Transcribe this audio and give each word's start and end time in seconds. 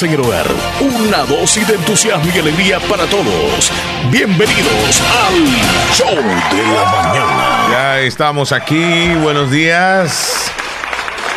el 0.00 0.20
hogar. 0.20 0.46
Una 0.80 1.24
dosis 1.24 1.66
de 1.66 1.74
entusiasmo 1.74 2.30
y 2.32 2.38
alegría 2.38 2.78
para 2.78 3.04
todos. 3.06 3.72
Bienvenidos 4.12 5.02
al 5.26 5.92
Show 5.92 6.14
de 6.14 6.62
la 6.72 6.84
Mañana. 6.84 7.66
Ya 7.68 7.98
estamos 8.02 8.52
aquí. 8.52 9.12
Buenos 9.20 9.50
días. 9.50 10.52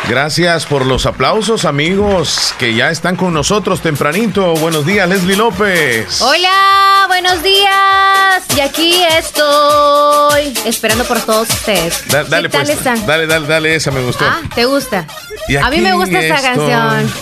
Gracias 0.08 0.66
por 0.66 0.84
los 0.84 1.06
aplausos, 1.06 1.64
amigos, 1.64 2.54
que 2.58 2.74
ya 2.74 2.90
están 2.90 3.16
con 3.16 3.32
nosotros 3.32 3.80
tempranito. 3.80 4.54
Buenos 4.54 4.84
días, 4.84 5.08
Leslie 5.08 5.36
López. 5.36 6.20
Hola, 6.20 7.04
buenos 7.06 7.42
días. 7.42 8.42
Y 8.56 8.60
aquí 8.60 9.02
estoy 9.16 10.52
esperando 10.66 11.04
por 11.04 11.20
todos 11.20 11.48
ustedes. 11.48 12.06
Da- 12.08 12.24
dale, 12.24 12.48
¿Qué 12.50 12.58
tal 12.58 12.66
pues, 12.66 12.78
están? 12.78 13.06
dale, 13.06 13.26
dale, 13.26 13.46
dale, 13.46 13.74
esa 13.76 13.90
me 13.92 14.02
gustó. 14.02 14.24
Ah, 14.28 14.40
¿te 14.54 14.64
gusta? 14.66 15.06
Y 15.48 15.56
A 15.56 15.70
mí 15.70 15.80
me 15.80 15.92
gusta 15.94 16.18
esta 16.20 16.50
estoy. 16.50 16.68
canción. 16.68 17.14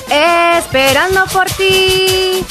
Esperando 0.58 1.26
por 1.26 1.46
ti, 1.50 2.44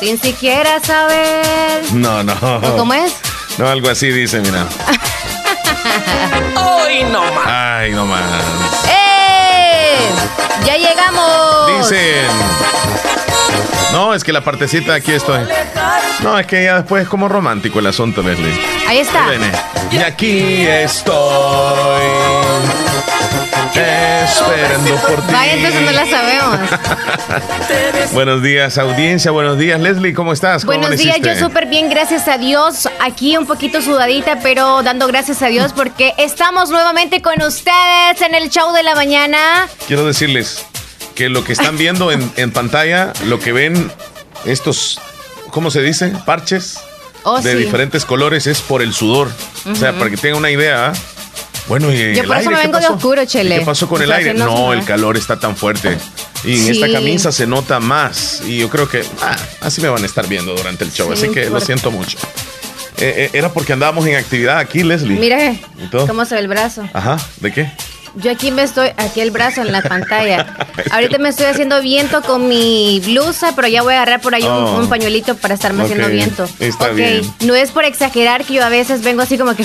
sin 0.00 0.20
siquiera 0.20 0.80
saber. 0.80 1.84
No, 1.92 2.22
no. 2.24 2.32
¿O 2.32 2.76
¿Cómo 2.78 2.94
es? 2.94 3.12
No, 3.58 3.68
algo 3.68 3.90
así 3.90 4.08
dice, 4.10 4.40
mira. 4.40 4.66
Hoy 6.56 7.04
no 7.04 7.20
más. 7.32 7.46
Ay, 7.46 7.92
no 7.92 8.04
más. 8.06 8.22
¡Ya 10.66 10.76
llegamos! 10.76 11.78
Dicen. 11.78 12.26
No, 13.92 14.12
es 14.14 14.24
que 14.24 14.32
la 14.32 14.42
partecita 14.42 14.94
aquí 14.94 15.12
estoy. 15.12 15.40
No, 16.22 16.38
es 16.38 16.46
que 16.46 16.64
ya 16.64 16.76
después 16.76 17.04
es 17.04 17.08
como 17.08 17.28
romántico 17.28 17.78
el 17.78 17.86
asunto, 17.86 18.22
Leslie. 18.22 18.52
Ahí 18.86 18.98
está. 18.98 19.28
Ahí 19.28 19.38
viene. 19.38 19.52
Y 19.92 19.98
aquí 19.98 20.66
estoy. 20.66 22.02
Esperando 23.80 24.96
por 24.96 25.26
ti. 25.26 25.32
Vaya, 25.32 25.52
entonces 25.54 25.80
no 25.82 25.90
la 25.92 26.06
sabemos. 26.06 26.58
Buenos 28.12 28.42
días, 28.42 28.78
audiencia. 28.78 29.30
Buenos 29.30 29.58
días, 29.58 29.80
Leslie. 29.80 30.14
¿Cómo 30.14 30.32
estás? 30.32 30.64
¿Cómo 30.64 30.78
Buenos 30.78 30.98
días, 30.98 31.18
yo 31.22 31.36
súper 31.36 31.66
bien, 31.66 31.90
gracias 31.90 32.26
a 32.28 32.38
Dios. 32.38 32.88
Aquí 33.00 33.36
un 33.36 33.46
poquito 33.46 33.82
sudadita, 33.82 34.38
pero 34.42 34.82
dando 34.82 35.06
gracias 35.06 35.42
a 35.42 35.46
Dios 35.48 35.72
porque 35.74 36.14
estamos 36.18 36.70
nuevamente 36.70 37.20
con 37.22 37.40
ustedes 37.42 38.20
en 38.26 38.34
el 38.34 38.50
show 38.50 38.72
de 38.72 38.82
la 38.82 38.94
mañana. 38.94 39.68
Quiero 39.86 40.06
decirles 40.06 40.64
que 41.14 41.28
lo 41.28 41.44
que 41.44 41.52
están 41.52 41.76
viendo 41.76 42.10
en, 42.12 42.30
en 42.36 42.52
pantalla, 42.52 43.12
lo 43.26 43.38
que 43.40 43.52
ven 43.52 43.90
estos, 44.44 44.98
¿cómo 45.50 45.70
se 45.70 45.82
dice? 45.82 46.12
Parches 46.24 46.78
Oh, 47.28 47.40
de 47.40 47.52
sí. 47.52 47.58
diferentes 47.58 48.04
colores 48.04 48.46
es 48.46 48.60
por 48.60 48.82
el 48.82 48.94
sudor. 48.94 49.28
O 49.68 49.74
sea, 49.74 49.92
para 49.94 50.10
que 50.10 50.16
tengan 50.16 50.38
una 50.38 50.50
idea. 50.52 50.90
¿ah? 50.90 50.92
Bueno, 51.68 51.92
y 51.92 51.96
Yo 52.14 52.22
el 52.22 52.28
por 52.28 52.36
eso 52.36 52.48
aire, 52.48 52.50
me 52.50 52.56
¿qué 52.56 52.62
vengo 52.68 52.78
de 52.78 52.86
oscuro, 52.86 53.24
Chele. 53.24 53.56
¿Y 53.56 53.58
¿Qué 53.60 53.64
pasó 53.64 53.88
con 53.88 54.00
el 54.00 54.12
aire? 54.12 54.34
no 54.34 54.72
el 54.72 54.84
calor 54.84 55.16
está 55.16 55.38
tan 55.38 55.56
fuerte. 55.56 55.98
Y 56.44 56.52
en 56.58 56.64
Sí. 56.64 56.70
esta 56.82 56.92
camisa 56.92 57.32
se 57.32 57.46
nota 57.46 57.80
más. 57.80 58.42
Y 58.46 58.58
yo 58.58 58.68
creo 58.70 58.88
que 58.88 59.04
ah, 59.22 59.36
así 59.62 59.80
me 59.80 59.88
van 59.88 60.02
a 60.02 60.06
estar 60.06 60.28
viendo 60.28 60.54
durante 60.54 60.84
el 60.84 60.92
show. 60.92 61.08
Sí, 61.16 61.24
así 61.24 61.34
que 61.34 61.50
lo 61.50 61.60
siento 61.60 61.90
mucho. 61.90 62.18
Eh, 62.98 63.14
eh, 63.16 63.30
era 63.32 63.52
porque 63.52 63.72
andábamos 63.72 64.06
en 64.06 64.14
actividad 64.16 64.58
aquí, 64.58 64.82
Leslie. 64.82 65.18
Mire 65.18 65.60
cómo 66.06 66.24
se 66.24 66.34
ve 66.36 66.40
el 66.42 66.48
brazo. 66.48 66.88
Ajá, 66.94 67.16
¿de 67.40 67.52
qué? 67.52 67.70
Yo 68.14 68.30
aquí 68.30 68.50
me 68.50 68.62
estoy, 68.62 68.90
aquí 68.96 69.20
el 69.20 69.30
brazo 69.30 69.60
en 69.60 69.72
la 69.72 69.82
pantalla. 69.82 70.46
Ahorita 70.90 71.18
me 71.18 71.28
estoy 71.28 71.46
haciendo 71.46 71.82
viento 71.82 72.22
con 72.22 72.48
mi 72.48 73.02
blusa, 73.04 73.52
pero 73.54 73.68
ya 73.68 73.82
voy 73.82 73.92
a 73.92 73.96
agarrar 74.02 74.20
por 74.22 74.34
ahí 74.34 74.42
un, 74.44 74.48
Oh. 74.48 74.78
un 74.78 74.88
pañuelito 74.88 75.36
para 75.36 75.52
estarme 75.54 75.80
Ok, 75.82 75.90
haciendo 75.90 76.08
viento. 76.08 76.48
está 76.60 76.88
bien. 76.90 77.20
No 77.40 77.54
es 77.54 77.72
por 77.72 77.84
exagerar 77.84 78.44
que 78.44 78.54
yo 78.54 78.64
a 78.64 78.68
veces 78.70 79.02
vengo 79.02 79.20
así 79.20 79.36
como 79.36 79.54
que. 79.54 79.64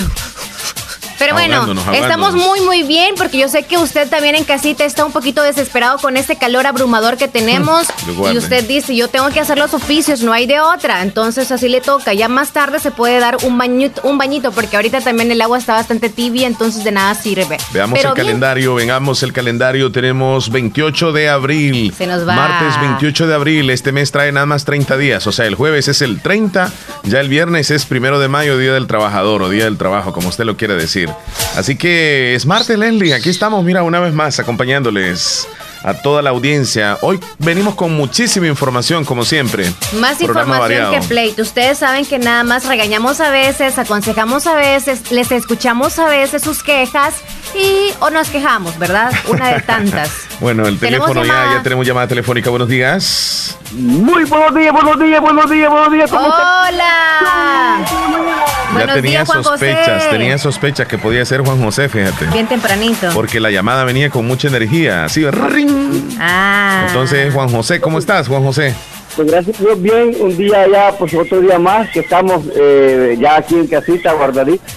Pero 1.22 1.34
bueno, 1.34 1.72
estamos 1.92 2.34
muy 2.34 2.60
muy 2.62 2.82
bien 2.82 3.14
porque 3.16 3.38
yo 3.38 3.48
sé 3.48 3.62
que 3.62 3.78
usted 3.78 4.08
también 4.08 4.34
en 4.34 4.42
casita 4.42 4.84
está 4.84 5.04
un 5.04 5.12
poquito 5.12 5.40
desesperado 5.42 5.98
con 5.98 6.16
este 6.16 6.34
calor 6.34 6.66
abrumador 6.66 7.16
que 7.16 7.28
tenemos 7.28 7.86
y 8.32 8.36
usted 8.36 8.66
dice, 8.66 8.96
yo 8.96 9.06
tengo 9.06 9.28
que 9.30 9.38
hacer 9.38 9.56
los 9.56 9.72
oficios, 9.72 10.22
no 10.22 10.32
hay 10.32 10.46
de 10.46 10.58
otra, 10.58 11.02
entonces 11.02 11.52
así 11.52 11.68
le 11.68 11.80
toca. 11.80 12.12
Ya 12.12 12.26
más 12.28 12.52
tarde 12.52 12.80
se 12.80 12.90
puede 12.90 13.20
dar 13.20 13.36
un 13.44 13.56
bañito, 13.56 14.00
un 14.02 14.18
bañito 14.18 14.50
porque 14.50 14.74
ahorita 14.74 15.00
también 15.00 15.30
el 15.30 15.40
agua 15.40 15.58
está 15.58 15.74
bastante 15.74 16.08
tibia, 16.08 16.48
entonces 16.48 16.82
de 16.82 16.90
nada 16.90 17.14
sirve. 17.14 17.56
Veamos 17.72 17.96
Pero 17.96 18.10
el 18.10 18.14
bien, 18.16 18.26
calendario, 18.26 18.74
vengamos 18.74 19.22
el 19.22 19.32
calendario. 19.32 19.92
Tenemos 19.92 20.50
28 20.50 21.12
de 21.12 21.28
abril. 21.28 21.94
Se 21.96 22.08
nos 22.08 22.26
va. 22.26 22.34
Martes 22.34 22.80
28 22.80 23.28
de 23.28 23.34
abril. 23.34 23.70
Este 23.70 23.92
mes 23.92 24.10
trae 24.10 24.32
nada 24.32 24.46
más 24.46 24.64
30 24.64 24.96
días. 24.96 25.26
O 25.28 25.32
sea, 25.32 25.46
el 25.46 25.54
jueves 25.54 25.86
es 25.86 26.02
el 26.02 26.20
30. 26.20 26.72
Ya 27.04 27.20
el 27.20 27.28
viernes 27.28 27.70
es 27.70 27.86
primero 27.86 28.18
de 28.18 28.26
mayo, 28.26 28.58
Día 28.58 28.72
del 28.72 28.88
Trabajador 28.88 29.42
o 29.42 29.48
Día 29.48 29.64
del 29.64 29.78
Trabajo, 29.78 30.12
como 30.12 30.28
usted 30.28 30.44
lo 30.44 30.56
quiere 30.56 30.74
decir. 30.74 31.11
Así 31.56 31.76
que 31.76 32.34
es 32.34 32.46
martes, 32.46 32.78
Leslie. 32.78 33.14
Aquí 33.14 33.28
estamos, 33.28 33.64
mira, 33.64 33.82
una 33.82 34.00
vez 34.00 34.14
más 34.14 34.38
acompañándoles 34.38 35.46
a 35.82 35.94
toda 35.94 36.22
la 36.22 36.30
audiencia. 36.30 36.98
Hoy 37.02 37.18
venimos 37.38 37.74
con 37.74 37.94
muchísima 37.96 38.46
información, 38.46 39.04
como 39.04 39.24
siempre. 39.24 39.64
Más 40.00 40.16
Programa 40.16 40.56
información 40.56 40.60
variado. 40.60 40.92
que 40.92 41.00
pleito. 41.08 41.42
Ustedes 41.42 41.78
saben 41.78 42.04
que 42.04 42.18
nada 42.18 42.44
más 42.44 42.66
regañamos 42.66 43.20
a 43.20 43.30
veces, 43.30 43.78
aconsejamos 43.78 44.46
a 44.46 44.54
veces, 44.54 45.10
les 45.10 45.30
escuchamos 45.32 45.98
a 45.98 46.06
veces 46.06 46.42
sus 46.42 46.62
quejas 46.62 47.14
y 47.54 47.92
o 48.00 48.10
nos 48.10 48.28
quejamos, 48.30 48.78
¿verdad? 48.78 49.12
Una 49.28 49.54
de 49.54 49.60
tantas. 49.60 50.10
Bueno, 50.42 50.66
el 50.66 50.76
teléfono 50.76 51.24
ya, 51.24 51.52
ya 51.54 51.62
tenemos 51.62 51.86
llamada 51.86 52.08
telefónica. 52.08 52.50
Buenos 52.50 52.68
días. 52.68 53.56
Muy 53.74 54.24
buenos 54.24 54.52
días, 54.56 54.72
buenos 54.72 54.98
días, 54.98 55.20
buenos 55.20 55.48
días, 55.48 55.70
buenos 55.70 55.92
días. 55.92 56.10
¿Cómo? 56.10 56.26
¡Hola! 56.26 57.84
ya 57.86 58.72
Buenos 58.72 58.94
tenía 58.96 59.10
días, 59.10 59.28
Juan 59.28 59.44
sospechas, 59.44 60.02
José. 60.02 60.10
tenía 60.10 60.38
sospechas 60.38 60.88
que 60.88 60.98
podía 60.98 61.24
ser 61.24 61.42
Juan 61.42 61.62
José, 61.62 61.88
fíjate. 61.88 62.26
Bien 62.26 62.48
tempranito. 62.48 63.10
Porque 63.14 63.38
la 63.38 63.50
llamada 63.52 63.84
venía 63.84 64.10
con 64.10 64.26
mucha 64.26 64.48
energía, 64.48 65.04
así, 65.04 65.24
ring. 65.30 65.71
Ah. 66.18 66.86
Entonces, 66.88 67.32
Juan 67.32 67.48
José, 67.48 67.80
¿cómo 67.80 67.98
estás, 67.98 68.28
Juan 68.28 68.42
José? 68.42 68.74
Pues 69.16 69.28
gracias 69.30 69.58
Dios, 69.58 69.80
bien, 69.82 70.16
un 70.20 70.36
día 70.36 70.66
ya, 70.68 70.92
pues 70.98 71.12
otro 71.12 71.40
día 71.40 71.58
más, 71.58 71.90
que 71.90 72.00
estamos 72.00 72.44
eh, 72.56 73.16
ya 73.20 73.36
aquí 73.36 73.56
en 73.56 73.66
casita, 73.66 74.12
guardaditos. 74.14 74.72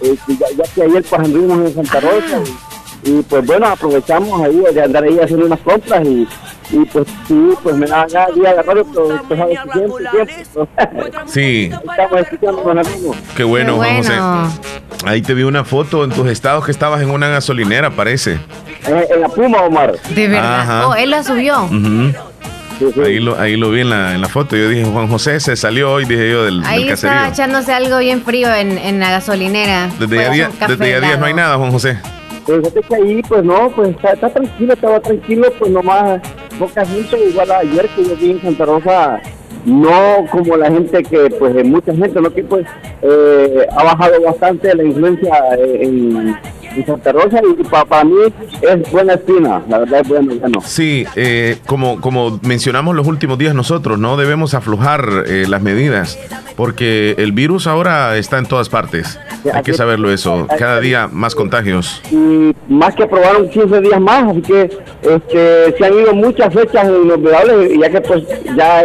Eh, 0.00 0.16
ya, 0.28 0.46
ya 0.56 0.64
que 0.74 0.82
ayer 0.82 1.04
pues 1.08 1.20
anduvimos 1.20 1.68
en 1.68 1.74
Santa 1.74 2.00
Rosa 2.00 2.40
y, 2.44 2.77
y, 3.04 3.22
pues 3.22 3.46
bueno, 3.46 3.66
aprovechamos 3.66 4.40
ahí 4.42 4.60
de 4.74 4.82
andar 4.82 5.04
ahí 5.04 5.18
haciendo 5.20 5.46
unas 5.46 5.60
compras 5.60 6.04
y, 6.04 6.26
y 6.70 6.84
pues 6.86 7.06
sí, 7.26 7.50
pues 7.62 7.76
me 7.76 7.86
da 7.86 8.06
cada 8.12 8.26
día 8.34 8.50
agarrado, 8.50 8.84
pero 8.92 9.22
pues 9.28 9.38
sabes 9.40 9.58
que 9.60 9.72
siempre, 9.78 10.06
siempre. 10.10 10.44
pues, 10.54 11.12
Sí, 11.26 11.70
estamos 11.72 12.20
escuchando 12.20 12.62
con 12.62 12.78
amigos. 12.78 13.16
qué 13.36 13.44
bueno, 13.44 13.76
bueno. 13.76 13.98
José. 13.98 14.14
Ahí 15.06 15.22
te 15.22 15.32
vi 15.34 15.44
una 15.44 15.64
foto 15.64 16.02
en 16.04 16.10
tus 16.10 16.26
estados 16.28 16.64
que 16.64 16.72
estabas 16.72 17.00
en 17.00 17.10
una 17.10 17.28
gasolinera, 17.28 17.90
parece. 17.90 18.38
En 18.84 19.20
la 19.20 19.28
Puma, 19.28 19.62
Omar. 19.62 19.94
De 20.14 20.28
verdad. 20.28 20.60
Ajá. 20.60 20.88
Oh, 20.88 20.94
él 20.94 21.10
la 21.10 21.22
subió. 21.22 21.64
Ujú. 21.64 22.12
Sí, 22.78 22.86
sí. 22.94 23.00
Ahí 23.00 23.18
lo, 23.20 23.38
ahí 23.40 23.56
lo 23.56 23.70
vi 23.70 23.80
en 23.80 23.90
la, 23.90 24.14
en 24.14 24.20
la 24.20 24.28
foto. 24.28 24.56
Yo 24.56 24.68
dije, 24.68 24.84
Juan 24.84 25.08
José 25.08 25.40
se 25.40 25.56
salió 25.56 25.92
hoy, 25.92 26.04
dije 26.04 26.30
yo, 26.30 26.44
del, 26.44 26.62
Ahí 26.64 26.84
del 26.84 26.94
estaba 26.94 27.28
echándose 27.28 27.72
algo 27.72 27.98
bien 27.98 28.22
frío 28.22 28.52
en, 28.54 28.76
en 28.78 29.00
la 29.00 29.10
gasolinera. 29.10 29.88
Desde 29.98 30.30
día, 30.30 30.50
desde 30.66 30.90
ya 30.90 31.00
días 31.00 31.18
no 31.18 31.26
hay 31.26 31.34
nada, 31.34 31.56
Juan 31.56 31.70
José. 31.72 31.98
Pues 32.48 32.60
fíjate 32.60 32.80
que 32.80 32.94
ahí, 32.94 33.22
pues 33.28 33.44
no, 33.44 33.70
pues 33.76 33.90
está, 33.90 34.12
está 34.12 34.30
tranquilo, 34.30 34.72
estaba 34.72 35.00
tranquilo, 35.00 35.52
pues 35.58 35.70
nomás 35.70 36.18
poca 36.58 36.82
gente, 36.86 37.28
igual 37.28 37.50
ayer 37.50 37.86
que 37.90 38.04
yo 38.04 38.16
vi 38.16 38.30
en 38.30 38.40
Santa 38.40 38.64
Rosa, 38.64 39.20
no 39.66 40.24
como 40.30 40.56
la 40.56 40.70
gente 40.70 41.02
que, 41.02 41.28
pues 41.28 41.62
mucha 41.66 41.94
gente, 41.94 42.18
¿no? 42.18 42.32
Que 42.32 42.42
pues 42.44 42.66
eh, 43.02 43.66
ha 43.70 43.84
bajado 43.84 44.22
bastante 44.22 44.74
la 44.74 44.82
influencia 44.82 45.34
eh, 45.58 45.80
en, 45.82 46.38
en 46.76 46.86
Santa 46.86 47.12
Rosa 47.12 47.40
y 47.58 47.64
pa- 47.64 47.84
para 47.84 48.04
mí 48.04 48.16
es 48.62 48.90
buena 48.90 49.14
espina, 49.14 49.62
la 49.68 49.78
verdad 49.78 50.00
es 50.00 50.08
bueno, 50.08 50.34
bueno. 50.40 50.60
Sí, 50.64 51.04
eh, 51.16 51.58
como, 51.66 52.00
como 52.00 52.38
mencionamos 52.42 52.94
los 52.94 53.06
últimos 53.06 53.38
días 53.38 53.54
nosotros, 53.54 53.98
no 53.98 54.16
debemos 54.16 54.54
aflojar 54.54 55.08
eh, 55.26 55.46
las 55.48 55.62
medidas, 55.62 56.18
porque 56.56 57.14
el 57.18 57.32
virus 57.32 57.66
ahora 57.66 58.16
está 58.16 58.38
en 58.38 58.46
todas 58.46 58.68
partes. 58.68 59.18
Hay 59.52 59.62
que 59.62 59.72
saberlo 59.74 60.10
eso. 60.12 60.46
Cada 60.58 60.80
día 60.80 61.08
más 61.10 61.34
contagios. 61.34 62.02
y 62.10 62.54
más 62.68 62.94
que 62.94 63.04
aprobaron 63.04 63.48
15 63.48 63.80
días 63.80 64.00
más, 64.00 64.24
así 64.30 64.42
que 64.42 64.62
este, 65.02 65.76
se 65.78 65.84
han 65.84 65.94
ido 65.94 66.14
muchas 66.14 66.52
fechas 66.52 66.86
inolvidables, 66.88 67.78
ya 67.80 67.90
que 67.90 68.00
pues 68.00 68.24
ya 68.56 68.82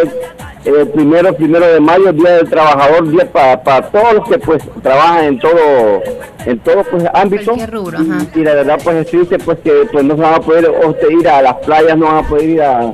es 0.66 0.74
eh, 0.74 0.86
primero, 0.86 1.34
primero 1.36 1.66
de 1.68 1.80
mayo, 1.80 2.14
Día 2.14 2.38
del 2.38 2.50
Trabajador, 2.50 3.10
día 3.10 3.32
para 3.32 3.82
todos 3.90 4.14
los 4.14 4.30
que 4.30 4.40
pues 4.40 4.64
trabajan 4.82 5.26
en 5.26 5.40
todo, 5.40 6.02
en 6.46 6.60
todo 6.60 6.84
pues 6.90 7.04
ámbito. 7.14 7.56
Rubro, 7.70 7.98
ajá. 7.98 8.26
Y, 8.34 8.40
y 8.40 8.44
la 8.44 8.56
verdad 8.56 8.80
pues 8.84 8.96
es 8.98 9.08
triste 9.08 9.40
pues 9.40 9.60
que 9.60 9.72
pues 9.92 10.04
no 10.04 10.16
se 10.16 10.22
van 10.22 10.36
a 10.36 10.40
poder 10.40 10.70
usted 10.86 11.10
ir 11.10 11.28
a 11.28 11.42
las 11.42 11.56
playas, 11.56 11.98
no 11.98 12.06
van 12.06 12.26
a 12.26 12.28
poder 12.28 12.50
ir 12.50 12.62
a, 12.62 12.94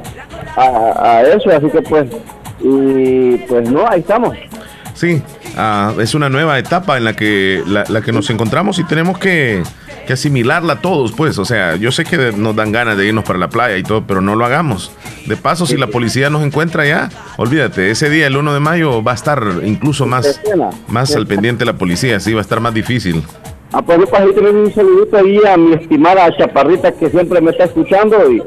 a, 0.56 1.18
a 1.18 1.22
eso, 1.24 1.50
así 1.50 1.70
que 1.70 1.82
pues, 1.82 2.10
y 2.60 3.38
pues 3.48 3.70
no, 3.70 3.88
ahí 3.88 4.00
estamos. 4.00 4.36
Sí, 4.94 5.22
ah, 5.60 5.94
es 6.00 6.16
una 6.16 6.30
nueva 6.30 6.58
etapa 6.58 6.98
en 6.98 7.04
la 7.04 7.16
que, 7.16 7.64
la, 7.68 7.84
la 7.88 8.02
que 8.02 8.12
nos 8.12 8.30
encontramos 8.30 8.80
y 8.80 8.84
tenemos 8.84 9.18
que, 9.20 9.64
que 10.08 10.14
asimilarla 10.14 10.82
todos, 10.82 11.12
pues. 11.12 11.38
O 11.38 11.46
sea, 11.46 11.76
yo 11.76 11.92
sé 11.92 12.04
que 12.04 12.32
nos 12.32 12.56
dan 12.56 12.72
ganas 12.72 12.98
de 12.98 13.06
irnos 13.06 13.24
para 13.24 13.38
la 13.38 13.50
playa 13.50 13.78
y 13.78 13.84
todo, 13.84 14.08
pero 14.08 14.22
no 14.22 14.36
lo 14.36 14.44
hagamos. 14.44 14.92
De 15.28 15.38
paso, 15.38 15.68
si 15.68 15.78
la 15.78 15.86
policía 15.86 16.32
nos 16.32 16.42
encuentra 16.42 16.84
ya, 16.86 17.10
olvídate, 17.38 17.92
ese 17.92 18.10
día, 18.10 18.26
el 18.26 18.36
1 18.36 18.56
de 18.56 18.60
mayo, 18.60 19.04
va 19.04 19.12
a 19.12 19.16
estar 19.16 19.44
incluso 19.64 20.08
más, 20.08 20.42
más 20.88 21.16
al 21.16 21.28
pendiente 21.28 21.64
la 21.64 21.74
policía, 21.74 22.20
sí, 22.20 22.34
va 22.34 22.40
a 22.40 22.42
estar 22.42 22.60
más 22.60 22.74
difícil. 22.74 23.24
Ah, 23.72 23.84
pues 23.84 24.10
para 24.10 24.26
un 24.26 24.74
saludito 24.74 25.18
ahí 25.18 25.40
a 25.48 25.56
mi 25.56 25.74
estimada 25.74 26.36
Chaparrita 26.36 26.92
que 26.92 27.08
siempre 27.12 27.40
me 27.40 27.52
está 27.52 27.66
escuchando 27.66 28.18
y, 28.32 28.42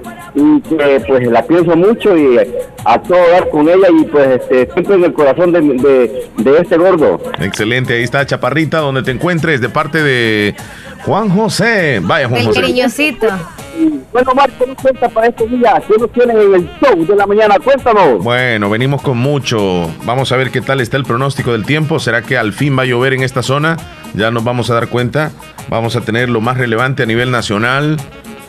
que 0.62 1.00
pues 1.06 1.28
la 1.28 1.46
pienso 1.46 1.76
mucho 1.76 2.16
y 2.16 2.38
a 2.84 3.00
todo 3.00 3.18
dar 3.30 3.48
con 3.50 3.68
ella 3.68 3.88
y 4.00 4.04
pues 4.04 4.40
este, 4.40 4.68
siempre 4.72 4.96
en 4.96 5.04
el 5.04 5.12
corazón 5.12 5.52
de, 5.52 5.60
de, 6.38 6.58
este 6.58 6.76
gordo. 6.76 7.20
Excelente, 7.38 7.94
ahí 7.94 8.02
está 8.02 8.26
Chaparrita, 8.26 8.78
donde 8.78 9.04
te 9.04 9.12
encuentres, 9.12 9.60
de 9.60 9.68
parte 9.68 10.02
de 10.02 10.56
Juan 11.04 11.28
José. 11.28 12.00
Vaya, 12.02 12.28
Juan 12.28 12.44
José. 12.44 12.60
cariñosito. 12.60 13.28
Bueno, 14.12 14.34
Marco, 14.34 14.64
¿qué 14.66 14.74
cuenta 14.74 15.08
para 15.08 15.28
este 15.28 15.46
día? 15.46 15.82
¿Qué 15.86 15.94
nos 15.98 16.12
tienen 16.12 16.38
en 16.38 16.54
el 16.54 16.70
show 16.80 17.06
de 17.06 17.16
la 17.16 17.26
mañana? 17.26 17.56
Cuéntanos. 17.62 18.22
Bueno, 18.22 18.68
venimos 18.68 19.00
con 19.02 19.16
mucho. 19.16 19.90
Vamos 20.04 20.30
a 20.32 20.36
ver 20.36 20.50
qué 20.50 20.60
tal 20.60 20.80
está 20.80 20.96
el 20.96 21.04
pronóstico 21.04 21.52
del 21.52 21.64
tiempo. 21.64 21.98
¿Será 21.98 22.22
que 22.22 22.36
al 22.36 22.52
fin 22.52 22.76
va 22.76 22.82
a 22.82 22.86
llover 22.86 23.14
en 23.14 23.22
esta 23.22 23.42
zona? 23.42 23.76
Ya 24.14 24.30
nos 24.30 24.44
vamos 24.44 24.70
a 24.70 24.74
dar 24.74 24.88
cuenta. 24.88 25.30
Vamos 25.68 25.96
a 25.96 26.02
tener 26.02 26.28
lo 26.28 26.40
más 26.40 26.58
relevante 26.58 27.02
a 27.02 27.06
nivel 27.06 27.30
nacional, 27.30 27.96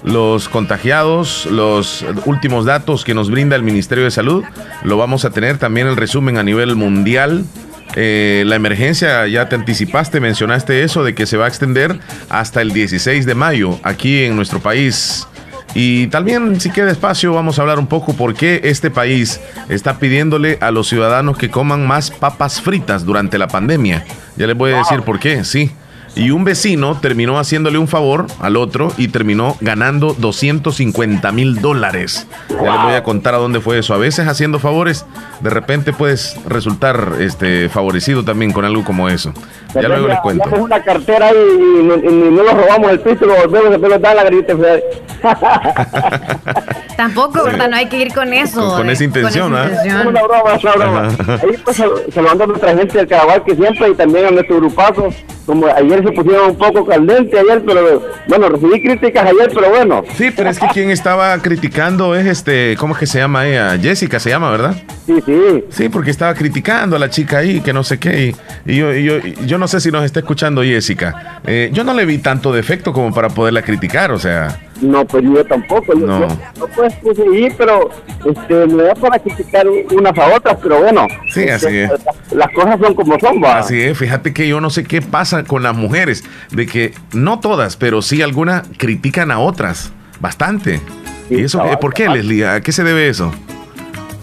los 0.03 0.49
contagiados, 0.49 1.45
los 1.45 2.05
últimos 2.25 2.65
datos 2.65 3.05
que 3.05 3.13
nos 3.13 3.31
brinda 3.31 3.55
el 3.55 3.63
Ministerio 3.63 4.03
de 4.03 4.11
Salud. 4.11 4.43
Lo 4.83 4.97
vamos 4.97 5.23
a 5.23 5.29
tener 5.29 5.57
también 5.57 5.87
el 5.87 5.95
resumen 5.95 6.37
a 6.37 6.43
nivel 6.43 6.75
mundial. 6.75 7.45
Eh, 7.95 8.43
la 8.45 8.55
emergencia, 8.55 9.27
ya 9.27 9.49
te 9.49 9.55
anticipaste, 9.55 10.19
mencionaste 10.19 10.83
eso 10.83 11.03
de 11.03 11.13
que 11.13 11.25
se 11.25 11.37
va 11.37 11.45
a 11.45 11.47
extender 11.47 11.99
hasta 12.29 12.61
el 12.61 12.71
16 12.71 13.25
de 13.25 13.35
mayo 13.35 13.79
aquí 13.83 14.23
en 14.23 14.35
nuestro 14.35 14.59
país. 14.59 15.27
Y 15.75 16.07
también, 16.07 16.59
si 16.59 16.69
queda 16.69 16.91
espacio, 16.91 17.33
vamos 17.33 17.57
a 17.57 17.63
hablar 17.63 17.79
un 17.79 17.87
poco 17.87 18.13
por 18.13 18.35
qué 18.35 18.61
este 18.63 18.91
país 18.91 19.39
está 19.69 19.97
pidiéndole 19.97 20.57
a 20.61 20.69
los 20.69 20.87
ciudadanos 20.87 21.37
que 21.37 21.49
coman 21.49 21.87
más 21.87 22.11
papas 22.11 22.61
fritas 22.61 23.05
durante 23.05 23.37
la 23.39 23.47
pandemia. 23.47 24.05
Ya 24.35 24.45
les 24.45 24.55
voy 24.55 24.73
a 24.73 24.77
decir 24.77 25.01
por 25.01 25.19
qué, 25.19 25.43
sí. 25.43 25.71
Y 26.15 26.29
un 26.29 26.43
vecino 26.43 26.99
terminó 26.99 27.39
haciéndole 27.39 27.79
un 27.79 27.87
favor 27.87 28.27
al 28.39 28.55
otro 28.55 28.93
y 28.97 29.07
terminó 29.07 29.57
ganando 29.61 30.13
250 30.13 31.31
mil 31.31 31.59
dólares. 31.59 32.27
Ya 32.49 32.73
les 32.73 32.83
voy 32.83 32.93
a 32.93 33.03
contar 33.03 33.33
a 33.33 33.37
dónde 33.37 33.61
fue 33.61 33.79
eso. 33.79 33.95
A 33.95 33.97
veces 33.97 34.27
haciendo 34.27 34.59
favores, 34.59 35.07
de 35.41 35.49
repente 35.49 35.91
puedes 35.91 36.37
resultar 36.45 37.13
este, 37.19 37.67
favorecido 37.69 38.23
también 38.23 38.51
con 38.51 38.63
algo 38.63 38.83
como 38.83 39.09
eso. 39.09 39.33
Ya 39.73 39.87
luego 39.87 40.07
les 40.07 40.19
cuento. 40.19 40.47
una 40.55 40.83
cartera 40.83 41.31
y, 41.31 41.83
no 41.83 42.43
lo 42.43 42.51
robamos 42.51 42.91
el 42.91 42.99
piso, 42.99 43.25
lo 43.25 43.35
volvemos, 43.35 43.71
después 43.71 44.01
dar 44.01 44.15
la 44.15 44.23
garita. 44.23 44.53
Tampoco, 46.95 47.43
¿verdad? 47.43 47.69
No 47.69 47.75
hay 47.75 47.87
que 47.87 47.97
ir 47.97 48.13
con 48.13 48.33
eso. 48.33 48.75
Con, 48.75 48.89
esa 48.89 49.03
intención, 49.03 49.55
¿ah? 49.55 49.69
Es 49.85 49.93
una 49.93 50.23
broma, 50.23 50.55
es 50.55 50.63
una 50.63 50.73
broma. 50.73 51.07
Ahí 51.41 51.57
pues 51.63 51.77
saludando 52.13 52.43
a 52.43 52.47
nuestra 52.47 52.75
gente 52.75 52.97
del 52.97 53.07
Carabal 53.07 53.43
que 53.43 53.55
siempre 53.55 53.89
y 53.89 53.95
también 53.95 54.25
a 54.25 54.31
nuestro 54.31 54.57
grupazo. 54.57 55.09
Como 55.45 55.67
ayer 55.67 56.01
se 56.03 56.11
pusieron 56.13 56.51
un 56.51 56.57
poco 56.57 56.85
caldente 56.85 57.37
ayer, 57.37 57.61
pero 57.65 58.01
bueno, 58.27 58.47
recibí 58.47 58.81
críticas 58.81 59.25
ayer, 59.25 59.51
pero 59.53 59.69
bueno. 59.69 60.03
Sí, 60.15 60.31
pero 60.33 60.49
es 60.49 60.57
que 60.57 60.67
quien 60.67 60.89
estaba 60.89 61.37
criticando 61.39 62.15
es 62.15 62.25
este, 62.25 62.77
¿cómo 62.77 62.93
es 62.93 62.99
que 62.99 63.07
se 63.07 63.19
llama 63.19 63.45
ella? 63.45 63.77
Jessica 63.77 64.19
se 64.19 64.29
llama, 64.29 64.49
¿verdad? 64.51 64.75
Sí, 65.05 65.15
sí. 65.25 65.63
Sí, 65.69 65.89
porque 65.89 66.11
estaba 66.11 66.33
criticando 66.33 66.95
a 66.95 66.99
la 66.99 67.09
chica 67.09 67.39
ahí, 67.39 67.59
que 67.59 67.73
no 67.73 67.83
sé 67.83 67.99
qué. 67.99 68.33
Y, 68.65 68.75
yo, 68.77 68.93
yo, 68.93 69.19
yo, 69.45 69.57
no 69.57 69.67
sé 69.67 69.81
si 69.81 69.91
nos 69.91 70.05
está 70.05 70.19
escuchando 70.19 70.63
Jessica. 70.63 71.41
Eh, 71.45 71.69
yo 71.73 71.83
no 71.83 71.93
le 71.93 72.05
vi 72.05 72.19
tanto 72.19 72.53
defecto 72.53 72.93
como 72.93 73.13
para 73.13 73.29
poderla 73.29 73.63
criticar, 73.63 74.11
o 74.11 74.19
sea. 74.19 74.59
No, 74.83 75.05
pues 75.05 75.23
yo 75.23 75.45
tampoco. 75.45 75.95
no. 75.95 76.19
no 76.19 76.67
puedes 76.75 76.93
conseguir, 76.95 77.53
pero 77.57 77.89
este, 78.25 78.67
me 78.67 78.83
da 78.83 78.95
para 78.95 79.17
criticar 79.19 79.65
unas 79.67 80.17
a 80.17 80.35
otras, 80.35 80.57
pero 80.61 80.81
bueno. 80.81 81.07
Sí, 81.29 81.47
así 81.47 81.67
este, 81.67 81.83
es. 81.85 81.91
Las, 82.33 82.51
cosas 82.51 82.79
son 82.81 82.93
como 82.93 83.17
son, 83.19 83.41
va. 83.41 83.59
Así 83.59 83.81
es. 83.81 83.97
Fíjate 83.97 84.33
que 84.33 84.47
yo 84.47 84.59
no 84.59 84.69
sé 84.69 84.83
qué 84.83 85.01
pasa 85.01 85.43
con 85.45 85.63
las 85.63 85.75
mujeres, 85.75 86.23
de 86.51 86.65
que 86.65 86.93
no 87.13 87.39
todas, 87.39 87.77
pero 87.77 88.01
sí 88.01 88.21
algunas 88.21 88.67
critican 88.77 89.31
a 89.31 89.39
otras 89.39 89.91
bastante. 90.19 90.81
¿Y 91.29 91.43
eso 91.43 91.63
por 91.79 91.93
qué, 91.93 92.09
Leslie? 92.09 92.45
¿A 92.45 92.61
qué 92.61 92.71
se 92.71 92.83
debe 92.83 93.07
eso? 93.07 93.33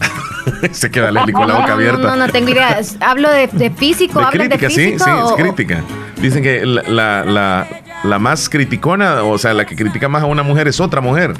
se 0.72 0.90
queda 0.90 1.10
Leslie 1.10 1.32
con 1.32 1.48
la 1.48 1.54
boca 1.54 1.72
abierta. 1.72 2.02
No, 2.02 2.16
no, 2.16 2.28
tengo 2.28 2.50
idea. 2.50 2.78
Hablo 3.00 3.30
de, 3.30 3.48
físico. 3.70 4.20
De 4.20 4.26
crítica, 4.26 4.56
de 4.56 4.68
físico, 4.68 5.04
sí, 5.04 5.10
sí, 5.10 5.10
es 5.26 5.42
crítica. 5.42 5.82
Dicen 6.20 6.42
que 6.42 6.66
la, 6.66 6.82
la, 6.82 7.24
la 7.24 7.66
más 8.02 8.48
criticona, 8.48 9.22
o 9.22 9.38
sea, 9.38 9.54
la 9.54 9.66
que 9.66 9.76
critica 9.76 10.08
más 10.08 10.22
a 10.22 10.26
una 10.26 10.42
mujer 10.42 10.68
es 10.68 10.80
otra 10.80 11.00
mujer. 11.00 11.34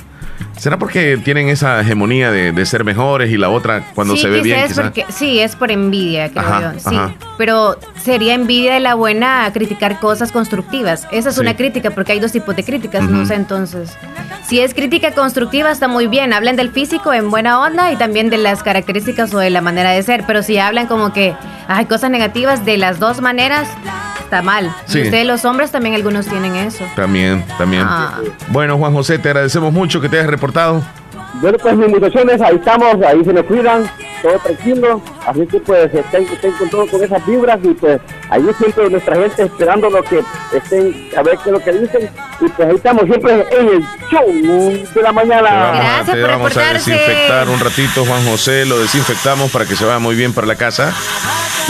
¿Será 0.57 0.79
porque 0.79 1.19
tienen 1.19 1.49
esa 1.49 1.81
hegemonía 1.81 2.31
de, 2.31 2.67
ser 2.67 2.85
mejores 2.85 3.31
y 3.31 3.37
la 3.37 3.49
otra 3.51 3.83
cuando 3.95 4.17
se 4.17 4.29
ve 4.29 4.43
bien? 4.43 4.69
sí, 5.09 5.39
es 5.39 5.57
por 5.57 5.71
envidia, 5.71 6.31
creo 6.31 6.61
yo. 6.61 6.79
Sí, 6.79 6.97
pero 7.39 7.79
sería 8.03 8.35
envidia 8.35 8.75
de 8.75 8.81
la 8.81 8.95
buena 8.95 9.51
criticar 9.53 9.99
cosas 9.99 10.33
constructivas. 10.33 11.07
Esa 11.11 11.31
es 11.31 11.39
una 11.39 11.57
crítica 11.57 11.91
porque 11.91 12.12
hay 12.12 12.21
dos 12.21 12.33
tipos 12.33 12.55
de 12.57 12.65
críticas, 12.65 13.09
no 13.09 13.25
sé, 13.27 13.35
entonces. 13.35 13.97
Si 14.47 14.61
es 14.61 14.75
crítica 14.75 15.12
constructiva 15.12 15.71
está 15.71 15.89
muy 15.89 16.07
bien, 16.09 16.33
hablan 16.33 16.57
del 16.57 16.71
físico 16.71 17.12
en 17.12 17.31
buena 17.31 17.61
onda 17.61 17.93
y 17.93 17.97
también 17.97 18.31
de 18.31 18.39
las 18.39 18.62
características 18.62 19.33
o 19.33 19.39
de 19.39 19.51
la 19.51 19.61
manera 19.61 19.91
de 19.91 20.03
ser, 20.03 20.25
pero 20.27 20.43
si 20.43 20.59
hablan 20.59 20.87
como 20.87 21.12
que 21.12 21.35
hay 21.69 21.87
cosas 21.87 22.11
negativas 22.11 22.65
de 22.65 22.77
las 22.77 22.99
dos 22.99 23.21
maneras, 23.21 23.69
está 24.31 24.43
mal. 24.43 24.73
Y 24.88 25.03
ustedes 25.03 25.27
los 25.27 25.44
hombres 25.44 25.73
también 25.73 25.97
algunos 25.97 26.27
tienen 26.27 26.55
eso. 26.55 26.85
También, 26.94 27.44
también. 27.59 27.82
Ah. 27.85 28.21
Bueno, 28.49 28.79
Juan 28.79 28.93
José, 28.93 29.19
te 29.19 29.29
agradecemos 29.29 29.73
mucho 29.73 30.00
que 30.00 30.09
te 30.09 30.19
hayas 30.19 30.31
reportado. 30.31 30.82
Bueno, 31.35 31.59
pues 31.61 31.77
mis 31.77 31.88
invitaciones, 31.88 32.41
ahí 32.41 32.55
estamos, 32.55 32.97
ahí 33.03 33.25
se 33.25 33.32
me 33.32 33.43
cuidan, 33.43 33.91
todo 34.23 34.38
tranquilo, 34.38 35.03
así 35.27 35.47
que 35.47 35.61
pues 35.61 35.95
estén, 35.95 36.25
estén 36.25 36.53
con 36.53 36.71
todo 36.71 36.87
con 36.87 37.03
esas 37.03 37.25
vibras 37.27 37.59
y 37.63 37.69
pues 37.69 38.01
ahí 38.31 38.43
siempre 38.59 38.91
nuestra 38.91 39.17
gente 39.17 39.43
esperando 39.43 39.91
lo 39.91 40.03
que 40.03 40.23
estén, 40.55 41.11
a 41.17 41.23
ver 41.23 41.39
qué 41.39 41.51
es 41.51 41.53
lo 41.53 41.61
que 41.61 41.73
dicen 41.73 42.11
y 42.41 42.49
pues 42.49 42.69
ahí 42.69 42.77
estamos 42.77 43.05
siempre 43.05 43.47
en 43.51 43.69
el 43.69 43.85
show 44.11 44.27
de 44.95 45.03
la 45.03 45.13
mañana. 45.13 45.73
Gracias 45.75 46.17
te 46.17 46.23
vamos 46.23 46.57
a 46.57 46.73
desinfectar 46.73 47.49
un 47.49 47.61
ratito, 47.61 48.05
Juan 48.05 48.25
José, 48.25 48.65
lo 48.67 48.79
desinfectamos 48.79 49.51
para 49.51 49.67
que 49.67 49.77
se 49.77 49.85
vaya 49.85 49.99
muy 49.99 50.15
bien 50.15 50.33
para 50.33 50.47
la 50.47 50.57
casa. 50.57 50.95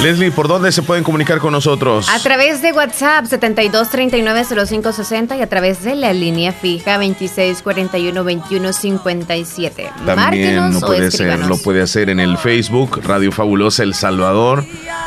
Leslie, 0.03 0.31
¿por 0.31 0.47
dónde 0.49 0.73
se 0.73 0.83
pueden 0.83 1.05
comunicar 1.05 1.41
con 1.41 1.53
nosotros? 1.53 2.09
A 2.09 2.19
través 2.21 2.63
de 2.63 2.73
WhatsApp 2.73 3.27
72390560 3.27 5.39
y 5.39 5.43
a 5.43 5.49
través 5.49 5.85
de 5.85 5.95
la 5.95 6.15
línea 6.15 6.53
fija 6.53 6.99
26412157. 6.99 9.91
También 10.07 10.73
lo 10.73 10.81
puede, 10.81 11.09
hacer, 11.09 11.39
lo 11.41 11.59
puede 11.59 11.83
hacer 11.83 12.09
en 12.09 12.21
el 12.21 12.39
Facebook 12.39 13.03
Radio 13.05 13.31
Fabulosa 13.41 13.85
El 13.85 13.95
Salvador. 13.95 14.67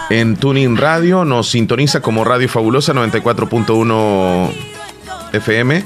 En 0.10 0.38
Tuning 0.38 0.76
Radio 0.76 1.24
nos 1.24 1.50
sintoniza 1.50 2.02
como 2.02 2.24
Radio 2.24 2.50
Fabulosa 2.50 2.92
94.1 2.92 4.50
FM. 5.34 5.84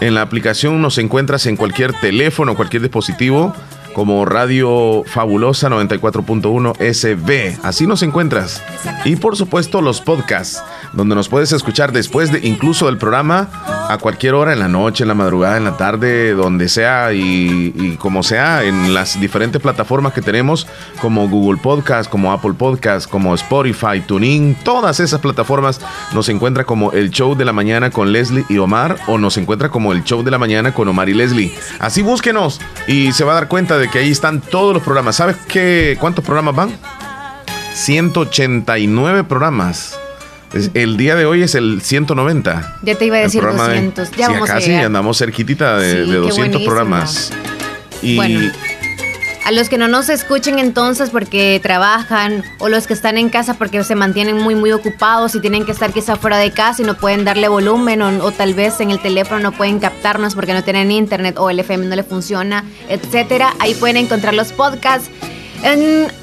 En 0.00 0.14
la 0.14 0.22
aplicación 0.22 0.80
nos 0.80 0.96
encuentras 0.96 1.44
en 1.44 1.56
cualquier 1.56 1.92
teléfono, 1.92 2.56
cualquier 2.56 2.80
dispositivo 2.80 3.54
como 3.92 4.24
Radio 4.24 5.02
Fabulosa 5.06 5.68
94.1 5.68 6.76
SB. 6.78 7.58
Así 7.62 7.86
nos 7.86 8.02
encuentras. 8.02 8.62
Y 9.04 9.16
por 9.16 9.36
supuesto 9.36 9.80
los 9.80 10.00
podcasts, 10.00 10.62
donde 10.92 11.14
nos 11.14 11.28
puedes 11.28 11.52
escuchar 11.52 11.92
después 11.92 12.32
de 12.32 12.46
incluso 12.46 12.86
del 12.86 12.98
programa 12.98 13.48
a 13.88 13.98
cualquier 13.98 14.34
hora, 14.34 14.52
en 14.52 14.60
la 14.60 14.68
noche, 14.68 15.04
en 15.04 15.08
la 15.08 15.14
madrugada, 15.14 15.56
en 15.56 15.64
la 15.64 15.76
tarde, 15.76 16.32
donde 16.34 16.68
sea 16.68 17.12
y, 17.12 17.96
como 17.98 18.22
sea, 18.22 18.64
en 18.64 18.94
las 18.94 19.20
diferentes 19.20 19.60
plataformas 19.60 20.12
que 20.12 20.22
tenemos, 20.22 20.66
como 21.00 21.28
Google 21.28 21.60
Podcast, 21.60 22.10
como 22.10 22.32
Apple 22.32 22.54
Podcast, 22.54 23.10
como 23.10 23.34
Spotify, 23.34 24.00
TuneIn, 24.06 24.56
todas 24.62 25.00
esas 25.00 25.20
plataformas 25.20 25.80
nos 26.12 26.28
encuentra 26.28 26.64
como 26.64 26.92
el 26.92 27.10
show 27.10 27.34
de 27.36 27.44
la 27.44 27.52
mañana 27.52 27.90
con 27.90 28.12
Leslie 28.12 28.44
y 28.48 28.58
Omar 28.58 28.96
o 29.06 29.18
nos 29.18 29.36
encuentra 29.36 29.70
como 29.70 29.92
el 29.92 30.04
show 30.04 30.22
de 30.22 30.30
la 30.30 30.38
mañana 30.38 30.72
con 30.72 30.88
Omar 30.88 31.08
y 31.08 31.14
Leslie. 31.14 31.52
Así 31.78 32.02
búsquenos 32.02 32.60
y 32.86 33.12
se 33.12 33.24
va 33.24 33.32
a 33.32 33.34
dar 33.36 33.48
cuenta 33.48 33.78
de 33.78 33.79
que 33.88 33.98
ahí 33.98 34.10
están 34.10 34.40
todos 34.40 34.74
los 34.74 34.82
programas. 34.82 35.16
¿Sabes 35.16 35.36
qué, 35.48 35.96
cuántos 36.00 36.24
programas 36.24 36.54
van? 36.54 36.70
189 37.74 39.24
programas. 39.24 39.98
El 40.74 40.96
día 40.96 41.14
de 41.14 41.26
hoy 41.26 41.42
es 41.42 41.54
el 41.54 41.80
190. 41.80 42.78
Ya 42.82 42.94
te 42.96 43.06
iba 43.06 43.16
a 43.16 43.20
decir 43.20 43.42
200. 43.42 44.10
ya 44.12 44.28
vamos 44.28 44.48
casi 44.48 44.72
andamos 44.74 45.18
cerquitita 45.18 45.78
de, 45.78 46.04
200 46.04 46.62
programas. 46.62 47.32
Y 48.02 48.16
bueno. 48.16 48.52
A 49.44 49.52
los 49.52 49.68
que 49.68 49.78
no 49.78 49.88
nos 49.88 50.08
escuchen 50.10 50.58
entonces 50.58 51.10
porque 51.10 51.58
trabajan 51.62 52.44
o 52.58 52.68
los 52.68 52.86
que 52.86 52.92
están 52.92 53.18
en 53.18 53.30
casa 53.30 53.54
porque 53.54 53.82
se 53.82 53.94
mantienen 53.94 54.36
muy 54.36 54.54
muy 54.54 54.70
ocupados 54.70 55.34
y 55.34 55.40
tienen 55.40 55.64
que 55.64 55.72
estar 55.72 55.92
quizá 55.92 56.16
fuera 56.16 56.38
de 56.38 56.52
casa 56.52 56.82
y 56.82 56.84
no 56.84 56.94
pueden 56.94 57.24
darle 57.24 57.48
volumen 57.48 58.02
o, 58.02 58.24
o 58.24 58.30
tal 58.32 58.54
vez 58.54 58.80
en 58.80 58.90
el 58.90 59.00
teléfono 59.00 59.40
no 59.40 59.52
pueden 59.52 59.80
captarnos 59.80 60.34
porque 60.34 60.52
no 60.52 60.62
tienen 60.62 60.92
internet 60.92 61.36
o 61.38 61.50
el 61.50 61.58
FM 61.58 61.86
no 61.86 61.96
le 61.96 62.04
funciona, 62.04 62.64
etcétera. 62.88 63.54
Ahí 63.58 63.74
pueden 63.74 63.96
encontrar 63.96 64.34
los 64.34 64.52
podcasts 64.52 65.10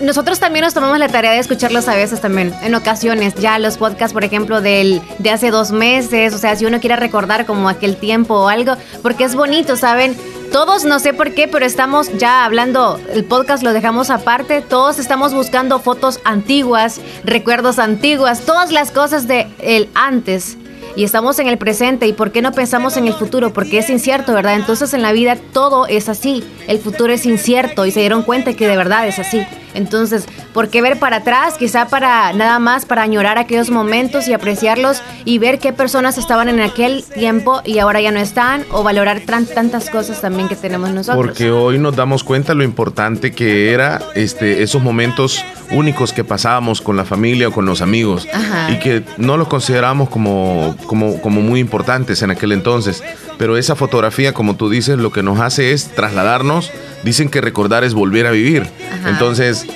nosotros 0.02 0.40
también 0.40 0.66
nos 0.66 0.74
tomamos 0.74 0.98
la 1.00 1.10
tarea 1.10 1.32
de 1.32 1.40
escucharlos 1.40 1.88
a 1.88 1.96
veces 1.96 2.22
también, 2.22 2.54
en 2.62 2.76
ocasiones, 2.76 3.36
ya 3.36 3.60
los 3.60 3.78
podcasts, 3.78 4.14
por 4.14 4.24
ejemplo, 4.24 4.62
del, 4.62 5.02
de 5.20 5.30
hace 5.30 5.52
dos 5.52 5.72
meses, 5.72 6.34
o 6.34 6.38
sea, 6.38 6.56
si 6.56 6.66
uno 6.66 6.80
quiere 6.80 6.96
recordar 6.96 7.46
como 7.46 7.70
aquel 7.70 7.98
tiempo 7.98 8.36
o 8.36 8.48
algo, 8.48 8.76
porque 9.02 9.26
es 9.26 9.36
bonito, 9.36 9.76
¿saben? 9.76 10.16
Todos, 10.52 10.86
no 10.86 11.00
sé 11.00 11.14
por 11.14 11.34
qué, 11.34 11.48
pero 11.48 11.66
estamos 11.66 12.10
ya 12.18 12.46
hablando, 12.46 13.00
el 13.14 13.26
podcast 13.26 13.64
lo 13.64 13.74
dejamos 13.74 14.10
aparte, 14.10 14.62
todos 14.62 14.98
estamos 14.98 15.34
buscando 15.34 15.80
fotos 15.80 16.20
antiguas, 16.24 17.02
recuerdos 17.24 17.80
antiguas, 17.80 18.42
todas 18.42 18.72
las 18.72 18.92
cosas 18.92 19.28
de 19.28 19.48
el 19.60 19.90
antes. 19.94 20.58
Y 20.96 21.04
estamos 21.04 21.40
en 21.40 21.48
el 21.48 21.58
presente 21.58 22.08
y 22.08 22.14
por 22.14 22.32
qué 22.32 22.42
no 22.42 22.52
pensamos 22.52 22.98
en 22.98 23.08
el 23.08 23.14
futuro, 23.14 23.54
porque 23.54 23.80
es 23.80 23.90
incierto, 23.90 24.34
¿verdad? 24.34 24.56
Entonces 24.56 24.94
en 24.94 25.02
la 25.02 25.12
vida 25.12 25.38
todo 25.54 25.88
es 25.88 26.10
así, 26.10 26.44
el 26.68 26.80
futuro 26.80 27.14
es 27.14 27.26
incierto 27.26 27.86
y 27.86 27.92
se 27.92 28.00
dieron 28.00 28.24
cuenta 28.24 28.54
que 28.54 28.68
de 28.68 28.78
verdad 28.78 29.08
es 29.08 29.20
así. 29.20 29.42
Entonces, 29.78 30.26
¿por 30.54 30.70
qué 30.70 30.82
ver 30.82 31.00
para 31.00 31.18
atrás? 31.18 31.56
Quizá 31.58 31.88
para 31.88 32.34
nada 32.34 32.60
más 32.60 32.86
para 32.86 33.04
añorar 33.04 33.38
aquellos 33.38 33.70
momentos 33.70 34.28
y 34.28 34.34
apreciarlos 34.34 35.02
y 35.24 35.38
ver 35.38 35.60
qué 35.60 35.72
personas 35.72 36.18
estaban 36.18 36.50
en 36.50 36.60
aquel 36.60 37.04
tiempo 37.04 37.62
y 37.64 37.80
ahora 37.80 38.02
ya 38.02 38.12
no 38.12 38.20
están 38.20 38.66
o 38.72 38.84
valorar 38.84 39.22
tantas 39.22 39.90
cosas 39.90 40.20
también 40.22 40.48
que 40.48 40.56
tenemos 40.56 40.90
nosotros. 40.90 41.26
Porque 41.26 41.52
hoy 41.52 41.78
nos 41.78 41.96
damos 41.96 42.24
cuenta 42.24 42.54
lo 42.54 42.64
importante 42.64 43.32
que 43.32 43.72
era 43.72 44.02
este 44.16 44.64
esos 44.64 44.82
momentos 44.82 45.44
únicos 45.72 46.14
que 46.14 46.24
pasábamos 46.24 46.82
con 46.82 46.98
la 46.98 47.06
familia 47.06 47.50
o 47.50 47.52
con 47.52 47.66
los 47.66 47.82
amigos 47.82 48.28
y 48.70 48.80
que 48.80 49.04
no 49.18 49.38
los 49.38 49.48
consideramos 49.48 50.10
como, 50.10 50.76
como, 50.88 51.22
como 51.22 51.42
muy 51.42 51.60
importantes 51.60 52.22
en 52.22 52.32
aquel 52.32 52.52
entonces. 52.52 53.04
Pero 53.38 53.58
esa 53.58 53.76
fotografía, 53.76 54.34
como 54.34 54.56
tú 54.56 54.70
dices, 54.70 54.98
lo 54.98 55.12
que 55.12 55.22
nos 55.22 55.40
hace 55.40 55.72
es 55.72 55.90
trasladarnos. 55.90 56.72
Dicen 57.04 57.30
que 57.30 57.42
recordar 57.42 57.84
es 57.84 57.94
volver 57.94 58.26
a 58.26 58.32
vivir. 58.32 58.68
Entonces, 59.06 59.67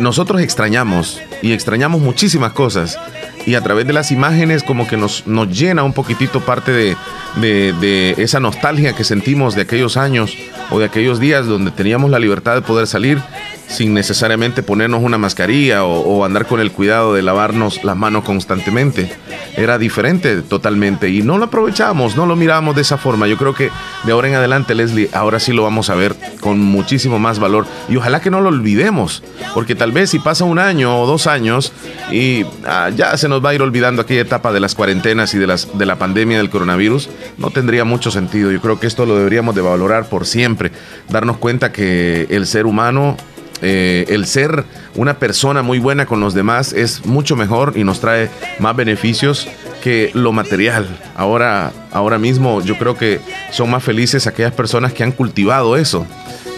nosotros 0.00 0.40
extrañamos 0.40 1.20
y 1.42 1.52
extrañamos 1.52 2.00
muchísimas 2.00 2.52
cosas. 2.52 2.98
Y 3.46 3.54
a 3.54 3.62
través 3.62 3.86
de 3.86 3.92
las 3.92 4.10
imágenes 4.10 4.62
como 4.62 4.86
que 4.86 4.96
nos, 4.96 5.26
nos 5.26 5.48
llena 5.48 5.82
un 5.82 5.92
poquitito 5.92 6.40
parte 6.40 6.72
de, 6.72 6.96
de, 7.40 8.14
esa 8.18 8.40
nostalgia 8.40 8.94
que 8.94 9.04
sentimos 9.04 9.54
de 9.54 9.62
aquellos 9.62 9.96
años 9.96 10.36
o 10.70 10.78
de 10.78 10.86
aquellos 10.86 11.20
días 11.20 11.46
donde 11.46 11.70
teníamos 11.70 12.10
la 12.10 12.18
libertad 12.18 12.54
de 12.54 12.62
poder 12.62 12.86
salir 12.86 13.22
sin 13.70 13.94
necesariamente 13.94 14.62
ponernos 14.62 15.02
una 15.02 15.16
mascarilla 15.16 15.84
o, 15.84 16.24
andar 16.24 16.46
con 16.46 16.60
el 16.60 16.72
cuidado 16.72 17.14
de 17.14 17.22
lavarnos 17.22 17.84
las 17.84 17.96
manos 17.96 18.24
constantemente. 18.24 19.10
Era 19.56 19.78
diferente 19.78 20.42
totalmente 20.42 21.08
y 21.08 21.22
no 21.22 21.38
lo 21.38 21.46
aprovechamos, 21.46 22.16
no 22.16 22.26
lo 22.26 22.36
mirábamos 22.36 22.74
de 22.74 22.82
esa 22.82 22.98
forma. 22.98 23.28
Yo 23.28 23.36
creo 23.36 23.54
que 23.54 23.70
de 24.04 24.12
ahora 24.12 24.28
en 24.28 24.34
adelante, 24.34 24.74
Leslie, 24.74 25.08
ahora 25.12 25.38
sí 25.38 25.52
lo 25.52 25.62
vamos 25.62 25.88
a 25.88 25.94
ver 25.94 26.16
con 26.40 26.60
muchísimo 26.60 27.18
más 27.18 27.38
valor 27.38 27.66
y 27.88 27.96
ojalá 27.96 28.20
que 28.20 28.30
no 28.30 28.40
lo 28.40 28.48
olvidemos, 28.48 29.22
porque 29.54 29.74
tal 29.74 29.92
vez 29.92 30.10
si 30.10 30.18
pasa 30.18 30.44
un 30.44 30.58
año 30.58 31.00
o 31.00 31.06
dos 31.06 31.26
años 31.26 31.72
y 32.10 32.44
ah, 32.66 32.90
ya 32.94 33.16
se 33.16 33.28
nos 33.28 33.44
va 33.44 33.50
a 33.50 33.54
ir 33.54 33.62
olvidando 33.62 34.02
aquella 34.02 34.22
etapa 34.22 34.52
de 34.52 34.60
las 34.60 34.74
cuarentenas 34.74 35.32
y 35.34 35.38
de, 35.38 35.46
las, 35.46 35.78
de 35.78 35.86
la 35.86 35.96
pandemia 35.96 36.38
del 36.38 36.50
coronavirus, 36.50 37.08
no 37.38 37.50
tendría 37.50 37.84
mucho 37.84 38.10
sentido. 38.10 38.50
Yo 38.50 38.60
creo 38.60 38.80
que 38.80 38.88
esto 38.88 39.06
lo 39.06 39.16
deberíamos 39.16 39.54
de 39.54 39.60
valorar 39.60 40.08
por 40.08 40.26
siempre, 40.26 40.72
darnos 41.08 41.36
cuenta 41.36 41.72
que 41.72 42.26
el 42.30 42.46
ser 42.46 42.66
humano 42.66 43.16
eh, 43.62 44.04
el 44.08 44.26
ser 44.26 44.64
una 44.94 45.18
persona 45.18 45.62
muy 45.62 45.78
buena 45.78 46.06
con 46.06 46.20
los 46.20 46.34
demás 46.34 46.72
es 46.72 47.04
mucho 47.04 47.36
mejor 47.36 47.74
y 47.76 47.84
nos 47.84 48.00
trae 48.00 48.30
más 48.58 48.74
beneficios 48.76 49.48
que 49.82 50.10
lo 50.14 50.32
material. 50.32 50.86
Ahora, 51.16 51.72
ahora 51.92 52.18
mismo 52.18 52.62
yo 52.62 52.76
creo 52.78 52.96
que 52.96 53.20
son 53.50 53.70
más 53.70 53.82
felices 53.82 54.26
aquellas 54.26 54.52
personas 54.52 54.92
que 54.92 55.02
han 55.02 55.12
cultivado 55.12 55.76
eso, 55.76 56.06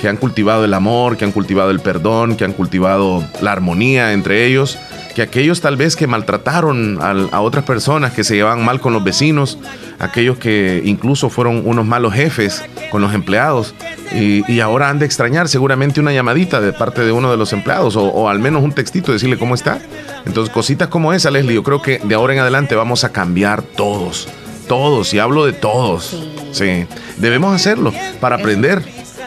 que 0.00 0.08
han 0.08 0.16
cultivado 0.16 0.64
el 0.64 0.74
amor, 0.74 1.16
que 1.16 1.24
han 1.24 1.32
cultivado 1.32 1.70
el 1.70 1.80
perdón, 1.80 2.36
que 2.36 2.44
han 2.44 2.52
cultivado 2.52 3.24
la 3.40 3.52
armonía 3.52 4.12
entre 4.12 4.46
ellos 4.46 4.78
que 5.14 5.22
aquellos 5.22 5.60
tal 5.60 5.76
vez 5.76 5.96
que 5.96 6.06
maltrataron 6.06 6.98
a, 7.00 7.40
otras 7.40 7.64
personas, 7.64 8.12
que 8.12 8.24
se 8.24 8.34
llevaban 8.34 8.64
mal 8.64 8.80
con 8.80 8.92
los 8.92 9.04
vecinos, 9.04 9.58
aquellos 9.98 10.38
que 10.38 10.82
incluso 10.84 11.28
fueron 11.28 11.62
unos 11.64 11.86
malos 11.86 12.14
jefes 12.14 12.64
con 12.90 13.02
los 13.02 13.14
empleados 13.14 13.74
y, 14.14 14.60
ahora 14.60 14.88
han 14.88 14.98
de 14.98 15.06
extrañar 15.06 15.48
seguramente 15.48 16.00
una 16.00 16.12
llamadita 16.12 16.60
de 16.60 16.72
parte 16.72 17.04
de 17.04 17.10
uno 17.12 17.30
de 17.30 17.36
los 17.36 17.52
empleados 17.52 17.96
o, 17.96 18.28
al 18.28 18.38
menos 18.38 18.62
un 18.62 18.72
textito, 18.72 19.12
decirle 19.12 19.38
cómo 19.38 19.54
está. 19.54 19.80
Entonces 20.24 20.52
cositas 20.52 20.88
como 20.88 21.12
esa, 21.12 21.30
Leslie, 21.30 21.54
yo 21.54 21.62
creo 21.62 21.82
que 21.82 21.98
de 21.98 22.14
ahora 22.14 22.34
en 22.34 22.40
adelante 22.40 22.74
vamos 22.74 23.04
a 23.04 23.10
cambiar 23.10 23.62
todos, 23.62 24.28
todos, 24.68 25.12
y 25.14 25.18
hablo 25.18 25.44
de 25.44 25.52
todos. 25.52 26.16
sí. 26.52 26.86
Debemos 27.16 27.54
hacerlo 27.54 27.92
para 28.20 28.36
aprender, 28.36 28.82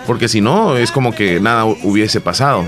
porque 0.08 0.28
si 0.28 0.42
no 0.42 0.78
es 0.78 0.92
como 0.92 1.14
que 1.14 1.40
nada 1.40 1.66
hubiese 1.66 2.22
pasado. 2.22 2.66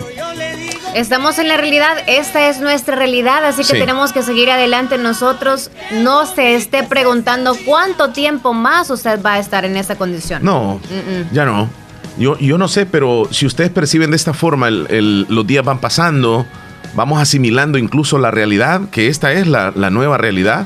Estamos 0.98 1.38
en 1.38 1.48
la 1.48 1.58
realidad, 1.58 1.96
esta 2.08 2.50
es 2.50 2.60
nuestra 2.60 2.96
realidad, 2.96 3.46
así 3.46 3.64
que 3.64 3.78
tenemos 3.78 4.14
que 4.14 4.24
seguir 4.24 4.50
adelante 4.50 4.98
nosotros. 4.98 5.70
No 5.94 6.26
se 6.26 6.56
esté 6.56 6.82
preguntando 6.82 7.56
cuánto 7.66 8.10
tiempo 8.10 8.56
más 8.56 8.90
usted 8.90 9.22
va 9.24 9.34
a 9.34 9.40
estar 9.40 9.64
en 9.64 9.78
esta 9.78 9.96
condición. 9.96 10.44
No, 10.44 10.82
ya 11.32 11.46
no. 11.46 11.70
Yo, 12.18 12.36
yo 12.40 12.58
no 12.58 12.68
sé, 12.68 12.88
pero 12.88 13.28
si 13.30 13.46
ustedes 13.46 13.70
perciben 13.70 14.10
de 14.10 14.16
esta 14.16 14.34
forma, 14.34 14.72
los 14.72 15.46
días 15.46 15.64
van 15.64 15.78
pasando, 15.78 16.48
vamos 16.96 17.22
asimilando 17.22 17.78
incluso 17.78 18.18
la 18.18 18.32
realidad, 18.32 18.90
que 18.90 19.06
esta 19.06 19.34
es 19.34 19.46
la, 19.46 19.72
la 19.76 19.92
nueva 19.92 20.18
realidad, 20.18 20.66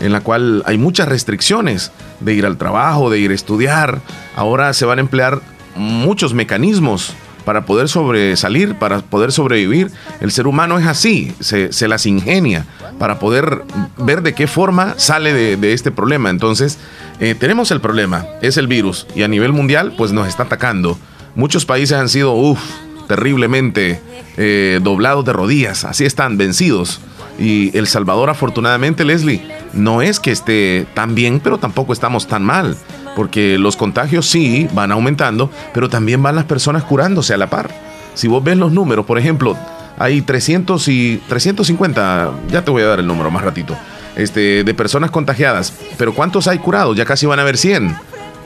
en 0.00 0.12
la 0.12 0.20
cual 0.20 0.62
hay 0.64 0.78
muchas 0.78 1.08
restricciones 1.08 1.90
de 2.20 2.34
ir 2.34 2.46
al 2.46 2.56
trabajo, 2.56 3.10
de 3.10 3.18
ir 3.18 3.32
a 3.32 3.34
estudiar. 3.34 3.98
Ahora 4.36 4.74
se 4.74 4.84
van 4.84 4.98
a 4.98 5.00
emplear 5.00 5.40
muchos 5.74 6.34
mecanismos 6.34 7.16
para 7.44 7.64
poder 7.64 7.88
sobresalir, 7.88 8.74
para 8.76 9.00
poder 9.00 9.32
sobrevivir. 9.32 9.90
El 10.20 10.30
ser 10.30 10.46
humano 10.46 10.78
es 10.78 10.86
así, 10.86 11.34
se, 11.40 11.88
las 11.88 12.06
ingenia 12.06 12.66
para 12.98 13.18
poder 13.18 13.62
ver 13.98 14.22
de 14.22 14.34
qué 14.34 14.46
forma 14.46 14.94
sale 14.96 15.32
de, 15.56 15.72
este 15.72 15.90
problema. 15.90 16.30
Entonces, 16.30 16.78
eh, 17.20 17.34
tenemos 17.38 17.70
el 17.70 17.80
problema, 17.80 18.26
es 18.40 18.56
el 18.56 18.66
virus, 18.66 19.06
y 19.14 19.22
a 19.22 19.28
nivel 19.28 19.52
mundial, 19.52 19.94
pues 19.96 20.12
nos 20.12 20.28
está 20.28 20.44
atacando. 20.44 20.98
Muchos 21.34 21.64
países 21.64 21.96
han 21.96 22.08
sido, 22.08 22.34
uff, 22.34 22.60
terriblemente 23.08 24.00
eh, 24.36 24.80
doblados 24.82 25.24
de 25.24 25.32
rodillas, 25.32 25.84
así 25.84 26.04
están, 26.04 26.38
vencidos. 26.38 27.00
Y 27.38 27.76
El 27.76 27.86
Salvador, 27.86 28.30
afortunadamente, 28.30 29.04
Leslie, 29.04 29.42
no 29.72 30.02
es 30.02 30.20
que 30.20 30.30
esté 30.30 30.86
tan 30.94 31.14
bien, 31.14 31.40
pero 31.40 31.58
tampoco 31.58 31.92
estamos 31.92 32.26
tan 32.26 32.44
mal 32.44 32.76
porque 33.14 33.58
los 33.58 33.76
contagios 33.76 34.28
sí 34.28 34.68
van 34.72 34.92
aumentando, 34.92 35.50
pero 35.72 35.88
también 35.88 36.22
van 36.22 36.36
las 36.36 36.44
personas 36.44 36.84
curándose 36.84 37.34
a 37.34 37.36
la 37.36 37.50
par. 37.50 37.70
Si 38.14 38.28
vos 38.28 38.42
ves 38.42 38.56
los 38.56 38.72
números, 38.72 39.06
por 39.06 39.18
ejemplo, 39.18 39.56
hay 39.98 40.22
300 40.22 40.86
y 40.88 41.22
350, 41.28 42.30
ya 42.48 42.64
te 42.64 42.70
voy 42.70 42.82
a 42.82 42.86
dar 42.86 43.00
el 43.00 43.06
número 43.06 43.30
más 43.30 43.42
ratito, 43.42 43.76
este, 44.16 44.64
de 44.64 44.74
personas 44.74 45.10
contagiadas, 45.10 45.72
pero 45.96 46.14
¿cuántos 46.14 46.48
hay 46.48 46.58
curados? 46.58 46.96
Ya 46.96 47.04
casi 47.04 47.26
van 47.26 47.38
a 47.38 47.42
haber 47.42 47.56
100. 47.56 47.96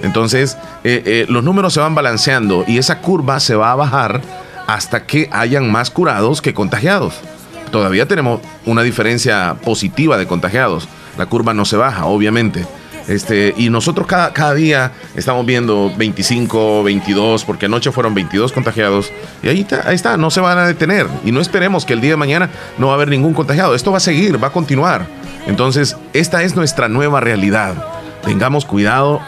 Entonces, 0.02 0.58
eh, 0.84 1.02
eh, 1.06 1.26
los 1.28 1.42
números 1.42 1.72
se 1.72 1.80
van 1.80 1.94
balanceando 1.94 2.64
y 2.66 2.78
esa 2.78 3.00
curva 3.00 3.40
se 3.40 3.54
va 3.54 3.72
a 3.72 3.76
bajar 3.76 4.20
hasta 4.66 5.06
que 5.06 5.28
hayan 5.32 5.70
más 5.70 5.90
curados 5.90 6.42
que 6.42 6.54
contagiados. 6.54 7.14
Todavía 7.70 8.06
tenemos 8.06 8.40
una 8.64 8.82
diferencia 8.82 9.56
positiva 9.64 10.18
de 10.18 10.26
contagiados. 10.26 10.88
La 11.18 11.26
curva 11.26 11.54
no 11.54 11.64
se 11.64 11.76
baja, 11.76 12.06
obviamente. 12.06 12.66
Este, 13.08 13.54
y 13.56 13.70
nosotros 13.70 14.06
cada, 14.06 14.32
cada 14.32 14.54
día 14.54 14.92
estamos 15.14 15.46
viendo 15.46 15.92
25, 15.96 16.82
22, 16.82 17.44
porque 17.44 17.66
anoche 17.66 17.92
fueron 17.92 18.14
22 18.14 18.52
contagiados. 18.52 19.12
Y 19.42 19.48
ahí 19.48 19.60
está, 19.60 19.88
ahí 19.88 19.94
está, 19.94 20.16
no 20.16 20.30
se 20.30 20.40
van 20.40 20.58
a 20.58 20.66
detener. 20.66 21.06
Y 21.24 21.32
no 21.32 21.40
esperemos 21.40 21.84
que 21.84 21.92
el 21.92 22.00
día 22.00 22.10
de 22.10 22.16
mañana 22.16 22.50
no 22.78 22.88
va 22.88 22.94
a 22.94 22.96
haber 22.96 23.08
ningún 23.08 23.34
contagiado. 23.34 23.74
Esto 23.74 23.90
va 23.90 23.98
a 23.98 24.00
seguir, 24.00 24.42
va 24.42 24.48
a 24.48 24.52
continuar. 24.52 25.06
Entonces, 25.46 25.96
esta 26.12 26.42
es 26.42 26.56
nuestra 26.56 26.88
nueva 26.88 27.20
realidad. 27.20 27.74
Tengamos 28.24 28.64
cuidado, 28.64 29.20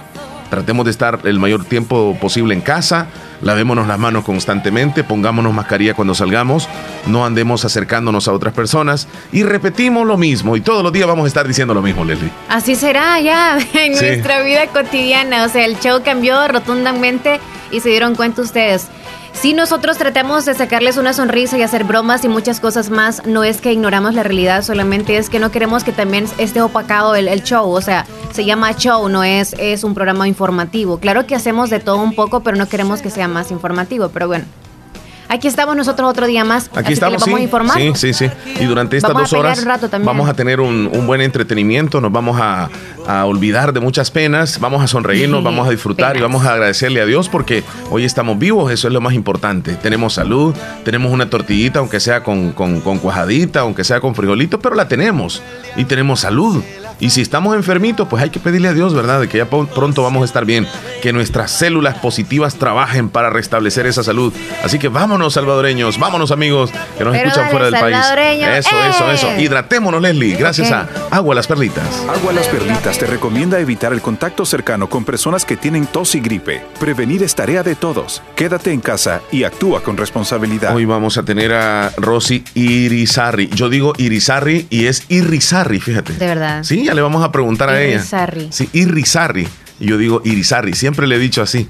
tratemos 0.51 0.85
de 0.85 0.91
estar 0.91 1.21
el 1.25 1.39
mayor 1.39 1.65
tiempo 1.65 2.17
posible 2.21 2.55
en 2.55 2.61
casa 2.61 3.07
lavémonos 3.43 3.87
las 3.87 3.99
manos 3.99 4.25
constantemente, 4.25 5.05
pongámonos 5.05 5.53
mascarilla 5.55 5.95
cuando 5.95 6.15
salgamos, 6.15 6.69
no 7.07 7.25
andemos 7.25 7.65
acercándonos 7.65 8.29
a 8.29 8.33
otras 8.33 8.55
personas 8.55 9.09
y 9.33 9.43
repetimos 9.43 10.07
lo 10.07 10.17
mismo 10.17 10.57
y 10.57 10.61
todos 10.61 10.83
los 10.83 10.93
días 10.93 11.07
vamos 11.07 11.25
a 11.25 11.29
estar 11.29 11.47
diciendo 11.47 11.75
lo 11.75 11.83
mismo, 11.83 12.05
Leslie. 12.05 12.31
Así 12.49 12.75
será 12.75 13.21
ya 13.21 13.59
en 13.75 13.93
nuestra 13.93 14.43
vida 14.43 14.67
cotidiana, 14.67 15.45
o 15.45 15.49
sea, 15.49 15.65
el 15.65 15.79
show 15.79 16.03
cambió 16.05 16.49
rotundamente 16.49 17.41
y 17.71 17.81
se 17.81 17.91
dieron 17.91 18.15
cuenta 18.15 18.43
ustedes. 18.43 18.89
Si 19.41 19.53
nosotros 19.55 19.99
tratamos 19.99 20.47
de 20.47 20.55
sacarles 20.55 20.97
una 20.97 21.13
sonrisa 21.13 21.57
y 21.57 21.63
hacer 21.63 21.85
bromas 21.85 22.25
y 22.25 22.29
muchas 22.29 22.59
cosas 22.59 22.91
más, 22.91 23.25
no 23.25 23.45
es 23.45 23.61
que 23.61 23.73
ignoramos 23.73 24.15
la 24.15 24.25
realidad, 24.25 24.65
solamente 24.65 25.17
es 25.17 25.31
que 25.31 25.39
no 25.39 25.53
queremos 25.53 25.85
que 25.85 25.93
también 25.93 26.27
esté 26.39 26.61
opacado 26.61 27.15
el, 27.15 27.29
el 27.29 27.45
show. 27.45 27.71
O 27.71 27.81
sea, 27.81 28.05
se 28.33 28.45
llama 28.45 28.73
show, 28.73 29.09
no 29.09 29.23
es, 29.23 29.55
es 29.61 29.85
un 29.85 29.95
programa 29.95 30.27
informativo. 30.27 30.99
Claro 30.99 31.25
que 31.29 31.37
hacemos 31.37 31.71
de 31.71 31.79
todo 31.79 31.99
un 31.99 32.17
poco, 32.17 32.41
pero 32.41 32.57
no 32.57 32.69
queremos 32.69 33.01
que 33.01 33.11
sea 33.11 33.29
más 33.29 33.53
informativo. 33.53 34.09
Pero 34.09 34.27
bueno. 34.27 34.45
Aquí 35.29 35.47
estamos 35.47 35.77
nosotros 35.77 36.09
otro 36.09 36.27
día 36.27 36.43
más. 36.43 36.71
Aquí 36.75 36.95
estamos. 36.95 37.21
vamos 37.21 37.39
a 37.39 37.43
informar. 37.43 37.77
Sí, 37.77 37.93
sí, 37.95 38.15
sí. 38.15 38.31
Y 38.59 38.65
durante 38.65 38.97
estas 38.97 39.13
dos 39.13 39.33
horas 39.35 39.63
vamos 40.03 40.29
a 40.29 40.35
tener 40.35 40.59
un, 40.61 41.07
buen 41.07 41.21
entretenimiento, 41.21 42.01
nos 42.01 42.11
vamos 42.11 42.39
a, 42.41 42.71
olvidar 43.09 43.73
de 43.73 43.81
muchas 43.81 44.11
penas, 44.11 44.61
vamos 44.61 44.83
a 44.83 44.87
sonreírnos, 44.87 45.43
vamos 45.43 45.67
a 45.67 45.71
disfrutar 45.71 46.17
y 46.17 46.21
vamos 46.21 46.45
a 46.45 46.53
agradecerle 46.53 47.01
a 47.01 47.07
Dios 47.07 47.29
porque 47.29 47.65
hoy 47.91 48.05
estamos 48.05 48.39
vivos, 48.39 48.71
eso 48.71 48.89
es 48.89 48.95
lo 48.95 49.01
más 49.01 49.15
importante. 49.15 49.77
Tenemos 49.77 50.15
salud, 50.15 50.55
tenemos 50.85 51.13
una 51.13 51.31
tortillita, 51.31 51.79
aunque 51.79 52.01
sea 52.01 52.23
con, 52.23 52.53
con, 52.53 52.81
con 52.81 52.99
cuajadita, 52.99 53.61
aunque 53.61 53.85
sea 53.85 54.01
con 54.01 54.15
frijolitos, 54.15 54.61
pero 54.63 54.75
la 54.75 54.89
tenemos 54.89 55.43
y 55.77 55.85
tenemos 55.85 56.21
salud. 56.21 56.63
Y 57.01 57.11
si 57.11 57.21
estamos 57.21 57.55
enfermitos, 57.55 58.09
pues 58.09 58.23
hay 58.23 58.31
que 58.31 58.41
pedirle 58.41 58.69
a 58.69 58.75
Dios, 58.75 58.93
¿verdad? 58.93 59.21
De 59.21 59.29
que 59.29 59.39
ya 59.39 59.47
pronto 59.47 60.03
vamos 60.03 60.23
a 60.23 60.25
estar 60.25 60.45
bien. 60.45 60.67
Que 61.01 61.13
nuestras 61.13 61.53
células 61.53 61.97
positivas 61.99 62.57
trabajen 62.57 63.09
para 63.09 63.31
restablecer 63.31 63.87
esa 63.87 64.03
salud. 64.03 64.33
Así 64.65 64.81
que 64.81 64.89
vámonos, 64.89 65.35
salvadoreños, 65.35 65.99
vámonos, 65.99 66.33
amigos, 66.33 66.73
que 66.97 67.05
nos 67.05 67.15
escuchan 67.15 67.51
fuera 67.51 67.67
del 67.67 67.79
país. 67.79 67.97
Eso, 68.59 68.77
eso, 68.91 69.11
eso. 69.13 69.31
¡Eh! 69.31 69.43
Hidratémonos, 69.43 70.03
Leslie, 70.03 70.35
gracias 70.35 70.73
a 70.73 70.89
Agua 71.11 71.37
Las 71.37 71.47
Perlitas. 71.47 72.05
Agua 72.09 72.33
Las 72.33 72.49
Perlitas 72.49 72.98
te 72.99 73.07
recomienda 73.07 73.61
evitar 73.61 73.93
el 73.93 74.01
contacto 74.01 74.45
cercano 74.45 74.89
con 74.89 75.05
personas 75.05 75.45
que 75.45 75.57
tienen 75.57 75.87
tos 75.87 76.17
y 76.17 76.21
gripe. 76.21 76.63
Prevenir 76.81 77.23
es 77.23 77.33
tarea 77.37 77.63
de 77.63 77.77
todos. 77.77 78.23
Quédate 78.35 78.73
en 78.73 78.81
casa 78.81 79.23
y 79.31 79.45
actúa 79.45 79.85
con 79.85 79.97
responsabilidad. 79.97 80.75
Hoy 80.75 80.85
vamos 80.85 81.17
a 81.17 81.23
tener 81.23 81.53
a 81.53 81.93
Rosy 81.97 82.43
Irizarri. 82.55 83.51
Yo 83.55 83.69
digo 83.69 83.93
Irizarri 83.99 84.67
y 84.69 84.87
es 84.87 85.05
Irizarri, 85.09 85.79
fíjate. 85.79 86.15
De 86.15 86.27
verdad. 86.27 86.65
Sí, 86.65 86.87
ya 86.87 86.95
le 86.95 87.01
vamos 87.01 87.23
a 87.23 87.31
preguntar 87.31 87.69
a 87.69 87.81
ella. 87.81 87.99
Irizarri. 87.99 88.49
Sí, 88.51 88.69
Irizarri. 88.73 89.47
Y 89.79 89.87
yo 89.87 89.97
digo 89.97 90.21
Irizarri. 90.25 90.73
Siempre 90.73 91.07
le 91.07 91.17
he 91.17 91.19
dicho 91.21 91.41
así. 91.41 91.69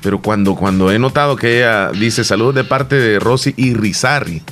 Pero 0.00 0.22
cuando, 0.22 0.54
cuando 0.54 0.90
he 0.90 0.98
notado 0.98 1.36
que 1.36 1.58
ella 1.58 1.90
dice 1.90 2.24
salud 2.24 2.54
de 2.54 2.64
parte 2.64 2.96
de 2.96 3.18
Rosy 3.18 3.52
Irizarri. 3.58 4.42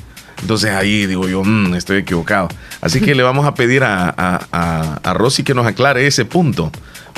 Entonces 0.41 0.71
ahí 0.71 1.07
digo 1.07 1.29
yo, 1.29 1.43
mm, 1.45 1.75
estoy 1.75 1.99
equivocado. 1.99 2.49
Así 2.81 3.01
que 3.01 3.15
le 3.15 3.23
vamos 3.23 3.47
a 3.47 3.55
pedir 3.55 3.83
a, 3.85 4.15
a, 4.17 5.13
Rosy 5.15 5.43
que 5.43 5.55
nos 5.55 5.67
aclare 5.67 6.07
ese 6.07 6.25
punto. 6.25 6.71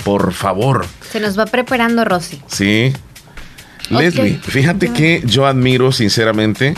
Por 0.04 0.32
favor. 0.32 0.86
Se 1.10 1.20
nos 1.20 1.38
va 1.38 1.46
preparando 1.46 2.04
Rosy. 2.04 2.40
Sí. 2.46 2.92
Leslie, 3.90 4.38
fíjate 4.42 4.92
que 4.92 5.22
yo 5.26 5.46
admiro 5.46 5.90
sinceramente 5.90 6.74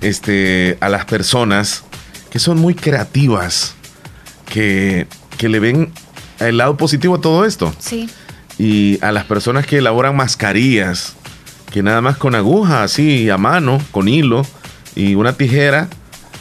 este, 0.00 0.78
a 0.80 0.88
las 0.88 1.04
personas 1.04 1.84
que 2.30 2.38
son 2.38 2.58
muy 2.58 2.74
creativas, 2.74 3.74
que, 4.46 5.06
que 5.36 5.48
le 5.48 5.60
ven 5.60 5.92
el 6.40 6.56
lado 6.56 6.76
positivo 6.76 7.16
a 7.16 7.20
todo 7.20 7.44
esto. 7.44 7.72
Sí. 7.78 8.08
Y 8.58 8.98
a 9.04 9.12
las 9.12 9.24
personas 9.24 9.66
que 9.66 9.78
elaboran 9.78 10.16
mascarillas, 10.16 11.14
que 11.70 11.82
nada 11.82 12.00
más 12.00 12.16
con 12.16 12.34
aguja, 12.34 12.82
así, 12.82 13.30
a 13.30 13.36
mano, 13.38 13.80
con 13.90 14.08
hilo, 14.08 14.44
y 14.98 15.14
una 15.14 15.32
tijera, 15.34 15.88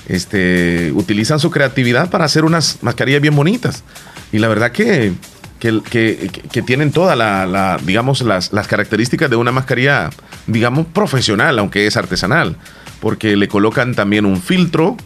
este, 0.08 0.92
utilizan 0.94 1.40
su 1.40 1.52
creatividad 1.52 2.10
para 2.10 2.26
hacer 2.26 2.44
unas 2.44 2.80
mascarillas 2.82 3.22
bien 3.22 3.36
bonitas. 3.36 3.84
Y 4.32 4.40
la 4.40 4.48
verdad 4.48 4.72
que, 4.72 5.14
que, 5.60 6.62
tienen 6.66 6.92
todas 6.92 7.16
la, 7.16 7.80
digamos, 7.84 8.22
las, 8.22 8.52
las 8.52 8.68
características 8.68 9.30
de 9.30 9.36
una 9.36 9.52
mascarilla, 9.52 10.10
digamos, 10.48 10.88
profesional, 10.88 11.60
aunque 11.60 11.86
es 11.86 11.98
artesanal. 11.98 12.58
Porque 13.00 13.36
le 13.36 13.48
colocan 13.48 13.94
también 13.94 14.26
un 14.26 14.42
filtro, 14.42 14.98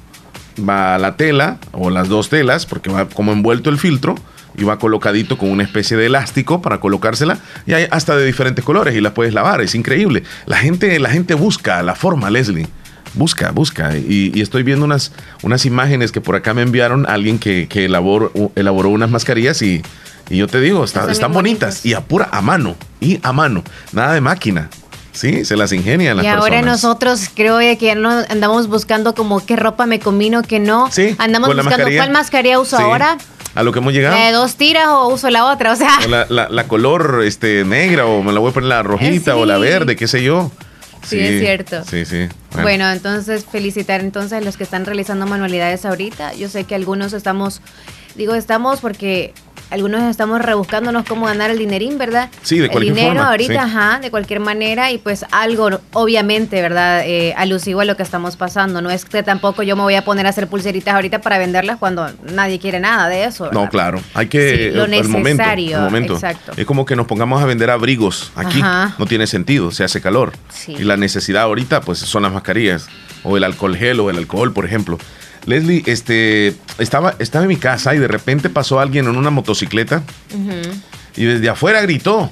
va 0.58 0.98
la 0.98 1.18
tela, 1.18 1.58
o 1.74 1.90
las 1.90 2.08
dos 2.08 2.30
telas, 2.30 2.66
porque 2.66 2.90
va 2.90 3.10
como 3.10 3.34
envuelto 3.34 3.70
el 3.70 3.78
filtro, 3.78 4.16
y 4.56 4.64
va 4.64 4.80
colocadito 4.80 5.38
con 5.38 5.52
una 5.52 5.64
especie 5.64 5.98
de 5.98 6.06
elástico 6.06 6.62
para 6.62 6.82
colocársela 6.82 7.38
y 7.66 7.72
hay 7.72 7.88
hasta 7.90 8.18
de 8.18 8.26
diferentes 8.26 8.66
colores 8.66 8.94
y 8.94 9.00
las 9.00 9.14
puedes 9.14 9.34
lavar, 9.34 9.62
es 9.62 9.76
increíble. 9.76 10.24
La 10.46 10.58
gente, 10.58 11.00
la 11.00 11.10
gente 11.10 11.36
busca 11.36 11.82
la 11.84 11.96
forma, 11.96 12.30
Leslie 12.30 12.68
busca, 13.14 13.52
busca. 13.52 13.98
Y, 13.98 14.40
estoy 14.42 14.64
viendo 14.64 14.86
unas, 14.86 15.12
unas 15.44 15.66
imágenes 15.66 16.12
que 16.12 16.22
por 16.22 16.36
acá 16.36 16.54
me 16.54 16.62
enviaron 16.62 17.06
alguien 17.08 17.40
que, 17.40 17.68
elaboró, 17.74 18.32
elaboró 18.56 18.90
unas 18.90 19.10
mascarillas 19.10 19.62
y, 19.62 19.82
yo 20.30 20.48
te 20.48 20.62
digo, 20.62 20.84
están 20.84 21.34
bonitas 21.34 21.86
y 21.86 21.94
a 21.94 22.02
pura 22.02 22.30
a 22.32 22.42
mano, 22.42 22.76
y 23.00 23.20
a 23.22 23.34
mano, 23.34 23.64
nada 23.92 24.14
de 24.14 24.22
máquina. 24.22 24.70
Sí, 25.14 25.44
se 25.44 25.58
las 25.58 25.74
ingenian 25.74 26.18
las 26.18 26.26
Y 26.26 26.30
ahora 26.30 26.62
nosotros 26.62 27.30
creo 27.36 27.60
que 27.60 27.78
ya 27.78 27.96
no 27.96 28.10
andamos 28.30 28.68
buscando 28.68 29.14
como 29.14 29.46
qué 29.46 29.56
ropa 29.56 29.86
me 29.86 30.00
combino, 30.00 30.42
que 30.42 30.60
no. 30.60 30.90
Sí, 30.90 31.16
andamos 31.18 31.54
buscando 31.54 31.86
cuál 31.96 32.12
mascarilla 32.12 32.60
uso 32.60 32.78
ahora. 32.78 33.18
A 33.54 33.64
lo 33.64 33.74
que 33.74 33.80
hemos 33.80 33.92
llegado. 33.92 34.16
De 34.16 34.32
dos 34.32 34.56
tiras 34.56 34.88
o 34.88 35.10
uso 35.10 35.30
la 35.30 35.46
otra, 35.46 35.74
o 35.74 35.76
sea. 35.76 36.00
la, 36.08 36.68
color 36.68 37.24
este, 37.26 37.66
negra 37.66 38.06
o 38.06 38.24
me 38.24 38.32
la 38.32 38.40
voy 38.40 38.52
a 38.52 38.54
poner 38.54 38.70
la 38.70 38.84
rojita 38.84 39.36
o 39.36 39.46
la 39.46 39.58
verde, 39.58 39.96
qué 39.96 40.08
sé 40.08 40.24
yo. 40.24 40.52
Sí, 41.04 41.20
es 41.20 41.40
cierto. 41.40 41.84
Sí, 41.84 42.06
sí. 42.06 42.28
Bueno. 42.62 42.90
entonces 42.92 43.46
felicitar 43.46 44.02
entonces 44.02 44.34
a 44.34 44.42
los 44.42 44.58
que 44.58 44.64
están 44.64 44.86
realizando 44.86 45.26
manualidades 45.26 45.86
ahorita. 45.86 46.34
Yo 46.34 46.50
sé 46.50 46.66
que 46.66 46.76
algunos 46.76 47.14
estamos, 47.14 47.62
digo 48.16 48.36
estamos 48.36 48.82
porque 48.82 49.34
algunos 49.72 50.04
estamos 50.04 50.42
rebuscándonos 50.42 51.06
cómo 51.06 51.26
ganar 51.26 51.50
el 51.50 51.58
dinerín, 51.58 51.98
¿verdad? 51.98 52.30
Sí, 52.44 52.60
de 52.60 52.70
cualquier 52.70 52.94
El 52.94 53.00
dinero 53.00 53.24
ahorita, 53.24 53.64
ajá, 53.64 54.00
de 54.00 54.12
cualquier 54.12 54.42
manera 54.42 54.92
y 54.92 54.98
pues 54.98 55.26
algo, 55.32 55.70
obviamente, 55.94 56.62
¿verdad? 56.62 57.04
Eh, 57.06 57.34
alusivo 57.38 57.80
a 57.82 57.86
lo 57.86 57.96
que 57.96 58.04
estamos 58.04 58.36
pasando. 58.36 58.82
No 58.82 58.92
es 58.92 59.06
que 59.06 59.24
tampoco 59.24 59.64
yo 59.64 59.76
me 59.76 59.84
voy 59.84 59.96
a 59.96 60.04
poner 60.04 60.28
a 60.28 60.30
hacer 60.30 60.48
pulseritas 60.48 60.94
ahorita 60.94 61.22
para 61.22 61.38
venderlas 61.38 61.78
cuando 61.78 62.10
nadie 62.34 62.60
quiere 62.60 62.80
nada 62.80 63.08
de 63.08 63.24
eso. 63.24 63.50
No, 63.52 63.70
claro. 63.70 64.02
Hay 64.14 64.28
que... 64.28 64.72
lo 64.76 64.88
necesario. 64.88 65.78
El 65.78 65.84
momento, 65.84 66.14
Exacto. 66.16 66.52
Es 66.58 66.66
como 66.66 66.86
que 66.86 66.96
nos 66.96 67.08
pongamos 67.08 67.42
a 67.42 67.46
vender 67.46 67.70
abrigos 67.70 68.32
aquí. 68.36 68.62
No 68.62 69.06
tiene 69.06 69.26
sentido, 69.26 69.72
se 69.72 69.84
hace 69.84 70.02
calor. 70.02 70.34
Y 70.68 70.84
la 70.84 70.98
necesidad 70.98 71.44
ahorita, 71.44 71.82
pues, 71.82 72.00
son 72.00 72.24
las 72.24 72.34
mascarillas 72.34 72.88
o 73.24 73.38
el 73.38 73.44
alcohol 73.44 73.76
gel 73.78 74.00
o 74.00 74.10
el 74.10 74.18
alcohol, 74.18 74.52
por 74.52 74.66
ejemplo. 74.66 74.98
Leslie, 75.46 75.84
este, 75.86 76.56
estaba, 76.78 77.16
estaba 77.20 77.44
en 77.44 77.50
mi 77.50 77.58
casa 77.58 77.96
y 77.96 78.00
de 78.00 78.08
repente 78.08 78.50
pasó 78.50 78.80
alguien 78.80 79.08
en 79.08 79.18
una 79.18 79.30
motocicleta 79.30 80.04
y 81.16 81.26
desde 81.26 81.50
afuera 81.50 81.82
gritó, 81.82 82.32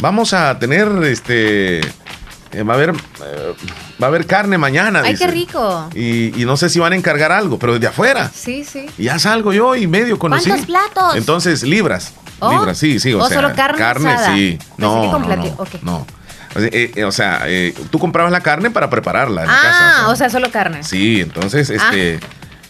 vamos 0.00 0.32
a 0.32 0.58
tener, 0.58 0.88
este, 1.04 1.80
eh, 1.80 2.62
va 2.62 2.74
a 2.74 2.76
haber, 2.76 2.90
eh, 2.90 3.54
va 4.02 4.06
a 4.06 4.08
haber 4.08 4.26
carne 4.26 4.58
mañana. 4.58 5.02
Ay, 5.04 5.16
qué 5.16 5.26
rico. 5.26 5.88
Y, 5.94 6.44
no 6.44 6.56
sé 6.56 6.68
si 6.68 6.78
van 6.78 6.92
a 6.92 6.96
encargar 6.96 7.32
algo, 7.32 7.58
pero 7.58 7.74
desde 7.74 7.86
afuera. 7.86 8.30
Sí, 8.34 8.64
sí. 8.64 8.86
Y 8.98 9.04
ya 9.04 9.18
salgo 9.18 9.52
yo 9.52 9.74
y 9.74 9.86
medio 9.86 10.18
conocí. 10.18 10.48
¿Cuántos 10.48 10.66
platos? 10.66 11.16
Entonces, 11.16 11.62
libras. 11.62 12.14
Oh. 12.40 12.52
Libras, 12.52 12.78
sí, 12.78 13.00
sí. 13.00 13.14
O, 13.14 13.26
solo 13.28 13.52
carne 13.54 13.78
Carne, 13.78 14.16
sí. 14.26 14.58
No, 14.76 15.18
no, 15.18 15.18
no, 15.20 15.66
no. 15.82 16.06
O 16.54 17.12
sea, 17.12 17.48
eh, 17.48 17.68
eh, 17.68 17.74
tú 17.90 17.98
comprabas 17.98 18.30
la 18.30 18.40
carne 18.40 18.70
para 18.70 18.88
prepararla 18.88 19.42
en 19.44 19.50
ah, 19.50 19.60
casa. 19.60 20.08
O 20.08 20.16
sea, 20.16 20.30
solo 20.30 20.50
carne. 20.50 20.84
Sí, 20.84 21.20
entonces, 21.20 21.70
ah. 21.70 21.74
este. 21.74 22.20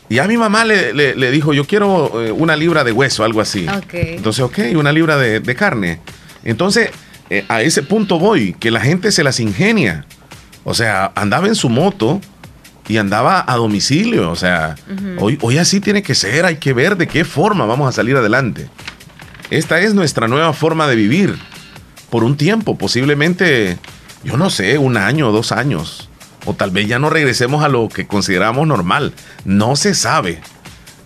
Y 0.09 0.19
a 0.19 0.27
mi 0.27 0.37
mamá 0.37 0.65
le, 0.65 1.31
dijo, 1.31 1.55
yo 1.55 1.67
quiero 1.67 2.23
eh, 2.23 2.31
una 2.31 2.57
libra 2.57 2.85
de 2.85 2.93
hueso, 2.93 3.25
algo 3.25 3.41
así. 3.41 3.67
Entonces, 3.93 4.45
ok, 4.45 4.59
una 4.77 4.93
libra 4.93 5.17
de, 5.17 5.55
carne. 5.55 6.01
Entonces, 6.45 6.91
a 7.49 7.63
ese 7.63 7.83
punto 7.83 8.19
voy, 8.19 8.55
que 8.55 8.71
la 8.71 8.81
gente 8.81 9.13
se 9.13 9.25
las 9.25 9.41
ingenia. 9.41 10.05
O 10.63 10.75
sea, 10.75 11.13
andaba 11.15 11.47
en 11.49 11.55
su 11.55 11.69
moto 11.69 12.21
y 12.87 12.99
andaba 12.99 13.45
a 13.47 13.57
domicilio. 13.57 14.31
O 14.31 14.37
sea, 14.37 14.77
hoy, 15.19 15.39
hoy 15.41 15.57
así 15.57 15.81
tiene 15.81 16.03
que 16.03 16.15
ser, 16.15 16.45
hay 16.45 16.57
que 16.57 16.75
ver 16.75 16.97
de 16.97 17.09
qué 17.09 17.25
forma 17.25 17.65
vamos 17.65 17.89
a 17.89 17.93
salir 17.93 18.15
adelante. 18.17 18.69
Esta 19.51 19.81
es 19.81 19.95
nuestra 19.95 20.29
nueva 20.29 20.53
forma 20.53 20.87
de 20.87 20.97
vivir 20.97 21.39
por 22.15 22.23
un 22.23 22.37
tiempo, 22.37 22.79
posiblemente, 22.79 23.77
yo 24.23 24.37
no 24.37 24.49
sé, 24.49 24.79
un 24.79 24.97
año 24.97 25.31
o 25.31 25.33
dos 25.33 25.51
años. 25.51 26.09
O 26.45 26.55
tal 26.55 26.71
vez 26.71 26.87
ya 26.87 27.01
no 27.01 27.11
regresemos 27.11 27.65
a 27.65 27.69
lo 27.69 27.89
que 27.89 28.07
consideramos 28.07 28.69
normal. 28.69 29.15
No 29.45 29.75
se 29.75 29.95
sabe. 29.95 30.41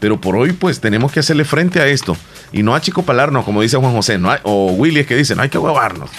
Pero 0.00 0.20
por 0.20 0.36
hoy, 0.36 0.52
pues 0.52 0.82
tenemos 0.82 1.10
que 1.10 1.20
hacerle 1.20 1.46
frente 1.46 1.80
a 1.80 1.86
esto. 1.86 2.14
Y 2.52 2.62
no 2.62 2.74
achicopalarnos, 2.74 3.46
como 3.46 3.62
dice 3.62 3.78
Juan 3.78 3.94
José, 3.94 4.18
no 4.18 4.36
o 4.42 4.72
Willy 4.72 5.00
es 5.00 5.06
que 5.06 5.16
dice, 5.16 5.34
no 5.34 5.40
hay 5.40 5.48
que 5.48 5.56
huevarnos. 5.56 6.10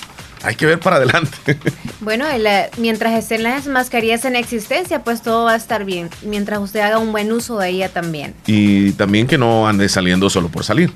Hay 0.41 0.55
que 0.55 0.65
ver 0.65 0.79
para 0.79 0.95
adelante. 0.95 1.37
Bueno, 2.01 2.25
eh, 2.27 2.71
mientras 2.77 3.13
estén 3.13 3.43
las 3.43 3.67
mascarillas 3.67 4.25
en 4.25 4.35
existencia, 4.35 5.03
pues 5.03 5.21
todo 5.21 5.45
va 5.45 5.51
a 5.51 5.55
estar 5.55 5.85
bien. 5.85 6.09
Mientras 6.23 6.57
usted 6.57 6.79
haga 6.79 6.97
un 6.97 7.11
buen 7.11 7.31
uso 7.31 7.59
de 7.59 7.69
ella 7.69 7.89
también. 7.89 8.33
Y 8.47 8.93
también 8.93 9.27
que 9.27 9.37
no 9.37 9.67
ande 9.67 9.87
saliendo 9.87 10.31
solo 10.31 10.49
por 10.49 10.63
salir. 10.63 10.91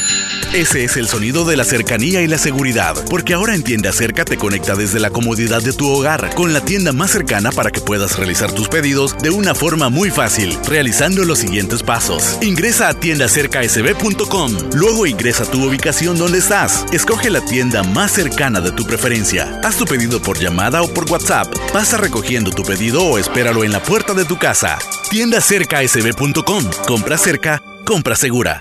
Ese 0.52 0.84
es 0.84 0.96
el 0.96 1.08
sonido 1.08 1.44
de 1.44 1.56
la 1.56 1.64
cercanía 1.64 2.22
y 2.22 2.26
la 2.26 2.38
seguridad, 2.38 2.96
porque 3.10 3.34
ahora 3.34 3.54
en 3.54 3.62
Tienda 3.62 3.92
Cerca 3.92 4.24
te 4.24 4.38
conecta 4.38 4.74
desde 4.74 4.98
la 4.98 5.10
comodidad 5.10 5.62
de 5.62 5.72
tu 5.72 5.88
hogar 5.90 6.34
con 6.34 6.52
la 6.52 6.62
tienda 6.62 6.92
más 6.92 7.10
cercana 7.10 7.52
para 7.52 7.70
que 7.70 7.80
puedas 7.80 8.16
realizar 8.16 8.50
tus 8.52 8.68
pedidos 8.68 9.16
de 9.18 9.30
una 9.30 9.54
forma 9.54 9.90
muy 9.90 10.10
fácil, 10.10 10.58
realizando 10.66 11.24
los 11.24 11.38
siguientes 11.38 11.82
pasos. 11.82 12.38
Ingresa 12.40 12.88
a 12.88 12.94
tiendacercasb.com, 12.94 14.52
luego 14.74 15.06
ingresa 15.06 15.44
a 15.44 15.50
tu 15.50 15.64
ubicación 15.64 16.16
donde 16.16 16.38
estás, 16.38 16.86
escoge 16.92 17.30
la 17.30 17.44
tienda 17.44 17.82
más 17.82 18.12
cercana 18.12 18.60
de 18.60 18.72
tu 18.72 18.84
preferencia, 18.84 19.60
haz 19.62 19.76
tu 19.76 19.84
pedido 19.84 20.20
por 20.20 20.38
llamada 20.38 20.82
o 20.82 20.92
por 20.92 21.10
WhatsApp, 21.10 21.54
pasa 21.72 21.98
recogiendo 21.98 22.50
tu 22.50 22.62
pedido 22.62 23.04
o 23.04 23.18
espéralo 23.18 23.64
en 23.64 23.72
la 23.72 23.82
puerta 23.82 24.14
de 24.14 24.24
tu 24.24 24.38
casa. 24.38 24.78
Tiendacercasb.com, 25.10 26.64
compra 26.86 27.18
cerca, 27.18 27.62
compra 27.84 28.16
segura. 28.16 28.60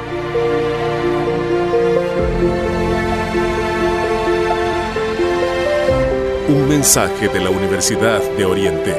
Un 6.51 6.67
mensaje 6.67 7.29
de 7.29 7.39
la 7.39 7.49
Universidad 7.49 8.21
de 8.35 8.43
Oriente. 8.43 8.93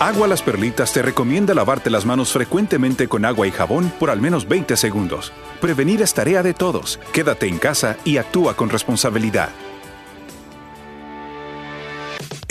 Agua 0.00 0.26
Las 0.26 0.40
Perlitas 0.40 0.94
te 0.94 1.02
recomienda 1.02 1.52
lavarte 1.52 1.90
las 1.90 2.06
manos 2.06 2.32
frecuentemente 2.32 3.08
con 3.08 3.26
agua 3.26 3.46
y 3.46 3.50
jabón 3.50 3.92
por 4.00 4.08
al 4.08 4.22
menos 4.22 4.48
20 4.48 4.78
segundos. 4.78 5.30
Prevenir 5.60 6.00
es 6.00 6.14
tarea 6.14 6.42
de 6.42 6.54
todos. 6.54 6.98
Quédate 7.12 7.48
en 7.48 7.58
casa 7.58 7.98
y 8.06 8.16
actúa 8.16 8.56
con 8.56 8.70
responsabilidad. 8.70 9.50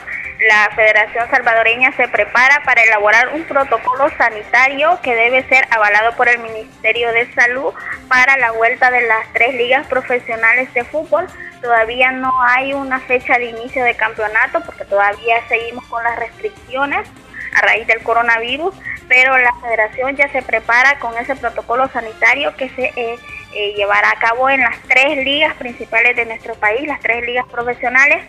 La 0.48 0.74
Federación 0.74 1.28
Salvadoreña 1.30 1.92
se 1.92 2.08
prepara 2.08 2.62
para 2.64 2.82
elaborar 2.82 3.28
un 3.34 3.44
protocolo 3.44 4.08
sanitario 4.16 4.98
que 5.02 5.14
debe 5.14 5.46
ser 5.50 5.68
avalado 5.70 6.16
por 6.16 6.30
el 6.30 6.38
Ministerio 6.38 7.12
de 7.12 7.30
Salud 7.34 7.74
para 8.08 8.38
la 8.38 8.52
vuelta 8.52 8.90
de 8.90 9.02
las 9.02 9.30
tres 9.34 9.54
ligas 9.56 9.86
profesionales 9.86 10.72
de 10.72 10.84
fútbol. 10.84 11.26
Todavía 11.60 12.12
no 12.12 12.32
hay 12.42 12.72
una 12.72 12.98
fecha 13.00 13.36
de 13.36 13.50
inicio 13.50 13.84
de 13.84 13.96
campeonato 13.96 14.62
porque 14.64 14.86
todavía 14.86 15.46
seguimos 15.46 15.84
con 15.88 16.02
las 16.04 16.18
restricciones 16.18 17.06
a 17.54 17.60
raíz 17.60 17.86
del 17.86 18.02
coronavirus, 18.02 18.74
pero 19.08 19.36
la 19.36 19.52
federación 19.60 20.16
ya 20.16 20.28
se 20.32 20.40
prepara 20.40 20.98
con 21.00 21.16
ese 21.18 21.36
protocolo 21.36 21.86
sanitario 21.88 22.56
que 22.56 22.70
se 22.70 22.92
eh, 22.96 23.18
eh, 23.56 23.72
llevará 23.74 24.10
a 24.10 24.18
cabo 24.18 24.50
en 24.50 24.60
las 24.60 24.78
tres 24.82 25.16
ligas 25.24 25.54
principales 25.54 26.14
de 26.14 26.26
nuestro 26.26 26.54
país, 26.56 26.86
las 26.86 27.00
tres 27.00 27.24
ligas 27.24 27.46
profesionales. 27.46 28.22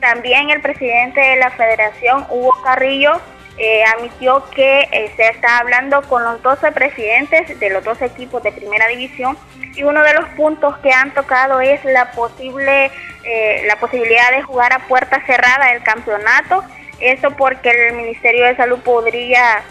También 0.00 0.50
el 0.50 0.60
presidente 0.60 1.20
de 1.20 1.36
la 1.36 1.50
federación, 1.50 2.24
Hugo 2.30 2.54
Carrillo, 2.62 3.20
eh, 3.56 3.82
admitió 3.84 4.48
que 4.50 5.12
se 5.16 5.28
está 5.30 5.58
hablando 5.58 6.02
con 6.02 6.22
los 6.22 6.40
12 6.42 6.70
presidentes 6.70 7.58
de 7.58 7.70
los 7.70 7.82
dos 7.82 8.00
equipos 8.02 8.40
de 8.44 8.52
primera 8.52 8.86
división 8.86 9.36
y 9.74 9.82
uno 9.82 10.00
de 10.04 10.14
los 10.14 10.28
puntos 10.36 10.78
que 10.78 10.92
han 10.92 11.12
tocado 11.12 11.60
es 11.60 11.84
la 11.84 12.12
posible 12.12 12.92
la 13.66 13.76
posibilidad 13.76 14.30
de 14.30 14.42
jugar 14.42 14.72
a 14.72 14.78
puerta 14.86 15.20
cerrada 15.26 15.72
el 15.72 15.82
campeonato 15.82 16.64
eso 17.00 17.30
porque 17.32 17.70
el 17.70 17.94
Ministerio 17.94 18.46
de 18.46 18.56
Salud 18.56 18.78
podría 18.78 19.62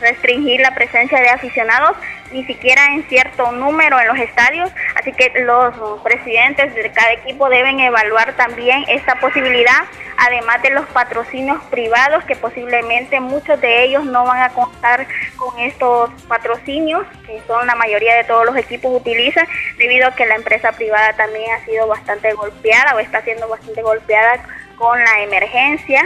restringir 0.00 0.60
la 0.60 0.74
presencia 0.74 1.20
de 1.20 1.28
aficionados 1.28 1.96
ni 2.34 2.44
siquiera 2.44 2.92
en 2.92 3.04
cierto 3.04 3.52
número 3.52 3.98
en 4.00 4.08
los 4.08 4.18
estadios, 4.18 4.70
así 4.96 5.12
que 5.12 5.32
los 5.40 5.72
presidentes 6.02 6.74
de 6.74 6.90
cada 6.90 7.12
equipo 7.12 7.48
deben 7.48 7.78
evaluar 7.78 8.34
también 8.34 8.84
esta 8.88 9.14
posibilidad, 9.20 9.84
además 10.18 10.60
de 10.62 10.70
los 10.70 10.84
patrocinios 10.86 11.62
privados 11.70 12.24
que 12.24 12.34
posiblemente 12.34 13.20
muchos 13.20 13.60
de 13.60 13.84
ellos 13.84 14.04
no 14.04 14.24
van 14.24 14.42
a 14.42 14.48
contar 14.50 15.06
con 15.36 15.56
estos 15.60 16.10
patrocinios, 16.26 17.06
que 17.24 17.40
son 17.46 17.68
la 17.68 17.76
mayoría 17.76 18.16
de 18.16 18.24
todos 18.24 18.44
los 18.44 18.56
equipos 18.56 19.00
utilizan, 19.00 19.46
debido 19.78 20.08
a 20.08 20.14
que 20.14 20.26
la 20.26 20.34
empresa 20.34 20.72
privada 20.72 21.12
también 21.12 21.48
ha 21.52 21.64
sido 21.64 21.86
bastante 21.86 22.32
golpeada 22.32 22.96
o 22.96 22.98
está 22.98 23.22
siendo 23.22 23.48
bastante 23.48 23.80
golpeada 23.80 24.44
con 24.76 24.98
la 24.98 25.22
emergencia 25.22 26.02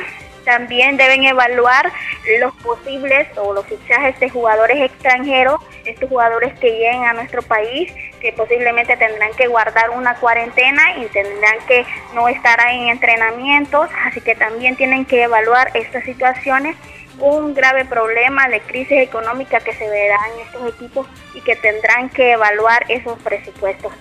también 0.49 0.97
deben 0.97 1.25
evaluar 1.25 1.93
los 2.41 2.55
posibles 2.55 3.29
o 3.37 3.53
los 3.53 3.67
fichajes 3.67 4.19
de 4.19 4.31
jugadores 4.31 4.81
extranjeros, 4.81 5.61
estos 5.85 6.09
jugadores 6.09 6.59
que 6.59 6.71
lleguen 6.71 7.05
a 7.05 7.13
nuestro 7.13 7.43
país, 7.43 7.93
que 8.19 8.33
posiblemente 8.33 8.97
tendrán 8.97 9.31
que 9.37 9.47
guardar 9.47 9.91
una 9.91 10.15
cuarentena 10.15 10.97
y 10.97 11.05
tendrán 11.09 11.59
que 11.67 11.85
no 12.15 12.29
estar 12.29 12.59
en 12.71 12.89
entrenamientos, 12.89 13.91
así 14.07 14.23
que 14.23 14.35
también 14.37 14.75
tienen 14.77 15.05
que 15.05 15.25
evaluar 15.25 15.71
estas 15.75 16.03
situaciones 16.05 16.77
un 17.21 17.53
grave 17.53 17.85
problema 17.85 18.49
de 18.49 18.61
crisis 18.61 19.03
económica 19.03 19.61
que 19.61 19.75
se 19.75 19.87
verá 19.87 20.17
en 20.33 20.47
estos 20.47 20.75
equipos 20.75 21.07
y 21.35 21.43
que 21.43 21.57
tendrán 21.57 22.09
que 22.09 22.33
evaluar 22.33 22.87
esos 22.89 23.19
presupuestos. 23.19 23.93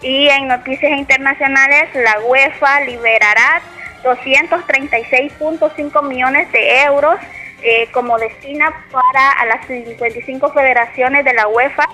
Y 0.00 0.28
en 0.28 0.46
noticias 0.46 0.92
internacionales, 0.92 1.88
la 1.94 2.20
UEFA 2.20 2.82
liberará 2.82 3.62
236.5 4.08 6.02
millones 6.02 6.50
de 6.52 6.82
euros 6.82 7.16
eh, 7.62 7.88
como 7.92 8.18
destina 8.18 8.72
para 8.90 9.32
a 9.32 9.46
las 9.46 9.66
55 9.66 10.52
federaciones 10.52 11.24
de 11.24 11.34
la 11.34 11.48
UEFA 11.48 11.84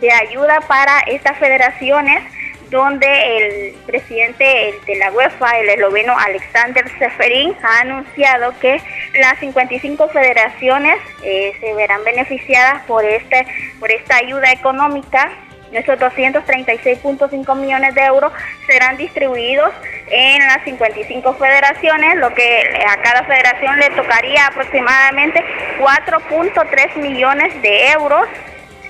de 0.00 0.10
ayuda 0.10 0.60
para 0.66 0.98
estas 1.06 1.38
federaciones 1.38 2.24
donde 2.70 3.06
el 3.36 3.74
presidente 3.86 4.74
de 4.84 4.96
la 4.96 5.12
UEFA, 5.12 5.60
el 5.60 5.68
esloveno 5.68 6.18
Alexander 6.18 6.84
Seferin, 6.98 7.54
ha 7.62 7.80
anunciado 7.82 8.52
que 8.58 8.80
las 9.20 9.38
55 9.38 10.08
federaciones 10.08 10.98
eh, 11.22 11.52
se 11.60 11.72
verán 11.74 12.02
beneficiadas 12.04 12.82
por 12.84 13.04
este 13.04 13.46
por 13.78 13.92
esta 13.92 14.16
ayuda 14.16 14.50
económica 14.50 15.30
nuestros 15.74 15.98
236.5 15.98 17.56
millones 17.56 17.94
de 17.94 18.04
euros 18.04 18.32
serán 18.66 18.96
distribuidos 18.96 19.70
en 20.08 20.46
las 20.46 20.64
55 20.64 21.34
federaciones, 21.34 22.16
lo 22.16 22.32
que 22.32 22.62
a 22.88 23.02
cada 23.02 23.24
federación 23.24 23.78
le 23.78 23.90
tocaría 23.90 24.46
aproximadamente 24.46 25.44
4.3 25.78 26.96
millones 26.96 27.60
de 27.60 27.90
euros. 27.90 28.26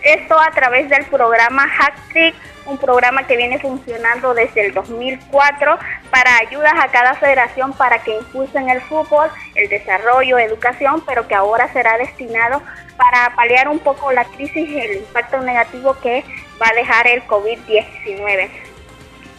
Esto 0.02 0.38
a 0.38 0.50
través 0.50 0.88
del 0.90 1.04
programa 1.06 1.66
Hack 1.66 1.94
un 2.66 2.78
programa 2.78 3.26
que 3.26 3.36
viene 3.36 3.58
funcionando 3.58 4.34
desde 4.34 4.66
el 4.66 4.74
2004 4.74 5.78
para 6.10 6.38
ayudas 6.38 6.72
a 6.78 6.88
cada 6.88 7.14
federación 7.14 7.72
para 7.74 7.98
que 7.98 8.16
impulsen 8.16 8.68
el 8.70 8.80
fútbol, 8.82 9.28
el 9.54 9.68
desarrollo, 9.68 10.38
educación, 10.38 11.02
pero 11.06 11.28
que 11.28 11.34
ahora 11.34 11.70
será 11.72 11.98
destinado 11.98 12.62
para 12.96 13.34
paliar 13.34 13.68
un 13.68 13.78
poco 13.78 14.12
la 14.12 14.24
crisis 14.24 14.68
y 14.68 14.78
el 14.78 14.96
impacto 14.98 15.40
negativo 15.40 15.96
que 16.00 16.24
va 16.60 16.68
a 16.68 16.74
dejar 16.74 17.06
el 17.06 17.22
COVID-19. 17.26 18.50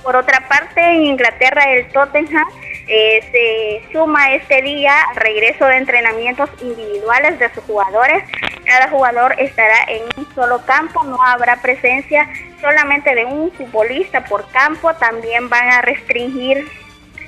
Por 0.03 0.15
otra 0.15 0.47
parte, 0.47 0.81
en 0.81 1.05
Inglaterra 1.05 1.73
el 1.73 1.87
Tottenham 1.89 2.47
eh, 2.87 3.21
se 3.31 3.91
suma 3.91 4.33
este 4.33 4.61
día 4.61 4.93
al 5.09 5.15
regreso 5.15 5.65
de 5.65 5.77
entrenamientos 5.77 6.49
individuales 6.61 7.39
de 7.39 7.51
sus 7.53 7.63
jugadores. 7.63 8.23
Cada 8.65 8.89
jugador 8.89 9.33
estará 9.39 9.83
en 9.87 10.03
un 10.17 10.35
solo 10.35 10.63
campo, 10.65 11.03
no 11.03 11.21
habrá 11.23 11.59
presencia 11.61 12.29
solamente 12.61 13.15
de 13.15 13.25
un 13.25 13.51
futbolista 13.51 14.23
por 14.25 14.47
campo. 14.51 14.93
También 14.93 15.49
van 15.49 15.67
a 15.69 15.81
restringir 15.81 16.67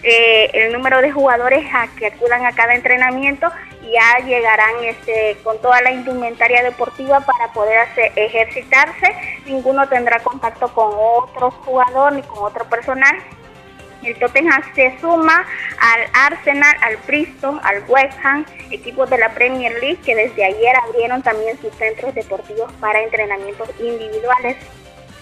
eh, 0.03 0.49
el 0.53 0.73
número 0.73 1.01
de 1.01 1.12
jugadores 1.12 1.65
a 1.73 1.88
que 1.97 2.07
acudan 2.07 2.45
a 2.45 2.51
cada 2.53 2.75
entrenamiento 2.75 3.51
ya 3.91 4.25
llegarán 4.25 4.83
este, 4.83 5.38
con 5.43 5.60
toda 5.62 5.81
la 5.81 5.91
indumentaria 5.91 6.63
deportiva 6.63 7.19
para 7.21 7.51
poder 7.53 7.79
hacer, 7.79 8.12
ejercitarse. 8.15 9.15
Ninguno 9.45 9.88
tendrá 9.88 10.19
contacto 10.19 10.67
con 10.73 10.91
otro 10.93 11.51
jugador 11.51 12.13
ni 12.13 12.21
con 12.23 12.39
otro 12.39 12.65
personal. 12.65 13.15
El 14.03 14.15
Tottenham 14.19 14.62
se 14.75 14.97
suma 14.99 15.45
al 15.79 16.01
Arsenal, 16.13 16.75
al 16.81 16.97
Bristol, 17.07 17.60
al 17.63 17.83
West 17.88 18.17
Ham, 18.23 18.45
equipos 18.69 19.10
de 19.10 19.17
la 19.17 19.29
Premier 19.29 19.73
League 19.81 19.99
que 20.05 20.15
desde 20.15 20.45
ayer 20.45 20.75
abrieron 20.77 21.21
también 21.23 21.60
sus 21.60 21.73
centros 21.75 22.13
deportivos 22.13 22.71
para 22.73 23.01
entrenamientos 23.01 23.69
individuales. 23.79 24.57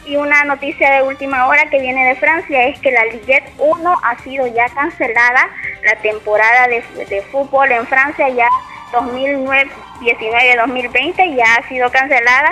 Y 0.06 0.18
una 0.18 0.44
noticia 0.44 0.92
de 0.92 1.04
última 1.04 1.48
hora 1.48 1.70
que 1.70 1.80
viene 1.80 2.08
de 2.08 2.16
Francia 2.16 2.68
es 2.68 2.78
que 2.80 2.92
la 2.92 3.06
Ligue 3.06 3.42
1 3.58 3.96
ha 4.04 4.20
sido 4.20 4.46
ya 4.46 4.68
cancelada. 4.70 5.50
La 5.84 5.96
temporada 5.96 6.68
de, 6.68 6.84
fútbol 7.32 7.72
en 7.72 7.88
Francia 7.88 8.30
ya 8.30 8.48
2019-2020 8.92 11.36
ya 11.36 11.56
ha 11.56 11.68
sido 11.68 11.90
cancelada. 11.90 12.52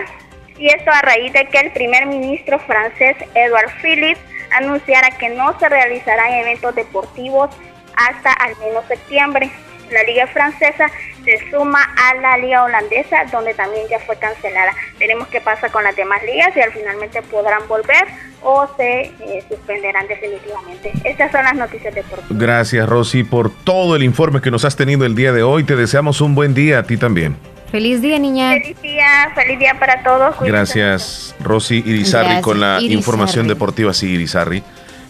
Y 0.58 0.66
esto 0.68 0.90
a 0.92 1.02
raíz 1.02 1.32
de 1.34 1.46
que 1.46 1.60
el 1.60 1.72
primer 1.72 2.08
ministro 2.08 2.58
francés 2.60 3.16
Edouard 3.36 3.70
Philippe 3.82 4.20
anunciara 4.52 5.12
que 5.12 5.30
no 5.30 5.58
se 5.60 5.70
realizarán 5.70 6.34
eventos 6.34 6.74
deportivos 6.74 7.52
hasta 7.96 8.34
al 8.34 8.58
menos 8.58 8.84
septiembre. 8.88 9.52
La 9.92 10.02
liga 10.04 10.26
francesa 10.28 10.90
se 11.24 11.50
suma 11.50 11.80
a 11.82 12.16
la 12.16 12.38
liga 12.38 12.64
holandesa, 12.64 13.26
donde 13.32 13.54
también 13.54 13.84
ya 13.90 14.00
fue 14.00 14.16
cancelada. 14.18 14.74
Veremos 15.00 15.28
qué 15.30 15.42
pasa 15.42 15.70
con 15.70 15.84
las 15.84 15.96
demás 15.96 16.22
ligas, 16.24 16.56
y 16.56 16.62
al 16.62 16.72
finalmente 16.72 17.22
podrán 17.24 17.68
volver 17.68 18.04
o 18.42 18.68
se 18.76 19.02
eh, 19.02 19.44
suspenderán 19.48 20.08
definitivamente. 20.08 20.92
Estas 21.04 21.32
son 21.32 21.44
las 21.44 21.56
noticias 21.56 21.96
deportivas. 21.96 22.38
Gracias, 22.38 22.88
Rosy, 22.88 23.24
por 23.24 23.52
todo 23.64 23.96
el 23.96 24.04
informe 24.04 24.42
que 24.42 24.52
nos 24.52 24.66
has 24.66 24.76
tenido 24.76 25.06
el 25.06 25.16
día 25.16 25.32
de 25.32 25.44
hoy. 25.44 25.64
Te 25.64 25.76
deseamos 25.76 26.22
un 26.22 26.36
buen 26.36 26.54
día 26.54 26.80
a 26.80 26.84
ti 26.84 26.98
también. 26.98 27.38
Feliz 27.72 28.02
día, 28.02 28.20
niña. 28.20 28.52
Feliz 28.52 28.80
día, 28.82 29.32
feliz 29.34 29.58
día 29.58 29.80
para 29.80 30.04
todos. 30.04 30.36
Gracias, 30.42 31.36
Rosy 31.40 31.82
Irizarri, 31.84 32.42
con 32.42 32.60
la 32.60 32.80
información 32.82 33.48
deportiva. 33.48 33.94
Sí, 33.94 34.12
Irizarri, 34.12 34.62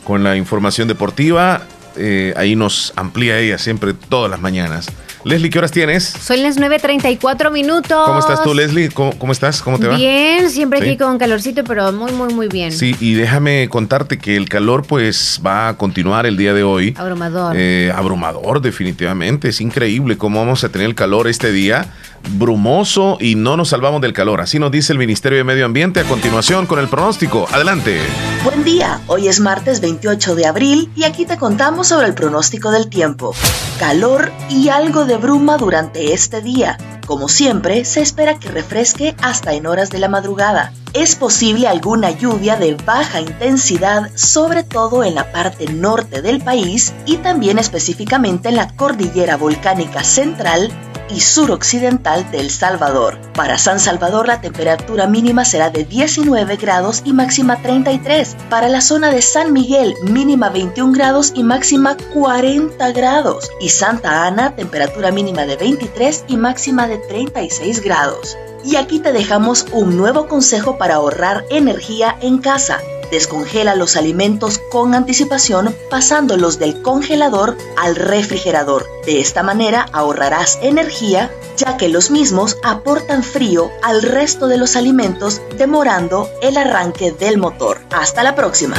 con 0.06 0.23
la 0.23 0.38
información 0.38 0.88
deportiva. 0.88 1.63
Eh, 1.97 2.34
ahí 2.38 2.56
nos 2.56 2.93
amplía 2.95 3.38
ella 3.38 3.58
siempre 3.58 3.93
todas 3.93 4.32
las 4.32 4.39
mañanas. 4.39 4.88
Leslie, 5.25 5.49
¿qué 5.49 5.57
horas 5.57 5.71
tienes? 5.71 6.03
Son 6.03 6.41
las 6.43 6.57
9.34 6.57 7.51
minutos. 7.51 8.05
¿Cómo 8.05 8.19
estás 8.19 8.43
tú, 8.43 8.53
Leslie? 8.53 8.89
¿Cómo, 8.89 9.31
estás? 9.31 9.62
¿Cómo 9.62 9.79
te 9.79 9.88
va? 9.88 9.95
Bien, 9.95 10.49
siempre 10.49 10.79
aquí 10.79 10.97
con 10.97 11.17
calorcito, 11.17 11.63
pero 11.63 11.93
muy, 11.93 12.12
muy, 12.12 12.33
muy 12.33 12.47
bien. 12.49 12.73
Sí, 12.73 12.95
y 12.99 13.13
déjame 13.13 13.69
contarte 13.69 14.17
que 14.17 14.36
el 14.36 14.49
calor 14.49 14.86
pues 14.86 15.41
va 15.45 15.69
a 15.69 15.77
continuar 15.77 16.25
el 16.25 16.36
día 16.36 16.53
de 16.53 16.63
hoy. 16.63 16.93
Abrumador. 16.97 17.55
Eh, 17.57 17.91
abrumador, 17.95 18.62
definitivamente. 18.62 19.49
Es 19.49 19.62
increíble 19.62 20.17
cómo 20.17 20.39
vamos 20.39 20.65
a 20.65 20.69
tener 20.69 20.88
el 20.88 20.95
calor 20.95 21.29
este 21.29 21.53
día. 21.53 21.86
Brumoso 22.31 23.17
y 23.19 23.36
no 23.36 23.57
nos 23.57 23.69
salvamos 23.69 24.01
del 24.01 24.13
calor. 24.13 24.41
Así 24.41 24.59
nos 24.59 24.71
dice 24.71 24.93
el 24.93 24.99
Ministerio 24.99 25.38
de 25.38 25.43
Medio 25.43 25.65
Ambiente 25.65 25.99
a 25.99 26.03
continuación 26.03 26.65
con 26.65 26.79
el 26.79 26.88
pronóstico. 26.88 27.47
Adelante. 27.51 27.99
Buen 28.43 28.63
día, 28.63 29.01
hoy 29.07 29.27
es 29.27 29.39
martes 29.39 29.81
28 29.81 30.36
de 30.36 30.45
abril 30.45 30.91
y 30.95 31.03
aquí 31.03 31.25
te 31.25 31.38
contamos 31.38 31.88
sobre 31.88 32.07
el 32.07 32.13
pronóstico 32.13 32.71
del 32.71 32.89
tiempo. 32.89 33.33
Calor 33.79 34.31
y 34.49 34.69
algo 34.69 35.05
de 35.05 35.17
bruma 35.17 35.57
durante 35.57 36.13
este 36.13 36.41
día. 36.41 36.77
Como 37.05 37.27
siempre, 37.27 37.83
se 37.83 38.01
espera 38.01 38.39
que 38.39 38.49
refresque 38.49 39.15
hasta 39.21 39.53
en 39.53 39.67
horas 39.67 39.89
de 39.89 39.99
la 39.99 40.07
madrugada. 40.07 40.71
Es 40.93 41.15
posible 41.15 41.67
alguna 41.67 42.12
lluvia 42.12 42.55
de 42.55 42.75
baja 42.75 43.19
intensidad, 43.19 44.09
sobre 44.15 44.63
todo 44.63 45.03
en 45.03 45.15
la 45.15 45.31
parte 45.31 45.65
norte 45.65 46.21
del 46.21 46.41
país 46.41 46.93
y 47.05 47.17
también 47.17 47.59
específicamente 47.59 48.49
en 48.49 48.55
la 48.55 48.69
cordillera 48.75 49.36
volcánica 49.36 50.03
central 50.03 50.71
y 51.13 51.19
suroccidental 51.19 52.30
de 52.32 52.39
El 52.39 52.49
Salvador. 52.49 53.19
Para 53.34 53.58
San 53.58 53.80
Salvador 53.80 54.28
la 54.28 54.41
temperatura 54.41 55.08
mínima 55.08 55.45
será 55.45 55.69
de 55.69 55.86
19 55.86 56.56
grados 56.58 57.02
y 57.06 57.13
máxima 57.13 57.62
33. 57.62 58.36
Para 58.49 58.69
la 58.69 58.82
zona 58.82 59.12
de 59.12 59.21
San 59.21 59.54
Miguel 59.54 59.95
mínima 60.04 60.49
21 60.49 60.91
grados 60.93 61.34
y 61.36 61.43
máxima 61.43 61.97
40 62.13 62.91
grados. 62.91 63.49
Y 63.62 63.69
Santa 63.69 64.26
Ana 64.26 64.56
temperatura 64.56 65.12
mínima 65.12 65.45
de 65.45 65.56
23 65.56 66.26
y 66.28 66.38
máxima 66.38 66.88
de 66.88 66.97
36 66.97 67.82
grados. 67.82 68.38
Y 68.65 68.78
aquí 68.78 68.99
te 68.99 69.12
dejamos 69.12 69.65
un 69.73 69.97
nuevo 69.97 70.28
consejo 70.28 70.78
para 70.78 70.95
ahorrar 70.95 71.43
energía 71.49 72.15
en 72.21 72.38
casa. 72.38 72.80
Descongela 73.13 73.76
los 73.76 73.95
alimentos 73.95 74.60
con 74.71 74.95
anticipación 74.95 75.76
pasándolos 75.91 76.58
del 76.58 76.82
congelador 76.82 77.56
al 77.78 77.95
refrigerador. 77.95 78.88
De 79.06 79.21
esta 79.21 79.43
manera 79.43 79.86
ahorrarás 79.93 80.58
energía 80.63 81.30
ya 81.56 81.78
que 81.78 81.89
los 81.89 82.10
mismos 82.10 82.58
aportan 82.63 83.21
frío 83.21 83.69
al 83.84 84.02
resto 84.02 84.47
de 84.47 84.58
los 84.58 84.76
alimentos 84.76 85.43
demorando 85.60 86.28
el 86.41 86.58
arranque 86.58 87.12
del 87.12 87.38
motor. 87.38 87.82
Hasta 87.91 88.23
la 88.23 88.34
próxima. 88.34 88.78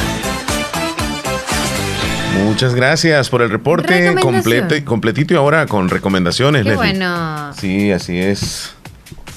Muchas 2.43 2.75
gracias 2.75 3.29
por 3.29 3.41
el 3.41 3.49
reporte 3.49 4.15
completo, 4.21 4.75
completito 4.83 5.33
y 5.33 5.37
ahora 5.37 5.65
con 5.65 5.87
recomendaciones. 5.87 6.65
Qué 6.65 6.75
bueno. 6.75 7.53
Sí, 7.53 7.89
así 7.93 8.19
es. 8.19 8.74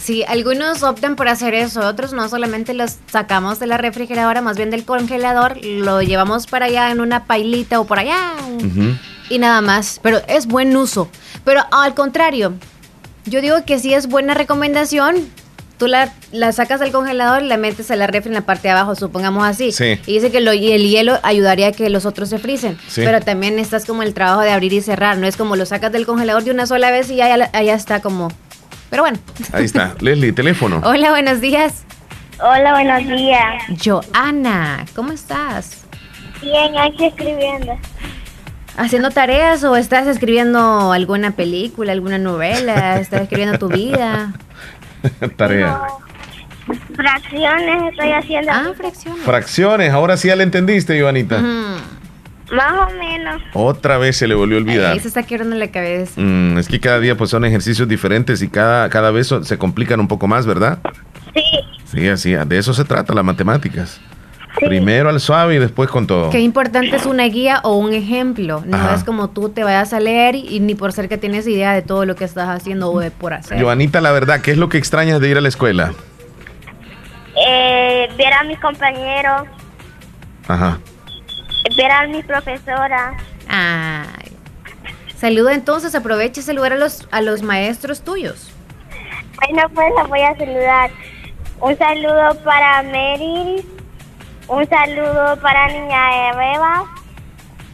Sí, 0.09 0.25
algunos 0.27 0.83
optan 0.85 1.17
por 1.17 1.29
hacer 1.29 1.53
eso, 1.53 1.81
otros 1.87 2.15
no, 2.15 2.27
solamente 2.31 2.73
los 2.73 2.97
sacamos 3.13 3.59
de 3.59 3.67
la 3.67 3.77
refrigeradora, 3.77 4.41
más 4.41 4.57
bien 4.57 4.71
del 4.71 4.87
congelador, 4.87 5.63
lo 5.63 6.01
llevamos 6.01 6.47
para 6.47 6.65
allá 6.65 6.91
en 6.91 7.03
una 7.03 7.27
pailita 7.27 7.79
o 7.79 7.85
por 7.85 7.99
allá 7.99 8.33
y 9.29 9.39
nada 9.39 9.61
más, 9.61 10.01
pero 10.03 10.23
es 10.27 10.47
buen 10.47 10.75
uso. 10.75 11.11
Pero 11.45 11.61
al 11.71 11.93
contrario, 11.93 12.55
yo 13.27 13.43
digo 13.43 13.57
que 13.67 13.79
sí 13.79 13.93
es 13.93 14.07
buena 14.07 14.33
recomendación. 14.33 15.29
Tú 15.77 15.87
la, 15.89 16.11
la 16.33 16.53
sacas 16.53 16.81
del 16.81 16.91
congelador 16.91 17.43
la 17.43 17.59
metes 17.59 17.91
a 17.91 17.97
la 17.97 18.07
refri 18.07 18.31
en 18.31 18.35
la 18.35 18.47
parte 18.47 18.69
de 18.69 18.73
abajo, 18.73 18.95
supongamos 18.95 19.47
así. 19.47 19.73
Sí. 19.73 20.01
Y 20.07 20.15
dice 20.15 20.31
que 20.31 20.41
lo, 20.41 20.55
y 20.55 20.73
el 20.73 20.89
hielo 20.89 21.19
ayudaría 21.23 21.67
a 21.67 21.73
que 21.73 21.91
los 21.91 22.07
otros 22.07 22.31
se 22.31 22.39
frisen. 22.39 22.79
Pero 22.95 23.21
también 23.21 23.59
estás 23.59 23.85
como 23.85 24.03
el 24.03 24.15
trabajo 24.15 24.41
de 24.41 24.53
abrir 24.53 24.73
y 24.73 24.81
cerrar. 24.81 25.19
No 25.19 25.27
es 25.27 25.37
como 25.37 25.55
lo 25.55 25.67
sacas 25.67 25.93
del 25.93 26.07
congelador 26.07 26.45
de 26.45 26.51
una 26.51 26.67
sola 26.67 26.91
vez 26.91 27.11
y 27.11 27.17
ya, 27.17 27.53
ya 27.53 27.75
está 27.75 28.01
como 28.01 28.33
pero 28.91 29.03
bueno. 29.03 29.19
Ahí 29.53 29.65
está. 29.65 29.95
Leslie, 30.01 30.33
teléfono. 30.33 30.81
Hola, 30.85 31.11
buenos 31.11 31.41
días. 31.41 31.85
Hola, 32.41 32.73
buenos 32.73 33.05
días. 33.07 33.63
Joana, 33.85 34.87
¿cómo 34.95 35.13
estás? 35.13 35.85
Bien, 36.41 36.77
aquí 36.79 37.07
escribiendo. 37.07 37.77
¿Haciendo 38.77 39.11
tareas 39.11 39.65
o 39.65 39.75
estás 39.75 40.07
escribiendo 40.07 40.93
alguna 40.93 41.33
película, 41.33 41.91
alguna 41.91 42.19
novela? 42.19 43.01
¿Estás 43.01 43.23
escribiendo 43.23 43.59
tu 43.59 43.69
vida? 43.69 44.33
Tarea. 45.37 45.81
fracciones 46.95 47.91
estoy 47.91 48.13
haciendo. 48.13 48.53
Ah, 48.53 48.73
fracciones. 48.77 49.25
Fracciones, 49.25 49.93
ahora 49.93 50.17
sí 50.17 50.29
ya 50.29 50.37
le 50.37 50.45
entendiste, 50.45 51.01
Joanita. 51.01 51.41
Más 52.51 52.91
o 52.91 52.97
menos. 52.97 53.43
Otra 53.53 53.99
vez 53.99 54.17
se 54.17 54.27
le 54.27 54.35
volvió 54.35 54.57
a 54.57 54.61
olvidar. 54.61 54.93
Ahí 54.93 55.01
se 55.01 55.09
está 55.09 55.23
quebrando 55.23 55.57
la 55.57 55.71
cabeza. 55.71 56.21
Mm, 56.21 56.59
es 56.59 56.69
que 56.69 56.81
cada 56.81 56.99
día 57.01 57.17
pues 57.17 57.31
son 57.31 57.45
ejercicios 57.45 57.89
diferentes 57.89 58.43
y 58.43 58.49
cada, 58.49 58.89
cada 58.89 59.11
vez 59.11 59.33
se 59.43 59.59
complican 59.59 60.01
un 60.01 60.09
poco 60.09 60.27
más, 60.27 60.47
¿verdad? 60.47 60.79
Sí. 61.35 61.43
Sí, 61.85 62.09
así, 62.09 62.33
de 62.33 62.59
eso 62.59 62.75
se 62.75 62.85
trata 62.85 63.15
las 63.15 63.25
matemáticas. 63.25 64.01
Primero 64.61 65.09
al 65.09 65.21
suave 65.21 65.55
y 65.55 65.59
después 65.59 65.89
con 65.89 66.07
todo. 66.07 66.31
Qué 66.31 66.41
importante 66.41 66.97
es 66.97 67.07
una 67.07 67.25
guía 67.25 67.61
o 67.63 67.77
un 67.77 67.93
ejemplo. 67.93 68.63
No 68.67 68.93
es 68.93 69.05
como 69.05 69.31
tú 69.31 69.51
te 69.51 69.63
vayas 69.63 69.93
a 69.93 70.01
leer 70.01 70.35
y 70.35 70.59
ni 70.61 70.75
por 70.75 70.93
ser 70.93 71.09
que 71.09 71.17
tienes 71.17 71.47
idea 71.47 71.73
de 71.73 71.83
todo 71.83 72.05
lo 72.07 72.17
que 72.17 72.25
estás 72.25 72.49
haciendo 72.49 72.91
o 72.91 72.99
de 72.99 73.11
por 73.11 73.35
hacer. 73.35 73.63
Joanita, 73.63 74.01
la 74.01 74.11
verdad, 74.11 74.41
¿qué 74.41 74.51
es 74.51 74.59
lo 74.59 74.69
que 74.69 74.79
extrañas 74.79 75.21
de 75.21 75.29
ir 75.29 75.39
a 75.39 75.41
la 75.41 75.49
escuela? 75.49 75.93
Eh, 77.37 78.09
ver 78.17 78.33
a 78.33 78.43
mis 78.45 78.59
compañeros. 78.59 79.43
Ajá 80.49 80.79
ver 81.77 81.91
a 81.91 82.07
mi 82.07 82.23
profesora. 82.23 83.17
Ay. 83.49 84.37
Saluda 85.17 85.53
entonces, 85.55 85.95
aproveche 85.95 86.41
ese 86.41 86.55
lugar 86.55 86.73
a 86.73 86.77
los, 86.77 87.09
a 87.11 87.21
los 87.21 87.43
maestros 87.43 88.03
tuyos. 88.03 88.53
Bueno, 89.37 89.69
pues 89.75 89.87
la 89.97 90.05
voy 90.05 90.21
a 90.21 90.37
saludar. 90.37 90.91
Un 91.61 91.77
saludo 91.77 92.43
para 92.45 92.83
Mary, 92.85 93.65
un 94.47 94.69
saludo 94.69 95.41
para 95.41 95.67
Niña 95.69 96.31
Eva 96.31 96.85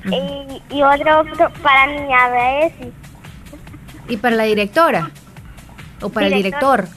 y, 0.06 0.62
y, 0.74 0.82
otro 0.82 1.24
para 1.62 1.86
Niña 1.86 2.28
Bessie. 2.28 2.92
¿Y 4.08 4.16
para 4.16 4.36
la 4.36 4.44
directora? 4.44 5.10
¿O 6.00 6.08
para 6.08 6.26
el 6.28 6.34
director? 6.34 6.88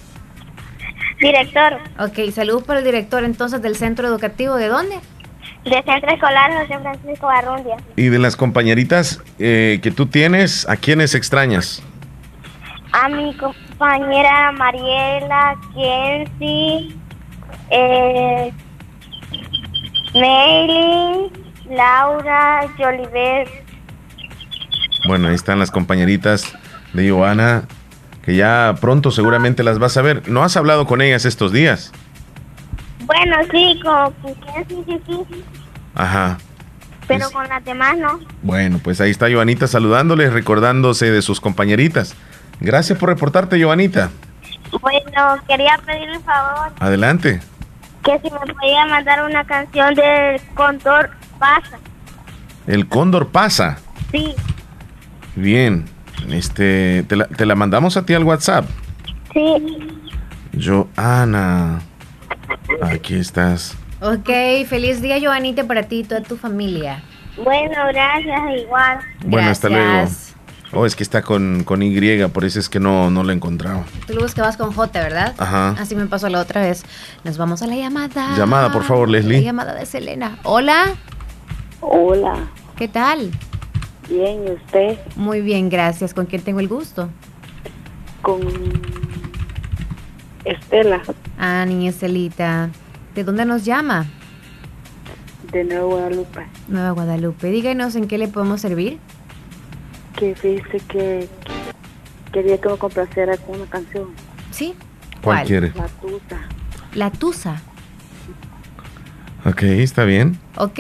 Director. 1.20 1.80
Ok, 2.00 2.32
saludos 2.34 2.64
para 2.64 2.80
el 2.80 2.86
director 2.86 3.24
entonces 3.24 3.62
del 3.62 3.76
centro 3.76 4.08
educativo. 4.08 4.56
¿De 4.56 4.68
dónde? 4.68 5.00
De 5.70 5.84
Centro 5.84 6.10
Escolar 6.10 6.54
José 6.54 6.80
Francisco 6.80 7.28
Barrundia. 7.28 7.76
¿Y 7.98 8.08
de 8.08 8.20
las 8.20 8.38
compañeritas 8.38 9.22
eh, 9.38 9.80
que 9.84 9.92
tú 9.92 10.06
tienes, 10.06 10.68
a 10.70 10.78
quiénes 10.78 11.14
extrañas? 11.14 11.84
A 12.94 13.10
mi 13.10 13.36
compañera 13.36 14.54
Mariela, 14.54 15.56
Kenzie, 15.74 16.96
eh, 17.70 18.54
Laura, 21.70 22.66
Jolivet. 22.78 23.50
Bueno, 25.06 25.28
ahí 25.28 25.36
están 25.36 25.60
las 25.60 25.70
compañeritas 25.70 26.54
de 26.94 27.10
Joana, 27.10 27.64
que 28.24 28.38
ya 28.38 28.76
pronto 28.80 29.12
seguramente 29.12 29.64
las 29.64 29.80
vas 29.80 29.98
a 29.98 30.02
ver. 30.02 30.30
¿No 30.30 30.44
has 30.44 30.56
hablado 30.56 30.88
con 30.88 31.02
ellas 31.02 31.26
estos 31.26 31.52
días? 31.52 31.92
Bueno, 33.08 33.38
sí, 33.52 33.80
con, 33.84 34.14
sí, 34.68 34.84
sí, 34.86 35.02
sí. 35.08 35.44
Ajá. 35.96 36.38
Pero 37.08 37.22
pues 37.22 37.32
con 37.32 37.48
las 37.48 37.64
demás 37.64 37.98
no. 37.98 38.20
Bueno, 38.44 38.80
pues 38.84 39.00
ahí 39.00 39.10
está 39.12 39.32
Joanita 39.32 39.68
saludándoles, 39.68 40.34
recordándose 40.34 41.10
de 41.10 41.22
sus 41.22 41.40
compañeritas. 41.40 42.16
Gracias 42.60 43.00
por 43.00 43.10
reportarte, 43.10 43.62
Joanita. 43.64 44.10
Bueno, 44.82 45.42
quería 45.48 45.80
pedirle 45.86 46.18
un 46.18 46.24
favor. 46.24 46.72
Adelante. 46.80 47.40
Que 48.04 48.20
si 48.20 48.30
me 48.30 48.54
podía 48.54 48.86
mandar 48.88 49.24
una 49.24 49.46
canción 49.46 49.96
del 49.96 50.42
Cóndor 50.54 51.12
Pasa. 51.40 51.80
¿El 52.68 52.88
Cóndor 52.88 53.30
Pasa? 53.30 53.78
Sí. 54.12 54.36
Bien. 55.36 55.86
Este, 56.30 57.04
te 57.08 57.16
la, 57.16 57.28
te 57.28 57.46
la 57.46 57.56
mandamos 57.56 57.96
a 57.96 58.06
ti 58.06 58.14
al 58.14 58.24
WhatsApp. 58.24 58.66
Sí. 59.34 59.78
Joana. 60.62 61.80
Aquí 62.82 63.16
estás. 63.16 63.76
Ok, 64.02 64.30
feliz 64.68 65.02
día, 65.02 65.20
Joanita, 65.22 65.64
para 65.64 65.84
ti 65.84 66.00
y 66.00 66.04
toda 66.04 66.22
tu 66.22 66.38
familia. 66.38 67.04
Bueno, 67.44 67.76
gracias, 67.90 68.62
igual. 68.62 69.00
Bueno, 69.26 69.50
hasta 69.50 69.70
luego. 69.70 70.08
Oh, 70.74 70.86
es 70.86 70.96
que 70.96 71.04
está 71.04 71.22
con, 71.22 71.64
con 71.64 71.82
Y, 71.82 72.26
por 72.28 72.44
eso 72.44 72.60
es 72.60 72.68
que 72.68 72.80
no, 72.80 73.10
no 73.10 73.24
lo 73.24 73.32
he 73.32 73.36
encontrado. 73.36 73.86
Tú 74.06 74.14
lo 74.14 74.26
que 74.28 74.42
vas 74.42 74.58
con 74.58 74.74
J, 74.74 75.00
¿verdad? 75.00 75.34
Ajá. 75.38 75.76
Así 75.80 75.96
me 75.96 76.06
pasó 76.08 76.28
la 76.30 76.42
otra 76.42 76.62
vez. 76.62 76.84
Nos 77.24 77.38
vamos 77.38 77.62
a 77.62 77.68
la 77.68 77.76
llamada. 77.76 78.36
Llamada, 78.38 78.72
por 78.72 78.84
favor, 78.84 79.10
Leslie. 79.10 79.38
La 79.38 79.44
llamada 79.44 79.74
de 79.74 79.86
Selena. 79.86 80.38
Hola. 80.44 80.96
Hola. 81.80 82.50
¿Qué 82.76 82.88
tal? 82.88 83.32
Bien, 84.10 84.46
¿y 84.46 84.52
usted? 84.52 85.00
Muy 85.16 85.42
bien, 85.42 85.70
gracias. 85.70 86.14
¿Con 86.14 86.26
quién 86.26 86.42
tengo 86.42 86.60
el 86.60 86.68
gusto? 86.68 87.10
Con 88.22 88.42
Estela. 90.48 91.02
Ah, 91.38 91.66
niña 91.68 91.90
Estelita. 91.90 92.70
¿De 93.16 93.24
dónde 93.24 93.46
nos 93.46 93.66
llama? 93.66 94.06
De 95.52 95.64
Nueva 95.64 95.86
Guadalupe. 95.86 96.48
Nueva 96.68 96.92
Guadalupe. 96.92 97.48
Díganos 97.48 97.96
en 97.96 98.08
qué 98.08 98.18
le 98.18 98.28
podemos 98.28 98.62
servir. 98.62 99.00
Que 100.18 100.34
dice 100.36 100.82
que, 100.88 101.28
quería 102.32 102.60
que 102.60 102.70
me 102.70 102.78
complaciera 102.78 103.38
con 103.38 103.56
una 103.58 103.70
canción. 103.70 104.08
¿Sí? 104.52 104.76
¿Cuál, 105.22 105.46
quiere? 105.46 105.74
La 105.76 105.88
Tusa. 105.88 106.40
La 106.94 107.12
Tusa. 107.12 107.62
Ok, 109.46 109.64
está 109.64 110.06
bien. 110.06 110.40
Ok. 110.58 110.80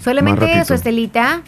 ¿Solamente 0.00 0.58
eso, 0.58 0.74
Estelita? 0.74 1.42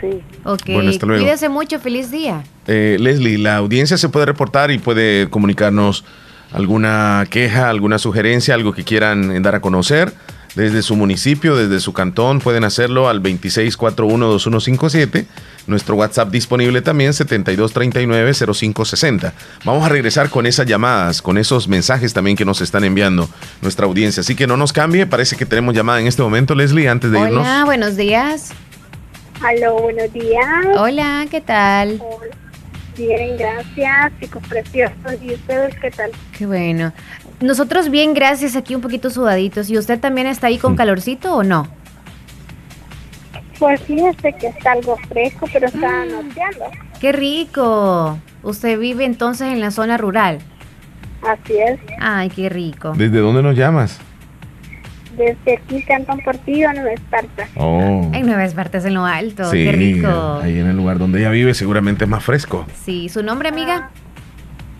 Sí. 0.00 0.20
Ok. 0.44 0.62
Bueno, 0.66 0.90
hasta 0.90 1.06
luego. 1.06 1.22
Cuídese 1.22 1.48
mucho. 1.48 1.78
Feliz 1.78 2.10
día. 2.10 2.42
Eh, 2.66 2.96
Leslie, 3.00 3.38
la 3.38 3.56
audiencia 3.56 3.96
se 3.96 4.08
puede 4.08 4.26
reportar 4.26 4.70
y 4.70 4.78
puede 4.78 5.30
comunicarnos 5.30 6.04
alguna 6.52 7.24
queja, 7.30 7.68
alguna 7.68 7.98
sugerencia, 7.98 8.54
algo 8.54 8.72
que 8.72 8.84
quieran 8.84 9.42
dar 9.42 9.54
a 9.54 9.60
conocer 9.60 10.12
desde 10.58 10.82
su 10.82 10.94
municipio, 10.96 11.56
desde 11.56 11.80
su 11.80 11.92
cantón, 11.92 12.40
pueden 12.40 12.64
hacerlo 12.64 13.08
al 13.08 13.22
26412157. 13.22 15.26
Nuestro 15.68 15.94
WhatsApp 15.94 16.30
disponible 16.30 16.82
también 16.82 17.12
72390560. 17.12 19.32
Vamos 19.64 19.84
a 19.84 19.88
regresar 19.88 20.30
con 20.30 20.46
esas 20.46 20.66
llamadas, 20.66 21.22
con 21.22 21.38
esos 21.38 21.68
mensajes 21.68 22.12
también 22.12 22.36
que 22.36 22.44
nos 22.44 22.60
están 22.60 22.82
enviando 22.84 23.28
nuestra 23.62 23.86
audiencia. 23.86 24.22
Así 24.22 24.34
que 24.34 24.48
no 24.48 24.56
nos 24.56 24.72
cambie, 24.72 25.06
parece 25.06 25.36
que 25.36 25.46
tenemos 25.46 25.74
llamada 25.74 26.00
en 26.00 26.08
este 26.08 26.22
momento, 26.22 26.56
Leslie, 26.56 26.88
antes 26.88 27.12
de 27.12 27.20
irnos. 27.20 27.42
Hola, 27.42 27.64
buenos 27.64 27.94
días. 27.96 28.52
Aló, 29.42 29.78
buenos 29.78 30.12
días. 30.12 30.66
Hola, 30.76 31.24
¿qué 31.30 31.40
tal? 31.40 32.02
Bien, 32.96 33.36
gracias, 33.36 34.12
chicos 34.20 34.42
preciosos. 34.48 35.22
¿Y 35.22 35.34
ustedes 35.34 35.76
qué 35.80 35.90
tal? 35.92 36.10
Qué 36.36 36.44
bueno. 36.44 36.92
Nosotros 37.40 37.88
bien, 37.88 38.14
gracias, 38.14 38.56
aquí 38.56 38.74
un 38.74 38.80
poquito 38.80 39.10
sudaditos. 39.10 39.70
¿Y 39.70 39.78
usted 39.78 40.00
también 40.00 40.26
está 40.26 40.48
ahí 40.48 40.58
con 40.58 40.74
calorcito 40.74 41.36
o 41.36 41.44
no? 41.44 41.68
Pues 43.60 43.80
fíjese 43.82 44.32
que 44.34 44.48
está 44.48 44.72
algo 44.72 44.96
fresco, 45.08 45.46
pero 45.52 45.68
está 45.68 46.02
anunciando. 46.02 46.64
¡Qué 47.00 47.12
rico! 47.12 48.18
Usted 48.42 48.78
vive 48.78 49.04
entonces 49.04 49.52
en 49.52 49.60
la 49.60 49.70
zona 49.70 49.96
rural. 49.98 50.38
Así 51.22 51.58
es. 51.58 51.78
Ay, 52.00 52.28
qué 52.30 52.48
rico. 52.48 52.92
¿Desde 52.96 53.18
dónde 53.18 53.42
nos 53.42 53.56
llamas? 53.56 54.00
Desde 55.18 55.56
aquí, 55.56 55.82
Cantón 55.82 56.20
Portillo, 56.20 56.72
Nueva 56.72 56.92
Esparta. 56.92 57.48
Oh. 57.56 58.08
En 58.14 58.24
Nueva 58.24 58.44
Esparta 58.44 58.78
es 58.78 58.84
en 58.84 58.94
lo 58.94 59.04
alto. 59.04 59.50
Sí, 59.50 59.64
qué 59.64 59.72
rico. 59.72 60.40
ahí 60.40 60.60
en 60.60 60.68
el 60.68 60.76
lugar 60.76 60.98
donde 60.98 61.18
ella 61.18 61.30
vive 61.30 61.54
seguramente 61.54 62.04
es 62.04 62.10
más 62.10 62.22
fresco. 62.22 62.64
Sí, 62.84 63.08
¿su 63.08 63.22
nombre, 63.24 63.48
amiga? 63.48 63.90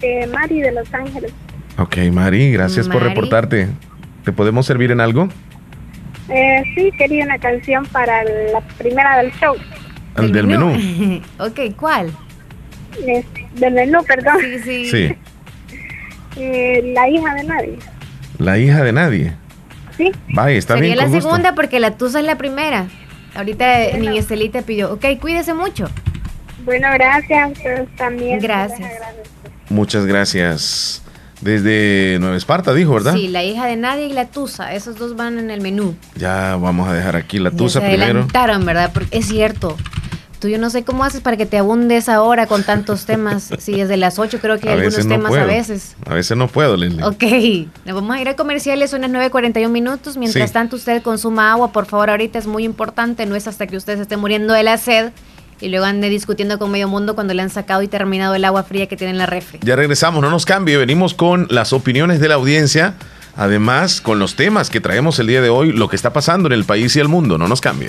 Eh, 0.01 0.29
Mari 0.29 0.61
de 0.61 0.71
Los 0.71 0.95
Ángeles. 0.95 1.33
Ok, 1.77 1.97
Mari, 2.13 2.53
gracias 2.53 2.89
por 2.89 3.03
reportarte. 3.03 3.69
¿Te 4.25 4.33
podemos 4.33 4.65
servir 4.65 4.93
en 4.93 5.01
algo? 5.01 5.29
Eh, 6.29 6.63
sí, 6.75 6.93
quería 6.97 7.25
una 7.25 7.39
canción 7.39 7.85
para 7.87 8.23
la 8.23 8.61
primera 8.79 9.19
del 9.19 9.33
show. 9.33 9.57
Al 10.15 10.33
del 10.33 10.47
menú. 10.47 10.73
ok, 11.39 11.75
¿cuál? 11.77 12.13
Eh, 13.07 13.25
del 13.55 13.75
menú, 13.75 14.05
perdón. 14.05 14.37
Sí, 14.41 14.59
sí. 14.59 14.91
Sí. 14.91 15.17
Eh, 16.37 16.93
la 16.95 17.09
hija 17.09 17.35
de 17.35 17.45
nadie. 17.45 17.79
La 18.39 18.59
hija 18.59 18.85
de 18.85 18.93
nadie. 18.93 19.33
Sí. 19.99 20.11
Vaya, 20.31 20.57
está 20.57 20.75
Sería 20.75 20.95
bien. 20.95 20.97
la 20.97 21.03
con 21.05 21.13
gusto. 21.13 21.29
segunda 21.29 21.55
porque 21.55 21.79
la 21.81 21.97
tusa 21.99 22.21
es 22.21 22.25
la 22.25 22.39
primera. 22.39 22.87
Ahorita 23.35 23.67
Niña 23.99 24.21
Estelita 24.21 24.63
pidió. 24.63 24.93
Ok, 24.95 25.05
cuídese 25.21 25.53
mucho. 25.53 25.91
Bueno, 26.65 26.89
gracias. 26.95 27.51
Ustedes 27.53 27.89
también. 27.97 28.39
Gracias. 28.41 28.91
Muchas 29.69 30.07
gracias. 30.07 31.03
Desde 31.41 32.17
Nueva 32.21 32.37
Esparta, 32.37 32.75
dijo, 32.75 32.95
¿verdad? 32.95 33.15
Sí, 33.15 33.29
la 33.29 33.45
hija 33.45 33.67
de 33.67 33.77
nadie 33.77 34.07
y 34.07 34.13
la 34.13 34.27
tusa. 34.27 34.75
Esos 34.75 34.97
dos 34.97 35.15
van 35.15 35.39
en 35.39 35.51
el 35.51 35.61
menú. 35.61 35.95
Ya 36.17 36.57
vamos 36.57 36.89
a 36.89 36.95
dejar 36.95 37.15
aquí 37.17 37.39
la 37.39 37.51
Ya 37.51 37.57
tusa 37.57 37.81
se 37.81 37.87
primero. 37.87 38.05
adelantaron, 38.11 38.65
¿verdad? 38.67 38.91
Porque 38.93 39.19
es 39.19 39.27
cierto. 39.29 39.77
Tú 40.39 40.47
yo 40.49 40.59
no 40.59 40.71
sé 40.71 40.85
cómo 40.85 41.03
haces 41.05 41.21
para 41.21 41.37
que 41.37 41.47
te 41.47 41.59
abundes 41.59 42.09
ahora 42.09 42.47
con 42.47 42.63
tantos 42.63 43.07
temas. 43.07 43.51
Sí, 43.59 43.73
desde 43.73 43.97
las 43.97 44.19
8 44.21 44.39
creo 44.41 44.59
que 44.61 44.69
hay 44.69 44.75
algunos 44.79 45.05
no 45.05 45.15
temas 45.17 45.29
puedo. 45.31 45.43
a 45.43 45.47
veces. 45.47 45.97
A 46.07 46.15
veces 46.15 46.37
no 46.37 46.47
puedo, 46.47 46.77
Leslie. 46.77 47.03
Ok, 47.03 47.25
nos 47.85 47.95
vamos 47.97 48.17
a 48.17 48.21
ir 48.21 48.29
a 48.29 48.37
comerciales, 48.37 48.91
son 48.91 49.01
las 49.01 49.11
9.41 49.11 49.69
minutos. 49.69 50.17
Mientras 50.17 50.51
Sí. 50.51 50.55
tanto, 50.55 50.77
usted 50.77 51.03
consuma 51.03 51.51
agua, 51.53 51.73
por 51.73 51.87
favor, 51.87 52.11
ahorita 52.11 52.39
es 52.39 52.47
muy 52.47 52.65
importante. 52.65 53.27
No 53.27 53.35
es 53.35 53.49
hasta 53.49 53.67
que 53.67 53.77
usted 53.77 53.97
se 53.97 54.03
esté 54.03 54.17
muriendo 54.17 54.55
de 54.55 54.63
la 54.63 54.79
sed 54.79 55.11
y 55.61 55.71
luego 55.71 55.87
ande 55.87 56.09
discutiendo 56.09 56.59
con 56.61 56.71
medio 56.71 56.87
mundo 56.87 57.17
cuando 57.17 57.35
le 57.35 57.43
han 57.43 57.51
sacado 57.51 57.83
y 57.83 57.89
terminado 57.89 58.37
el 58.37 58.45
agua 58.45 58.63
fría 58.63 58.87
que 58.87 58.97
tiene 58.97 59.11
en 59.11 59.19
la 59.19 59.27
refri. 59.27 59.59
Ya 59.63 59.75
regresamos, 59.75 60.23
no 60.23 60.31
nos 60.31 60.47
cambie. 60.47 60.77
Venimos 60.77 61.15
con 61.15 61.49
las 61.51 61.73
opiniones 61.73 62.21
de 62.21 62.29
la 62.29 62.35
audiencia. 62.37 62.95
Además, 63.35 64.01
con 64.01 64.21
los 64.21 64.37
temas 64.37 64.71
que 64.71 64.81
traemos 64.81 65.19
el 65.19 65.27
día 65.27 65.43
de 65.43 65.49
hoy, 65.49 65.73
lo 65.73 65.89
que 65.89 65.97
está 65.97 66.13
pasando 66.13 66.47
en 66.47 66.53
el 66.53 66.65
país 66.65 66.95
y 66.95 67.01
el 67.01 67.09
mundo. 67.09 67.39
No 67.39 67.49
nos 67.49 67.61
cambie. 67.61 67.89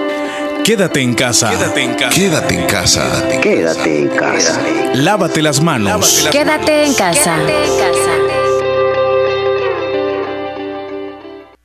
Quédate 0.63 1.01
en 1.01 1.15
casa. 1.15 1.49
Quédate 1.49 1.81
en 1.81 1.95
casa. 1.95 2.15
Quédate 2.15 2.53
en 2.55 2.67
casa. 2.67 3.27
Quédate 3.41 3.99
en 3.99 4.09
casa. 4.09 4.61
Lávate 4.93 5.41
las 5.41 5.61
manos. 5.61 6.27
Quédate 6.31 6.85
en 6.85 6.93
casa. 6.93 7.37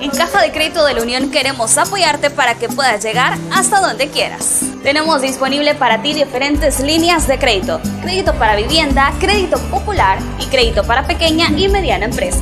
En 0.00 0.10
Caja 0.10 0.40
de 0.40 0.50
Crédito 0.50 0.84
de 0.84 0.94
la 0.94 1.02
Unión 1.02 1.30
queremos 1.30 1.76
apoyarte 1.76 2.30
para 2.30 2.54
que 2.54 2.68
puedas 2.68 3.02
llegar 3.04 3.36
hasta 3.52 3.80
donde 3.80 4.08
quieras. 4.08 4.60
Tenemos 4.82 5.20
disponible 5.20 5.74
para 5.74 6.00
ti 6.00 6.14
diferentes 6.14 6.80
líneas 6.80 7.28
de 7.28 7.38
crédito. 7.38 7.80
Crédito 8.00 8.34
para 8.34 8.56
vivienda, 8.56 9.12
crédito 9.20 9.58
popular 9.70 10.18
y 10.38 10.46
crédito 10.46 10.84
para 10.84 11.06
pequeña 11.06 11.50
y 11.50 11.68
mediana 11.68 12.06
empresa. 12.06 12.40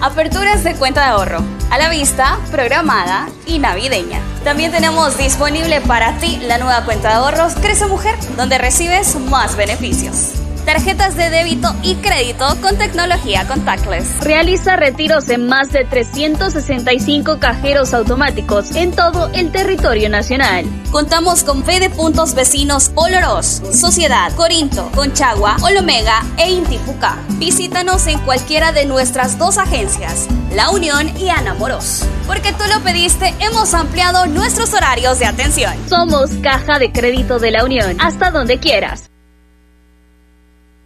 Aperturas 0.00 0.62
de 0.62 0.74
cuenta 0.76 1.00
de 1.00 1.06
ahorro, 1.08 1.42
a 1.70 1.78
la 1.78 1.88
vista, 1.88 2.38
programada 2.52 3.28
y 3.46 3.58
navideña. 3.58 4.20
También 4.44 4.70
tenemos 4.70 5.18
disponible 5.18 5.80
para 5.80 6.16
ti 6.18 6.38
la 6.42 6.58
nueva 6.58 6.84
cuenta 6.84 7.08
de 7.08 7.14
ahorros 7.14 7.54
Crece 7.54 7.86
Mujer, 7.86 8.14
donde 8.36 8.58
recibes 8.58 9.16
más 9.16 9.56
beneficios 9.56 10.34
tarjetas 10.68 11.16
de 11.16 11.30
débito 11.30 11.74
y 11.82 11.94
crédito 11.94 12.46
con 12.60 12.76
tecnología 12.76 13.48
contactless. 13.48 14.20
Realiza 14.20 14.76
retiros 14.76 15.30
en 15.30 15.46
más 15.46 15.72
de 15.72 15.86
365 15.86 17.38
cajeros 17.38 17.94
automáticos 17.94 18.76
en 18.76 18.92
todo 18.92 19.30
el 19.32 19.50
territorio 19.50 20.10
nacional. 20.10 20.66
Contamos 20.90 21.42
con 21.42 21.64
fe 21.64 21.80
de 21.80 21.88
puntos 21.88 22.34
vecinos 22.34 22.92
Olorós, 22.96 23.62
Sociedad, 23.72 24.30
Corinto, 24.34 24.90
Conchagua, 24.94 25.56
Olomega 25.62 26.22
e 26.36 26.50
Intipucá. 26.50 27.16
Visítanos 27.38 28.06
en 28.06 28.18
cualquiera 28.18 28.70
de 28.70 28.84
nuestras 28.84 29.38
dos 29.38 29.56
agencias, 29.56 30.28
La 30.54 30.68
Unión 30.68 31.16
y 31.16 31.30
Ana 31.30 31.54
Moros. 31.54 32.04
Porque 32.26 32.52
tú 32.52 32.64
lo 32.70 32.80
pediste, 32.84 33.34
hemos 33.40 33.72
ampliado 33.72 34.26
nuestros 34.26 34.74
horarios 34.74 35.18
de 35.18 35.24
atención. 35.24 35.72
Somos 35.88 36.28
Caja 36.42 36.78
de 36.78 36.92
Crédito 36.92 37.38
de 37.38 37.52
la 37.52 37.64
Unión, 37.64 37.96
hasta 38.00 38.30
donde 38.30 38.58
quieras. 38.58 39.07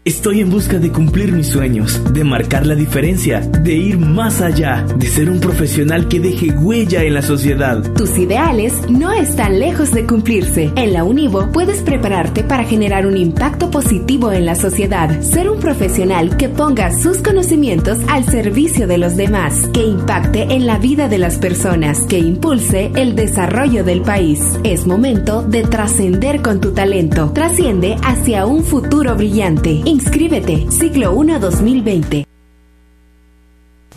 Estoy 0.05 0.41
en 0.41 0.51
busca 0.51 0.81
de 0.81 0.91
cumplir 0.91 1.31
mis 1.31 1.47
sueños, 1.47 2.03
de 2.13 2.25
marcar 2.25 2.67
la 2.67 2.75
diferencia, 2.75 3.39
de 3.39 3.75
ir 3.75 3.99
más 3.99 4.41
allá, 4.41 4.85
de 4.97 5.07
ser 5.07 5.31
un 5.31 5.39
profesional 5.39 6.09
que 6.09 6.19
deje 6.19 6.51
huella 6.51 7.05
en 7.05 7.15
la 7.15 7.23
sociedad. 7.23 7.81
Tus 7.95 8.19
ideales 8.19 8.75
no 8.91 9.13
están 9.13 9.61
lejos 9.61 9.93
de 9.93 10.05
cumplirse. 10.05 10.73
En 10.75 10.93
la 10.93 11.05
Univo 11.05 11.53
puedes 11.53 11.83
prepararte 11.83 12.43
para 12.43 12.65
generar 12.65 13.07
un 13.07 13.17
impacto 13.17 13.71
positivo 13.71 14.33
en 14.33 14.45
la 14.45 14.57
sociedad, 14.57 15.21
ser 15.21 15.49
un 15.49 15.61
profesional 15.61 16.37
que 16.37 16.49
ponga 16.49 16.91
sus 16.91 17.19
conocimientos 17.19 17.99
al 18.09 18.25
servicio 18.25 18.89
de 18.89 18.99
los 18.99 19.15
demás, 19.15 19.69
que 19.73 19.87
impacte 19.87 20.53
en 20.53 20.67
la 20.67 20.79
vida 20.79 21.07
de 21.07 21.19
las 21.19 21.37
personas, 21.37 22.09
que 22.09 22.19
impulse 22.19 22.91
el 22.97 23.15
desarrollo 23.15 23.85
del 23.85 24.03
país. 24.03 24.59
Es 24.65 24.85
momento 24.85 25.45
de 25.45 25.63
trascender 25.63 26.43
con 26.43 26.61
tu 26.61 26.73
talento. 26.73 27.31
Trasciende 27.33 27.99
hacia 28.03 28.47
un 28.47 28.65
futuro 28.65 29.15
brillante. 29.15 29.92
Inscríbete, 29.93 30.71
ciclo 30.71 31.13
1 31.13 31.39
2020. 31.39 32.32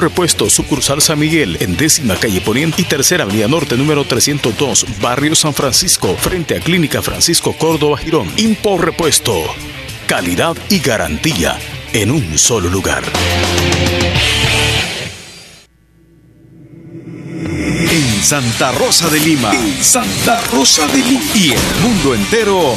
Repuesto, 0.00 0.48
sucursal 0.50 1.02
San 1.02 1.18
Miguel, 1.18 1.58
en 1.60 1.76
décima 1.76 2.16
calle 2.16 2.40
Poniente 2.40 2.82
y 2.82 2.84
tercera 2.84 3.24
avenida 3.24 3.48
norte, 3.48 3.76
número 3.76 4.04
302, 4.04 4.86
barrio 5.00 5.34
San 5.34 5.54
Francisco, 5.54 6.16
frente 6.16 6.56
a 6.56 6.60
Clínica 6.60 7.02
Francisco 7.02 7.52
Córdoba 7.52 7.98
Girón. 7.98 8.30
Impor 8.36 8.84
Repuesto. 8.84 9.44
Calidad 10.06 10.56
y 10.68 10.78
garantía 10.80 11.58
en 11.92 12.10
un 12.10 12.38
solo 12.38 12.68
lugar. 12.68 13.04
En 17.90 18.22
Santa 18.22 18.72
Rosa 18.72 19.08
de 19.08 19.20
Lima. 19.20 19.52
En 19.52 19.82
Santa 19.82 20.40
Rosa 20.52 20.86
de 20.88 20.98
Lima. 20.98 21.22
Y 21.34 21.50
el 21.50 21.82
mundo 21.82 22.14
entero. 22.14 22.76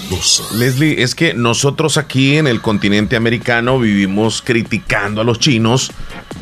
Leslie, 0.57 1.01
es 1.01 1.15
que 1.15 1.33
nosotros 1.33 1.97
aquí 1.97 2.37
en 2.37 2.47
el 2.47 2.61
continente 2.61 3.15
americano 3.15 3.79
vivimos 3.79 4.41
criticando 4.41 5.21
a 5.21 5.23
los 5.23 5.39
chinos 5.39 5.91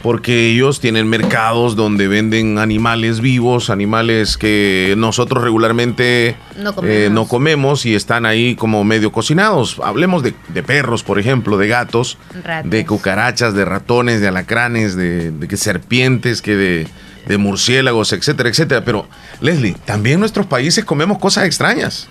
porque 0.02 0.50
ellos 0.50 0.80
tienen 0.80 1.08
mercados 1.08 1.76
donde 1.76 2.08
venden 2.08 2.58
animales 2.58 3.20
vivos, 3.20 3.70
animales 3.70 4.38
que 4.38 4.96
nosotros 4.98 5.44
regularmente 5.44 6.36
No 6.58 6.70
eh, 6.72 6.74
comemos. 6.74 7.12
no 7.12 7.28
comemos 7.28 7.86
y 7.86 7.96
están 7.96 8.26
ahí 8.26 8.56
como 8.56 8.84
medio 8.84 9.12
cocinados. 9.12 9.80
Hablemos 9.84 10.24
de, 10.24 10.34
de 10.48 10.64
perros, 10.64 11.04
por 11.04 11.20
ejemplo, 11.20 11.58
de 11.58 11.68
gatos, 11.68 12.18
de 12.64 12.86
cucarachas, 12.86 13.54
de 13.54 13.66
ratones, 13.66 14.22
de 14.22 14.30
alacranes, 14.30 14.96
de, 14.96 15.32
serpientes, 15.58 16.42
que 16.42 16.56
de, 16.56 16.88
de 17.28 17.38
murciélagos, 17.38 18.14
etcétera, 18.14 18.50
etcétera. 18.50 18.84
Pero, 18.86 19.08
Leslie, 19.42 19.76
también 19.86 20.16
en 20.16 20.20
nuestros 20.22 20.46
países 20.46 20.86
comemos 20.86 21.20
cosas 21.20 21.46
extrañas. 21.46 22.08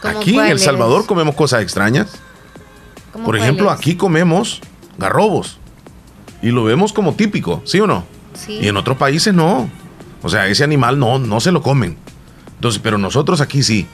¿Cómo 0.00 0.18
Aquí 0.18 0.38
en 0.38 0.46
El? 0.46 0.58
Salvador 0.58 1.06
comemos 1.06 1.34
cosas 1.34 1.62
extrañas. 1.62 2.10
¿Cómo 3.12 3.24
Por 3.24 3.36
ejemplo, 3.36 3.70
aquí 3.70 3.96
comemos 3.96 4.60
garrobos. 4.98 5.58
Y 6.42 6.50
lo 6.50 6.64
vemos 6.64 6.92
como 6.92 7.14
típico, 7.14 7.62
¿sí 7.64 7.80
o 7.80 7.86
no? 7.86 8.04
Sí. 8.34 8.58
Y 8.62 8.68
en 8.68 8.76
otros 8.76 8.96
países 8.96 9.34
no. 9.34 9.68
O 10.22 10.28
sea, 10.28 10.46
ese 10.48 10.64
animal 10.64 10.98
no, 10.98 11.18
no 11.18 11.40
se 11.40 11.52
lo 11.52 11.62
comen. 11.62 11.96
Entonces, 12.54 12.80
pero 12.82 12.98
nosotros 12.98 13.40
aquí 13.40 13.62
sí. 13.62 13.86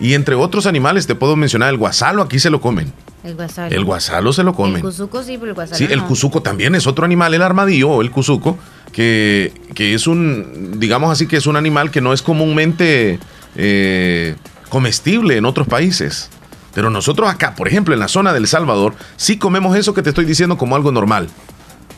Y 0.00 0.14
entre 0.14 0.34
otros 0.34 0.66
animales 0.66 1.06
te 1.06 1.14
puedo 1.14 1.36
mencionar 1.36 1.68
el 1.70 1.76
guasalo, 1.78 2.22
aquí 2.22 2.38
se 2.38 2.50
lo 2.50 2.60
comen. 2.60 2.92
El 3.22 3.36
guasalo. 3.36 3.74
El 3.74 3.84
guasalo 3.84 4.32
se 4.32 4.42
lo 4.42 4.50
El 4.50 4.56
comen. 4.56 4.82
cuzuco 4.82 5.22
sí, 5.22 5.36
pero 5.38 5.50
el 5.50 5.54
guasalo 5.54 5.78
Sí, 5.78 5.86
el 5.90 6.02
cuzuco 6.02 6.42
también 6.42 6.74
es 6.74 6.86
otro 6.86 7.04
animal, 7.04 7.32
el 7.32 7.42
armadillo 7.42 7.90
o 7.90 8.02
el 8.02 8.10
cuzuco, 8.10 8.58
que, 8.92 9.52
que 9.74 9.94
es 9.94 10.06
un, 10.06 10.74
digamos 10.78 11.10
así, 11.10 11.26
que 11.26 11.36
es 11.36 11.46
un 11.46 11.56
animal 11.56 11.90
que 11.90 12.00
no 12.00 12.12
es 12.12 12.22
comúnmente 12.22 13.18
eh, 13.56 14.34
comestible 14.68 15.36
en 15.36 15.44
otros 15.44 15.66
países. 15.66 16.30
Pero 16.74 16.90
nosotros 16.90 17.28
acá, 17.30 17.54
por 17.54 17.68
ejemplo, 17.68 17.94
en 17.94 18.00
la 18.00 18.08
zona 18.08 18.32
del 18.32 18.46
Salvador, 18.48 18.94
sí 19.16 19.36
comemos 19.38 19.76
eso 19.76 19.94
que 19.94 20.02
te 20.02 20.08
estoy 20.10 20.24
diciendo 20.24 20.58
como 20.58 20.74
algo 20.76 20.90
normal. 20.90 21.28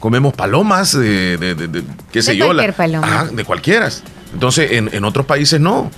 Comemos 0.01 0.35
palomas, 0.35 0.93
de, 0.93 1.39
de- 1.39 1.55
de- 1.55 1.69
de- 1.69 1.85
qué 2.12 2.21
sé 2.23 2.37
yo. 2.37 2.49
paloma. 2.75 3.07
Ajá, 3.07 3.25
de 3.27 3.45
cualquiera. 3.45 3.89
Entonces, 4.35 4.73
en, 4.73 4.91
en 4.93 5.05
otros 5.05 5.25
países 5.25 5.61
no. 5.61 5.91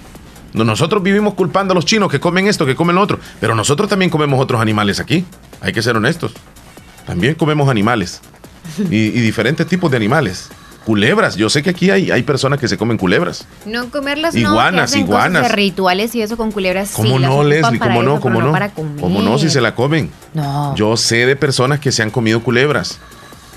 No, 0.55 0.64
Nosotros 0.64 1.03
vivimos 1.03 1.35
culpando 1.35 1.73
a 1.73 1.75
los 1.75 1.85
chinos 1.85 2.11
que 2.11 2.21
comen 2.21 2.47
esto, 2.47 2.64
que 2.64 2.77
comen 2.77 2.95
lo 2.97 3.03
otro. 3.03 3.19
Pero 3.41 3.55
nosotros 3.55 3.89
también 3.89 4.11
comemos 4.11 4.41
otros 4.41 4.61
animales 4.61 5.01
aquí. 5.01 5.25
Hay 5.61 5.73
que 5.73 5.83
ser 5.83 5.97
honestos. 5.97 6.33
También 7.07 7.35
comemos 7.35 7.69
animales. 7.69 8.21
Y, 8.79 8.97
y 8.97 9.11
diferentes 9.21 9.66
tipos 9.66 9.91
de 9.91 9.97
animales. 9.97 10.49
Culebras. 10.89 11.36
Yo 11.36 11.51
sé 11.51 11.62
que 11.62 11.68
aquí 11.68 11.91
hay, 11.91 12.11
hay 12.11 12.22
personas 12.22 12.59
que 12.59 12.66
se 12.66 12.78
comen 12.78 12.97
culebras. 12.97 13.47
No 13.66 13.91
comerlas 13.91 14.32
no. 14.32 14.41
Iguanas, 14.41 14.72
que 14.72 14.80
hacen 14.97 15.07
cosas 15.07 15.26
iguanas. 15.26 15.43
de 15.43 15.49
rituales 15.55 16.14
y 16.14 16.22
eso 16.22 16.39
con 16.39 16.51
culebras. 16.51 16.93
¿Cómo 16.93 17.18
sí, 17.18 17.22
no, 17.22 17.45
Leslie? 17.45 17.78
¿Cómo 17.78 18.03
no? 18.03 18.12
eso, 18.12 18.20
¿Cómo 18.22 18.41
no? 18.41 18.53
para 18.53 18.70
comer. 18.70 18.99
¿Cómo 18.99 19.20
no 19.20 19.36
si 19.36 19.51
se 19.51 19.61
la 19.61 19.74
comen? 19.74 20.11
No. 20.32 20.74
Yo 20.76 20.97
sé 20.97 21.26
de 21.26 21.36
personas 21.36 21.78
que 21.80 21.93
se 21.93 22.03
han 22.03 22.11
comido 22.11 22.43
culebras. 22.43 23.01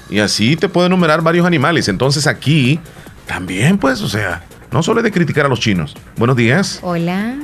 Y 0.10 0.20
así 0.20 0.58
te 0.58 0.68
puedo 0.68 0.88
enumerar 0.88 1.22
varios 1.22 1.46
animales. 1.46 1.88
Entonces 1.88 2.28
aquí 2.28 2.82
también, 3.28 3.78
pues, 3.78 4.02
o 4.02 4.10
sea, 4.10 4.44
no 4.70 4.84
solo 4.84 5.00
es 5.00 5.06
de 5.06 5.14
criticar 5.14 5.46
a 5.46 5.48
los 5.48 5.62
chinos. 5.62 5.96
Buenos 6.18 6.36
días. 6.36 6.80
Hola. 6.82 7.36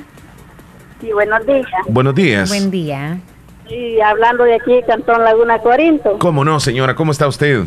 Sí, 1.00 1.14
buenos 1.14 1.48
días. 1.48 1.66
Buenos 1.88 2.14
días. 2.14 2.50
Buen 2.50 2.72
día. 2.72 3.22
Y 3.70 4.02
hablando 4.02 4.44
de 4.44 4.56
aquí, 4.56 4.82
Cantón 4.86 5.24
Laguna 5.24 5.60
Corinto. 5.60 6.20
¿Cómo 6.20 6.44
no, 6.44 6.60
señora? 6.60 6.94
¿Cómo 6.94 7.14
está 7.14 7.26
usted? 7.26 7.64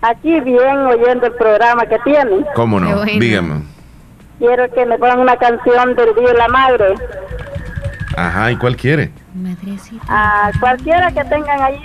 Aquí 0.00 0.40
bien 0.40 0.76
oyendo 0.78 1.26
el 1.26 1.32
programa 1.32 1.86
que 1.86 1.98
tienen. 2.00 2.44
¿Cómo 2.54 2.78
no? 2.78 2.94
bueno. 2.96 3.20
Dígame. 3.20 3.62
Quiero 4.38 4.70
que 4.72 4.86
me 4.86 4.96
pongan 4.98 5.18
una 5.18 5.36
canción 5.36 5.96
del 5.96 6.14
Día 6.14 6.28
de 6.28 6.34
la 6.34 6.48
Madre. 6.48 6.94
Ajá, 8.16 8.52
¿y 8.52 8.56
cuál 8.56 8.76
quiere? 8.76 9.10
A 10.08 10.50
cualquiera 10.60 11.10
que 11.10 11.24
tengan 11.24 11.60
allí. 11.60 11.82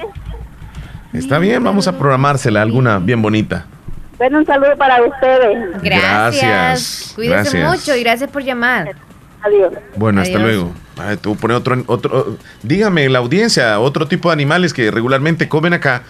Está 1.13 1.39
bien, 1.39 1.63
vamos 1.63 1.87
a 1.87 1.97
programársela 1.97 2.61
alguna 2.61 2.99
bien 2.99 3.21
bonita. 3.21 3.65
Bueno, 4.17 4.39
un 4.39 4.45
saludo 4.45 4.75
para 4.77 5.01
ustedes. 5.03 5.81
Gracias. 5.81 6.41
Gracias, 6.41 7.11
Cuídese 7.15 7.57
gracias. 7.57 7.71
mucho 7.71 7.95
y 7.95 8.03
gracias 8.03 8.29
por 8.31 8.43
llamar. 8.43 8.91
Adiós. 9.43 9.73
Bueno, 9.95 10.21
hasta 10.21 10.37
Adiós. 10.37 10.47
luego. 10.49 10.73
Ay, 10.97 11.17
tú 11.17 11.35
pone 11.35 11.55
otro, 11.55 11.83
otro, 11.87 12.37
dígame 12.61 13.09
la 13.09 13.19
audiencia, 13.19 13.79
otro 13.79 14.07
tipo 14.07 14.29
de 14.29 14.33
animales 14.33 14.73
que 14.73 14.89
regularmente 14.91 15.49
comen 15.49 15.73
acá, 15.73 16.03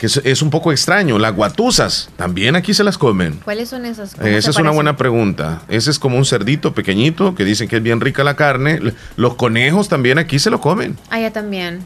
que 0.00 0.06
es, 0.06 0.16
es 0.24 0.40
un 0.40 0.48
poco 0.48 0.72
extraño, 0.72 1.18
las 1.18 1.34
guatusas, 1.36 2.08
también 2.16 2.56
aquí 2.56 2.72
se 2.72 2.82
las 2.82 2.96
comen. 2.96 3.34
¿Cuáles 3.44 3.68
son? 3.68 3.82
¿Cómo 3.82 4.26
Eh, 4.26 4.38
Esa 4.38 4.48
es 4.48 4.56
una 4.56 4.70
buena 4.70 4.96
pregunta. 4.96 5.60
Ese 5.68 5.90
es 5.90 5.98
como 5.98 6.16
un 6.16 6.24
cerdito 6.24 6.72
pequeñito 6.72 7.34
que 7.34 7.44
dicen 7.44 7.68
que 7.68 7.76
es 7.76 7.82
bien 7.82 8.00
rica 8.00 8.24
la 8.24 8.34
carne. 8.34 8.80
Los 9.16 9.34
conejos 9.34 9.90
también 9.90 10.16
aquí 10.16 10.38
se 10.38 10.48
lo 10.48 10.58
comen. 10.58 10.96
Ya 11.10 11.30
también. 11.30 11.80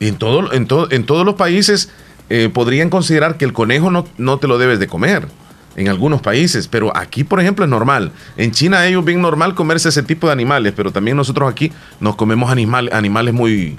Y 0.00 0.08
en, 0.08 0.16
todo, 0.16 0.52
en, 0.52 0.66
todo, 0.66 0.90
en 0.90 1.06
todos 1.06 1.24
los 1.24 1.36
países 1.36 1.90
eh, 2.28 2.50
podrían 2.52 2.90
considerar 2.90 3.36
que 3.36 3.44
el 3.44 3.52
conejo 3.52 3.88
no, 3.92 4.04
no 4.18 4.38
te 4.38 4.48
lo 4.48 4.58
debes 4.58 4.80
de 4.80 4.88
comer. 4.88 5.28
En 5.76 5.88
algunos 5.88 6.20
países, 6.20 6.66
pero 6.66 6.94
aquí, 6.96 7.22
por 7.22 7.40
ejemplo, 7.40 7.64
es 7.64 7.70
normal. 7.70 8.10
En 8.36 8.50
China 8.50 8.84
ellos 8.84 9.04
ven 9.04 9.20
normal 9.20 9.54
comerse 9.54 9.90
ese 9.90 10.02
tipo 10.02 10.26
de 10.26 10.32
animales, 10.32 10.72
pero 10.76 10.90
también 10.90 11.16
nosotros 11.16 11.48
aquí 11.48 11.70
nos 12.00 12.16
comemos 12.16 12.50
animal, 12.50 12.90
animales 12.92 13.32
muy, 13.32 13.78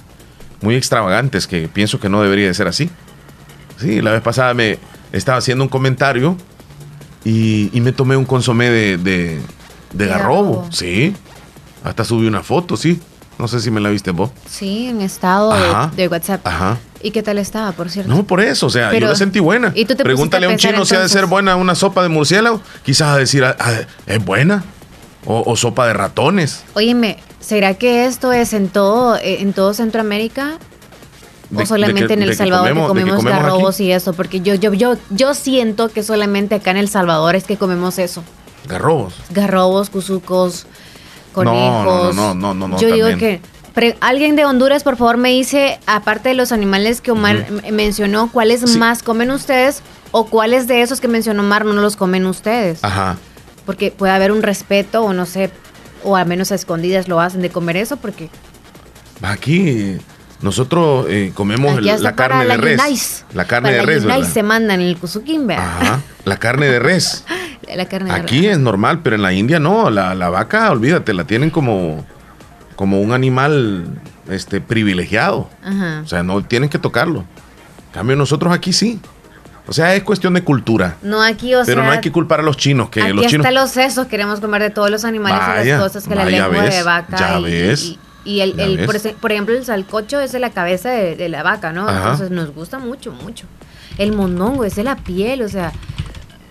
muy 0.62 0.76
extravagantes 0.76 1.46
que 1.46 1.68
pienso 1.68 2.00
que 2.00 2.08
no 2.08 2.24
debería 2.24 2.48
de 2.48 2.54
ser 2.54 2.70
así. 2.70 2.90
Sí, 3.82 4.02
la 4.02 4.12
vez 4.12 4.22
pasada 4.22 4.54
me 4.54 4.78
estaba 5.12 5.38
haciendo 5.40 5.64
un 5.64 5.70
comentario 5.70 6.38
y, 7.24 7.70
y 7.76 7.82
me 7.82 7.92
tomé 7.92 8.16
un 8.16 8.26
consomé 8.26 8.70
de, 8.70 8.98
de, 8.98 9.02
de 9.34 9.42
De 9.94 10.06
garrobo. 10.08 10.52
garrobo. 10.58 10.72
Sí, 10.72 11.14
hasta 11.84 12.04
subí 12.04 12.28
una 12.28 12.44
foto, 12.44 12.78
sí. 12.78 13.00
No 13.40 13.48
sé 13.48 13.60
si 13.60 13.72
me 13.72 13.80
la 13.82 13.90
viste 13.90 14.12
vos. 14.12 14.30
Sí, 14.48 14.88
en 14.88 15.02
estado 15.02 15.52
Ajá. 15.52 15.90
de, 15.96 16.04
de 16.04 16.08
WhatsApp. 16.08 16.46
Ajá. 16.46 16.78
¿Y 17.02 17.10
qué 17.10 17.24
tal 17.24 17.40
estaba, 17.40 17.72
por 17.72 17.90
cierto? 17.90 18.14
No, 18.14 18.24
por 18.24 18.40
eso, 18.40 18.68
o 18.68 18.70
sea, 18.70 18.90
Pero- 18.92 19.08
yo 19.08 19.12
la 19.14 19.16
sentí 19.16 19.40
buena. 19.40 19.72
¿Y 19.74 19.86
tú 19.86 19.96
te 19.96 20.04
Pregúntale 20.04 20.46
a 20.46 20.50
un 20.50 20.58
chino 20.58 20.86
si 20.86 20.94
ha 20.96 21.00
de 21.00 21.10
ser 21.10 21.26
buena 21.26 21.56
una 21.56 21.74
sopa 21.74 22.04
de 22.04 22.10
murciélago. 22.10 22.62
Quizás 22.84 23.08
a 23.08 23.18
decir, 23.18 23.44
ah, 23.44 23.56
ah, 23.60 23.72
es 24.06 24.24
buena. 24.24 24.64
O, 25.26 25.42
o 25.46 25.56
sopa 25.56 25.88
de 25.88 25.94
ratones. 25.94 26.64
Óyeme, 26.74 27.18
¿será 27.40 27.74
que 27.74 28.06
esto 28.06 28.32
es 28.32 28.54
en 28.54 28.70
todo, 28.70 29.16
eh, 29.18 29.38
en 29.42 29.54
todo 29.54 29.74
Centroamérica? 29.74 30.58
O 31.56 31.66
solamente 31.66 32.08
que- 32.08 32.14
en 32.14 32.24
El 32.24 32.36
Salvador 32.36 32.68
que 32.68 32.74
comemos- 32.74 32.88
de 32.88 32.94
que 32.94 33.00
comemos, 33.02 33.18
comemos 33.18 33.34
aquí. 33.40 33.44
garrobos 33.44 33.80
y 33.82 33.92
eso, 33.92 34.14
porque 34.14 34.42
yo, 34.42 34.56
yo, 34.56 34.74
yo, 34.74 34.96
yo 35.10 35.34
siento 35.34 35.90
que 35.90 36.04
solamente 36.04 36.56
acá 36.56 36.72
en 36.72 36.78
El 36.78 36.88
Salvador 36.90 37.36
es 37.36 37.44
que 37.44 37.58
comemos 37.58 38.00
eso. 38.00 38.24
Garrobos. 38.68 39.16
Garrobos, 39.32 39.90
cuzucos, 39.90 40.66
No, 41.36 41.44
no, 41.44 41.52
conejos. 41.52 42.16
no, 42.16 42.34
no, 42.36 42.54
no, 42.54 42.68
no, 42.68 42.80
Yo 42.80 42.94
digo 42.94 43.08
que 43.18 43.42
pre- 43.74 43.98
alguien 44.02 44.36
de 44.36 44.46
Honduras, 44.46 44.84
por 44.84 44.98
favor, 44.98 45.18
me 45.18 45.30
dice, 45.30 45.80
aparte 45.88 46.30
de 46.30 46.36
los 46.36 46.52
animales 46.52 47.02
que 47.02 47.12
Omar 47.12 47.46
mencionó, 47.72 48.30
¿cuáles 48.32 48.62
Sí. 48.62 48.78
más 48.78 49.02
comen 49.04 49.32
ustedes 49.32 49.82
o 50.12 50.26
cuáles 50.28 50.68
de 50.68 50.82
esos 50.84 51.02
que 51.02 51.08
mencionó 51.08 51.42
Omar 51.44 51.66
no 51.66 51.74
los 51.74 51.96
comen 51.96 52.26
ustedes? 52.28 52.84
Ajá. 52.84 53.18
Porque 53.66 53.92
puede 53.92 54.14
haber 54.14 54.32
un 54.32 54.42
respeto 54.42 55.04
o 55.04 55.14
no 55.14 55.26
sé, 55.26 55.52
o 56.04 56.16
al 56.16 56.26
menos 56.28 56.52
a 56.52 56.56
escondidas 56.56 57.08
lo 57.08 57.20
hacen 57.20 57.42
de 57.42 57.50
comer 57.50 57.78
eso 57.78 57.98
porque 57.98 58.30
Aquí 59.22 59.98
nosotros 60.42 61.06
eh, 61.10 61.32
comemos 61.34 61.78
hasta 61.78 61.98
la 62.00 62.16
carne 62.16 62.42
de 62.44 62.48
la 62.48 62.58
res. 62.58 63.26
La 63.34 63.46
carne 63.46 63.72
de 63.72 63.78
la 63.78 63.84
res, 63.84 64.04
yunais 64.04 64.20
¿verdad? 64.22 64.34
se 64.34 64.44
mandan 64.44 64.82
el 64.82 64.98
kuzukin. 64.98 65.50
Ajá. 65.52 66.02
La 66.26 66.38
carne 66.38 66.68
de 66.68 66.80
res. 66.80 67.24
La 67.76 67.86
carne 67.86 68.10
de 68.14 68.20
Aquí 68.20 68.48
es 68.48 68.58
normal, 68.60 69.00
pero 69.02 69.16
en 69.16 69.22
la 69.22 69.32
India 69.32 69.58
no. 69.58 69.90
La, 69.90 70.14
la 70.14 70.30
vaca, 70.30 70.70
olvídate, 70.72 71.14
la 71.14 71.24
tienen 71.24 71.50
como, 71.52 72.06
como 72.76 73.00
un 73.00 73.14
animal 73.14 73.86
este, 74.30 74.60
privilegiado. 74.60 75.48
Ajá. 75.64 76.02
O 76.04 76.08
sea, 76.08 76.22
no 76.22 76.44
tienen 76.44 76.68
que 76.70 76.80
tocarlo. 76.80 77.20
En 77.20 77.94
cambio, 77.94 78.18
nosotros 78.18 78.52
aquí 78.52 78.74
sí. 78.74 79.00
O 79.68 79.74
sea, 79.74 79.96
es 79.96 80.04
cuestión 80.04 80.34
de 80.34 80.44
cultura. 80.44 80.98
No 81.02 81.22
aquí, 81.22 81.54
o 81.56 81.62
pero 81.66 81.78
sea, 81.82 81.86
no 81.86 81.92
hay 81.92 82.02
que 82.02 82.12
culpar 82.12 82.42
a 82.42 82.44
los 82.44 82.58
chinos, 82.58 82.90
que 82.90 83.02
aquí 83.04 83.14
los 83.14 83.28
chinos. 83.28 83.46
hasta 83.46 83.58
los 83.58 83.72
sesos 83.72 84.08
queremos 84.08 84.42
comer 84.42 84.64
de 84.64 84.70
todos 84.72 84.90
los 84.90 85.06
animales 85.06 85.40
y 85.42 85.50
Vaya, 85.50 85.78
las 85.78 85.84
cosas 85.84 86.08
que 86.08 86.16
la 86.16 86.26
lengua 86.26 86.50
de 86.50 86.70
ves, 86.70 86.84
vaca 86.84 87.16
ya 87.18 87.40
y, 87.40 87.44
ves, 87.44 87.84
y- 87.84 87.88
y 87.92 88.00
el, 88.26 88.56
ya 88.56 88.64
el- 88.64 88.78
ves. 88.78 88.86
por, 88.86 88.96
ese- 88.96 89.14
por 89.20 89.32
ejemplo 89.32 89.56
el 89.56 89.66
salcocho 89.66 90.20
es 90.20 90.32
de 90.32 90.40
la 90.40 90.52
cabeza 90.52 90.90
de, 90.92 91.16
de 91.16 91.28
la 91.30 91.44
vaca, 91.44 91.72
¿no? 91.74 91.88
Ajá. 91.88 91.98
Entonces 91.98 92.30
nos 92.32 92.54
gusta 92.54 92.80
mucho, 92.80 93.12
mucho. 93.12 93.46
El 93.98 94.14
mondongo 94.14 94.64
es 94.64 94.76
de 94.76 94.84
la 94.84 94.96
piel, 94.96 95.42
o 95.42 95.50
sea, 95.50 95.72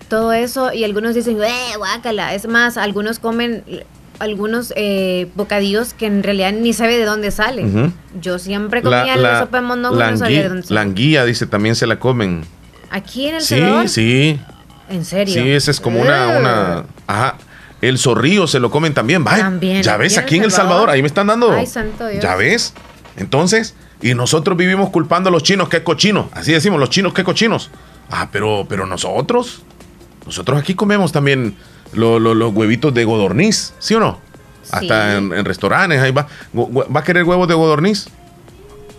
todo 0.09 0.33
eso 0.33 0.73
y 0.73 0.83
algunos 0.83 1.15
dicen, 1.15 1.37
¡eh, 1.41 1.77
guácala! 1.77 2.33
Es 2.35 2.47
más, 2.47 2.77
algunos 2.77 3.19
comen 3.19 3.63
algunos 4.19 4.71
eh, 4.75 5.31
bocadillos 5.33 5.95
que 5.95 6.05
en 6.05 6.21
realidad 6.21 6.51
ni 6.53 6.73
sabe 6.73 6.95
de 6.97 7.05
dónde 7.05 7.31
salen. 7.31 7.75
Ujú. 7.85 7.93
Yo 8.21 8.37
siempre 8.37 8.83
comía 8.83 9.15
la, 9.15 9.39
sopa 9.39 9.57
de 9.61 9.63
mondongo 9.65 9.95
y 9.95 9.99
la 9.99 10.11
no 10.11 10.17
sabía 10.17 10.43
de 10.43 10.47
dónde 10.49 10.61
la 10.61 10.67
salía. 10.67 10.81
anguilla, 10.81 11.25
dice, 11.25 11.47
también 11.47 11.75
se 11.75 11.87
la 11.87 11.97
comen. 11.97 12.43
Aquí 12.91 13.27
en 13.29 13.35
El 13.35 13.41
Sí, 13.41 13.55
Salvador, 13.59 13.89
sí. 13.89 14.39
¿en 14.89 15.05
serio? 15.05 15.33
Sí, 15.33 15.49
ese 15.49 15.71
es 15.71 15.79
como 15.79 15.99
una, 16.01 16.27
una. 16.37 16.83
Ajá. 17.07 17.37
El 17.81 17.97
zorrillo 17.97 18.45
se 18.47 18.59
lo 18.59 18.69
comen 18.71 18.93
también. 18.93 19.23
Vaya. 19.23 19.43
También, 19.43 19.81
Ya 19.83 19.97
ves, 19.97 20.17
aquí 20.17 20.35
en 20.35 20.41
El 20.43 20.45
El 20.45 20.51
Salvador, 20.51 20.89
ahí 20.89 21.01
me 21.01 21.07
están 21.07 21.27
dando. 21.27 21.51
Ay, 21.51 21.65
santo 21.65 22.07
Dios. 22.07 22.23
Ya 22.23 22.35
ves. 22.35 22.73
Entonces, 23.17 23.75
y 24.01 24.13
nosotros 24.13 24.55
vivimos 24.57 24.89
culpando 24.91 25.29
a 25.29 25.31
los 25.31 25.43
chinos 25.43 25.67
que 25.69 25.83
cochinos. 25.83 26.27
Así 26.33 26.51
decimos, 26.51 26.79
los 26.79 26.89
chinos 26.89 27.13
que 27.13 27.23
cochinos. 27.23 27.69
Ah, 28.09 28.29
pero, 28.31 28.65
pero 28.69 28.85
nosotros. 28.85 29.63
Nosotros 30.25 30.59
aquí 30.59 30.75
comemos 30.75 31.11
también 31.11 31.55
lo- 31.93 32.19
lo- 32.19 32.35
los 32.35 32.53
huevitos 32.53 32.93
de 32.93 33.03
godorniz, 33.05 33.73
¿sí 33.79 33.95
o 33.95 33.99
no? 33.99 34.19
Hasta 34.69 35.17
en, 35.17 35.33
en 35.33 35.43
restaurantes, 35.43 35.99
ahí 35.99 36.11
va. 36.11 36.27
¿Va 36.55 36.99
a 36.99 37.03
querer 37.03 37.23
huevos 37.23 37.47
de 37.47 37.55
godorniz? 37.55 38.07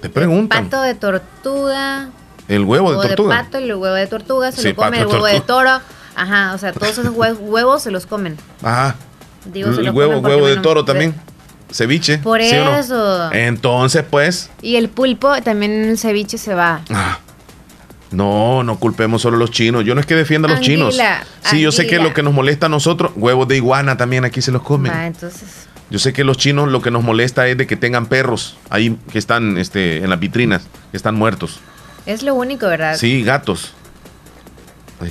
Te 0.01 0.09
preguntan. 0.09 0.64
Pato 0.68 0.83
de 0.83 0.95
tortuga, 0.97 2.09
El 2.49 2.64
huevo 2.64 2.91
de 2.91 2.97
huevo 2.99 3.09
tortuga. 3.09 3.37
de 3.37 3.45
pato 3.45 3.61
y 3.61 3.64
el 3.64 3.74
huevo 3.76 3.95
de 3.95 4.07
tortuga 4.09 4.51
se 4.51 4.61
Sí, 4.62 4.68
lo 4.70 4.74
comen, 4.74 4.93
pato 4.93 5.03
el 5.03 5.22
huevo 5.22 5.26
de 5.26 5.41
toro. 5.41 5.80
Ajá, 6.22 6.54
o 6.54 6.58
sea, 6.58 6.72
todos 6.72 6.88
esos 6.90 7.06
hue- 7.08 7.36
huevos 7.38 7.82
se 7.82 7.90
los 7.90 8.06
comen. 8.06 8.36
Ajá. 8.62 8.96
Digo, 9.46 9.72
se 9.74 9.82
los 9.82 9.94
huevo, 9.94 10.14
comen 10.14 10.30
huevo 10.32 10.46
de 10.46 10.56
toro 10.58 10.84
también. 10.84 11.14
Ceviche. 11.72 12.18
Por 12.18 12.40
¿sí 12.42 12.54
o 12.56 12.64
no? 12.66 12.76
eso. 12.76 13.32
Entonces, 13.32 14.04
pues, 14.08 14.50
Y 14.60 14.76
el 14.76 14.88
pulpo 14.88 15.40
también 15.42 15.72
el 15.84 15.98
ceviche 15.98 16.36
se 16.38 16.54
va. 16.54 16.80
ah, 16.90 17.18
no, 18.10 18.62
no 18.62 18.78
culpemos 18.78 19.22
solo 19.22 19.36
a 19.36 19.40
los 19.40 19.50
chinos. 19.50 19.84
Yo 19.84 19.94
no 19.94 20.00
es 20.00 20.06
que 20.06 20.14
defienda 20.14 20.46
a 20.48 20.50
los 20.50 20.58
Anguila, 20.60 20.90
chinos. 20.90 21.26
Sí, 21.44 21.60
yo 21.62 21.72
sé 21.72 21.86
que 21.86 21.98
lo 21.98 22.12
que 22.12 22.22
nos 22.22 22.34
molesta 22.34 22.66
a 22.66 22.68
nosotros, 22.68 23.12
huevos 23.16 23.48
de 23.48 23.56
iguana 23.56 23.96
también 23.96 24.24
aquí 24.24 24.42
se 24.42 24.52
los 24.52 24.62
comen. 24.62 24.92
Va, 24.92 25.06
entonces. 25.06 25.66
Yo 25.88 25.98
sé 25.98 26.12
que 26.12 26.24
los 26.24 26.36
chinos 26.36 26.68
lo 26.68 26.80
que 26.82 26.90
nos 26.90 27.02
molesta 27.02 27.48
es 27.48 27.56
de 27.56 27.66
que 27.66 27.76
tengan 27.76 28.06
perros 28.06 28.56
ahí 28.70 28.96
que 29.10 29.18
están 29.18 29.56
este, 29.58 29.98
en 29.98 30.10
las 30.10 30.20
vitrinas, 30.20 30.62
que 30.90 30.96
están 30.96 31.14
muertos. 31.14 31.60
Es 32.06 32.22
lo 32.22 32.34
único, 32.34 32.66
¿verdad? 32.66 32.96
Sí, 32.96 33.22
gatos. 33.22 33.72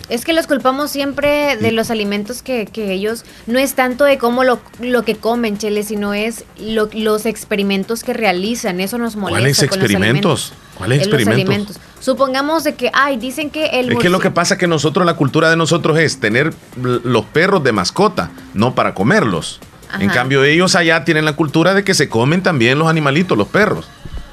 Es 0.09 0.23
que 0.23 0.31
los 0.33 0.47
culpamos 0.47 0.89
siempre 0.91 1.57
de 1.57 1.71
los 1.71 1.91
alimentos 1.91 2.41
que, 2.41 2.65
que 2.65 2.93
ellos, 2.93 3.25
no 3.45 3.59
es 3.59 3.73
tanto 3.73 4.05
de 4.05 4.17
cómo 4.17 4.43
lo, 4.43 4.59
lo 4.79 5.03
que 5.03 5.15
comen, 5.15 5.57
Chele, 5.57 5.83
sino 5.83 6.13
es 6.13 6.45
lo- 6.57 6.89
los 6.93 7.25
experimentos 7.25 8.03
que 8.03 8.13
realizan, 8.13 8.79
eso 8.79 8.97
nos 8.97 9.15
molesta. 9.17 9.39
¿Cuáles 9.39 9.63
experimentos? 9.63 10.53
¿Cuáles 10.77 10.99
experimentos? 10.99 11.45
alimentos. 11.49 11.79
Supongamos 11.99 12.63
de 12.63 12.75
que, 12.75 12.89
ay, 12.93 13.17
dicen 13.17 13.49
que 13.49 13.65
el 13.67 13.91
Es 13.91 13.97
que 13.99 14.09
lo 14.09 14.19
que 14.19 14.31
pasa 14.31 14.53
es 14.55 14.59
que 14.59 14.67
nosotros, 14.67 15.05
la 15.05 15.15
cultura 15.15 15.49
de 15.49 15.57
nosotros 15.57 15.99
es 15.99 16.19
tener 16.19 16.53
los 16.77 17.25
perros 17.25 17.63
de 17.63 17.71
mascota, 17.73 18.31
no 18.53 18.73
para 18.75 18.93
comerlos. 18.93 19.59
En 19.99 20.07
cambio, 20.09 20.43
ellos 20.45 20.75
allá 20.75 21.03
tienen 21.03 21.25
la 21.25 21.35
cultura 21.35 21.73
de 21.73 21.83
que 21.83 21.93
se 21.93 22.07
comen 22.07 22.41
también 22.43 22.79
los 22.79 22.87
animalitos, 22.87 23.37
los 23.37 23.49
perros. 23.49 23.89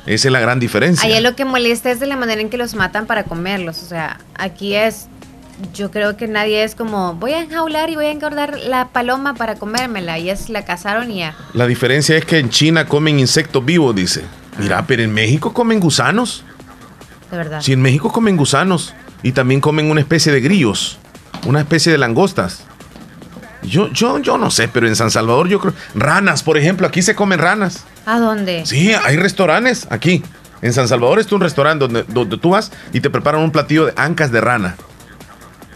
Esa 0.07 0.29
es 0.29 0.33
la 0.33 0.41
gran 0.41 0.61
diferencia. 0.61 1.05
Allá 1.07 1.21
lo 1.21 1.35
que 1.37 1.45
molesta 1.45 1.91
es 1.91 2.01
de 2.01 2.07
la 2.07 2.17
manera 2.17 2.41
en 2.41 2.49
que 2.49 2.57
los 2.57 2.75
matan 2.75 3.07
para 3.07 3.25
comerlos. 3.25 3.83
O 3.83 3.87
sea, 3.87 4.21
aquí 4.37 4.75
es. 4.75 5.09
Yo 5.75 5.91
creo 5.91 6.17
que 6.17 6.29
nadie 6.29 6.63
es 6.63 6.75
como, 6.75 7.15
voy 7.15 7.33
a 7.33 7.41
enjaular 7.41 7.91
y 7.91 7.97
voy 7.97 8.07
a 8.07 8.11
engordar 8.13 8.59
la 8.59 8.89
paloma 8.89 9.35
para 9.35 9.57
comérmela. 9.57 10.19
Y 10.19 10.31
es 10.31 10.51
la 10.51 10.65
cazaron 10.65 11.11
y 11.11 11.19
ya. 11.19 11.37
La 11.53 11.67
diferencia 11.67 12.17
es 12.17 12.25
que 12.25 12.39
en 12.39 12.51
China 12.51 12.87
comen 12.87 13.19
insectos 13.19 13.65
vivos, 13.65 13.95
dice. 13.95 14.23
Mira, 14.59 14.85
pero 14.87 15.03
en 15.03 15.13
México 15.13 15.53
comen 15.53 15.81
gusanos. 15.81 16.45
De 17.31 17.37
verdad. 17.37 17.61
Sí, 17.61 17.73
en 17.73 17.83
México 17.83 18.13
comen 18.13 18.37
gusanos. 18.37 18.95
Y 19.23 19.33
también 19.33 19.61
comen 19.61 19.91
una 19.91 20.01
especie 20.01 20.33
de 20.33 20.41
grillos. 20.41 20.99
Una 21.47 21.61
especie 21.61 21.91
de 21.91 21.99
langostas. 21.99 22.65
Yo, 23.63 23.89
yo, 23.93 24.19
yo 24.19 24.39
no 24.39 24.51
sé, 24.51 24.69
pero 24.69 24.87
en 24.87 24.95
San 24.95 25.11
Salvador 25.11 25.49
yo 25.49 25.59
creo. 25.59 25.75
Ranas, 25.95 26.43
por 26.43 26.57
ejemplo, 26.57 26.87
aquí 26.87 27.03
se 27.03 27.15
comen 27.15 27.39
ranas. 27.41 27.85
¿A 28.07 28.19
dónde? 28.21 28.65
Sí, 28.65 28.93
hay 28.93 29.17
restaurantes 29.17 29.87
aquí. 29.91 30.23
En 30.63 30.73
San 30.73 30.89
Salvador 30.89 31.19
está 31.19 31.35
un 31.35 31.41
restaurante 31.41 31.85
donde, 31.85 32.05
donde 32.05 32.39
tú 32.39 32.51
vas 32.51 32.73
y 32.93 33.01
te 33.01 33.11
preparan 33.11 33.43
un 33.43 33.51
platillo 33.51 33.87
de 33.87 33.95
ancas 33.97 34.33
de 34.33 34.41
rana. 34.41 34.77